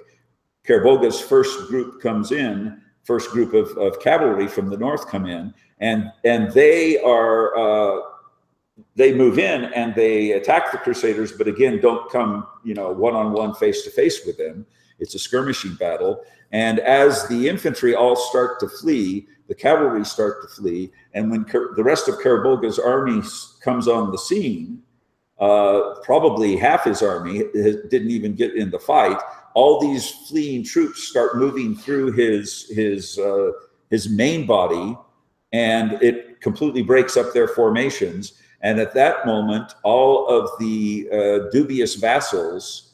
Kerbogha's 0.66 1.20
first 1.20 1.68
group 1.68 2.02
comes 2.02 2.32
in 2.32 2.82
first 3.08 3.32
group 3.32 3.54
of, 3.54 3.76
of 3.78 4.02
cavalry 4.02 4.50
from 4.50 4.70
the 4.70 4.76
north 4.76 5.08
come 5.08 5.26
in, 5.26 5.54
and 5.80 6.12
and 6.26 6.52
they 6.52 7.00
are 7.02 7.58
uh, 7.58 8.02
they 8.98 9.14
move 9.14 9.40
in 9.40 9.66
and 9.66 9.96
they 9.96 10.32
attack 10.32 10.72
the 10.72 10.78
Crusaders, 10.78 11.32
but 11.32 11.48
again 11.48 11.80
don't 11.80 12.10
come 12.12 12.48
you 12.64 12.74
know 12.74 12.92
one 12.92 13.16
on 13.16 13.32
one 13.32 13.54
face 13.54 13.84
to 13.84 13.92
face 13.92 14.26
with 14.26 14.38
them. 14.38 14.66
It's 15.00 15.16
a 15.16 15.20
skirmishing 15.20 15.76
battle, 15.76 16.22
and 16.52 16.80
as 16.80 17.28
the 17.28 17.48
infantry 17.48 17.96
all 17.96 18.16
start 18.16 18.60
to 18.62 18.68
flee, 18.68 19.28
the 19.48 19.56
cavalry 19.56 20.04
start 20.04 20.42
to 20.42 20.48
flee, 20.48 20.92
and 21.14 21.32
when 21.32 21.44
the 21.76 21.84
rest 21.84 22.08
of 22.08 22.16
Kerbogha's 22.16 22.80
army 22.80 23.22
comes 23.62 23.88
on 23.88 24.12
the 24.12 24.18
scene, 24.18 24.82
uh, 25.40 25.96
probably 26.04 26.58
half 26.58 26.84
his 26.84 27.02
army 27.02 27.44
didn't 27.54 28.10
even 28.10 28.36
get 28.36 28.56
in 28.56 28.72
the 28.72 28.80
fight 28.80 29.20
all 29.58 29.80
these 29.80 30.12
fleeing 30.30 30.64
troops 30.64 31.02
start 31.02 31.36
moving 31.36 31.76
through 31.76 32.12
his 32.12 32.70
his 32.70 33.18
uh, 33.18 33.50
his 33.90 34.08
main 34.08 34.46
body, 34.46 34.96
and 35.52 35.94
it 35.94 36.40
completely 36.42 36.84
breaks 36.84 37.18
up 37.18 37.34
their 37.34 37.48
formations. 37.48 38.34
And 38.62 38.80
at 38.80 38.94
that 38.96 39.26
moment, 39.26 39.76
all 39.84 40.28
of 40.28 40.50
the 40.60 41.08
uh, 41.12 41.50
dubious 41.52 41.96
vassals 41.96 42.94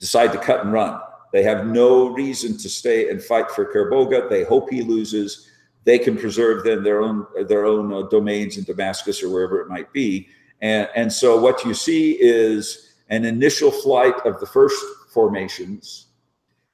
decide 0.00 0.32
to 0.32 0.38
cut 0.38 0.64
and 0.64 0.72
run. 0.72 1.00
They 1.32 1.42
have 1.42 1.66
no 1.66 2.08
reason 2.08 2.56
to 2.58 2.68
stay 2.68 3.10
and 3.10 3.22
fight 3.22 3.50
for 3.50 3.72
Kerbogha. 3.72 4.28
They 4.28 4.44
hope 4.44 4.70
he 4.70 4.82
loses. 4.82 5.50
They 5.84 5.98
can 5.98 6.16
preserve 6.16 6.64
then 6.64 6.82
their 6.82 7.02
own 7.02 7.26
their 7.48 7.66
own 7.66 7.92
uh, 7.92 8.02
domains 8.08 8.56
in 8.56 8.64
Damascus 8.64 9.22
or 9.22 9.30
wherever 9.30 9.60
it 9.60 9.68
might 9.68 9.92
be. 9.92 10.28
And, 10.60 10.88
and 10.94 11.12
so 11.12 11.40
what 11.40 11.64
you 11.64 11.74
see 11.74 12.12
is 12.20 12.94
an 13.08 13.24
initial 13.24 13.70
flight 13.70 14.14
of 14.24 14.40
the 14.40 14.46
first 14.46 14.82
formations. 15.12 16.06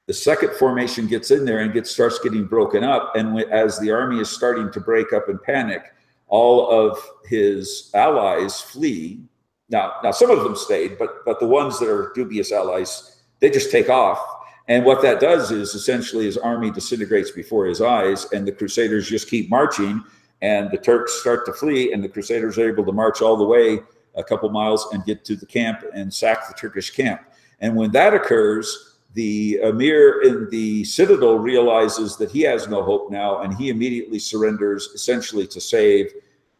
The 0.07 0.13
second 0.13 0.53
formation 0.53 1.07
gets 1.07 1.31
in 1.31 1.45
there 1.45 1.59
and 1.59 1.73
gets 1.73 1.91
starts 1.91 2.19
getting 2.19 2.45
broken 2.45 2.83
up. 2.83 3.15
And 3.15 3.39
as 3.51 3.79
the 3.79 3.91
army 3.91 4.19
is 4.19 4.29
starting 4.29 4.71
to 4.71 4.79
break 4.79 5.13
up 5.13 5.29
and 5.29 5.41
panic, 5.41 5.93
all 6.31 6.71
of 6.71 6.97
his 7.25 7.91
allies 7.93 8.59
flee. 8.59 9.21
Now, 9.69 9.93
now 10.03 10.11
some 10.11 10.31
of 10.31 10.43
them 10.43 10.55
stayed, 10.55 10.97
but 10.97 11.23
but 11.25 11.39
the 11.39 11.45
ones 11.45 11.77
that 11.79 11.89
are 11.89 12.11
dubious 12.15 12.51
allies, 12.51 13.21
they 13.39 13.51
just 13.51 13.69
take 13.71 13.89
off. 13.89 14.19
And 14.67 14.85
what 14.85 15.01
that 15.01 15.19
does 15.19 15.51
is 15.51 15.75
essentially 15.75 16.25
his 16.25 16.37
army 16.37 16.71
disintegrates 16.71 17.31
before 17.31 17.65
his 17.65 17.81
eyes, 17.81 18.25
and 18.31 18.47
the 18.47 18.51
Crusaders 18.51 19.09
just 19.09 19.29
keep 19.29 19.49
marching, 19.49 20.01
and 20.41 20.71
the 20.71 20.77
Turks 20.77 21.19
start 21.19 21.45
to 21.45 21.53
flee, 21.53 21.91
and 21.91 22.03
the 22.03 22.09
Crusaders 22.09 22.57
are 22.57 22.69
able 22.69 22.85
to 22.85 22.91
march 22.91 23.21
all 23.21 23.35
the 23.35 23.45
way 23.45 23.79
a 24.15 24.23
couple 24.23 24.49
miles 24.49 24.87
and 24.93 25.03
get 25.05 25.25
to 25.25 25.35
the 25.35 25.45
camp 25.45 25.83
and 25.93 26.13
sack 26.13 26.47
the 26.47 26.53
Turkish 26.53 26.91
camp. 26.91 27.21
And 27.59 27.75
when 27.75 27.91
that 27.91 28.13
occurs, 28.13 28.90
the 29.13 29.59
emir 29.63 30.21
in 30.21 30.49
the 30.49 30.83
citadel 30.85 31.37
realizes 31.37 32.15
that 32.17 32.31
he 32.31 32.41
has 32.41 32.67
no 32.67 32.81
hope 32.81 33.11
now, 33.11 33.41
and 33.41 33.53
he 33.53 33.69
immediately 33.69 34.19
surrenders, 34.19 34.89
essentially 34.95 35.45
to 35.47 35.59
save 35.59 36.11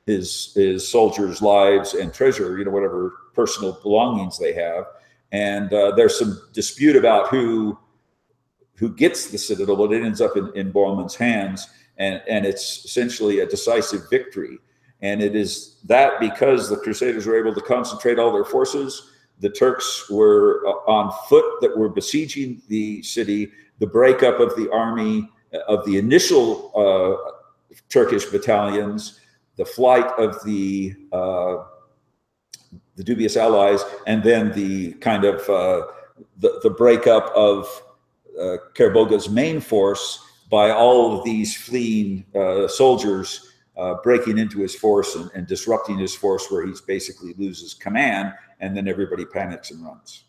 his 0.05 0.53
his 0.55 0.87
soldiers' 0.87 1.41
lives 1.41 1.93
and 1.93 2.13
treasure, 2.13 2.57
you 2.57 2.65
know, 2.65 2.71
whatever 2.71 3.13
personal 3.33 3.79
belongings 3.81 4.37
they 4.37 4.53
have. 4.53 4.85
And 5.31 5.73
uh, 5.73 5.91
there's 5.95 6.19
some 6.19 6.41
dispute 6.51 6.95
about 6.95 7.29
who 7.29 7.77
who 8.75 8.93
gets 8.93 9.29
the 9.29 9.37
citadel, 9.37 9.75
but 9.75 9.93
it 9.93 10.03
ends 10.03 10.21
up 10.21 10.35
in, 10.35 10.51
in 10.55 10.71
Bohemond's 10.71 11.15
hands, 11.15 11.67
and 11.97 12.21
and 12.27 12.45
it's 12.45 12.83
essentially 12.83 13.39
a 13.39 13.45
decisive 13.45 14.09
victory. 14.09 14.57
And 15.03 15.21
it 15.21 15.35
is 15.35 15.77
that 15.85 16.19
because 16.19 16.69
the 16.69 16.77
Crusaders 16.77 17.25
were 17.25 17.39
able 17.39 17.55
to 17.55 17.61
concentrate 17.61 18.19
all 18.19 18.31
their 18.33 18.45
forces 18.45 19.10
the 19.41 19.49
Turks 19.49 20.09
were 20.09 20.63
uh, 20.65 20.91
on 20.91 21.11
foot 21.27 21.45
that 21.61 21.75
were 21.75 21.89
besieging 21.89 22.61
the 22.67 23.01
city, 23.01 23.51
the 23.79 23.87
breakup 23.87 24.39
of 24.39 24.55
the 24.55 24.71
army, 24.71 25.27
uh, 25.53 25.59
of 25.67 25.85
the 25.85 25.97
initial 25.97 26.71
uh, 26.75 27.31
Turkish 27.89 28.25
battalions, 28.25 29.19
the 29.57 29.65
flight 29.65 30.05
of 30.17 30.41
the 30.45 30.95
uh, 31.11 31.65
the 32.95 33.03
dubious 33.03 33.35
allies, 33.35 33.83
and 34.05 34.23
then 34.23 34.51
the 34.53 34.93
kind 34.93 35.25
of 35.25 35.41
uh, 35.49 35.87
the, 36.37 36.59
the 36.61 36.69
breakup 36.69 37.31
of 37.35 37.67
uh, 38.39 38.57
Kerbogha's 38.75 39.27
main 39.29 39.59
force 39.59 40.23
by 40.49 40.69
all 40.69 41.17
of 41.17 41.23
these 41.23 41.55
fleeing 41.55 42.25
uh, 42.35 42.67
soldiers 42.67 43.50
uh, 43.81 43.95
breaking 44.03 44.37
into 44.37 44.59
his 44.59 44.75
force 44.75 45.15
and, 45.15 45.31
and, 45.33 45.47
disrupting 45.47 45.97
his 45.97 46.13
force 46.13 46.51
where 46.51 46.63
he 46.67 46.71
basically 46.85 47.33
loses 47.39 47.73
command 47.73 48.31
and 48.59 48.77
then 48.77 48.87
everybody 48.87 49.25
panics 49.25 49.71
and 49.71 49.83
runs. 49.83 50.25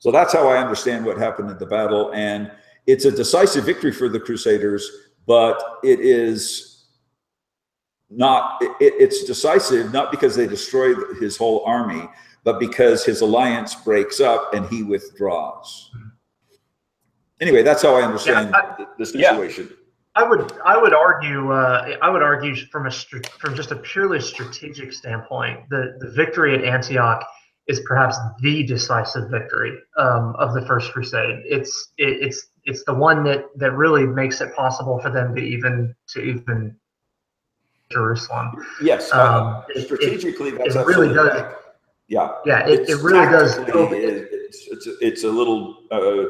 So 0.00 0.10
that's 0.10 0.32
how 0.32 0.48
I 0.48 0.58
understand 0.58 1.06
what 1.06 1.16
happened 1.16 1.48
in 1.50 1.58
the 1.58 1.66
battle. 1.66 2.10
And 2.12 2.50
it's 2.88 3.04
a 3.04 3.12
decisive 3.12 3.64
victory 3.64 3.92
for 3.92 4.08
the 4.08 4.18
Crusaders, 4.18 4.90
but 5.26 5.62
it 5.84 6.00
is 6.00 6.86
not, 8.10 8.60
it, 8.60 8.74
it's 8.80 9.22
decisive 9.22 9.92
not 9.92 10.10
because 10.10 10.34
they 10.34 10.48
destroy 10.48 10.92
his 11.20 11.36
whole 11.36 11.62
army, 11.64 12.08
but 12.42 12.58
because 12.58 13.04
his 13.04 13.20
alliance 13.20 13.76
breaks 13.76 14.20
up 14.20 14.54
and 14.54 14.66
he 14.66 14.82
withdraws. 14.82 15.92
Anyway, 17.40 17.62
that's 17.62 17.82
how 17.82 17.94
I 17.94 18.02
understand 18.02 18.50
yeah, 18.50 18.60
I, 18.80 18.86
the 18.98 19.06
situation. 19.06 19.68
Yeah. 19.70 19.83
I 20.16 20.22
would 20.22 20.52
I 20.64 20.80
would 20.80 20.94
argue 20.94 21.52
uh, 21.52 21.96
I 22.00 22.08
would 22.08 22.22
argue 22.22 22.54
from 22.66 22.86
a 22.86 22.90
from 22.90 23.54
just 23.54 23.72
a 23.72 23.76
purely 23.76 24.20
strategic 24.20 24.92
standpoint, 24.92 25.68
the 25.70 25.96
the 26.00 26.10
victory 26.10 26.54
at 26.54 26.64
Antioch 26.64 27.26
is 27.66 27.80
perhaps 27.80 28.16
the 28.40 28.62
decisive 28.62 29.30
victory 29.30 29.76
um, 29.98 30.36
of 30.38 30.54
the 30.54 30.64
First 30.66 30.92
Crusade. 30.92 31.42
It's 31.44 31.92
it, 31.98 32.22
it's 32.22 32.46
it's 32.64 32.84
the 32.84 32.94
one 32.94 33.24
that 33.24 33.46
that 33.56 33.72
really 33.72 34.06
makes 34.06 34.40
it 34.40 34.54
possible 34.54 35.00
for 35.00 35.10
them 35.10 35.34
to 35.34 35.40
even 35.40 35.94
to 36.08 36.20
even 36.20 36.76
Jerusalem. 37.90 38.52
Yes, 38.80 39.10
uh, 39.12 39.64
um, 39.66 39.82
strategically, 39.82 40.50
it, 40.50 40.58
that's 40.58 40.76
it 40.76 40.86
really 40.86 41.12
does. 41.12 41.54
Yeah, 42.06 42.32
yeah, 42.44 42.66
it, 42.68 42.88
it 42.88 43.02
really 43.02 43.26
does. 43.26 43.56
It's, 43.58 44.68
it's, 44.68 44.86
it's 45.00 45.24
a 45.24 45.30
little. 45.30 45.78
Uh, 45.90 46.26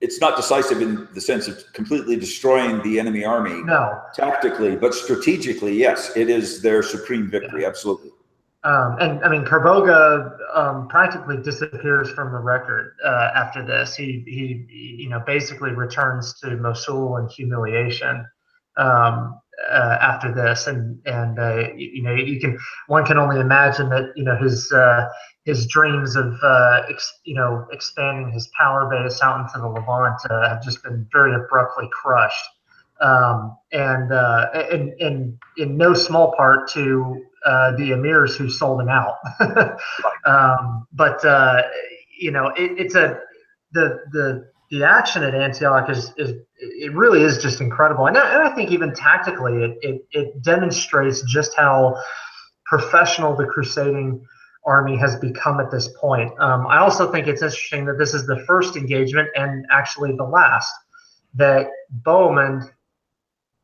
it's 0.00 0.20
not 0.20 0.36
decisive 0.36 0.80
in 0.80 1.08
the 1.14 1.20
sense 1.20 1.48
of 1.48 1.72
completely 1.72 2.16
destroying 2.16 2.82
the 2.82 3.00
enemy 3.00 3.24
army. 3.24 3.62
No. 3.64 4.00
Tactically, 4.14 4.76
but 4.76 4.94
strategically, 4.94 5.74
yes, 5.74 6.16
it 6.16 6.28
is 6.28 6.62
their 6.62 6.82
supreme 6.82 7.28
victory. 7.30 7.62
Yeah. 7.62 7.68
Absolutely. 7.68 8.10
Um, 8.64 8.96
and 9.00 9.24
I 9.24 9.28
mean, 9.28 9.44
Kerbogha 9.44 10.36
um, 10.54 10.88
practically 10.88 11.36
disappears 11.42 12.10
from 12.10 12.32
the 12.32 12.38
record 12.38 12.96
uh, 13.04 13.30
after 13.34 13.64
this. 13.64 13.94
He, 13.94 14.24
he, 14.26 14.66
you 15.02 15.08
know, 15.08 15.20
basically 15.20 15.70
returns 15.70 16.34
to 16.40 16.56
Mosul 16.56 17.18
in 17.18 17.28
humiliation 17.28 18.26
um, 18.76 19.40
uh, 19.70 19.98
after 20.00 20.32
this, 20.32 20.66
and 20.66 20.98
and 21.06 21.38
uh, 21.38 21.68
you, 21.76 21.90
you, 21.94 22.02
know, 22.02 22.14
you 22.14 22.40
can 22.40 22.58
one 22.86 23.04
can 23.04 23.18
only 23.18 23.40
imagine 23.40 23.88
that 23.90 24.12
you 24.16 24.24
know 24.24 24.36
his 24.36 24.70
uh, 24.72 25.08
his 25.44 25.66
dreams 25.66 26.16
of 26.16 26.34
uh, 26.42 26.82
ex, 26.88 27.12
you 27.24 27.34
know 27.34 27.66
expanding 27.72 28.32
his 28.32 28.48
power 28.58 28.88
base 28.88 29.20
out 29.22 29.40
into 29.40 29.58
the 29.58 29.68
Levant 29.68 30.18
uh, 30.30 30.48
have 30.48 30.62
just 30.62 30.82
been 30.82 31.06
very 31.12 31.34
abruptly 31.34 31.88
crushed, 31.92 32.44
um, 33.00 33.56
and 33.72 34.12
uh, 34.12 34.46
in, 34.70 34.94
in 34.98 35.38
in 35.56 35.76
no 35.76 35.92
small 35.94 36.34
part 36.36 36.68
to 36.70 37.24
uh, 37.44 37.72
the 37.72 37.90
emirs 37.90 38.36
who 38.36 38.48
sold 38.48 38.80
him 38.80 38.88
out. 38.88 39.16
um, 40.26 40.86
but 40.92 41.24
uh, 41.24 41.62
you 42.18 42.30
know 42.30 42.48
it, 42.48 42.72
it's 42.78 42.94
a 42.94 43.18
the 43.72 43.98
the 44.12 44.50
the 44.70 44.84
action 44.84 45.22
at 45.22 45.34
Antioch 45.34 45.88
is, 45.88 46.12
is 46.16 46.34
it 46.56 46.94
really 46.94 47.22
is 47.22 47.38
just 47.38 47.60
incredible, 47.60 48.06
and 48.06 48.16
I, 48.16 48.34
and 48.34 48.48
I 48.48 48.54
think 48.54 48.70
even 48.70 48.92
tactically 48.92 49.62
it, 49.62 49.78
it 49.82 50.06
it 50.10 50.42
demonstrates 50.42 51.22
just 51.22 51.56
how 51.56 51.96
professional 52.66 53.34
the 53.34 53.46
crusading 53.46 54.24
army 54.66 54.96
has 54.96 55.16
become 55.16 55.60
at 55.60 55.70
this 55.70 55.88
point. 55.98 56.30
Um, 56.38 56.66
I 56.66 56.78
also 56.78 57.10
think 57.10 57.26
it's 57.26 57.42
interesting 57.42 57.86
that 57.86 57.98
this 57.98 58.12
is 58.12 58.26
the 58.26 58.44
first 58.46 58.76
engagement 58.76 59.28
and 59.34 59.64
actually 59.70 60.14
the 60.16 60.24
last 60.24 60.72
that 61.34 61.68
Bohemond 62.02 62.70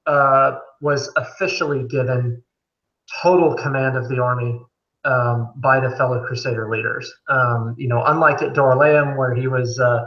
uh, 0.06 0.58
was 0.80 1.10
officially 1.16 1.86
given 1.88 2.42
total 3.22 3.54
command 3.54 3.96
of 3.96 4.08
the 4.08 4.22
army 4.22 4.60
um, 5.04 5.52
by 5.56 5.80
the 5.80 5.90
fellow 5.96 6.24
Crusader 6.24 6.70
leaders. 6.70 7.12
Um, 7.28 7.74
you 7.76 7.88
know, 7.88 8.02
unlike 8.06 8.42
at 8.42 8.54
Dorylaeum, 8.54 9.16
where 9.16 9.34
he 9.34 9.48
was, 9.48 9.78
uh, 9.78 10.06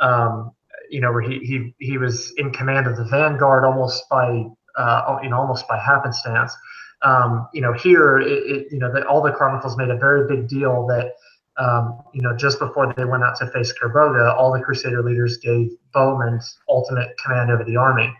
um, 0.00 0.52
you 0.90 1.00
know, 1.00 1.12
where 1.12 1.22
he, 1.22 1.38
he 1.40 1.74
he 1.78 1.98
was 1.98 2.32
in 2.36 2.52
command 2.52 2.86
of 2.86 2.96
the 2.96 3.04
vanguard 3.04 3.64
almost 3.64 4.08
by, 4.08 4.44
uh, 4.76 5.18
you 5.22 5.30
know, 5.30 5.38
almost 5.38 5.66
by 5.68 5.78
happenstance 5.78 6.56
um, 7.02 7.48
you 7.52 7.60
know, 7.60 7.72
here, 7.72 8.18
it, 8.18 8.28
it, 8.28 8.66
you 8.72 8.78
know, 8.78 8.92
that 8.92 9.06
all 9.06 9.22
the 9.22 9.32
chronicles 9.32 9.76
made 9.76 9.90
a 9.90 9.96
very 9.96 10.26
big 10.26 10.48
deal 10.48 10.86
that, 10.86 11.12
um, 11.58 12.02
you 12.12 12.22
know, 12.22 12.36
just 12.36 12.58
before 12.58 12.92
they 12.96 13.04
went 13.04 13.22
out 13.22 13.36
to 13.36 13.46
face 13.48 13.72
Kerbogha, 13.80 14.34
all 14.34 14.52
the 14.52 14.60
Crusader 14.60 15.02
leaders 15.02 15.38
gave 15.38 15.70
Bohemond 15.94 16.42
ultimate 16.68 17.16
command 17.22 17.50
over 17.50 17.64
the 17.64 17.76
army, 17.76 18.12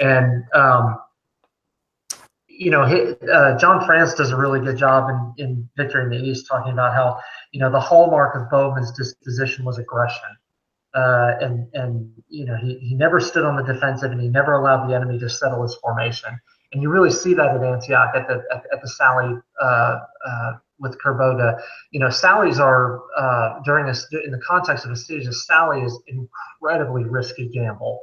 and 0.00 0.44
um, 0.54 0.98
you 2.48 2.70
know, 2.70 2.82
uh, 2.82 3.58
John 3.58 3.84
France 3.84 4.14
does 4.14 4.30
a 4.30 4.36
really 4.36 4.60
good 4.60 4.78
job 4.78 5.10
in, 5.10 5.44
in 5.44 5.68
Victory 5.76 6.02
in 6.02 6.10
the 6.10 6.16
East, 6.16 6.46
talking 6.48 6.72
about 6.72 6.94
how 6.94 7.20
you 7.52 7.60
know 7.60 7.70
the 7.70 7.80
hallmark 7.80 8.34
of 8.34 8.50
Bohemond's 8.50 8.92
disposition 8.92 9.66
was 9.66 9.78
aggression. 9.78 10.36
Uh, 10.94 11.34
and 11.40 11.68
and 11.74 12.10
you 12.28 12.46
know 12.46 12.56
he, 12.56 12.78
he 12.78 12.94
never 12.94 13.20
stood 13.20 13.44
on 13.44 13.56
the 13.56 13.62
defensive 13.62 14.10
and 14.10 14.20
he 14.20 14.28
never 14.28 14.54
allowed 14.54 14.88
the 14.88 14.94
enemy 14.94 15.18
to 15.18 15.28
settle 15.28 15.62
his 15.62 15.74
formation 15.76 16.40
and 16.72 16.82
you 16.82 16.90
really 16.90 17.10
see 17.10 17.34
that 17.34 17.54
at 17.54 17.62
Antioch 17.62 18.14
at 18.14 18.28
the 18.28 18.42
at, 18.52 18.64
at 18.72 18.82
the 18.82 18.88
Sally 18.88 19.34
uh, 19.60 19.98
uh, 20.26 20.52
with 20.78 20.98
Kerbogha. 21.00 21.60
You 21.90 22.00
know, 22.00 22.10
sallies 22.10 22.58
are 22.58 23.00
uh, 23.16 23.60
during 23.64 23.86
this 23.86 24.06
in 24.24 24.30
the 24.30 24.40
context 24.46 24.84
of 24.84 24.90
a 24.90 24.96
siege. 24.96 25.26
A 25.26 25.32
sally 25.32 25.80
is 25.80 25.98
incredibly 26.06 27.04
risky 27.04 27.48
gamble. 27.48 28.00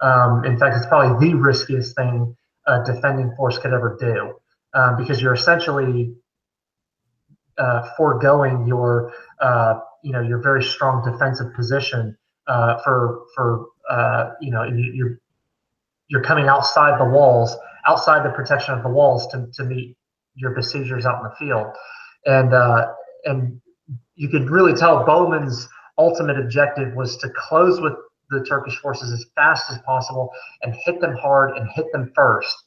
Um, 0.00 0.44
in 0.44 0.58
fact, 0.58 0.76
it's 0.76 0.86
probably 0.86 1.28
the 1.28 1.34
riskiest 1.34 1.94
thing 1.96 2.36
a 2.66 2.82
defending 2.84 3.34
force 3.36 3.58
could 3.58 3.72
ever 3.72 3.96
do 4.00 4.34
um, 4.74 4.96
because 4.96 5.20
you're 5.20 5.34
essentially 5.34 6.12
uh, 7.58 7.88
foregoing 7.96 8.66
your 8.66 9.12
you 10.02 10.12
know 10.12 10.20
your 10.20 10.38
very 10.38 10.62
strong 10.62 11.04
defensive 11.10 11.52
position 11.54 12.16
uh, 12.48 12.78
for 12.82 13.24
for 13.34 13.66
you 14.40 14.50
know 14.50 14.64
you're 14.64 15.18
you're 16.08 16.22
coming 16.22 16.48
outside 16.48 17.00
the 17.00 17.04
walls 17.04 17.56
outside 17.86 18.24
the 18.24 18.32
protection 18.32 18.74
of 18.74 18.82
the 18.82 18.88
walls 18.88 19.26
to, 19.28 19.46
to 19.54 19.64
meet 19.64 19.96
your 20.34 20.50
besiegers 20.50 21.06
out 21.06 21.22
in 21.22 21.24
the 21.24 21.36
field. 21.36 21.66
And 22.26 22.52
uh, 22.52 22.92
and 23.24 23.60
you 24.16 24.28
could 24.28 24.50
really 24.50 24.74
tell 24.74 25.04
Bohemond's 25.04 25.68
ultimate 25.98 26.38
objective 26.38 26.94
was 26.94 27.16
to 27.18 27.30
close 27.34 27.80
with 27.80 27.94
the 28.30 28.44
Turkish 28.44 28.76
forces 28.78 29.12
as 29.12 29.24
fast 29.36 29.70
as 29.70 29.78
possible 29.78 30.30
and 30.62 30.74
hit 30.84 31.00
them 31.00 31.16
hard 31.16 31.56
and 31.56 31.68
hit 31.74 31.86
them 31.92 32.12
first. 32.14 32.64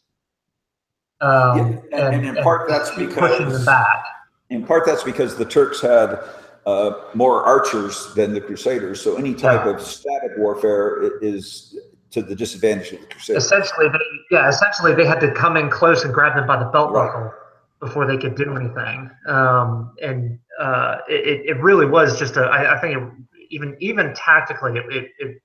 Um, 1.21 1.57
yeah, 1.57 1.63
and, 1.63 1.93
and, 1.93 2.15
and, 2.27 2.37
in 2.37 2.43
part 2.43 2.69
that's 2.69 2.91
because 2.91 3.31
pushing 3.31 3.49
them 3.49 3.65
back. 3.65 4.05
In 4.49 4.65
part 4.65 4.85
that's 4.85 5.03
because 5.03 5.35
the 5.35 5.45
Turks 5.45 5.81
had 5.81 6.23
uh, 6.65 6.91
more 7.13 7.43
archers 7.43 8.13
than 8.13 8.33
the 8.33 8.41
Crusaders, 8.41 9.01
so 9.01 9.15
any 9.15 9.33
type 9.33 9.65
yeah. 9.65 9.73
of 9.73 9.81
static 9.81 10.31
warfare 10.37 11.17
is 11.21 11.77
to 12.11 12.21
the 12.21 12.35
disadvantage 12.35 12.91
of 12.91 13.01
the 13.01 13.07
Crusaders. 13.07 13.45
Essentially, 13.45 13.87
they, 13.89 13.99
yeah, 14.31 14.49
essentially 14.49 14.95
they 14.95 15.05
had 15.05 15.19
to 15.19 15.31
come 15.31 15.57
in 15.57 15.69
close 15.69 16.03
and 16.03 16.13
grab 16.13 16.35
them 16.35 16.47
by 16.47 16.57
the 16.57 16.69
belt 16.69 16.93
buckle 16.93 17.31
before 17.79 18.05
they 18.05 18.17
could 18.17 18.35
do 18.35 18.55
anything. 18.55 19.09
Um, 19.27 19.93
and 20.01 20.39
uh, 20.59 20.97
it, 21.07 21.45
it 21.45 21.61
really 21.61 21.85
was 21.85 22.19
just 22.19 22.37
a. 22.37 22.41
I, 22.41 22.77
I 22.77 22.81
think 22.81 22.97
it, 22.97 23.03
even 23.49 23.75
even 23.79 24.13
tactically, 24.13 24.77
it 24.77 24.85
it, 24.91 25.11
it, 25.19 25.41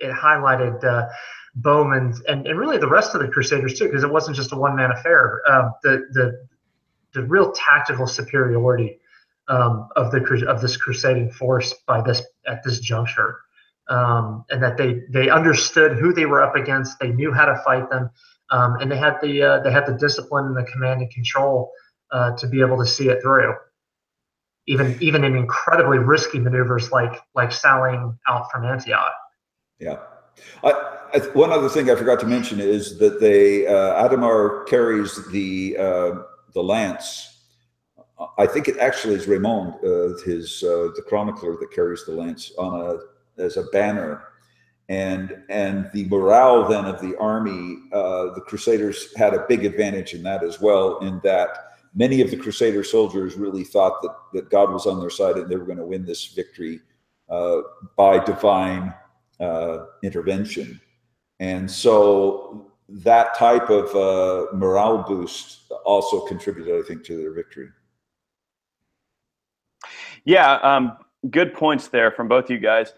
it 0.00 0.12
highlighted 0.12 0.84
uh, 0.84 1.08
Bohemond's 1.56 2.20
and, 2.28 2.46
and 2.46 2.58
really 2.58 2.78
the 2.78 2.88
rest 2.88 3.14
of 3.14 3.20
the 3.20 3.28
Crusaders 3.28 3.78
too, 3.78 3.86
because 3.86 4.04
it 4.04 4.10
wasn't 4.10 4.36
just 4.36 4.52
a 4.52 4.56
one 4.56 4.76
man 4.76 4.90
affair. 4.90 5.40
Uh, 5.48 5.70
the 5.82 6.06
the 6.12 6.46
the 7.14 7.22
real 7.24 7.52
tactical 7.52 8.06
superiority 8.06 9.00
um, 9.48 9.88
of 9.96 10.10
the 10.10 10.46
of 10.48 10.60
this 10.60 10.76
crusading 10.76 11.30
force 11.30 11.74
by 11.86 12.00
this 12.00 12.22
at 12.46 12.62
this 12.62 12.80
juncture 12.80 13.40
um, 13.88 14.44
and 14.50 14.62
that 14.62 14.76
they 14.76 15.02
they 15.08 15.30
understood 15.30 15.98
who 15.98 16.12
they 16.12 16.26
were 16.26 16.42
up 16.42 16.56
against. 16.56 16.98
They 16.98 17.10
knew 17.10 17.32
how 17.32 17.46
to 17.46 17.56
fight 17.64 17.88
them, 17.90 18.10
um, 18.50 18.76
and 18.80 18.90
they 18.90 18.96
had 18.96 19.16
the 19.22 19.42
uh, 19.42 19.60
they 19.60 19.72
had 19.72 19.86
the 19.86 19.94
discipline 19.94 20.46
and 20.46 20.56
the 20.56 20.64
command 20.64 21.00
and 21.00 21.10
control 21.10 21.72
uh, 22.10 22.36
to 22.36 22.46
be 22.46 22.60
able 22.60 22.78
to 22.78 22.86
see 22.86 23.08
it 23.08 23.22
through. 23.22 23.54
Even 24.66 24.98
even 25.00 25.24
in 25.24 25.36
incredibly 25.36 25.98
risky 25.98 26.38
maneuvers 26.38 26.92
like 26.92 27.20
like 27.34 27.52
sallying 27.52 28.18
out 28.28 28.50
from 28.52 28.64
Antioch. 28.64 29.12
Yeah. 29.78 29.98
I, 30.62 31.18
one 31.32 31.50
other 31.50 31.68
thing 31.68 31.90
I 31.90 31.94
forgot 31.94 32.20
to 32.20 32.26
mention 32.26 32.60
is 32.60 32.98
that 32.98 33.18
they 33.18 33.66
uh, 33.66 34.64
carries 34.66 35.26
the 35.28 35.76
uh, 35.78 36.22
the 36.52 36.62
lance 36.62 37.37
I 38.36 38.46
think 38.46 38.66
it 38.68 38.78
actually 38.78 39.14
is 39.14 39.28
Raymond, 39.28 39.74
uh, 39.84 40.18
his 40.24 40.62
uh, 40.64 40.90
the 40.96 41.02
chronicler 41.06 41.56
that 41.56 41.72
carries 41.72 42.04
the 42.04 42.12
lance 42.12 42.52
on 42.58 42.80
a 42.80 43.42
as 43.42 43.56
a 43.56 43.64
banner, 43.64 44.24
and 44.88 45.42
and 45.48 45.88
the 45.92 46.04
morale 46.06 46.66
then 46.68 46.84
of 46.84 47.00
the 47.00 47.16
army. 47.18 47.78
Uh, 47.92 48.34
the 48.34 48.40
Crusaders 48.40 49.14
had 49.16 49.34
a 49.34 49.46
big 49.48 49.64
advantage 49.64 50.14
in 50.14 50.22
that 50.24 50.42
as 50.42 50.60
well, 50.60 50.98
in 50.98 51.20
that 51.22 51.76
many 51.94 52.20
of 52.20 52.30
the 52.30 52.36
Crusader 52.36 52.82
soldiers 52.82 53.36
really 53.36 53.62
thought 53.62 54.02
that 54.02 54.14
that 54.32 54.50
God 54.50 54.72
was 54.72 54.86
on 54.86 54.98
their 54.98 55.10
side 55.10 55.36
and 55.36 55.48
they 55.48 55.56
were 55.56 55.66
going 55.66 55.78
to 55.78 55.86
win 55.86 56.04
this 56.04 56.26
victory 56.26 56.80
uh, 57.28 57.60
by 57.96 58.18
divine 58.18 58.92
uh, 59.38 59.86
intervention, 60.02 60.80
and 61.38 61.70
so 61.70 62.72
that 62.88 63.36
type 63.36 63.70
of 63.70 63.94
uh, 63.94 64.46
morale 64.56 65.04
boost 65.06 65.70
also 65.84 66.26
contributed, 66.26 66.74
I 66.74 66.86
think, 66.88 67.04
to 67.04 67.16
their 67.16 67.32
victory. 67.32 67.68
Yeah, 70.28 70.56
um, 70.56 70.98
good 71.30 71.54
points 71.54 71.88
there 71.88 72.10
from 72.10 72.28
both 72.28 72.50
you 72.50 72.58
guys. 72.58 72.92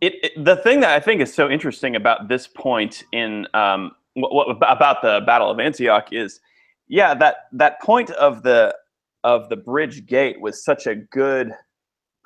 It, 0.00 0.14
it, 0.22 0.44
the 0.44 0.54
thing 0.54 0.78
that 0.78 0.90
I 0.90 1.00
think 1.00 1.20
is 1.20 1.34
so 1.34 1.50
interesting 1.50 1.96
about 1.96 2.28
this 2.28 2.46
point 2.46 3.02
in 3.10 3.48
um, 3.52 3.90
what, 4.14 4.32
what, 4.32 4.58
about 4.60 5.02
the 5.02 5.22
Battle 5.26 5.50
of 5.50 5.58
Antioch 5.58 6.12
is, 6.12 6.38
yeah, 6.86 7.14
that 7.14 7.48
that 7.50 7.82
point 7.82 8.10
of 8.10 8.44
the 8.44 8.76
of 9.24 9.48
the 9.48 9.56
bridge 9.56 10.06
gate 10.06 10.40
was 10.40 10.64
such 10.64 10.86
a 10.86 10.94
good 10.94 11.50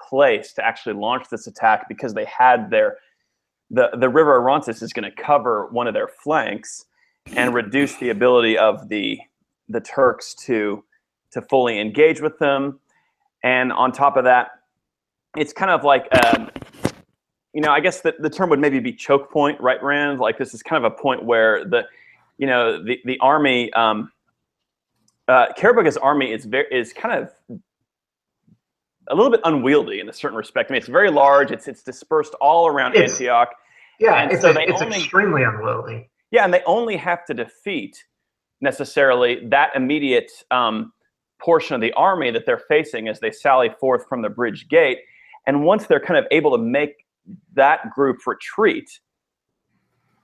place 0.06 0.52
to 0.52 0.62
actually 0.62 0.94
launch 0.94 1.30
this 1.30 1.46
attack 1.46 1.88
because 1.88 2.12
they 2.12 2.26
had 2.26 2.70
their 2.70 2.98
the 3.70 3.88
the 3.98 4.10
river 4.10 4.38
Orontes 4.38 4.82
is 4.82 4.92
going 4.92 5.10
to 5.10 5.22
cover 5.22 5.68
one 5.68 5.86
of 5.86 5.94
their 5.94 6.08
flanks 6.08 6.84
and 7.36 7.54
reduce 7.54 7.96
the 7.96 8.10
ability 8.10 8.58
of 8.58 8.90
the 8.90 9.18
the 9.70 9.80
Turks 9.80 10.34
to 10.44 10.84
to 11.30 11.40
fully 11.40 11.80
engage 11.80 12.20
with 12.20 12.38
them. 12.38 12.78
And 13.42 13.72
on 13.72 13.92
top 13.92 14.16
of 14.16 14.24
that, 14.24 14.50
it's 15.36 15.52
kind 15.52 15.70
of 15.70 15.84
like, 15.84 16.06
um, 16.24 16.50
you 17.52 17.60
know, 17.60 17.70
I 17.70 17.80
guess 17.80 18.00
the, 18.00 18.14
the 18.18 18.30
term 18.30 18.50
would 18.50 18.60
maybe 18.60 18.80
be 18.80 18.92
choke 18.92 19.30
point, 19.30 19.60
right, 19.60 19.82
Rand? 19.82 20.20
Like 20.20 20.38
this 20.38 20.54
is 20.54 20.62
kind 20.62 20.84
of 20.84 20.92
a 20.92 20.94
point 20.94 21.24
where 21.24 21.64
the, 21.64 21.84
you 22.38 22.46
know, 22.46 22.82
the, 22.82 23.00
the 23.04 23.18
army, 23.20 23.72
um, 23.72 24.10
uh, 25.28 25.46
army 26.02 26.32
is 26.32 26.44
very, 26.44 26.66
is 26.70 26.92
kind 26.92 27.22
of 27.22 27.60
a 29.08 29.14
little 29.14 29.30
bit 29.30 29.40
unwieldy 29.44 30.00
in 30.00 30.08
a 30.08 30.12
certain 30.12 30.36
respect. 30.36 30.70
I 30.70 30.74
mean, 30.74 30.78
it's 30.78 30.88
very 30.88 31.10
large. 31.10 31.50
It's 31.50 31.68
it's 31.68 31.82
dispersed 31.82 32.34
all 32.40 32.66
around 32.66 32.96
it's, 32.96 33.12
Antioch. 33.14 33.54
Yeah, 33.98 34.14
and 34.14 34.32
it's, 34.32 34.42
so 34.42 34.50
a, 34.50 34.60
it's 34.60 34.82
only, 34.82 34.96
extremely 34.98 35.42
unwieldy. 35.42 36.10
Yeah, 36.30 36.44
and 36.44 36.52
they 36.52 36.62
only 36.66 36.96
have 36.96 37.24
to 37.26 37.34
defeat 37.34 38.04
necessarily 38.60 39.46
that 39.48 39.70
immediate 39.74 40.30
um, 40.50 40.92
portion 41.42 41.74
of 41.74 41.80
the 41.80 41.92
army 41.92 42.30
that 42.30 42.46
they're 42.46 42.62
facing 42.68 43.08
as 43.08 43.20
they 43.20 43.30
sally 43.30 43.70
forth 43.80 44.06
from 44.08 44.22
the 44.22 44.28
bridge 44.28 44.68
gate. 44.68 44.98
And 45.46 45.64
once 45.64 45.86
they're 45.86 46.00
kind 46.00 46.18
of 46.18 46.26
able 46.30 46.52
to 46.52 46.62
make 46.62 47.06
that 47.54 47.90
group 47.90 48.18
retreat, 48.26 49.00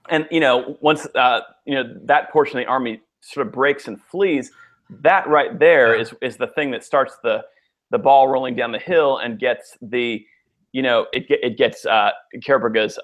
and 0.09 0.27
you 0.31 0.39
know, 0.39 0.77
once 0.81 1.05
uh, 1.15 1.41
you 1.65 1.75
know 1.75 1.83
that 2.05 2.31
portion 2.31 2.57
of 2.57 2.65
the 2.65 2.69
army 2.69 3.01
sort 3.21 3.45
of 3.45 3.53
breaks 3.53 3.87
and 3.87 4.01
flees, 4.01 4.51
that 4.89 5.27
right 5.27 5.59
there 5.59 5.93
is 5.93 6.13
is 6.21 6.37
the 6.37 6.47
thing 6.47 6.71
that 6.71 6.83
starts 6.83 7.17
the 7.23 7.43
the 7.91 7.97
ball 7.97 8.27
rolling 8.27 8.55
down 8.55 8.71
the 8.71 8.79
hill 8.79 9.17
and 9.17 9.39
gets 9.39 9.77
the 9.81 10.25
you 10.71 10.81
know 10.81 11.05
it 11.13 11.25
it 11.29 11.57
gets 11.57 11.85
uh, 11.85 12.11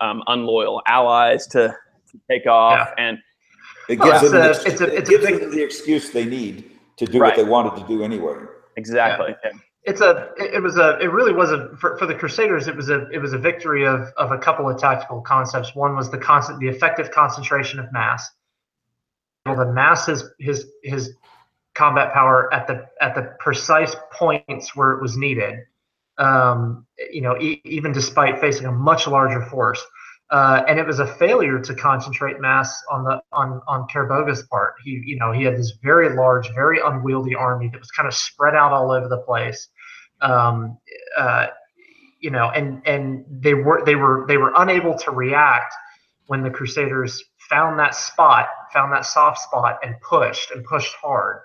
um, 0.01 0.23
unloyal 0.27 0.81
allies 0.87 1.47
to, 1.47 1.75
to 2.11 2.19
take 2.29 2.47
off 2.47 2.89
yeah. 2.97 3.03
and 3.03 3.17
it 3.87 4.01
gives, 4.01 4.21
them, 4.21 4.33
a, 4.33 4.37
the, 4.39 4.49
it's 4.49 4.81
a, 4.81 4.85
it's 4.85 5.09
it 5.09 5.21
gives 5.21 5.39
them 5.39 5.51
the 5.51 5.63
excuse 5.63 6.09
they 6.09 6.25
need 6.25 6.74
to 6.97 7.05
do 7.05 7.19
right. 7.19 7.29
what 7.29 7.35
they 7.35 7.49
wanted 7.49 7.81
to 7.81 7.87
do 7.87 8.03
anyway. 8.03 8.35
Exactly. 8.75 9.35
Yeah. 9.43 9.51
It's 9.83 10.01
a. 10.01 10.31
It 10.37 10.63
was 10.63 10.77
a. 10.77 10.97
It 10.99 11.11
really 11.11 11.33
was 11.33 11.51
a 11.51 11.75
for, 11.77 11.97
for 11.97 12.07
the 12.07 12.15
Crusaders. 12.15 12.67
It 12.67 12.75
was 12.75 12.89
a. 12.89 13.07
It 13.11 13.19
was 13.19 13.33
a 13.33 13.37
victory 13.37 13.85
of 13.85 14.11
of 14.17 14.31
a 14.31 14.37
couple 14.37 14.67
of 14.67 14.79
tactical 14.79 15.21
concepts. 15.21 15.75
One 15.75 15.95
was 15.95 16.09
the 16.09 16.17
constant, 16.17 16.59
the 16.59 16.69
effective 16.69 17.11
concentration 17.11 17.79
of 17.79 17.91
mass. 17.93 18.29
Well, 19.45 19.55
the 19.55 19.71
mass 19.71 20.07
his 20.07 20.23
his 20.39 20.67
his 20.83 21.13
combat 21.75 22.13
power 22.13 22.51
at 22.51 22.65
the 22.65 22.87
at 22.99 23.13
the 23.13 23.35
precise 23.39 23.95
points 24.11 24.75
where 24.75 24.93
it 24.93 25.01
was 25.01 25.17
needed. 25.17 25.59
Um, 26.17 26.87
you 27.11 27.21
know, 27.21 27.37
e- 27.39 27.61
even 27.65 27.91
despite 27.91 28.39
facing 28.39 28.65
a 28.65 28.71
much 28.71 29.05
larger 29.05 29.43
force. 29.43 29.85
Uh, 30.31 30.63
and 30.67 30.79
it 30.79 30.87
was 30.87 30.99
a 30.99 31.05
failure 31.05 31.59
to 31.59 31.75
concentrate 31.75 32.39
mass 32.41 32.81
on 32.91 33.03
the 33.03 33.21
on 33.31 33.61
on 33.67 33.87
Kerbogha's 33.87 34.41
part. 34.43 34.73
He 34.83 35.01
you 35.05 35.17
know 35.19 35.31
he 35.31 35.43
had 35.43 35.55
this 35.55 35.73
very 35.83 36.15
large, 36.15 36.51
very 36.55 36.79
unwieldy 36.83 37.35
army 37.35 37.69
that 37.71 37.79
was 37.79 37.91
kind 37.91 38.07
of 38.07 38.13
spread 38.13 38.55
out 38.55 38.71
all 38.71 38.91
over 38.91 39.07
the 39.07 39.19
place. 39.19 39.67
Um, 40.21 40.79
uh, 41.15 41.47
you 42.19 42.31
know, 42.31 42.49
and 42.49 42.81
and 42.87 43.23
they 43.29 43.53
were 43.53 43.83
they 43.85 43.93
were 43.93 44.25
they 44.27 44.37
were 44.37 44.51
unable 44.57 44.97
to 44.97 45.11
react 45.11 45.73
when 46.25 46.41
the 46.41 46.49
Crusaders 46.49 47.23
found 47.49 47.77
that 47.77 47.93
spot, 47.93 48.47
found 48.73 48.91
that 48.93 49.05
soft 49.05 49.39
spot, 49.39 49.77
and 49.83 49.93
pushed 50.01 50.49
and 50.49 50.65
pushed 50.65 50.95
hard. 50.95 51.41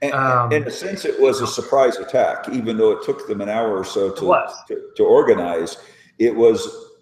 And, 0.00 0.14
um, 0.14 0.52
in 0.52 0.64
a 0.64 0.70
sense, 0.70 1.04
it 1.04 1.20
was 1.20 1.42
a 1.42 1.46
surprise 1.46 1.96
attack, 1.96 2.48
even 2.48 2.78
though 2.78 2.92
it 2.92 3.04
took 3.04 3.26
them 3.28 3.42
an 3.42 3.50
hour 3.50 3.76
or 3.76 3.84
so 3.84 4.10
to, 4.10 4.48
to, 4.68 4.90
to 4.96 5.04
organize. 5.04 5.76
It 6.18 6.34
was 6.34 6.93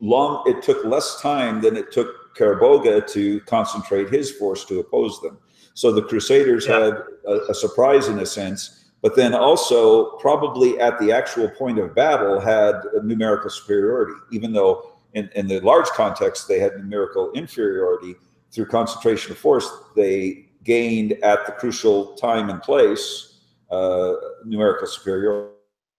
long 0.00 0.42
it 0.46 0.62
took 0.62 0.84
less 0.84 1.20
time 1.20 1.60
than 1.60 1.76
it 1.76 1.92
took 1.92 2.34
Kerbogha 2.36 3.06
to 3.12 3.40
concentrate 3.40 4.10
his 4.10 4.30
force 4.32 4.64
to 4.66 4.80
oppose 4.80 5.20
them. 5.20 5.38
So 5.74 5.92
the 5.92 6.02
Crusaders 6.02 6.66
yeah. 6.66 6.78
had 6.78 6.94
a, 7.26 7.40
a, 7.50 7.54
surprise 7.54 8.08
in 8.08 8.18
a 8.18 8.26
sense, 8.26 8.90
but 9.02 9.14
then 9.14 9.34
also 9.34 10.16
probably 10.18 10.78
at 10.80 10.98
the 10.98 11.12
actual 11.12 11.48
point 11.50 11.78
of 11.78 11.94
battle 11.94 12.40
had 12.40 12.74
numerical 13.02 13.50
superiority, 13.50 14.14
even 14.32 14.52
though 14.52 14.92
in, 15.14 15.28
in 15.34 15.46
the 15.46 15.60
large 15.60 15.88
context 15.88 16.48
they 16.48 16.58
had 16.58 16.76
numerical 16.76 17.30
inferiority 17.32 18.14
through 18.52 18.66
concentration 18.66 19.32
of 19.32 19.38
force. 19.38 19.68
They 19.96 20.46
gained 20.64 21.12
at 21.22 21.46
the 21.46 21.52
crucial 21.52 22.14
time 22.14 22.50
and 22.50 22.60
place 22.62 23.40
uh, 23.70 24.14
numerical 24.44 24.86
superiority. 24.86 25.54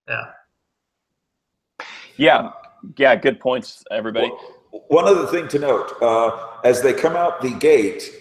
Yeah. 0.08 0.26
Yeah 2.18 2.52
yeah, 2.98 3.16
good 3.16 3.40
points, 3.40 3.84
everybody. 3.92 4.32
One 4.88 5.06
other 5.06 5.28
thing 5.28 5.48
to 5.50 5.60
note: 5.60 6.02
uh, 6.02 6.58
as 6.64 6.82
they 6.82 6.94
come 6.94 7.16
out 7.16 7.42
the 7.42 7.54
gate, 7.56 8.12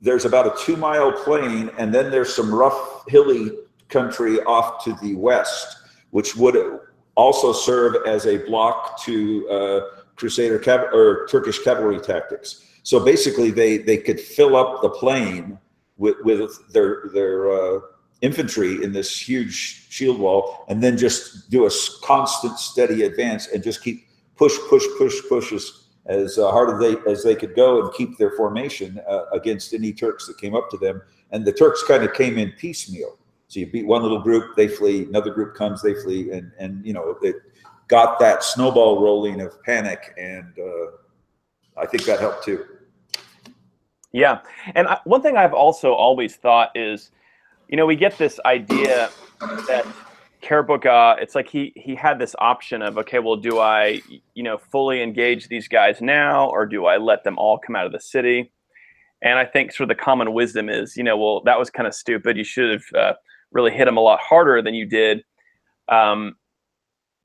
there's 0.00 0.24
about 0.24 0.46
a 0.46 0.64
two-mile 0.64 1.12
plain, 1.12 1.70
and 1.78 1.94
then 1.94 2.10
there's 2.10 2.34
some 2.34 2.54
rough, 2.54 3.04
hilly 3.08 3.50
country 3.88 4.40
off 4.42 4.84
to 4.84 4.94
the 5.02 5.14
west, 5.14 5.76
which 6.10 6.36
would 6.36 6.80
also 7.14 7.52
serve 7.52 7.96
as 8.06 8.26
a 8.26 8.38
block 8.46 9.00
to 9.02 9.48
uh, 9.48 9.80
Crusader 10.16 10.58
cav- 10.58 10.92
or 10.92 11.26
Turkish 11.28 11.58
cavalry 11.60 12.00
tactics. 12.00 12.64
So 12.82 13.04
basically, 13.04 13.50
they 13.50 13.78
they 13.78 13.96
could 13.96 14.20
fill 14.20 14.56
up 14.56 14.82
the 14.82 14.90
plain 14.90 15.58
with, 15.96 16.16
with 16.22 16.72
their 16.72 17.10
their 17.12 17.50
uh, 17.50 17.80
infantry 18.20 18.82
in 18.82 18.92
this 18.92 19.18
huge 19.18 19.86
shield 19.90 20.18
wall, 20.18 20.64
and 20.68 20.82
then 20.82 20.96
just 20.96 21.50
do 21.50 21.66
a 21.66 21.70
constant, 22.02 22.58
steady 22.58 23.02
advance 23.02 23.48
and 23.48 23.62
just 23.62 23.82
keep 23.82 24.05
push, 24.36 24.56
push, 24.68 24.84
push, 24.98 25.14
push 25.28 25.52
as, 25.52 25.84
as 26.06 26.38
uh, 26.38 26.50
hard 26.50 26.74
as 26.74 26.80
they, 26.80 27.10
as 27.10 27.22
they 27.22 27.34
could 27.34 27.54
go 27.54 27.82
and 27.82 27.92
keep 27.94 28.16
their 28.18 28.32
formation 28.32 29.00
uh, 29.08 29.24
against 29.32 29.74
any 29.74 29.92
Turks 29.92 30.26
that 30.26 30.38
came 30.38 30.54
up 30.54 30.70
to 30.70 30.76
them. 30.76 31.02
And 31.30 31.44
the 31.44 31.52
Turks 31.52 31.82
kind 31.82 32.04
of 32.04 32.14
came 32.14 32.38
in 32.38 32.52
piecemeal. 32.52 33.18
So 33.48 33.60
you 33.60 33.66
beat 33.66 33.86
one 33.86 34.02
little 34.02 34.20
group, 34.20 34.56
they 34.56 34.68
flee. 34.68 35.04
Another 35.04 35.30
group 35.32 35.54
comes, 35.54 35.80
they 35.80 35.94
flee, 35.94 36.32
and 36.32 36.50
and 36.58 36.84
you 36.84 36.92
know 36.92 37.16
it 37.22 37.36
got 37.88 38.18
that 38.18 38.42
snowball 38.42 39.00
rolling 39.00 39.40
of 39.40 39.62
panic, 39.62 40.12
and 40.18 40.52
uh, 40.58 41.80
I 41.80 41.86
think 41.86 42.04
that 42.04 42.18
helped 42.18 42.44
too. 42.44 42.64
Yeah, 44.12 44.40
and 44.74 44.88
I, 44.88 44.98
one 45.04 45.22
thing 45.22 45.36
I've 45.36 45.54
also 45.54 45.92
always 45.92 46.36
thought 46.36 46.70
is, 46.74 47.10
you 47.68 47.76
know, 47.76 47.86
we 47.86 47.96
get 47.96 48.18
this 48.18 48.40
idea 48.44 49.10
that 49.40 49.86
Kerbogha, 50.46 51.20
it's 51.20 51.34
like 51.34 51.48
he 51.48 51.72
he 51.74 51.94
had 51.96 52.18
this 52.18 52.36
option 52.38 52.80
of 52.80 52.96
okay, 52.98 53.18
well, 53.18 53.36
do 53.36 53.58
I 53.58 54.00
you 54.34 54.42
know 54.42 54.58
fully 54.58 55.02
engage 55.02 55.48
these 55.48 55.66
guys 55.66 56.00
now, 56.00 56.48
or 56.48 56.66
do 56.66 56.86
I 56.86 56.98
let 56.98 57.24
them 57.24 57.36
all 57.36 57.58
come 57.58 57.74
out 57.74 57.86
of 57.86 57.92
the 57.92 58.00
city? 58.00 58.52
And 59.22 59.38
I 59.38 59.44
think 59.44 59.72
sort 59.72 59.90
of 59.90 59.96
the 59.96 60.02
common 60.02 60.32
wisdom 60.34 60.68
is, 60.68 60.96
you 60.96 61.02
know, 61.02 61.16
well, 61.16 61.40
that 61.44 61.58
was 61.58 61.70
kind 61.70 61.86
of 61.86 61.94
stupid. 61.94 62.36
You 62.36 62.44
should 62.44 62.70
have 62.70 62.84
uh, 62.94 63.12
really 63.50 63.72
hit 63.72 63.86
them 63.86 63.96
a 63.96 64.00
lot 64.00 64.20
harder 64.20 64.62
than 64.62 64.74
you 64.74 64.86
did, 64.86 65.24
um, 65.88 66.36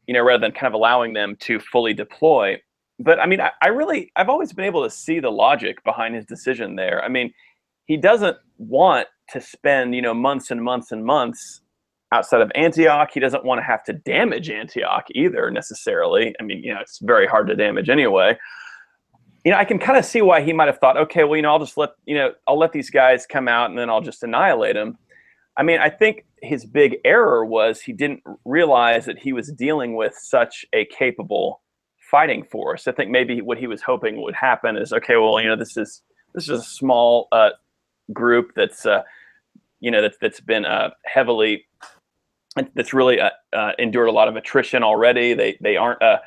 you 0.08 0.14
know, 0.14 0.24
rather 0.24 0.42
than 0.42 0.54
kind 0.54 0.68
of 0.68 0.74
allowing 0.74 1.14
them 1.14 1.36
to 1.42 1.60
fully 1.60 1.94
deploy. 1.94 2.60
But 2.98 3.20
I 3.20 3.28
mean, 3.28 3.42
I, 3.42 3.52
I 3.62 3.68
really, 3.68 4.12
I've 4.16 4.30
always 4.30 4.54
been 4.54 4.66
able 4.66 4.84
to 4.84 4.90
see 4.90 5.20
the 5.20 5.30
logic 5.30 5.84
behind 5.84 6.16
his 6.16 6.26
decision 6.26 6.76
there. 6.76 7.04
I 7.04 7.10
mean, 7.10 7.34
he 7.86 7.98
doesn't 7.98 8.38
want 8.58 9.08
to 9.30 9.42
spend, 9.42 9.94
you 9.94 10.02
know, 10.02 10.14
months 10.14 10.50
and 10.50 10.64
months 10.64 10.92
and 10.92 11.06
months 11.06 11.62
outside 12.12 12.42
of 12.42 12.52
Antioch. 12.56 13.10
He 13.14 13.20
doesn't 13.20 13.46
want 13.46 13.60
to 13.60 13.64
have 13.64 13.84
to 13.86 13.94
damage 13.94 14.50
Antioch 14.50 15.06
either 15.12 15.50
necessarily. 15.50 16.34
I 16.40 16.44
mean, 16.44 16.64
you 16.64 16.74
know, 16.74 16.80
it's 16.82 17.00
very 17.00 17.28
hard 17.28 17.48
to 17.48 17.56
damage 17.56 17.90
anyway. 17.90 18.38
You 19.44 19.52
know, 19.52 19.58
I 19.58 19.66
can 19.66 19.80
kind 19.80 19.98
of 19.98 20.06
see 20.06 20.22
why 20.22 20.42
he 20.42 20.54
might 20.54 20.68
have 20.68 20.78
thought, 20.78 20.98
okay, 20.98 21.24
well, 21.24 21.36
you 21.36 21.42
know, 21.42 21.52
I'll 21.52 21.60
just 21.60 21.78
let 21.78 21.92
you 22.06 22.16
know, 22.16 22.32
I'll 22.48 22.60
let 22.60 22.74
these 22.74 22.90
guys 22.90 23.26
come 23.26 23.48
out 23.48 23.70
and 23.70 23.80
then 23.80 23.90
I'll 23.90 24.02
just 24.02 24.24
annihilate 24.24 24.76
them. 24.76 24.98
I 25.58 25.64
mean, 25.64 25.80
I 25.80 25.90
think 25.90 26.26
his 26.42 26.66
big 26.66 26.98
error 27.04 27.46
was 27.46 27.82
he 27.82 27.94
didn't 27.94 28.24
realize 28.46 29.06
that 29.06 29.20
he 29.20 29.34
was 29.34 29.52
dealing 29.52 29.96
with 29.96 30.14
such 30.16 30.66
a 30.74 30.86
capable 30.86 31.62
fighting 32.10 32.44
force. 32.44 32.88
I 32.88 32.92
think 32.92 33.10
maybe 33.10 33.42
what 33.42 33.58
he 33.58 33.68
was 33.68 33.82
hoping 33.82 34.22
would 34.22 34.36
happen 34.36 34.78
is 34.78 34.94
okay, 34.94 35.16
well, 35.18 35.42
you 35.42 35.48
know, 35.48 35.56
this 35.56 35.78
is 35.78 36.04
this 36.34 36.44
is 36.50 36.60
a 36.60 36.64
small 36.64 37.28
uh, 37.32 37.52
group 38.14 38.52
that's 38.56 38.86
uh, 38.86 39.04
you 39.80 39.92
know 39.92 40.02
that's 40.02 40.18
that's 40.22 40.40
been 40.40 40.66
uh, 40.66 40.92
heavily 41.06 41.66
that's 42.76 42.94
really 42.94 43.20
uh, 43.20 43.30
uh, 43.54 43.72
endured 43.80 44.10
a 44.10 44.12
lot 44.12 44.28
of 44.28 44.36
attrition 44.36 44.84
already. 44.84 45.34
They 45.34 45.58
they 45.62 45.78
aren't 45.78 46.02
uh, 46.02 46.20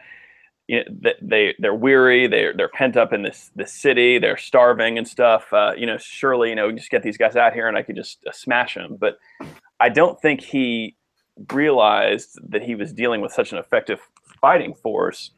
you 0.66 0.78
know, 0.78 1.12
they 1.20 1.55
they're 1.59 1.74
weary. 1.74 2.26
They're 2.26 2.55
they're 2.55 2.70
pent 2.70 2.96
up 2.96 3.12
in 3.12 3.22
this 3.22 3.51
this 3.55 3.72
city. 3.72 4.18
They're 4.18 4.36
starving 4.36 4.96
and 4.96 5.06
stuff. 5.06 5.52
Uh, 5.52 5.72
you 5.76 5.86
know, 5.86 5.98
surely 5.98 6.51
you 6.51 6.55
know 6.55 6.72
just 6.72 6.90
get 6.90 7.02
these 7.02 7.18
guys 7.18 7.36
out 7.36 7.52
here 7.52 7.68
and 7.68 7.76
I 7.76 7.82
could 7.82 7.96
just 7.96 8.24
uh, 8.26 8.32
smash 8.32 8.74
them. 8.74 8.96
But 8.98 9.18
I 9.80 9.90
don't 9.90 10.20
think 10.20 10.40
he 10.40 10.96
realized 11.52 12.38
that 12.48 12.62
he 12.62 12.74
was 12.74 12.92
dealing 12.92 13.20
with 13.20 13.32
such 13.32 13.52
an 13.52 13.59
effective 13.59 14.01
fighting 14.40 14.74
force. 14.74 15.32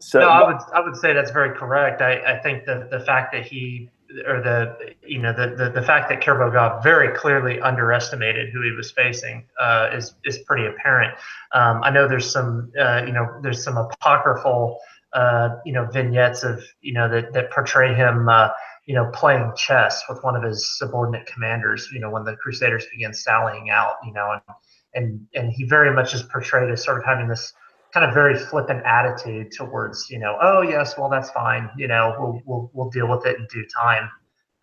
So 0.00 0.20
no, 0.20 0.28
I 0.28 0.46
would 0.46 0.62
I 0.74 0.80
would 0.80 0.96
say 0.96 1.12
that's 1.12 1.30
very 1.30 1.56
correct. 1.56 2.00
I, 2.00 2.20
I 2.20 2.38
think 2.38 2.64
that 2.64 2.90
the 2.90 3.00
fact 3.00 3.32
that 3.32 3.44
he 3.44 3.90
or 4.26 4.40
the 4.40 4.94
you 5.06 5.20
know 5.20 5.32
the, 5.32 5.54
the, 5.56 5.70
the 5.70 5.82
fact 5.82 6.08
that 6.08 6.20
Kerbogha 6.20 6.82
very 6.82 7.16
clearly 7.16 7.60
underestimated 7.60 8.50
who 8.50 8.62
he 8.62 8.70
was 8.72 8.90
facing 8.90 9.46
uh, 9.60 9.90
is 9.92 10.14
is 10.24 10.38
pretty 10.38 10.66
apparent. 10.66 11.14
Um, 11.52 11.80
I 11.82 11.90
know 11.90 12.08
there's 12.08 12.30
some 12.30 12.72
uh, 12.78 13.02
you 13.06 13.12
know 13.12 13.26
there's 13.42 13.62
some 13.62 13.76
apocryphal 13.76 14.78
uh, 15.12 15.56
you 15.64 15.72
know 15.72 15.86
vignettes 15.86 16.44
of 16.44 16.62
you 16.80 16.92
know 16.92 17.08
that 17.08 17.32
that 17.32 17.50
portray 17.50 17.94
him 17.94 18.28
uh, 18.28 18.48
you 18.86 18.94
know 18.94 19.10
playing 19.12 19.52
chess 19.56 20.02
with 20.08 20.22
one 20.22 20.36
of 20.36 20.42
his 20.42 20.78
subordinate 20.78 21.26
commanders. 21.26 21.88
You 21.92 22.00
know 22.00 22.10
when 22.10 22.24
the 22.24 22.36
Crusaders 22.36 22.86
began 22.92 23.12
sallying 23.12 23.70
out. 23.70 23.96
You 24.04 24.12
know 24.12 24.32
and 24.32 24.56
and 24.94 25.26
and 25.34 25.52
he 25.52 25.64
very 25.64 25.92
much 25.92 26.14
is 26.14 26.22
portrayed 26.22 26.70
as 26.70 26.84
sort 26.84 26.98
of 26.98 27.04
having 27.04 27.28
this 27.28 27.52
kind 27.94 28.04
of 28.04 28.12
very 28.12 28.36
flippant 28.36 28.82
attitude 28.84 29.52
towards, 29.52 30.10
you 30.10 30.18
know, 30.18 30.36
oh 30.42 30.62
yes, 30.62 30.98
well 30.98 31.08
that's 31.08 31.30
fine, 31.30 31.70
you 31.76 31.86
know, 31.86 32.14
we'll 32.18 32.42
we'll 32.44 32.70
we'll 32.74 32.90
deal 32.90 33.08
with 33.08 33.24
it 33.24 33.38
in 33.38 33.46
due 33.46 33.64
time, 33.80 34.10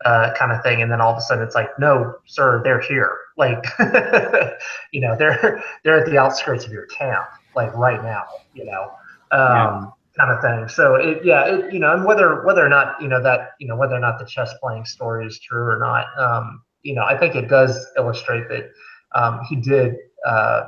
uh, 0.03 0.33
kind 0.37 0.51
of 0.51 0.61
thing. 0.61 0.81
And 0.81 0.91
then 0.91 0.99
all 0.99 1.13
of 1.13 1.17
a 1.17 1.21
sudden 1.21 1.43
it's 1.43 1.55
like, 1.55 1.69
no, 1.79 2.15
sir, 2.25 2.61
they're 2.61 2.81
here, 2.81 3.15
like, 3.37 3.63
you 4.91 4.99
know, 4.99 5.15
they're 5.17 5.63
they're 5.83 5.99
at 5.99 6.05
the 6.11 6.17
outskirts 6.17 6.65
of 6.65 6.73
your 6.73 6.87
camp, 6.87 7.25
like 7.55 7.73
right 7.73 8.03
now, 8.03 8.25
you 8.53 8.65
know, 8.65 8.91
um, 9.31 9.39
yeah. 9.39 9.85
kind 10.19 10.31
of 10.31 10.41
thing. 10.41 10.67
So 10.67 10.95
it, 10.95 11.23
yeah, 11.23 11.45
it, 11.45 11.73
you 11.73 11.79
know, 11.79 11.93
and 11.93 12.03
whether 12.03 12.43
whether 12.43 12.65
or 12.65 12.69
not 12.69 13.01
you 13.01 13.07
know 13.07 13.23
that 13.23 13.51
you 13.61 13.67
know 13.67 13.77
whether 13.77 13.95
or 13.95 13.99
not 13.99 14.19
the 14.19 14.25
chess 14.25 14.53
playing 14.61 14.83
story 14.83 15.25
is 15.25 15.39
true 15.39 15.63
or 15.63 15.77
not, 15.79 16.07
um, 16.19 16.63
you 16.83 16.93
know, 16.93 17.05
I 17.05 17.17
think 17.17 17.35
it 17.35 17.47
does 17.47 17.87
illustrate 17.97 18.49
that 18.49 18.71
um, 19.15 19.39
he 19.49 19.55
did. 19.55 19.95
Uh, 20.27 20.29
uh, 20.29 20.67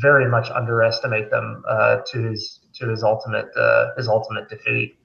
very 0.00 0.28
much 0.28 0.50
underestimate 0.50 1.30
them 1.30 1.62
uh, 1.68 1.98
to 2.12 2.22
his 2.22 2.60
to 2.74 2.88
his 2.88 3.02
ultimate 3.02 3.48
uh, 3.56 3.88
his 3.96 4.08
ultimate 4.08 4.48
defeat. 4.48 4.96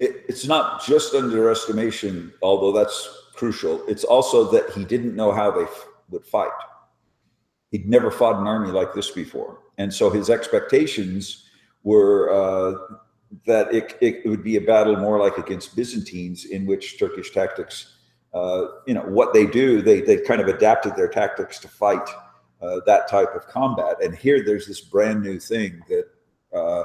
It, 0.00 0.24
it's 0.28 0.46
not 0.46 0.84
just 0.84 1.14
underestimation, 1.14 2.32
although 2.42 2.72
that's 2.72 3.08
crucial. 3.34 3.84
It's 3.86 4.04
also 4.04 4.50
that 4.52 4.70
he 4.70 4.84
didn't 4.84 5.14
know 5.14 5.32
how 5.32 5.50
they 5.50 5.64
f- 5.64 5.86
would 6.10 6.24
fight. 6.24 6.50
He'd 7.70 7.88
never 7.88 8.10
fought 8.10 8.40
an 8.40 8.46
army 8.46 8.70
like 8.70 8.94
this 8.94 9.10
before, 9.10 9.58
and 9.78 9.92
so 9.92 10.08
his 10.08 10.30
expectations 10.30 11.44
were 11.82 12.30
uh, 12.32 12.98
that 13.46 13.72
it, 13.74 13.96
it, 14.00 14.26
would 14.26 14.42
be 14.42 14.56
a 14.56 14.60
battle 14.60 14.96
more 14.96 15.18
like 15.20 15.36
against 15.36 15.76
Byzantines, 15.76 16.46
in 16.46 16.64
which 16.64 16.98
Turkish 16.98 17.32
tactics. 17.32 17.94
Uh, 18.32 18.66
you 18.86 18.94
know 18.94 19.02
what 19.02 19.34
they 19.34 19.46
do; 19.46 19.82
they 19.82 20.00
they 20.00 20.18
kind 20.18 20.40
of 20.40 20.48
adapted 20.48 20.94
their 20.96 21.08
tactics 21.08 21.58
to 21.58 21.68
fight 21.68 22.08
uh, 22.62 22.80
that 22.86 23.08
type 23.08 23.34
of 23.34 23.46
combat. 23.48 24.02
And 24.02 24.14
here 24.14 24.44
there's 24.44 24.66
this 24.66 24.80
brand 24.80 25.22
new 25.22 25.38
thing 25.38 25.82
that 25.88 26.04
uh, 26.54 26.84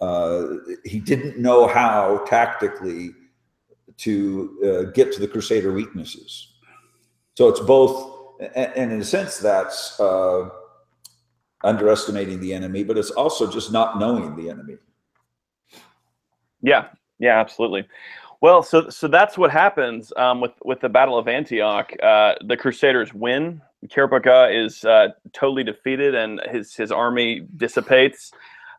uh, 0.00 0.56
he 0.84 0.98
didn't 0.98 1.38
know 1.38 1.66
how 1.66 2.24
tactically 2.26 3.10
to 3.98 4.58
uh, 4.64 4.90
get 4.92 5.12
to 5.12 5.20
the 5.20 5.28
Crusader 5.28 5.72
weaknesses. 5.72 6.54
So 7.34 7.48
it's 7.48 7.60
both, 7.60 8.38
and 8.54 8.92
in 8.92 9.00
a 9.00 9.04
sense, 9.04 9.38
that's 9.38 9.98
uh, 10.00 10.48
underestimating 11.62 12.40
the 12.40 12.54
enemy, 12.54 12.82
but 12.84 12.96
it's 12.96 13.10
also 13.10 13.50
just 13.50 13.72
not 13.72 13.98
knowing 13.98 14.36
the 14.36 14.48
enemy. 14.48 14.76
Yeah, 16.62 16.88
yeah, 17.18 17.38
absolutely. 17.38 17.86
Well, 18.40 18.62
so 18.62 18.88
so 18.88 19.06
that's 19.06 19.36
what 19.36 19.50
happens 19.50 20.12
um, 20.16 20.40
with 20.40 20.52
with 20.64 20.80
the 20.80 20.88
Battle 20.88 21.18
of 21.18 21.28
Antioch. 21.28 21.92
Uh, 22.02 22.34
the 22.46 22.56
Crusaders 22.56 23.12
win. 23.12 23.60
Kerbogha 23.86 24.64
is 24.64 24.84
uh, 24.84 25.08
totally 25.32 25.64
defeated, 25.64 26.14
and 26.14 26.40
his 26.50 26.74
his 26.74 26.90
army 26.90 27.46
dissipates. 27.56 28.32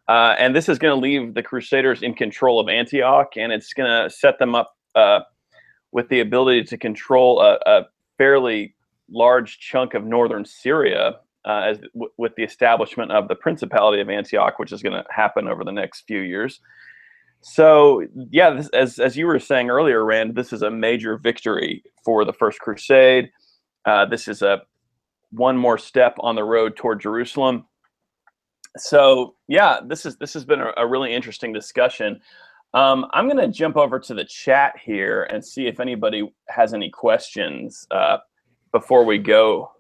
Uh, 0.08 0.36
and 0.40 0.56
this 0.56 0.68
is 0.68 0.80
going 0.80 0.94
to 0.94 1.00
leave 1.00 1.36
the 1.36 1.44
Crusaders 1.44 2.02
in 2.02 2.14
control 2.14 2.60
of 2.60 2.68
Antioch, 2.70 3.34
and 3.38 3.52
it's 3.54 3.74
going 3.74 3.90
to 3.90 4.10
set 4.10 4.40
them 4.40 4.56
up 4.56 4.76
uh, 4.96 5.20
with 5.92 6.10
the 6.10 6.20
ability 6.20 6.64
to 6.64 6.78
control 6.78 7.42
a, 7.42 7.60
a, 7.66 7.86
fairly 8.18 8.76
large 9.10 9.58
chunk 9.60 9.94
of 9.94 10.04
northern 10.04 10.46
Syria 10.46 11.20
uh, 11.46 11.62
as 11.66 11.78
w- 11.94 12.12
with 12.18 12.36
the 12.36 12.44
establishment 12.44 13.12
of 13.12 13.28
the 13.28 13.36
Principality 13.36 14.02
of 14.02 14.10
Antioch, 14.10 14.60
which 14.60 14.72
is 14.72 14.84
going 14.84 14.94
to 14.94 15.04
happen 15.10 15.48
over 15.48 15.64
the 15.64 15.72
next 15.72 16.02
few 16.02 16.20
years. 16.20 16.60
So 17.42 18.06
yeah, 18.30 18.52
this, 18.52 18.70
as 18.70 19.00
as 19.00 19.18
you 19.18 19.26
were 19.26 19.40
saying 19.40 19.70
earlier, 19.70 20.06
Rand, 20.06 20.36
this 20.36 20.54
is 20.54 20.62
a 20.62 20.70
major 20.70 21.18
victory 21.18 21.84
for 22.06 22.24
the 22.24 22.34
First 22.34 22.60
Crusade. 22.60 23.32
Uh, 23.86 24.06
this 24.06 24.28
is 24.28 24.42
a 24.42 24.62
one 25.32 25.58
more 25.58 25.78
step 25.78 26.16
on 26.20 26.36
the 26.36 26.44
road 26.44 26.76
toward 26.76 27.02
Jerusalem. 27.02 27.66
So 28.78 29.36
yeah, 29.48 29.80
this 29.86 30.06
is 30.06 30.18
this 30.18 30.34
has 30.34 30.46
been 30.46 30.62
a, 30.62 30.72
a 30.78 30.88
really 30.88 31.14
interesting 31.14 31.52
discussion. 31.52 32.22
Um, 32.74 33.08
I'm 33.12 33.28
going 33.28 33.38
to 33.38 33.50
jump 33.50 33.76
over 33.76 34.00
to 34.00 34.14
the 34.14 34.24
chat 34.24 34.76
here 34.82 35.24
and 35.24 35.44
see 35.44 35.68
if 35.68 35.82
anybody 35.82 36.32
has 36.48 36.74
any 36.74 36.90
questions 36.90 37.86
uh, 37.92 38.20
before 38.72 39.04
we 39.04 39.18
go 39.18 39.72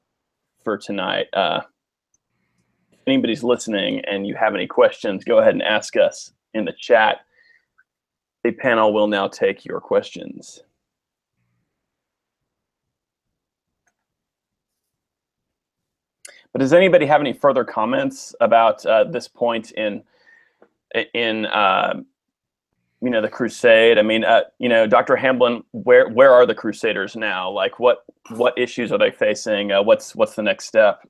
for 0.63 0.77
tonight. 0.77 1.27
Uh, 1.31 1.61
anybody's 3.07 3.43
listening 3.43 4.01
and 4.05 4.27
you 4.27 4.35
have 4.35 4.55
any 4.55 4.67
questions, 4.67 5.23
go 5.23 5.39
ahead 5.39 5.53
and 5.53 5.63
ask 5.63 5.95
us 5.95 6.33
in 6.53 6.65
the 6.65 6.73
chat. 6.73 7.19
The 8.43 8.51
panel 8.51 8.93
will 8.93 9.07
now 9.07 9.27
take 9.27 9.65
your 9.65 9.79
questions. 9.79 10.63
But 16.53 16.59
does 16.59 16.73
anybody 16.73 17.05
have 17.05 17.21
any 17.21 17.33
further 17.33 17.63
comments 17.63 18.35
about 18.41 18.85
uh, 18.85 19.05
this 19.05 19.27
point 19.27 19.71
in 19.71 20.03
in 21.13 21.45
uh, 21.45 22.01
you 23.01 23.09
know 23.09 23.21
the 23.21 23.29
crusade? 23.29 23.97
I 23.97 24.01
mean, 24.01 24.25
uh, 24.25 24.41
you 24.59 24.67
know, 24.67 24.85
Dr. 24.85 25.15
Hamblin, 25.15 25.63
where 25.71 26.09
where 26.09 26.31
are 26.31 26.45
the 26.45 26.55
Crusaders 26.55 27.15
now? 27.15 27.49
Like, 27.49 27.79
what 27.79 28.03
what 28.31 28.57
issues 28.57 28.91
are 28.91 28.97
they 28.97 29.11
facing? 29.11 29.71
Uh, 29.71 29.81
what's 29.81 30.13
what's 30.15 30.35
the 30.35 30.43
next 30.43 30.65
step? 30.65 31.07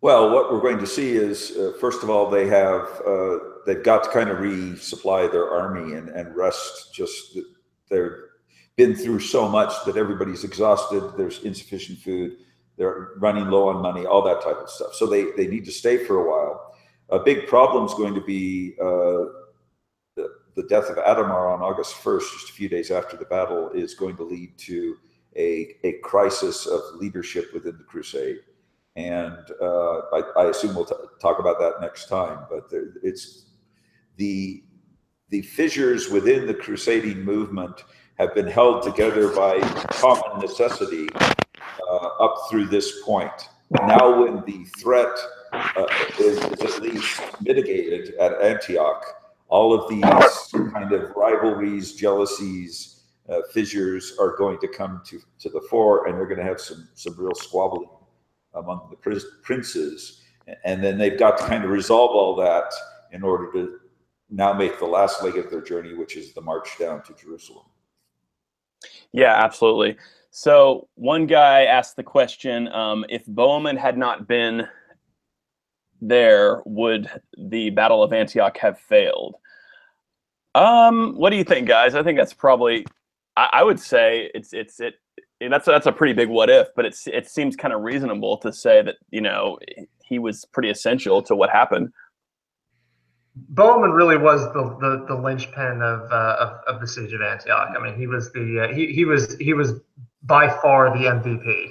Well, 0.00 0.30
what 0.30 0.50
we're 0.50 0.62
going 0.62 0.78
to 0.78 0.86
see 0.86 1.12
is, 1.12 1.54
uh, 1.58 1.74
first 1.78 2.02
of 2.02 2.08
all, 2.08 2.30
they 2.30 2.46
have 2.46 2.88
uh, 3.06 3.38
they've 3.66 3.82
got 3.82 4.04
to 4.04 4.10
kind 4.10 4.30
of 4.30 4.38
resupply 4.38 5.30
their 5.30 5.48
army 5.50 5.94
and, 5.94 6.08
and 6.10 6.34
rest. 6.36 6.94
Just 6.94 7.38
they've 7.88 8.10
been 8.76 8.94
through 8.94 9.20
so 9.20 9.48
much 9.48 9.72
that 9.86 9.96
everybody's 9.96 10.44
exhausted. 10.44 11.12
There's 11.16 11.42
insufficient 11.42 11.98
food. 11.98 12.36
They're 12.76 13.10
running 13.16 13.50
low 13.50 13.68
on 13.68 13.82
money, 13.82 14.06
all 14.06 14.22
that 14.22 14.42
type 14.42 14.56
of 14.56 14.70
stuff. 14.70 14.94
So 14.94 15.06
they 15.06 15.26
they 15.36 15.46
need 15.46 15.64
to 15.66 15.72
stay 15.72 16.04
for 16.04 16.16
a 16.16 16.28
while. 16.28 16.74
A 17.10 17.18
big 17.18 17.46
problem 17.46 17.86
is 17.86 17.94
going 17.94 18.14
to 18.14 18.20
be 18.20 18.74
uh, 18.80 19.26
the, 20.16 20.28
the 20.54 20.62
death 20.68 20.88
of 20.88 20.96
Adhemar 20.96 21.52
on 21.52 21.60
August 21.60 21.96
1st, 21.96 22.20
just 22.20 22.50
a 22.50 22.52
few 22.52 22.68
days 22.68 22.92
after 22.92 23.16
the 23.16 23.24
battle, 23.24 23.70
is 23.70 23.94
going 23.94 24.16
to 24.16 24.22
lead 24.22 24.56
to 24.58 24.96
a, 25.36 25.74
a 25.82 25.94
crisis 26.04 26.66
of 26.66 26.80
leadership 26.94 27.52
within 27.52 27.76
the 27.78 27.84
crusade 27.84 28.38
and 28.96 29.50
uh, 29.60 30.00
I, 30.12 30.22
I, 30.36 30.50
assume 30.50 30.74
we'll 30.74 30.84
talk 30.84 31.38
about 31.38 31.58
that 31.60 31.80
next 31.80 32.08
time. 32.08 32.40
But 32.50 32.70
there, 32.70 32.94
it's 33.02 33.46
the 34.20 34.62
the 35.30 35.40
fissures 35.42 36.10
within 36.10 36.46
the 36.46 36.54
crusading 36.54 37.24
movement 37.24 37.84
have 38.18 38.34
been 38.34 38.46
held 38.46 38.82
together 38.82 39.34
by 39.34 39.58
common 39.92 40.40
necessity 40.40 41.08
uh, 41.88 42.06
up 42.20 42.34
through 42.50 42.66
this 42.66 43.00
point. 43.02 43.48
Now, 43.70 44.22
when 44.22 44.44
the 44.44 44.64
threat 44.80 45.16
uh, 45.52 45.86
is, 46.18 46.36
is, 46.38 46.60
at 46.60 46.82
least 46.82 47.22
mitigated 47.40 48.14
at 48.16 48.42
Antioch, 48.42 49.04
all 49.48 49.72
of 49.72 49.88
these 49.88 50.70
kind 50.72 50.92
of 50.92 51.12
rivalries, 51.16 51.94
jealousies, 51.94 53.04
uh, 53.28 53.38
fissures 53.52 54.16
are 54.18 54.36
going 54.36 54.58
to 54.58 54.68
come 54.68 55.00
to, 55.06 55.20
to 55.38 55.48
the 55.48 55.60
fore, 55.70 56.08
and 56.08 56.18
they're 56.18 56.26
going 56.26 56.40
to 56.40 56.44
have 56.44 56.60
some 56.60 56.88
some 56.94 57.14
real 57.16 57.34
squabbling 57.34 57.88
among 58.54 58.90
the 58.90 58.96
princes. 59.42 60.22
And 60.64 60.82
then 60.82 60.98
they've 60.98 61.18
got 61.18 61.38
to 61.38 61.44
kind 61.44 61.64
of 61.64 61.70
resolve 61.70 62.10
all 62.10 62.34
that 62.36 62.74
in 63.12 63.22
order 63.22 63.50
to 63.52 63.79
now 64.30 64.52
make 64.52 64.78
the 64.78 64.86
last 64.86 65.22
leg 65.22 65.36
of 65.36 65.50
their 65.50 65.60
journey, 65.60 65.94
which 65.94 66.16
is 66.16 66.32
the 66.32 66.40
march 66.40 66.78
down 66.78 67.02
to 67.02 67.14
Jerusalem. 67.14 67.64
Yeah, 69.12 69.34
absolutely. 69.34 69.96
So 70.30 70.88
one 70.94 71.26
guy 71.26 71.64
asked 71.64 71.96
the 71.96 72.02
question: 72.02 72.68
um, 72.68 73.04
If 73.08 73.26
Bohemond 73.26 73.78
had 73.78 73.98
not 73.98 74.28
been 74.28 74.66
there, 76.00 76.62
would 76.64 77.10
the 77.36 77.70
Battle 77.70 78.02
of 78.02 78.12
Antioch 78.12 78.56
have 78.58 78.78
failed? 78.78 79.36
Um, 80.54 81.14
what 81.16 81.30
do 81.30 81.36
you 81.36 81.44
think, 81.44 81.68
guys? 81.68 81.94
I 81.94 82.02
think 82.02 82.18
that's 82.18 82.34
probably. 82.34 82.86
I, 83.36 83.48
I 83.52 83.62
would 83.64 83.80
say 83.80 84.30
it's 84.34 84.52
it's 84.52 84.80
it. 84.80 84.94
That's 85.40 85.66
that's 85.66 85.86
a 85.86 85.92
pretty 85.92 86.12
big 86.12 86.28
what 86.28 86.50
if, 86.50 86.68
but 86.76 86.84
it's 86.84 87.06
it 87.06 87.28
seems 87.28 87.56
kind 87.56 87.74
of 87.74 87.82
reasonable 87.82 88.36
to 88.38 88.52
say 88.52 88.82
that 88.82 88.96
you 89.10 89.20
know 89.20 89.58
he 90.04 90.18
was 90.18 90.44
pretty 90.52 90.70
essential 90.70 91.22
to 91.22 91.34
what 91.34 91.50
happened. 91.50 91.92
Bohemond 93.36 93.94
really 93.94 94.16
was 94.16 94.42
the 94.52 94.76
the, 94.80 95.04
the 95.06 95.14
linchpin 95.14 95.82
of, 95.82 96.10
uh, 96.10 96.36
of, 96.40 96.74
of 96.74 96.80
the 96.80 96.86
siege 96.86 97.12
of 97.12 97.22
Antioch. 97.22 97.74
I 97.76 97.82
mean, 97.82 97.96
he 97.96 98.06
was 98.06 98.32
the 98.32 98.68
uh, 98.68 98.74
he 98.74 98.92
he 98.92 99.04
was 99.04 99.36
he 99.38 99.54
was 99.54 99.74
by 100.22 100.48
far 100.48 100.90
the 100.90 101.04
MVP 101.04 101.66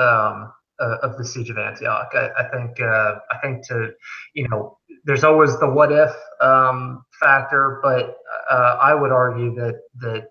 um, 0.00 0.52
uh, 0.80 0.96
of 1.02 1.18
the 1.18 1.24
siege 1.24 1.50
of 1.50 1.58
Antioch. 1.58 2.10
I, 2.14 2.30
I 2.38 2.48
think 2.50 2.80
uh, 2.80 3.16
I 3.30 3.38
think 3.42 3.66
to 3.68 3.90
you 4.34 4.48
know 4.48 4.78
there's 5.04 5.24
always 5.24 5.58
the 5.58 5.68
what 5.68 5.92
if 5.92 6.12
um, 6.40 7.04
factor, 7.20 7.80
but 7.82 8.16
uh, 8.50 8.78
I 8.80 8.94
would 8.94 9.12
argue 9.12 9.54
that 9.56 9.82
that 10.00 10.28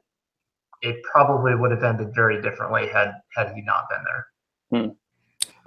it 0.82 1.04
probably 1.04 1.54
would 1.54 1.72
have 1.72 1.84
ended 1.84 2.14
very 2.16 2.42
differently 2.42 2.88
had 2.88 3.14
had 3.36 3.54
he 3.54 3.62
not 3.62 3.88
been 3.90 4.04
there. 4.04 4.96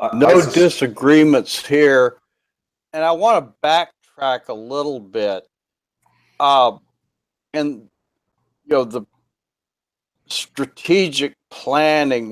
Hmm. 0.00 0.18
no 0.18 0.40
disagreements 0.50 1.64
here, 1.64 2.18
and 2.92 3.04
I 3.04 3.12
want 3.12 3.44
to 3.44 3.54
backtrack 4.18 4.48
a 4.48 4.54
little 4.54 5.00
bit. 5.00 5.46
Uh, 6.40 6.78
and 7.54 7.88
you 8.64 8.70
know 8.70 8.84
the 8.84 9.02
strategic 10.28 11.34
planning. 11.50 12.30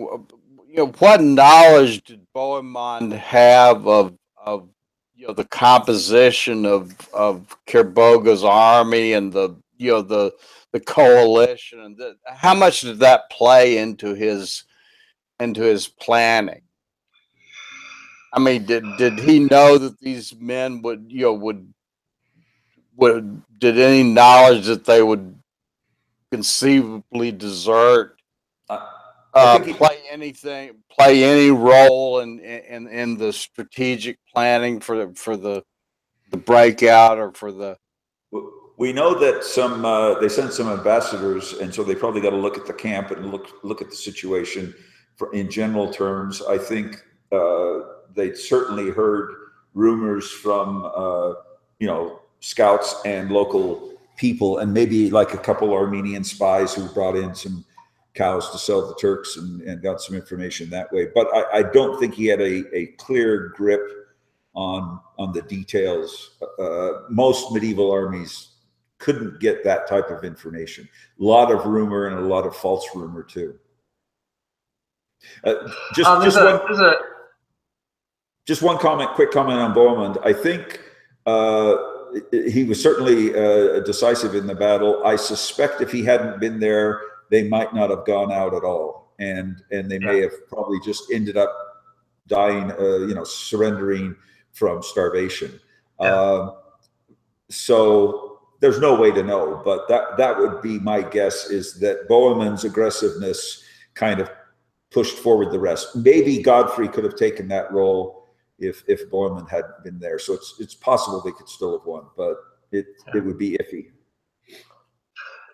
You 0.68 0.76
know 0.76 0.86
what 0.98 1.20
knowledge 1.20 2.02
did 2.04 2.26
Bohemond 2.34 3.12
have 3.12 3.86
of 3.86 4.16
of 4.36 4.68
you 5.14 5.26
know 5.28 5.34
the 5.34 5.44
composition 5.44 6.64
of 6.64 7.08
of 7.12 7.56
Kerbogha's 7.66 8.44
army 8.44 9.12
and 9.12 9.32
the 9.32 9.56
you 9.76 9.92
know 9.92 10.02
the 10.02 10.32
the 10.72 10.80
coalition 10.80 11.80
and 11.80 11.96
the, 11.96 12.16
how 12.26 12.54
much 12.54 12.82
did 12.82 13.00
that 13.00 13.28
play 13.30 13.78
into 13.78 14.14
his 14.14 14.64
into 15.40 15.62
his 15.62 15.88
planning? 15.88 16.62
I 18.32 18.38
mean, 18.38 18.64
did 18.64 18.84
did 18.96 19.18
he 19.18 19.40
know 19.40 19.78
that 19.78 19.98
these 19.98 20.34
men 20.36 20.82
would 20.82 21.06
you 21.08 21.22
know 21.22 21.34
would 21.34 21.72
would 22.96 23.42
did 23.58 23.78
any 23.78 24.02
knowledge 24.02 24.66
that 24.66 24.84
they 24.84 25.02
would 25.02 25.36
conceivably 26.30 27.32
desert 27.32 28.20
uh, 29.34 29.58
play 29.74 29.98
anything, 30.10 30.76
play 30.90 31.24
any 31.24 31.50
role 31.50 32.20
in, 32.20 32.40
in 32.40 32.88
in 32.88 33.16
the 33.16 33.32
strategic 33.32 34.18
planning 34.32 34.80
for 34.80 35.06
the 35.06 35.14
for 35.14 35.36
the 35.36 35.62
the 36.30 36.36
breakout 36.36 37.18
or 37.18 37.32
for 37.32 37.52
the. 37.52 37.76
We 38.76 38.92
know 38.92 39.18
that 39.18 39.44
some 39.44 39.84
uh, 39.84 40.18
they 40.20 40.28
sent 40.28 40.52
some 40.52 40.68
ambassadors, 40.68 41.52
and 41.54 41.72
so 41.72 41.84
they 41.84 41.94
probably 41.94 42.20
got 42.20 42.30
to 42.30 42.36
look 42.36 42.56
at 42.56 42.66
the 42.66 42.72
camp 42.72 43.10
and 43.10 43.30
look 43.30 43.48
look 43.62 43.82
at 43.82 43.90
the 43.90 43.96
situation. 43.96 44.74
For, 45.16 45.32
in 45.34 45.50
general 45.50 45.92
terms, 45.92 46.40
I 46.42 46.56
think 46.56 46.96
uh, 47.30 47.80
they 48.14 48.34
certainly 48.34 48.90
heard 48.90 49.34
rumors 49.74 50.30
from 50.30 50.84
uh, 50.94 51.34
you 51.78 51.86
know 51.86 52.20
scouts 52.40 52.96
and 53.04 53.30
local 53.30 53.94
people, 54.16 54.58
and 54.58 54.72
maybe 54.72 55.10
like 55.10 55.34
a 55.34 55.38
couple 55.38 55.72
Armenian 55.72 56.24
spies 56.24 56.74
who 56.74 56.88
brought 56.88 57.16
in 57.16 57.34
some 57.34 57.64
cows 58.14 58.50
to 58.50 58.58
sell 58.58 58.92
to 58.92 59.00
Turks 59.00 59.36
and, 59.36 59.62
and 59.62 59.82
got 59.82 60.00
some 60.00 60.16
information 60.16 60.68
that 60.70 60.92
way. 60.92 61.08
But 61.14 61.28
I, 61.34 61.58
I 61.58 61.62
don't 61.62 61.98
think 62.00 62.14
he 62.14 62.26
had 62.26 62.40
a, 62.40 62.64
a 62.76 62.86
clear 62.98 63.48
grip 63.56 63.80
on 64.54 65.00
on 65.18 65.32
the 65.32 65.42
details. 65.42 66.38
Uh, 66.58 67.02
most 67.08 67.52
medieval 67.52 67.90
armies 67.90 68.48
couldn't 68.98 69.40
get 69.40 69.64
that 69.64 69.88
type 69.88 70.10
of 70.10 70.24
information. 70.24 70.88
A 71.20 71.24
lot 71.24 71.50
of 71.50 71.64
rumor 71.66 72.06
and 72.06 72.18
a 72.18 72.28
lot 72.28 72.46
of 72.46 72.54
false 72.54 72.86
rumor 72.94 73.22
too. 73.22 73.58
Uh, 75.44 75.68
just 75.94 76.08
um, 76.08 76.22
just 76.22 76.36
a, 76.38 76.62
one. 76.68 76.94
Just 78.46 78.62
one 78.62 78.78
comment, 78.78 79.10
quick 79.10 79.30
comment 79.30 79.58
on 79.58 79.74
Bohemond. 79.74 80.18
I 80.24 80.32
think 80.32 80.82
uh, 81.26 81.76
he 82.32 82.64
was 82.64 82.82
certainly 82.82 83.34
uh, 83.34 83.80
decisive 83.80 84.34
in 84.34 84.46
the 84.46 84.54
battle. 84.54 85.02
I 85.04 85.16
suspect 85.16 85.80
if 85.80 85.92
he 85.92 86.04
hadn't 86.04 86.40
been 86.40 86.58
there 86.58 87.00
they 87.30 87.48
might 87.48 87.72
not 87.72 87.90
have 87.90 88.04
gone 88.04 88.30
out 88.32 88.54
at 88.54 88.64
all, 88.64 89.12
and 89.18 89.62
and 89.70 89.90
they 89.90 89.98
may 89.98 90.20
have 90.20 90.46
probably 90.48 90.78
just 90.80 91.04
ended 91.12 91.36
up 91.36 91.52
dying, 92.26 92.72
uh, 92.72 93.06
you 93.06 93.14
know, 93.14 93.24
surrendering 93.24 94.14
from 94.52 94.82
starvation. 94.82 95.58
Yeah. 96.00 96.14
Um, 96.14 96.56
so 97.48 98.40
there's 98.60 98.80
no 98.80 99.00
way 99.00 99.10
to 99.12 99.22
know, 99.22 99.62
but 99.64 99.88
that 99.88 100.16
that 100.18 100.36
would 100.36 100.60
be 100.60 100.78
my 100.80 101.02
guess 101.02 101.46
is 101.46 101.78
that 101.80 102.08
Bohemond's 102.08 102.64
aggressiveness 102.64 103.62
kind 103.94 104.20
of 104.20 104.28
pushed 104.90 105.16
forward 105.16 105.52
the 105.52 105.58
rest. 105.58 105.94
Maybe 105.94 106.42
Godfrey 106.42 106.88
could 106.88 107.04
have 107.04 107.16
taken 107.16 107.46
that 107.48 107.72
role 107.72 108.19
if 108.60 108.84
if 108.86 109.10
Bohemond 109.10 109.48
had 109.48 109.64
been 109.82 109.98
there. 109.98 110.18
So 110.18 110.34
it's 110.34 110.54
it's 110.60 110.74
possible 110.74 111.20
they 111.20 111.32
could 111.32 111.48
still 111.48 111.78
have 111.78 111.86
won, 111.86 112.04
but 112.16 112.36
it 112.72 112.86
yeah. 113.08 113.16
it 113.16 113.24
would 113.24 113.38
be 113.38 113.58
iffy. 113.58 113.90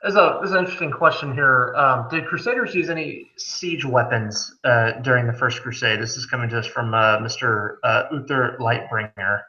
There's 0.02 0.16
a 0.16 0.38
there's 0.40 0.52
an 0.52 0.58
interesting 0.58 0.90
question 0.90 1.34
here. 1.34 1.74
Um, 1.74 2.08
did 2.10 2.26
Crusaders 2.26 2.74
use 2.74 2.90
any 2.90 3.30
siege 3.36 3.84
weapons 3.84 4.54
uh, 4.64 4.92
during 5.00 5.26
the 5.26 5.32
First 5.32 5.62
Crusade? 5.62 6.00
This 6.00 6.16
is 6.16 6.26
coming 6.26 6.48
to 6.50 6.58
us 6.58 6.66
from 6.66 6.94
uh, 6.94 7.18
Mr. 7.18 7.76
Uh, 7.82 8.04
Uther 8.12 8.56
Lightbringer. 8.60 9.42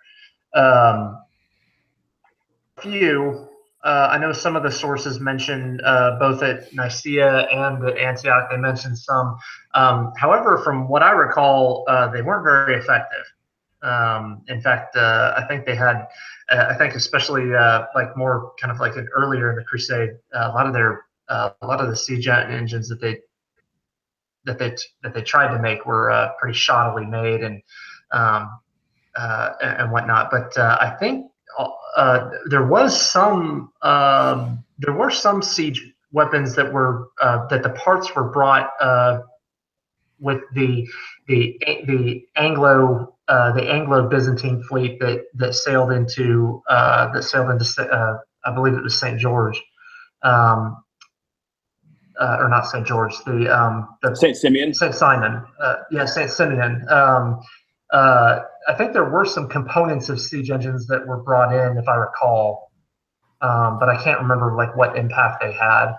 Um, 0.55 1.21
few. 2.79 3.49
Uh, 3.83 4.09
I 4.11 4.17
know 4.17 4.33
some 4.33 4.55
of 4.55 4.63
the 4.63 4.71
sources 4.71 5.19
mentioned 5.19 5.81
uh, 5.85 6.17
both 6.19 6.41
at 6.41 6.73
Nicaea 6.73 7.47
and 7.51 7.83
at 7.87 7.97
Antioch. 7.97 8.49
They 8.49 8.57
mentioned 8.57 8.97
some. 8.97 9.37
Um, 9.75 10.11
however, 10.17 10.57
from 10.57 10.87
what 10.87 11.03
I 11.03 11.11
recall, 11.11 11.85
uh, 11.87 12.07
they 12.09 12.21
weren't 12.21 12.43
very 12.43 12.75
effective. 12.75 13.25
Um, 13.83 14.43
in 14.47 14.61
fact, 14.61 14.95
uh, 14.95 15.33
I 15.37 15.43
think 15.47 15.65
they 15.65 15.75
had, 15.75 16.07
uh, 16.49 16.65
I 16.69 16.73
think 16.75 16.95
especially 16.95 17.53
uh, 17.53 17.85
like 17.95 18.17
more 18.17 18.53
kind 18.59 18.71
of 18.71 18.79
like 18.79 18.95
an 18.95 19.07
earlier 19.13 19.51
in 19.51 19.55
the 19.55 19.63
Crusade, 19.63 20.11
uh, 20.33 20.49
a 20.51 20.53
lot 20.53 20.65
of 20.65 20.73
their, 20.73 21.05
uh, 21.29 21.51
a 21.61 21.67
lot 21.67 21.79
of 21.79 21.89
the 21.89 21.95
siege 21.95 22.27
engines 22.27 22.89
that 22.89 23.01
they 23.01 23.19
that 24.45 24.57
they 24.57 24.75
that 25.03 25.13
they 25.13 25.21
tried 25.21 25.53
to 25.53 25.61
make 25.61 25.85
were 25.85 26.09
uh, 26.09 26.31
pretty 26.39 26.57
shoddily 26.57 27.07
made 27.07 27.43
and 27.43 27.61
um, 28.11 28.59
and 29.61 29.91
whatnot. 29.91 30.31
But 30.31 30.57
I 30.57 30.95
think 30.99 31.29
there 32.49 32.65
was 32.65 32.99
some 32.99 33.73
um, 33.81 34.63
there 34.79 34.93
were 34.93 35.11
some 35.11 35.41
siege 35.41 35.93
weapons 36.13 36.55
that 36.55 36.71
were 36.71 37.09
that 37.21 37.61
the 37.61 37.71
parts 37.71 38.15
were 38.15 38.29
brought 38.29 38.71
with 40.19 40.41
the 40.53 40.87
the 41.27 41.59
the 41.85 42.25
Anglo 42.37 43.16
uh, 43.27 43.51
the 43.51 43.69
Anglo-Byzantine 43.69 44.63
fleet 44.63 44.99
that 44.99 45.25
that 45.35 45.53
sailed 45.53 45.91
into 45.91 46.61
uh, 46.69 47.11
that 47.13 47.23
sailed 47.23 47.49
into 47.49 47.93
uh, 47.93 48.17
I 48.45 48.53
believe 48.53 48.73
it 48.73 48.83
was 48.83 48.97
Saint 48.97 49.19
George, 49.19 49.61
um, 50.23 50.81
uh, 52.19 52.37
or 52.39 52.49
not 52.49 52.65
Saint 52.67 52.87
George, 52.87 53.13
the, 53.25 53.53
um, 53.53 53.87
the 54.01 54.15
Saint 54.15 54.37
Simeon, 54.37 54.73
Saint 54.73 54.95
Simon, 54.95 55.43
uh, 55.61 55.75
yeah, 55.91 56.05
Saint 56.05 56.31
Simeon. 56.31 56.85
Um, 56.89 57.41
I 57.91 58.73
think 58.77 58.93
there 58.93 59.09
were 59.09 59.25
some 59.25 59.47
components 59.47 60.09
of 60.09 60.19
siege 60.19 60.49
engines 60.49 60.87
that 60.87 61.07
were 61.07 61.17
brought 61.17 61.53
in, 61.53 61.77
if 61.77 61.87
I 61.87 61.95
recall, 61.95 62.71
um, 63.41 63.79
but 63.79 63.89
I 63.89 64.01
can't 64.01 64.19
remember 64.21 64.55
like 64.55 64.75
what 64.75 64.97
impact 64.97 65.41
they 65.41 65.51
had. 65.51 65.93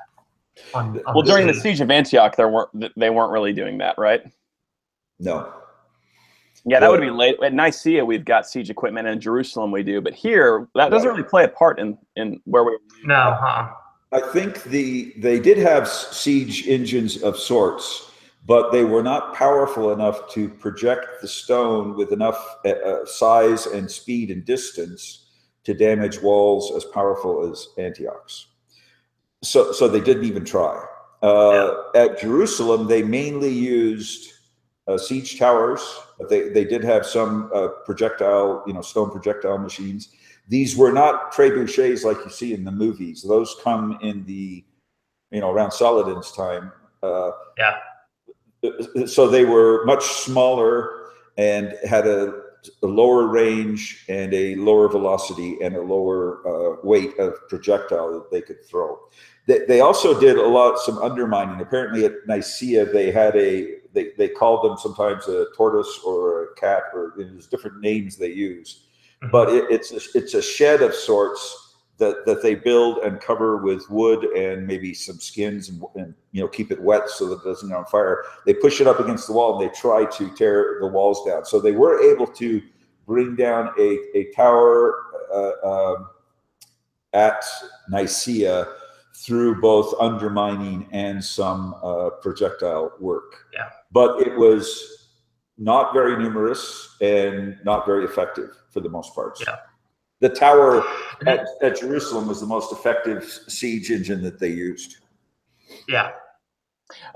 On, 0.74 0.98
on 1.06 1.14
well, 1.14 1.22
the 1.22 1.30
during 1.30 1.46
siege. 1.46 1.54
the 1.54 1.60
siege 1.60 1.80
of 1.80 1.90
Antioch, 1.90 2.36
there 2.36 2.48
weren't 2.48 2.70
they 2.96 3.10
weren't 3.10 3.32
really 3.32 3.52
doing 3.52 3.78
that, 3.78 3.96
right? 3.96 4.22
No. 5.20 5.52
Yeah, 6.64 6.80
that 6.80 6.90
would 6.90 7.00
be 7.00 7.10
late. 7.10 7.36
At 7.42 7.54
Nicaea, 7.54 8.04
we've 8.04 8.24
got 8.24 8.46
siege 8.46 8.70
equipment, 8.70 9.06
and 9.06 9.14
in 9.14 9.20
Jerusalem, 9.20 9.70
we 9.70 9.82
do. 9.82 10.00
But 10.00 10.14
here, 10.14 10.68
that 10.74 10.90
doesn't 10.90 11.08
really 11.08 11.22
play 11.22 11.44
a 11.44 11.48
part 11.48 11.78
in 11.78 11.96
in 12.16 12.40
where 12.44 12.64
we. 12.64 12.76
No, 13.04 13.36
huh? 13.38 13.70
I 14.12 14.20
think 14.20 14.64
the 14.64 15.14
they 15.18 15.38
did 15.38 15.58
have 15.58 15.88
siege 15.88 16.66
engines 16.66 17.22
of 17.22 17.38
sorts, 17.38 18.10
but 18.46 18.72
they 18.72 18.84
were 18.84 19.02
not 19.02 19.34
powerful 19.34 19.92
enough 19.92 20.30
to 20.32 20.48
project 20.48 21.20
the 21.20 21.28
stone 21.28 21.96
with 21.96 22.12
enough 22.12 22.58
uh, 22.64 22.70
uh 22.70 23.06
size 23.06 23.66
and 23.66 23.90
speed 23.90 24.30
and 24.30 24.44
distance 24.44 25.26
to 25.64 25.74
damage 25.74 26.22
walls 26.22 26.72
as 26.74 26.84
powerful 26.86 27.50
as 27.50 27.68
Antioch's. 27.76 28.46
So, 29.42 29.70
so 29.72 29.86
they 29.86 30.00
didn't 30.00 30.24
even 30.24 30.44
try. 30.44 30.82
Uh, 31.22 31.74
yeah. 31.94 32.02
At 32.02 32.20
Jerusalem, 32.20 32.86
they 32.86 33.02
mainly 33.02 33.52
used 33.52 34.32
uh, 34.86 34.96
siege 34.96 35.38
towers. 35.38 35.82
They, 36.28 36.48
they 36.48 36.64
did 36.64 36.82
have 36.84 37.06
some 37.06 37.50
uh, 37.54 37.68
projectile, 37.84 38.64
you 38.66 38.72
know, 38.72 38.82
stone 38.82 39.10
projectile 39.10 39.58
machines. 39.58 40.10
These 40.48 40.76
were 40.76 40.92
not 40.92 41.32
trebuchets 41.32 42.04
like 42.04 42.18
you 42.24 42.30
see 42.30 42.54
in 42.54 42.64
the 42.64 42.72
movies. 42.72 43.22
Those 43.22 43.56
come 43.62 43.98
in 44.02 44.24
the, 44.24 44.64
you 45.30 45.40
know, 45.40 45.50
around 45.50 45.72
Saladin's 45.72 46.32
time. 46.32 46.72
Uh, 47.02 47.30
yeah. 47.58 47.76
so 49.06 49.28
they 49.28 49.44
were 49.44 49.84
much 49.84 50.04
smaller 50.04 51.10
and 51.36 51.76
had 51.88 52.06
a, 52.06 52.42
a, 52.82 52.86
lower 52.86 53.28
range 53.28 54.04
and 54.08 54.34
a 54.34 54.56
lower 54.56 54.88
velocity 54.88 55.58
and 55.62 55.76
a 55.76 55.80
lower 55.80 56.40
uh, 56.48 56.76
weight 56.82 57.16
of 57.18 57.34
projectile 57.48 58.12
that 58.12 58.30
they 58.32 58.40
could 58.40 58.64
throw. 58.64 58.98
They, 59.46 59.60
they 59.66 59.80
also 59.80 60.18
did 60.18 60.36
a 60.36 60.46
lot 60.46 60.78
some 60.80 60.98
undermining. 60.98 61.60
Apparently 61.60 62.04
at 62.04 62.26
Nicaea 62.26 62.86
they 62.86 63.12
had 63.12 63.36
a 63.36 63.76
they, 63.98 64.10
they 64.16 64.28
called 64.28 64.64
them 64.64 64.78
sometimes 64.78 65.26
a 65.26 65.46
tortoise 65.56 66.00
or 66.06 66.44
a 66.44 66.54
cat 66.54 66.84
or 66.94 67.14
there's 67.16 67.48
different 67.48 67.80
names 67.80 68.16
they 68.16 68.32
use, 68.32 68.84
mm-hmm. 69.22 69.30
but 69.32 69.48
it, 69.48 69.64
it's 69.70 69.90
a, 69.92 70.00
it's 70.16 70.34
a 70.34 70.42
shed 70.42 70.82
of 70.82 70.94
sorts 70.94 71.74
that, 71.98 72.24
that 72.26 72.42
they 72.42 72.54
build 72.54 72.98
and 72.98 73.20
cover 73.20 73.56
with 73.56 73.90
wood 73.90 74.22
and 74.24 74.66
maybe 74.66 74.94
some 74.94 75.18
skins 75.18 75.68
and, 75.68 75.82
and, 75.96 76.14
you 76.30 76.40
know 76.40 76.46
keep 76.46 76.70
it 76.70 76.80
wet 76.80 77.08
so 77.08 77.26
that 77.26 77.40
it 77.40 77.44
doesn't 77.44 77.68
get 77.70 77.76
on 77.76 77.86
fire. 77.86 78.22
They 78.46 78.54
push 78.54 78.80
it 78.80 78.86
up 78.86 79.00
against 79.00 79.26
the 79.26 79.32
wall 79.32 79.58
and 79.58 79.68
they 79.68 79.74
try 79.74 80.04
to 80.04 80.30
tear 80.36 80.78
the 80.80 80.86
walls 80.86 81.26
down. 81.26 81.44
So 81.44 81.58
they 81.60 81.72
were 81.72 82.00
able 82.12 82.26
to 82.26 82.62
bring 83.06 83.34
down 83.34 83.72
a, 83.78 83.98
a 84.14 84.30
tower 84.36 85.06
uh, 85.34 85.52
um, 85.64 86.08
at 87.14 87.42
Nicaea 87.88 88.68
through 89.16 89.60
both 89.60 89.92
undermining 89.98 90.88
and 90.92 91.24
some 91.24 91.74
uh, 91.82 92.10
projectile 92.22 92.92
work. 93.00 93.46
Yeah. 93.52 93.70
But 93.90 94.20
it 94.20 94.36
was 94.36 95.08
not 95.56 95.92
very 95.92 96.16
numerous 96.16 96.96
and 97.00 97.56
not 97.64 97.86
very 97.86 98.04
effective 98.04 98.50
for 98.70 98.80
the 98.80 98.88
most 98.88 99.14
part. 99.14 99.38
Yeah. 99.46 99.56
The 100.20 100.28
tower 100.28 100.84
at, 101.26 101.46
at 101.62 101.78
Jerusalem 101.78 102.28
was 102.28 102.40
the 102.40 102.46
most 102.46 102.72
effective 102.72 103.24
siege 103.48 103.90
engine 103.90 104.22
that 104.22 104.38
they 104.38 104.48
used. 104.48 104.96
Yeah. 105.88 106.10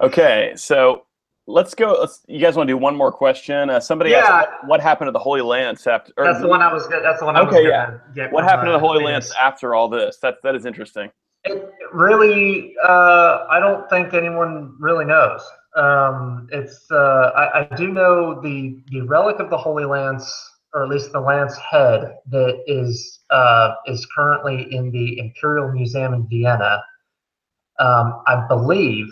Okay, 0.00 0.52
so 0.56 1.04
let's 1.46 1.74
go. 1.74 1.96
Let's, 2.00 2.22
you 2.28 2.38
guys 2.40 2.56
want 2.56 2.68
to 2.68 2.72
do 2.72 2.76
one 2.78 2.94
more 2.94 3.10
question? 3.10 3.70
Uh, 3.70 3.80
somebody 3.80 4.10
Yeah. 4.10 4.18
asked 4.18 4.30
what, 4.60 4.66
what 4.68 4.80
happened 4.80 5.08
to 5.08 5.12
the 5.12 5.18
Holy 5.18 5.40
Lance 5.40 5.86
after. 5.86 6.12
or- 6.16 6.24
That's 6.26 6.40
the 6.40 6.48
one 6.48 6.62
I 6.62 6.72
was. 6.72 6.88
That's 6.88 7.18
the 7.20 7.26
one. 7.26 7.36
I 7.36 7.40
Okay, 7.40 7.64
gonna 7.68 8.00
Get 8.14 8.32
What 8.32 8.44
happened 8.44 8.66
to 8.66 8.70
uh, 8.70 8.74
the 8.74 8.78
Holy 8.86 8.98
Venus. 9.00 9.30
Lance 9.30 9.34
after 9.40 9.74
all 9.74 9.88
this? 9.88 10.18
That 10.18 10.36
that 10.42 10.54
is 10.54 10.64
interesting. 10.64 11.10
It 11.44 11.72
really, 11.92 12.74
uh, 12.84 13.46
I 13.50 13.58
don't 13.58 13.88
think 13.90 14.14
anyone 14.14 14.76
really 14.78 15.04
knows. 15.04 15.42
Um, 15.74 16.48
it's, 16.52 16.90
uh, 16.90 17.32
I, 17.34 17.60
I 17.60 17.76
do 17.76 17.88
know 17.88 18.40
the 18.40 18.82
the 18.90 19.00
relic 19.02 19.40
of 19.40 19.50
the 19.50 19.56
Holy 19.56 19.84
Lance, 19.84 20.32
or 20.74 20.84
at 20.84 20.88
least 20.88 21.12
the 21.12 21.20
lance 21.20 21.56
head 21.56 22.18
that 22.30 22.62
is 22.66 23.20
uh, 23.30 23.74
is 23.86 24.06
currently 24.14 24.72
in 24.72 24.90
the 24.90 25.18
Imperial 25.18 25.70
Museum 25.72 26.14
in 26.14 26.28
Vienna. 26.28 26.82
Um, 27.78 28.22
I 28.26 28.46
believe, 28.48 29.08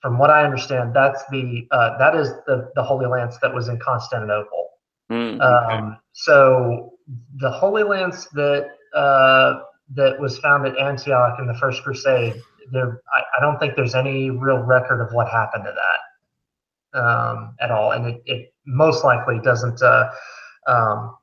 from 0.00 0.18
what 0.18 0.30
I 0.30 0.44
understand, 0.44 0.94
that's 0.94 1.22
the 1.30 1.66
uh, 1.70 1.98
that 1.98 2.16
is 2.16 2.30
the 2.46 2.70
the 2.74 2.82
Holy 2.82 3.06
Lance 3.06 3.38
that 3.42 3.54
was 3.54 3.68
in 3.68 3.78
Constantinople. 3.78 4.70
Mm, 5.10 5.34
okay. 5.36 5.74
Um, 5.74 5.98
so 6.12 6.94
the 7.36 7.50
Holy 7.50 7.82
Lance 7.82 8.26
that 8.28 8.68
uh, 8.94 9.60
that 9.94 10.18
was 10.20 10.38
found 10.38 10.66
at 10.66 10.78
Antioch 10.78 11.38
in 11.38 11.46
the 11.46 11.54
First 11.54 11.82
Crusade, 11.82 12.40
there 12.72 13.00
I, 13.12 13.22
I 13.38 13.40
don't 13.40 13.58
think 13.58 13.74
there's 13.76 13.94
any 13.94 14.30
real 14.30 14.58
record 14.58 15.00
of 15.00 15.12
what 15.12 15.28
happened 15.28 15.64
to 15.64 15.74
that 16.92 16.98
um, 17.00 17.56
at 17.60 17.70
all, 17.70 17.92
and 17.92 18.06
it, 18.06 18.22
it 18.26 18.54
most 18.66 19.04
likely 19.04 19.40
doesn't 19.40 19.82
uh, 19.82 20.10
um, 20.66 21.16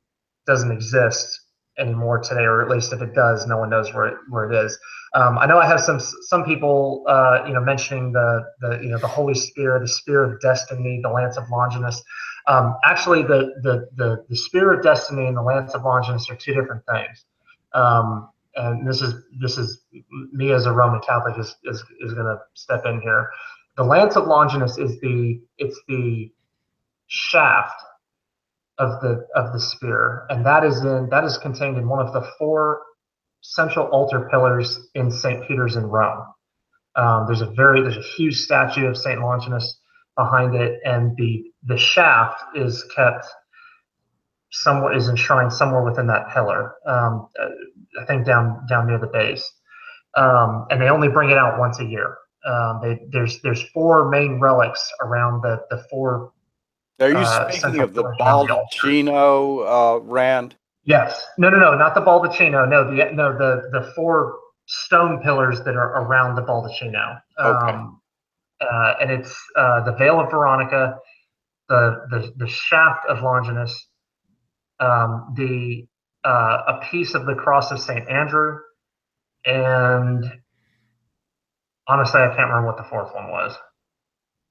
doesn't 0.45 0.71
exist 0.71 1.41
anymore 1.77 2.19
today, 2.19 2.43
or 2.43 2.61
at 2.61 2.69
least 2.69 2.91
if 2.91 3.01
it 3.01 3.13
does, 3.13 3.45
no 3.45 3.57
one 3.57 3.69
knows 3.69 3.93
where 3.93 4.07
it, 4.07 4.17
where 4.29 4.51
it 4.51 4.65
is. 4.65 4.77
Um, 5.13 5.37
I 5.37 5.45
know 5.45 5.57
I 5.59 5.65
have 5.65 5.79
some 5.79 5.99
some 5.99 6.43
people, 6.43 7.05
uh, 7.07 7.43
you 7.47 7.53
know, 7.53 7.61
mentioning 7.61 8.11
the 8.11 8.43
the 8.59 8.79
you 8.81 8.89
know 8.89 8.97
the 8.97 9.07
Holy 9.07 9.33
Spear, 9.33 9.79
the 9.79 9.87
Spear 9.87 10.23
of 10.23 10.41
Destiny, 10.41 10.99
the 11.01 11.09
Lance 11.09 11.37
of 11.37 11.49
Longinus. 11.49 12.01
Um, 12.47 12.75
actually, 12.83 13.23
the, 13.23 13.53
the 13.63 13.87
the 13.95 14.25
the 14.29 14.35
Spear 14.35 14.73
of 14.73 14.83
Destiny 14.83 15.27
and 15.27 15.37
the 15.37 15.41
Lance 15.41 15.73
of 15.73 15.83
Longinus 15.83 16.29
are 16.29 16.35
two 16.35 16.53
different 16.53 16.83
things. 16.91 17.25
Um, 17.73 18.29
and 18.57 18.87
this 18.87 19.01
is 19.01 19.13
this 19.39 19.57
is 19.57 19.81
me 20.31 20.51
as 20.51 20.65
a 20.65 20.71
Roman 20.71 20.99
Catholic 21.01 21.37
is 21.37 21.55
is, 21.65 21.83
is 22.01 22.13
going 22.13 22.25
to 22.25 22.39
step 22.55 22.85
in 22.85 22.99
here. 23.01 23.29
The 23.77 23.83
Lance 23.83 24.15
of 24.15 24.27
Longinus 24.27 24.77
is 24.77 24.99
the 24.99 25.39
it's 25.57 25.79
the 25.87 26.31
shaft 27.07 27.79
of 28.79 29.01
the 29.01 29.25
of 29.35 29.53
the 29.53 29.59
spear, 29.59 30.25
and 30.29 30.45
that 30.45 30.63
is 30.63 30.83
in 30.83 31.07
that 31.09 31.23
is 31.23 31.37
contained 31.37 31.77
in 31.77 31.87
one 31.87 32.05
of 32.05 32.13
the 32.13 32.27
four 32.37 32.81
central 33.41 33.87
altar 33.87 34.27
pillars 34.31 34.79
in 34.95 35.11
St. 35.11 35.47
Peter's 35.47 35.75
in 35.75 35.85
Rome. 35.85 36.25
Um, 36.95 37.25
there's 37.27 37.41
a 37.41 37.51
very 37.51 37.81
there's 37.81 37.97
a 37.97 38.01
huge 38.01 38.37
statue 38.37 38.87
of 38.87 38.97
St. 38.97 39.21
Longinus 39.21 39.79
behind 40.15 40.55
it, 40.55 40.79
and 40.83 41.15
the 41.15 41.43
the 41.63 41.77
shaft 41.77 42.41
is 42.55 42.83
kept 42.95 43.27
somewhere 44.51 44.93
is 44.93 45.09
enshrined 45.09 45.51
somewhere 45.53 45.83
within 45.83 46.07
that 46.07 46.29
pillar. 46.29 46.73
Um, 46.85 47.27
I 48.01 48.05
think 48.05 48.25
down 48.25 48.65
down 48.67 48.87
near 48.87 48.99
the 48.99 49.07
base, 49.07 49.49
um, 50.15 50.65
and 50.69 50.81
they 50.81 50.89
only 50.89 51.07
bring 51.07 51.29
it 51.29 51.37
out 51.37 51.59
once 51.59 51.79
a 51.79 51.85
year. 51.85 52.17
Um, 52.45 52.79
they, 52.81 52.99
there's 53.11 53.41
there's 53.41 53.63
four 53.73 54.09
main 54.09 54.39
relics 54.39 54.89
around 55.01 55.41
the 55.41 55.61
the 55.69 55.83
four. 55.89 56.31
Are 56.99 57.09
you 57.09 57.17
Uh, 57.17 57.51
speaking 57.51 57.81
of 57.81 57.93
the 57.93 58.01
pillars 58.01 58.17
around 58.19 58.47
the 58.47 58.55
altar. 58.55 58.87
Baldacchino, 58.87 59.97
uh, 59.97 59.99
Rand? 60.01 60.55
Yes, 60.83 61.27
no, 61.37 61.49
no, 61.49 61.59
no, 61.59 61.77
not 61.77 61.93
the 61.93 62.01
baldacchino. 62.01 62.67
No, 62.67 62.89
the 62.89 63.11
no 63.11 63.37
the 63.37 63.69
the 63.71 63.91
four 63.93 64.37
stone 64.67 65.21
pillars 65.21 65.61
that 65.63 65.75
are 65.75 66.01
around 66.01 66.35
the 66.35 66.41
baldacchino. 66.41 67.21
Okay. 67.39 67.73
Um, 67.73 68.01
uh, 68.61 68.93
and 69.01 69.11
it's 69.11 69.35
uh, 69.55 69.83
the 69.83 69.91
Veil 69.93 70.19
of 70.19 70.31
Veronica, 70.31 70.97
the 71.69 72.05
the 72.09 72.33
the 72.37 72.47
shaft 72.47 73.05
of 73.07 73.21
Longinus, 73.21 73.87
um, 74.79 75.33
the 75.35 75.87
uh, 76.23 76.63
a 76.67 76.85
piece 76.91 77.13
of 77.13 77.25
the 77.25 77.35
cross 77.35 77.71
of 77.71 77.79
Saint 77.79 78.09
Andrew, 78.09 78.57
and 79.45 80.25
honestly, 81.87 82.21
I 82.21 82.27
can't 82.27 82.49
remember 82.49 82.67
what 82.67 82.77
the 82.77 82.83
fourth 82.83 83.13
one 83.13 83.29
was. 83.29 83.55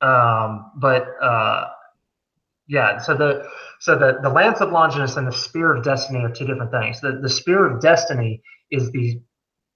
Um, 0.01 0.73
but 0.77 1.07
uh, 1.23 1.67
yeah, 2.69 2.99
so 2.99 3.15
the 3.15 3.49
so 3.81 3.97
the 3.97 4.19
the 4.23 4.29
lance 4.29 4.61
of 4.61 4.71
Longinus 4.71 5.17
and 5.17 5.27
the 5.27 5.33
spear 5.33 5.75
of 5.75 5.85
destiny 5.85 6.21
are 6.21 6.31
two 6.31 6.47
different 6.47 6.71
things. 6.73 7.01
The 7.01 7.21
the 7.23 7.29
spear 7.29 7.65
of 7.67 7.81
destiny 7.81 8.43
is 8.71 8.91
the 8.91 9.21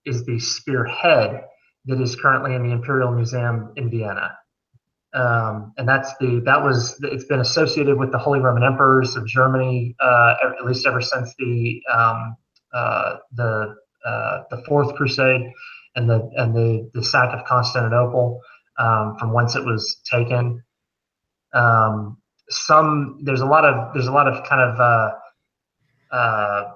is 0.04 0.24
the 0.24 0.38
spearhead 0.38 1.42
that 1.86 2.00
is 2.00 2.16
currently 2.16 2.54
in 2.54 2.62
the 2.62 2.72
Imperial 2.72 3.12
Museum 3.12 3.72
in 3.76 3.90
Vienna. 3.90 4.36
Um, 5.12 5.72
and 5.76 5.88
that's 5.88 6.16
the 6.18 6.40
that 6.46 6.62
was 6.62 6.98
it's 7.02 7.24
been 7.24 7.40
associated 7.40 7.98
with 7.98 8.12
the 8.12 8.18
Holy 8.18 8.38
Roman 8.38 8.62
Emperors 8.62 9.16
of 9.16 9.26
Germany 9.26 9.96
uh, 10.00 10.34
at 10.58 10.64
least 10.64 10.86
ever 10.86 11.00
since 11.00 11.34
the 11.36 11.82
um, 11.92 12.36
uh, 12.72 13.16
the 13.32 13.74
uh, 14.06 14.42
the 14.50 14.62
Fourth 14.68 14.94
Crusade 14.94 15.50
and 15.96 16.08
the 16.08 16.30
and 16.36 16.54
the 16.54 16.88
the 16.94 17.02
sack 17.02 17.34
of 17.36 17.44
Constantinople 17.44 18.40
um, 18.78 19.16
from 19.18 19.32
whence 19.32 19.56
it 19.56 19.64
was 19.64 20.00
taken. 20.08 20.62
Um, 21.52 22.18
some 22.48 23.18
there's 23.22 23.40
a 23.40 23.46
lot 23.46 23.64
of 23.64 23.92
there's 23.92 24.06
a 24.06 24.12
lot 24.12 24.28
of 24.28 24.44
kind 24.48 24.60
of 24.60 24.80
uh, 24.80 26.14
uh, 26.14 26.72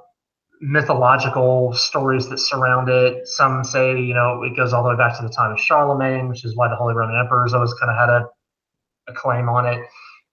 mythological 0.61 1.73
stories 1.75 2.29
that 2.29 2.39
surround 2.39 2.89
it. 2.89 3.27
Some 3.27 3.65
say, 3.65 4.01
you 4.01 4.15
know, 4.15 4.43
it 4.43 4.57
goes 4.57 4.73
all 4.73 4.83
the 4.83 4.91
way 4.91 4.97
back 4.97 5.17
to 5.19 5.23
the 5.23 5.29
time 5.33 5.53
of 5.53 5.61
Charlemagne, 5.61 6.29
which 6.29 6.45
is 6.45 6.57
why 6.57 6.69
the 6.69 6.77
Holy 6.77 6.95
Roman 6.95 7.19
Emperors 7.19 7.55
always 7.55 7.75
kind 7.75 7.91
of 7.91 7.97
had 7.97 8.09
a, 8.09 8.27
a 9.09 9.13
claim 9.15 9.49
on 9.49 9.67
it. 9.67 9.85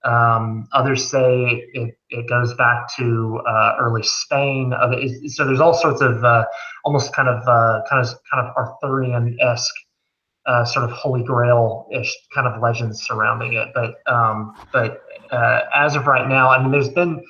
Um, 0.03 0.67
others 0.73 1.07
say 1.07 1.63
it, 1.73 1.95
it 2.09 2.27
goes 2.27 2.53
back 2.55 2.87
to 2.97 3.39
uh, 3.47 3.75
early 3.79 4.03
Spain. 4.03 4.73
So 5.27 5.45
there's 5.45 5.59
all 5.59 5.73
sorts 5.73 6.01
of 6.01 6.23
uh, 6.23 6.45
almost 6.83 7.13
kind 7.13 7.27
of 7.27 7.47
uh, 7.47 7.81
kind 7.89 8.05
of 8.05 8.13
kind 8.31 8.47
of 8.47 8.55
Arthurian 8.55 9.37
esque. 9.41 9.75
Uh, 10.47 10.65
sort 10.65 10.83
of 10.83 10.89
Holy 10.89 11.23
Grail-ish 11.23 12.17
kind 12.33 12.47
of 12.47 12.59
legends 12.63 13.05
surrounding 13.05 13.53
it, 13.53 13.67
but 13.75 13.93
um, 14.11 14.55
but 14.73 15.03
uh, 15.31 15.61
as 15.71 15.95
of 15.95 16.07
right 16.07 16.27
now, 16.27 16.49
I 16.49 16.59
mean, 16.59 16.71
there's 16.71 16.89
been 16.89 17.23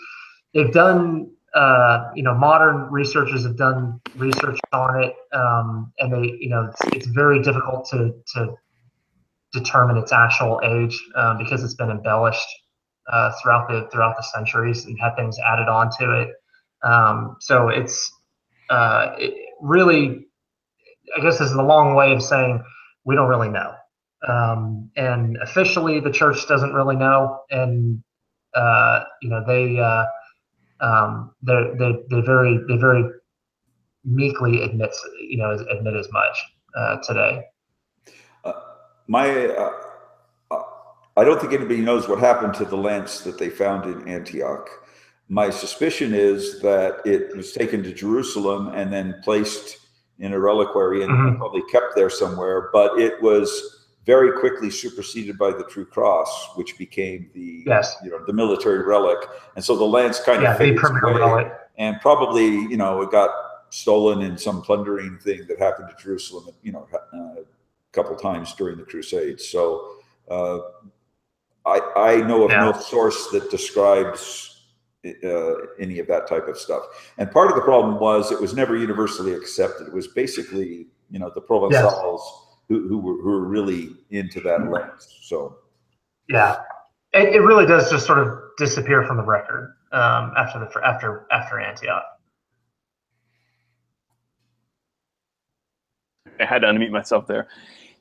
they've 0.53 0.71
done 0.71 1.29
uh, 1.53 2.09
you 2.15 2.23
know 2.23 2.33
modern 2.33 2.89
researchers 2.91 3.43
have 3.43 3.57
done 3.57 3.99
research 4.15 4.57
on 4.71 5.03
it 5.03 5.13
um, 5.33 5.91
and 5.99 6.13
they 6.13 6.37
you 6.39 6.49
know 6.49 6.69
it's, 6.69 6.95
it's 6.95 7.07
very 7.07 7.41
difficult 7.41 7.87
to 7.89 8.13
to 8.33 8.53
determine 9.53 9.97
its 9.97 10.11
actual 10.13 10.61
age 10.63 10.97
um, 11.15 11.37
because 11.37 11.63
it's 11.63 11.73
been 11.73 11.89
embellished 11.89 12.47
uh, 13.11 13.31
throughout 13.41 13.67
the 13.67 13.87
throughout 13.91 14.15
the 14.15 14.23
centuries 14.23 14.85
and 14.85 14.97
had 14.99 15.15
things 15.15 15.37
added 15.39 15.67
onto 15.67 16.09
it. 16.11 16.29
Um, 16.83 17.35
so 17.39 17.67
it's 17.67 18.11
uh, 18.69 19.13
it 19.17 19.33
really 19.61 20.25
i 21.15 21.21
guess 21.21 21.37
this 21.37 21.49
is 21.49 21.55
a 21.55 21.61
long 21.61 21.93
way 21.93 22.13
of 22.13 22.23
saying 22.23 22.63
we 23.03 23.15
don't 23.15 23.27
really 23.27 23.49
know. 23.49 23.73
Um, 24.27 24.91
and 24.95 25.37
officially 25.41 25.99
the 25.99 26.11
church 26.11 26.47
doesn't 26.47 26.73
really 26.73 26.95
know 26.95 27.39
and 27.49 28.01
uh, 28.53 29.03
you 29.21 29.29
know 29.29 29.43
they 29.45 29.79
uh, 29.79 30.05
um, 30.81 31.31
they 31.41 31.71
they 31.77 31.91
they 32.09 32.21
very 32.21 32.59
they 32.67 32.77
very 32.77 33.05
meekly 34.03 34.63
admits 34.63 35.01
you 35.29 35.37
know 35.37 35.51
admit 35.69 35.95
as 35.95 36.11
much 36.11 36.37
uh, 36.75 36.97
today. 37.07 37.43
my 39.07 39.47
uh, 39.47 39.71
uh, 40.51 40.61
I 41.17 41.23
don't 41.23 41.39
think 41.39 41.53
anybody 41.53 41.81
knows 41.81 42.07
what 42.07 42.19
happened 42.19 42.53
to 42.55 42.65
the 42.65 42.77
lance 42.77 43.21
that 43.21 43.37
they 43.37 43.49
found 43.49 43.85
in 43.85 44.07
Antioch. 44.07 44.69
My 45.27 45.49
suspicion 45.49 46.13
is 46.13 46.59
that 46.61 47.01
it 47.05 47.35
was 47.35 47.53
taken 47.53 47.83
to 47.83 47.93
Jerusalem 47.93 48.69
and 48.73 48.91
then 48.91 49.21
placed 49.23 49.77
in 50.19 50.33
a 50.33 50.39
reliquary 50.39 51.03
and 51.03 51.11
Mhm. 51.11 51.37
probably 51.37 51.63
kept 51.71 51.95
there 51.95 52.09
somewhere, 52.09 52.69
but 52.73 52.99
it 52.99 53.21
was 53.21 53.80
very 54.05 54.39
quickly 54.39 54.69
superseded 54.69 55.37
by 55.37 55.51
the 55.51 55.63
True 55.65 55.85
Cross, 55.85 56.55
which 56.55 56.77
became 56.77 57.29
the 57.33 57.63
Yes. 57.67 57.95
you 58.03 58.09
know 58.09 58.23
the 58.25 58.33
military 58.33 58.83
relic, 58.83 59.19
and 59.55 59.63
so 59.63 59.75
the 59.77 59.85
lance 59.85 60.19
kind 60.19 60.41
Yeah, 60.41 60.53
of 60.53 60.57
fades 60.57 60.79
permanent 60.81 61.17
away, 61.17 61.19
relic. 61.43 61.53
and 61.77 61.99
probably 62.01 62.45
you 62.47 62.77
know 62.77 63.01
it 63.01 63.11
got 63.11 63.29
stolen 63.69 64.21
in 64.21 64.37
some 64.37 64.61
plundering 64.61 65.17
thing 65.19 65.45
that 65.47 65.57
happened 65.57 65.87
to 65.89 66.03
Jerusalem, 66.03 66.53
you 66.61 66.71
know, 66.73 66.87
uh, 67.13 67.17
a 67.41 67.45
couple 67.93 68.15
times 68.17 68.53
during 68.55 68.77
the 68.77 68.83
Crusades. 68.83 69.47
So 69.47 69.97
uh, 70.29 70.59
I 71.65 71.79
I 71.95 72.15
know 72.21 72.43
of 72.43 72.51
no 72.51 72.73
source 72.73 73.27
that 73.31 73.49
describes. 73.51 74.47
Uh, 75.03 75.53
any 75.79 75.97
of 75.97 76.05
that 76.05 76.27
type 76.27 76.47
of 76.47 76.55
stuff, 76.55 76.83
and 77.17 77.31
part 77.31 77.49
of 77.49 77.55
the 77.55 77.61
problem 77.63 77.99
was 77.99 78.31
it 78.31 78.39
was 78.39 78.53
never 78.53 78.77
universally 78.77 79.33
accepted. 79.33 79.87
It 79.87 79.93
was 79.93 80.07
basically, 80.09 80.85
you 81.09 81.17
know, 81.17 81.31
the 81.33 81.41
Provençals 81.41 82.21
who, 82.71 82.87
who 82.87 82.97
were 82.99 83.21
who 83.21 83.29
were 83.29 83.47
really 83.47 83.89
into 84.11 84.39
that 84.39 84.69
lens. 84.71 85.19
So 85.23 85.57
Yeah, 86.29 86.55
it, 87.11 87.35
it 87.35 87.39
really 87.41 87.65
does 87.65 87.91
just 87.91 88.05
sort 88.05 88.19
of 88.19 88.39
disappear 88.57 89.03
from 89.05 89.17
the 89.17 89.23
record 89.23 89.75
um, 89.91 90.31
after 90.37 90.59
the 90.59 90.87
after 90.87 91.27
after 91.31 91.59
Antioch. 91.59 92.03
I 96.39 96.45
had 96.45 96.59
to 96.59 96.67
unmute 96.67 96.91
myself 96.91 97.27
there. 97.27 97.49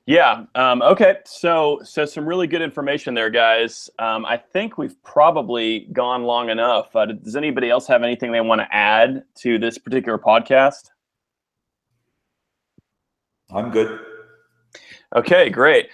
Yeah. 0.07 0.45
Um, 0.55 0.83
okay. 0.83 1.17
So, 1.27 1.81
so 1.85 2.05
some 2.07 2.27
really 2.27 2.47
good 2.47 2.63
information 2.63 3.13
there, 3.13 3.29
guys. 3.29 3.91
Um, 3.99 4.25
I 4.25 4.39
think 4.39 4.79
we've 4.79 5.01
probably 5.03 5.89
gone 5.93 6.23
long 6.25 6.49
enough. 6.49 6.97
Uh, 6.97 7.07
does 7.07 7.37
anybody 7.37 7.69
else 7.69 7.87
have 7.87 8.03
anything 8.03 8.33
they 8.33 8.41
want 8.41 8.61
to 8.61 8.75
add 8.75 9.25
to 9.41 9.59
this 9.59 9.79
particular 9.79 10.19
podcast? 10.19 10.91
I'm 13.53 13.71
good. 13.71 14.01
Okay, 15.17 15.51
great. 15.51 15.91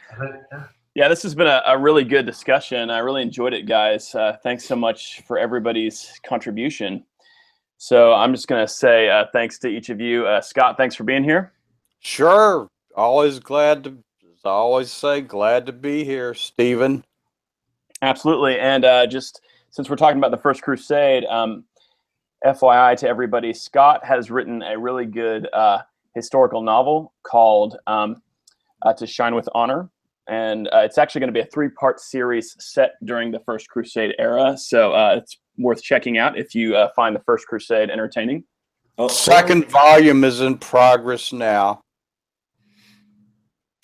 Yeah. 0.52 0.64
Yeah, 0.96 1.08
this 1.08 1.22
has 1.24 1.34
been 1.34 1.46
a, 1.46 1.62
a 1.66 1.76
really 1.76 2.04
good 2.04 2.24
discussion. 2.24 2.88
I 2.88 3.00
really 3.00 3.20
enjoyed 3.20 3.52
it, 3.52 3.66
guys. 3.66 4.14
Uh, 4.14 4.38
thanks 4.42 4.64
so 4.64 4.74
much 4.74 5.20
for 5.26 5.38
everybody's 5.38 6.18
contribution. 6.24 7.04
So 7.76 8.14
I'm 8.14 8.32
just 8.32 8.48
going 8.48 8.66
to 8.66 8.72
say 8.72 9.10
uh, 9.10 9.26
thanks 9.30 9.58
to 9.58 9.68
each 9.68 9.90
of 9.90 10.00
you. 10.00 10.26
Uh, 10.26 10.40
Scott, 10.40 10.78
thanks 10.78 10.94
for 10.94 11.04
being 11.04 11.22
here. 11.22 11.52
Sure. 12.00 12.70
Always 12.94 13.38
glad 13.38 13.84
to, 13.84 13.90
as 13.90 14.40
I 14.46 14.48
always 14.48 14.90
say, 14.90 15.20
glad 15.20 15.66
to 15.66 15.72
be 15.72 16.02
here, 16.02 16.32
Stephen. 16.32 17.04
Absolutely. 18.00 18.58
And 18.58 18.86
uh, 18.86 19.06
just 19.06 19.42
since 19.68 19.90
we're 19.90 19.96
talking 19.96 20.16
about 20.16 20.30
the 20.30 20.38
First 20.38 20.62
Crusade, 20.62 21.26
um, 21.26 21.64
FYI 22.42 22.96
to 23.00 23.06
everybody, 23.06 23.52
Scott 23.52 24.02
has 24.02 24.30
written 24.30 24.62
a 24.62 24.78
really 24.78 25.04
good 25.04 25.46
uh, 25.52 25.80
historical 26.14 26.62
novel 26.62 27.12
called 27.22 27.76
um, 27.86 28.22
uh, 28.82 28.92
To 28.94 29.06
Shine 29.06 29.34
with 29.34 29.48
Honor. 29.54 29.90
And 30.28 30.68
uh, 30.68 30.78
it's 30.78 30.98
actually 30.98 31.20
going 31.20 31.32
to 31.32 31.40
be 31.40 31.46
a 31.46 31.50
three 31.50 31.68
part 31.68 32.00
series 32.00 32.56
set 32.58 32.94
during 33.04 33.30
the 33.30 33.40
First 33.40 33.68
Crusade 33.68 34.14
era. 34.18 34.56
So 34.58 34.92
uh, 34.92 35.20
it's 35.22 35.38
worth 35.56 35.82
checking 35.82 36.18
out 36.18 36.36
if 36.36 36.54
you 36.54 36.76
uh, 36.76 36.88
find 36.96 37.14
the 37.14 37.20
First 37.20 37.46
Crusade 37.46 37.90
entertaining. 37.90 38.44
Oh, 38.98 39.08
Second 39.08 39.70
volume 39.70 40.24
is 40.24 40.40
in 40.40 40.58
progress 40.58 41.32
now. 41.32 41.82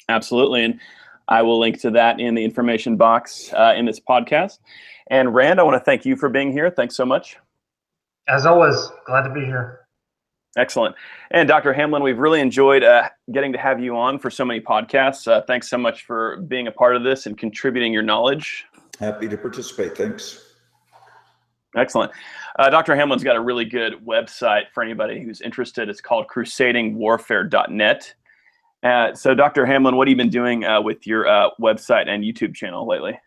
Absolutely. 0.08 0.64
And 0.64 0.80
I 1.28 1.42
will 1.42 1.58
link 1.58 1.80
to 1.82 1.90
that 1.92 2.18
in 2.18 2.34
the 2.34 2.44
information 2.44 2.96
box 2.96 3.52
uh, 3.52 3.74
in 3.76 3.84
this 3.84 4.00
podcast. 4.00 4.58
And 5.08 5.34
Rand, 5.34 5.60
I 5.60 5.62
want 5.62 5.76
to 5.76 5.84
thank 5.84 6.04
you 6.04 6.16
for 6.16 6.28
being 6.28 6.50
here. 6.50 6.70
Thanks 6.70 6.96
so 6.96 7.06
much. 7.06 7.36
As 8.28 8.46
always, 8.46 8.90
glad 9.06 9.22
to 9.22 9.30
be 9.30 9.44
here. 9.44 9.81
Excellent. 10.56 10.94
And 11.30 11.48
Dr. 11.48 11.72
Hamblin, 11.72 12.02
we've 12.02 12.18
really 12.18 12.40
enjoyed 12.40 12.84
uh, 12.84 13.08
getting 13.32 13.52
to 13.52 13.58
have 13.58 13.80
you 13.80 13.96
on 13.96 14.18
for 14.18 14.30
so 14.30 14.44
many 14.44 14.60
podcasts. 14.60 15.26
Uh, 15.26 15.40
thanks 15.42 15.70
so 15.70 15.78
much 15.78 16.04
for 16.04 16.36
being 16.42 16.66
a 16.66 16.72
part 16.72 16.94
of 16.94 17.02
this 17.02 17.24
and 17.26 17.38
contributing 17.38 17.92
your 17.92 18.02
knowledge. 18.02 18.66
Happy 19.00 19.28
to 19.28 19.36
participate. 19.38 19.96
Thanks. 19.96 20.52
Excellent. 21.74 22.12
Uh, 22.58 22.68
Dr. 22.68 22.94
Hamblin's 22.94 23.24
got 23.24 23.36
a 23.36 23.40
really 23.40 23.64
good 23.64 23.94
website 24.04 24.64
for 24.74 24.82
anybody 24.82 25.22
who's 25.22 25.40
interested. 25.40 25.88
It's 25.88 26.02
called 26.02 26.26
crusadingwarfare.net. 26.28 28.14
Uh, 28.82 29.14
so, 29.14 29.34
Dr. 29.34 29.64
Hamblin, 29.64 29.96
what 29.96 30.06
have 30.06 30.10
you 30.10 30.16
been 30.16 30.28
doing 30.28 30.64
uh, 30.64 30.82
with 30.82 31.06
your 31.06 31.26
uh, 31.26 31.48
website 31.58 32.08
and 32.08 32.24
YouTube 32.24 32.54
channel 32.54 32.86
lately? 32.86 33.18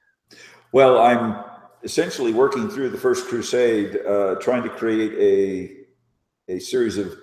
Well, 0.73 0.99
I'm 0.99 1.43
essentially 1.83 2.33
working 2.33 2.69
through 2.69 2.89
the 2.89 2.97
First 2.97 3.27
Crusade, 3.27 3.99
uh, 4.05 4.35
trying 4.35 4.63
to 4.63 4.69
create 4.69 5.13
a 5.13 5.84
a 6.47 6.59
series 6.59 6.97
of 6.97 7.15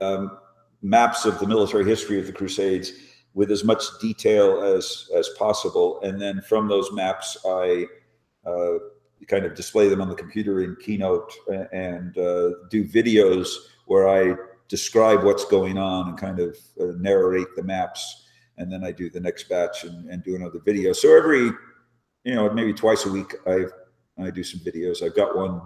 um, 0.00 0.38
maps 0.82 1.24
of 1.24 1.38
the 1.38 1.46
military 1.46 1.84
history 1.84 2.18
of 2.18 2.26
the 2.26 2.32
Crusades 2.32 2.92
with 3.34 3.50
as 3.50 3.64
much 3.64 3.82
detail 4.00 4.62
as 4.62 5.10
as 5.14 5.28
possible, 5.30 6.00
and 6.02 6.20
then 6.20 6.40
from 6.48 6.68
those 6.68 6.90
maps, 6.92 7.36
I 7.44 7.86
uh, 8.46 8.78
kind 9.28 9.44
of 9.44 9.54
display 9.54 9.88
them 9.88 10.00
on 10.00 10.08
the 10.08 10.14
computer 10.14 10.62
in 10.62 10.76
Keynote 10.76 11.32
and 11.72 12.16
uh, 12.16 12.50
do 12.70 12.84
videos 12.84 13.48
where 13.86 14.08
I 14.08 14.36
describe 14.68 15.22
what's 15.22 15.44
going 15.44 15.78
on 15.78 16.08
and 16.08 16.18
kind 16.18 16.40
of 16.40 16.56
uh, 16.80 16.92
narrate 16.98 17.54
the 17.56 17.62
maps, 17.62 18.26
and 18.58 18.72
then 18.72 18.84
I 18.84 18.92
do 18.92 19.10
the 19.10 19.20
next 19.20 19.48
batch 19.48 19.84
and, 19.84 20.10
and 20.10 20.24
do 20.24 20.34
another 20.34 20.60
video. 20.64 20.92
So 20.92 21.16
every 21.16 21.50
you 22.26 22.34
know, 22.34 22.50
maybe 22.50 22.74
twice 22.74 23.06
a 23.06 23.10
week 23.10 23.34
I 23.46 23.66
I 24.18 24.30
do 24.30 24.42
some 24.42 24.60
videos. 24.60 25.02
I've 25.02 25.14
got 25.14 25.36
one 25.36 25.62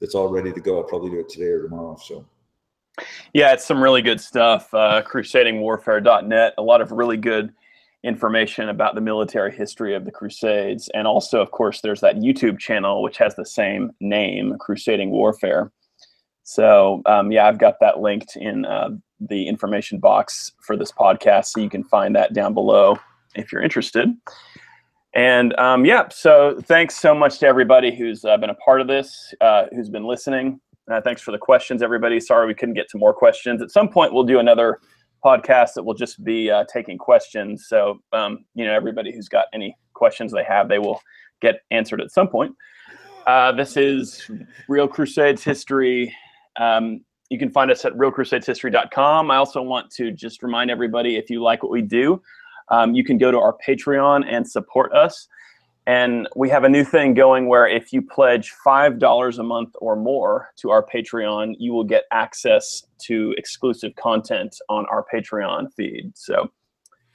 that's 0.00 0.14
all 0.14 0.28
ready 0.28 0.52
to 0.52 0.60
go. 0.60 0.78
I'll 0.78 0.84
probably 0.84 1.10
do 1.10 1.20
it 1.20 1.28
today 1.28 1.46
or 1.46 1.62
tomorrow. 1.62 1.96
So 2.04 2.26
Yeah, 3.32 3.52
it's 3.52 3.64
some 3.64 3.82
really 3.82 4.02
good 4.02 4.20
stuff. 4.20 4.72
Uh, 4.74 5.02
crusadingwarfare.net, 5.02 6.54
a 6.58 6.62
lot 6.62 6.80
of 6.80 6.92
really 6.92 7.16
good 7.16 7.52
information 8.04 8.68
about 8.68 8.94
the 8.94 9.00
military 9.00 9.54
history 9.54 9.94
of 9.94 10.04
the 10.04 10.10
Crusades. 10.10 10.90
And 10.94 11.06
also, 11.06 11.40
of 11.40 11.50
course, 11.52 11.80
there's 11.80 12.00
that 12.00 12.16
YouTube 12.16 12.58
channel, 12.58 13.02
which 13.02 13.16
has 13.18 13.34
the 13.34 13.46
same 13.46 13.92
name, 14.00 14.56
Crusading 14.58 15.10
Warfare. 15.10 15.70
So, 16.42 17.02
um, 17.06 17.30
yeah, 17.30 17.46
I've 17.46 17.58
got 17.58 17.76
that 17.80 18.00
linked 18.00 18.36
in 18.36 18.64
uh, 18.64 18.90
the 19.20 19.46
information 19.46 19.98
box 19.98 20.52
for 20.60 20.76
this 20.76 20.90
podcast. 20.90 21.46
So 21.46 21.60
you 21.60 21.70
can 21.70 21.84
find 21.84 22.14
that 22.16 22.32
down 22.32 22.54
below 22.54 22.98
if 23.34 23.52
you're 23.52 23.62
interested. 23.62 24.12
And 25.14 25.56
um, 25.58 25.84
yeah, 25.84 26.08
so 26.08 26.58
thanks 26.62 26.98
so 26.98 27.14
much 27.14 27.38
to 27.38 27.46
everybody 27.46 27.94
who's 27.94 28.24
uh, 28.24 28.36
been 28.38 28.50
a 28.50 28.54
part 28.54 28.80
of 28.80 28.88
this, 28.88 29.34
uh, 29.40 29.66
who's 29.72 29.90
been 29.90 30.04
listening. 30.04 30.60
Uh, 30.92 31.00
thanks 31.00 31.22
for 31.22 31.32
the 31.32 31.38
questions, 31.38 31.82
everybody. 31.82 32.20
Sorry 32.20 32.46
we 32.46 32.52
couldn't 32.52 32.74
get 32.74 32.86
to 32.90 32.98
more 32.98 33.14
questions. 33.14 33.62
At 33.62 33.70
some 33.70 33.88
point, 33.88 34.12
we'll 34.12 34.24
do 34.24 34.38
another 34.38 34.78
podcast 35.24 35.72
that 35.74 35.84
will 35.84 35.94
just 35.94 36.22
be 36.22 36.50
uh, 36.50 36.64
taking 36.70 36.98
questions. 36.98 37.66
So, 37.66 38.00
um, 38.12 38.44
you 38.54 38.66
know, 38.66 38.74
everybody 38.74 39.10
who's 39.10 39.28
got 39.28 39.46
any 39.54 39.74
questions 39.94 40.32
they 40.32 40.44
have, 40.44 40.68
they 40.68 40.78
will 40.78 41.00
get 41.40 41.60
answered 41.70 42.02
at 42.02 42.10
some 42.10 42.28
point. 42.28 42.54
Uh, 43.26 43.52
this 43.52 43.78
is 43.78 44.30
Real 44.68 44.86
Crusades 44.86 45.42
History. 45.42 46.14
Um, 46.60 47.00
you 47.30 47.38
can 47.38 47.50
find 47.50 47.70
us 47.70 47.86
at 47.86 47.94
realcrusadeshistory.com. 47.94 49.30
I 49.30 49.36
also 49.36 49.62
want 49.62 49.90
to 49.92 50.12
just 50.12 50.42
remind 50.42 50.70
everybody 50.70 51.16
if 51.16 51.30
you 51.30 51.42
like 51.42 51.62
what 51.62 51.72
we 51.72 51.80
do, 51.80 52.20
um, 52.68 52.94
you 52.94 53.02
can 53.02 53.16
go 53.16 53.30
to 53.30 53.38
our 53.38 53.56
Patreon 53.66 54.26
and 54.28 54.46
support 54.46 54.92
us. 54.92 55.26
And 55.86 56.28
we 56.36 56.48
have 56.48 56.62
a 56.62 56.68
new 56.68 56.84
thing 56.84 57.14
going 57.14 57.48
where 57.48 57.66
if 57.66 57.92
you 57.92 58.02
pledge 58.02 58.52
$5 58.64 59.38
a 59.38 59.42
month 59.42 59.74
or 59.80 59.96
more 59.96 60.50
to 60.58 60.70
our 60.70 60.84
Patreon, 60.84 61.54
you 61.58 61.72
will 61.72 61.84
get 61.84 62.04
access 62.12 62.84
to 63.02 63.34
exclusive 63.36 63.94
content 63.96 64.56
on 64.68 64.86
our 64.86 65.04
Patreon 65.12 65.72
feed. 65.74 66.12
So, 66.14 66.50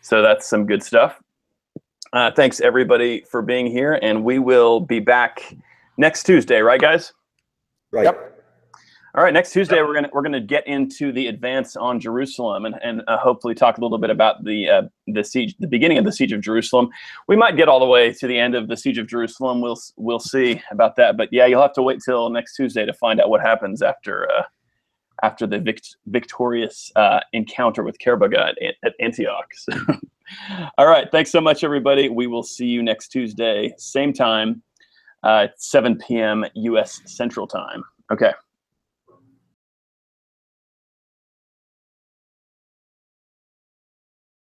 so 0.02 0.22
that's 0.22 0.46
some 0.46 0.66
good 0.66 0.84
stuff. 0.84 1.22
Uh, 2.12 2.32
thanks 2.32 2.60
everybody 2.60 3.24
for 3.30 3.42
being 3.42 3.68
here, 3.68 4.00
and 4.02 4.24
we 4.24 4.40
will 4.40 4.80
be 4.80 5.00
back 5.00 5.56
next 5.98 6.24
Tuesday, 6.24 6.60
right, 6.60 6.80
guys? 6.80 7.14
right. 7.92 8.06
Yep. 8.06 8.37
All 9.18 9.24
right, 9.24 9.34
next 9.34 9.52
Tuesday 9.52 9.82
we're 9.82 9.96
gonna 9.96 10.12
we're 10.14 10.22
gonna 10.22 10.40
get 10.40 10.68
into 10.68 11.12
the 11.12 11.26
advance 11.26 11.76
on 11.76 12.00
Jerusalem 12.00 12.66
and 12.66 12.76
and 12.84 13.02
uh, 13.08 13.18
hopefully 13.18 13.56
talk 13.56 13.80
a 13.80 13.82
little 13.82 13.98
bit 13.98 14.12
about 14.12 14.44
the 14.44 14.70
uh, 14.70 14.82
the 15.08 15.24
siege, 15.24 15.56
the 15.60 15.66
beginning 15.66 15.98
of 15.98 16.06
the 16.06 16.12
siege 16.12 16.34
of 16.34 16.42
Jerusalem. 16.42 16.90
We 17.28 17.36
might 17.36 17.58
get 17.58 17.68
all 17.68 17.80
the 17.80 17.88
way 17.88 18.14
to 18.14 18.28
the 18.28 18.38
end 18.38 18.54
of 18.54 18.68
the 18.68 18.78
siege 18.78 19.00
of 19.00 19.08
Jerusalem. 19.08 19.60
We'll 19.60 19.80
we'll 19.96 20.20
see 20.20 20.62
about 20.70 20.98
that. 20.98 21.18
But 21.18 21.30
yeah, 21.32 21.48
you'll 21.48 21.64
have 21.64 21.74
to 21.74 21.82
wait 21.82 22.00
till 22.06 22.30
next 22.30 22.56
Tuesday 22.56 22.86
to 22.86 22.94
find 22.94 23.20
out 23.20 23.32
what 23.32 23.42
happens 23.42 23.82
after 23.82 24.30
uh, 24.30 24.44
after 25.24 25.48
the 25.48 25.58
vict- 25.58 25.98
victorious 26.06 26.92
uh, 26.96 27.22
encounter 27.34 27.82
with 27.82 27.98
Kerbogha 27.98 28.50
at, 28.50 28.76
at 28.84 28.94
Antioch. 29.00 29.52
So, 29.56 29.74
all 30.78 30.86
right, 30.86 31.12
thanks 31.12 31.32
so 31.32 31.42
much, 31.42 31.64
everybody. 31.64 32.08
We 32.08 32.28
will 32.28 32.44
see 32.44 32.68
you 32.68 32.84
next 32.84 33.08
Tuesday, 33.08 33.74
same 33.80 34.14
time, 34.14 34.62
uh, 35.24 35.48
7 35.56 35.98
p.m. 35.98 36.46
U.S. 36.54 37.02
Central 37.06 37.48
Time. 37.48 37.84
Okay. 38.12 38.32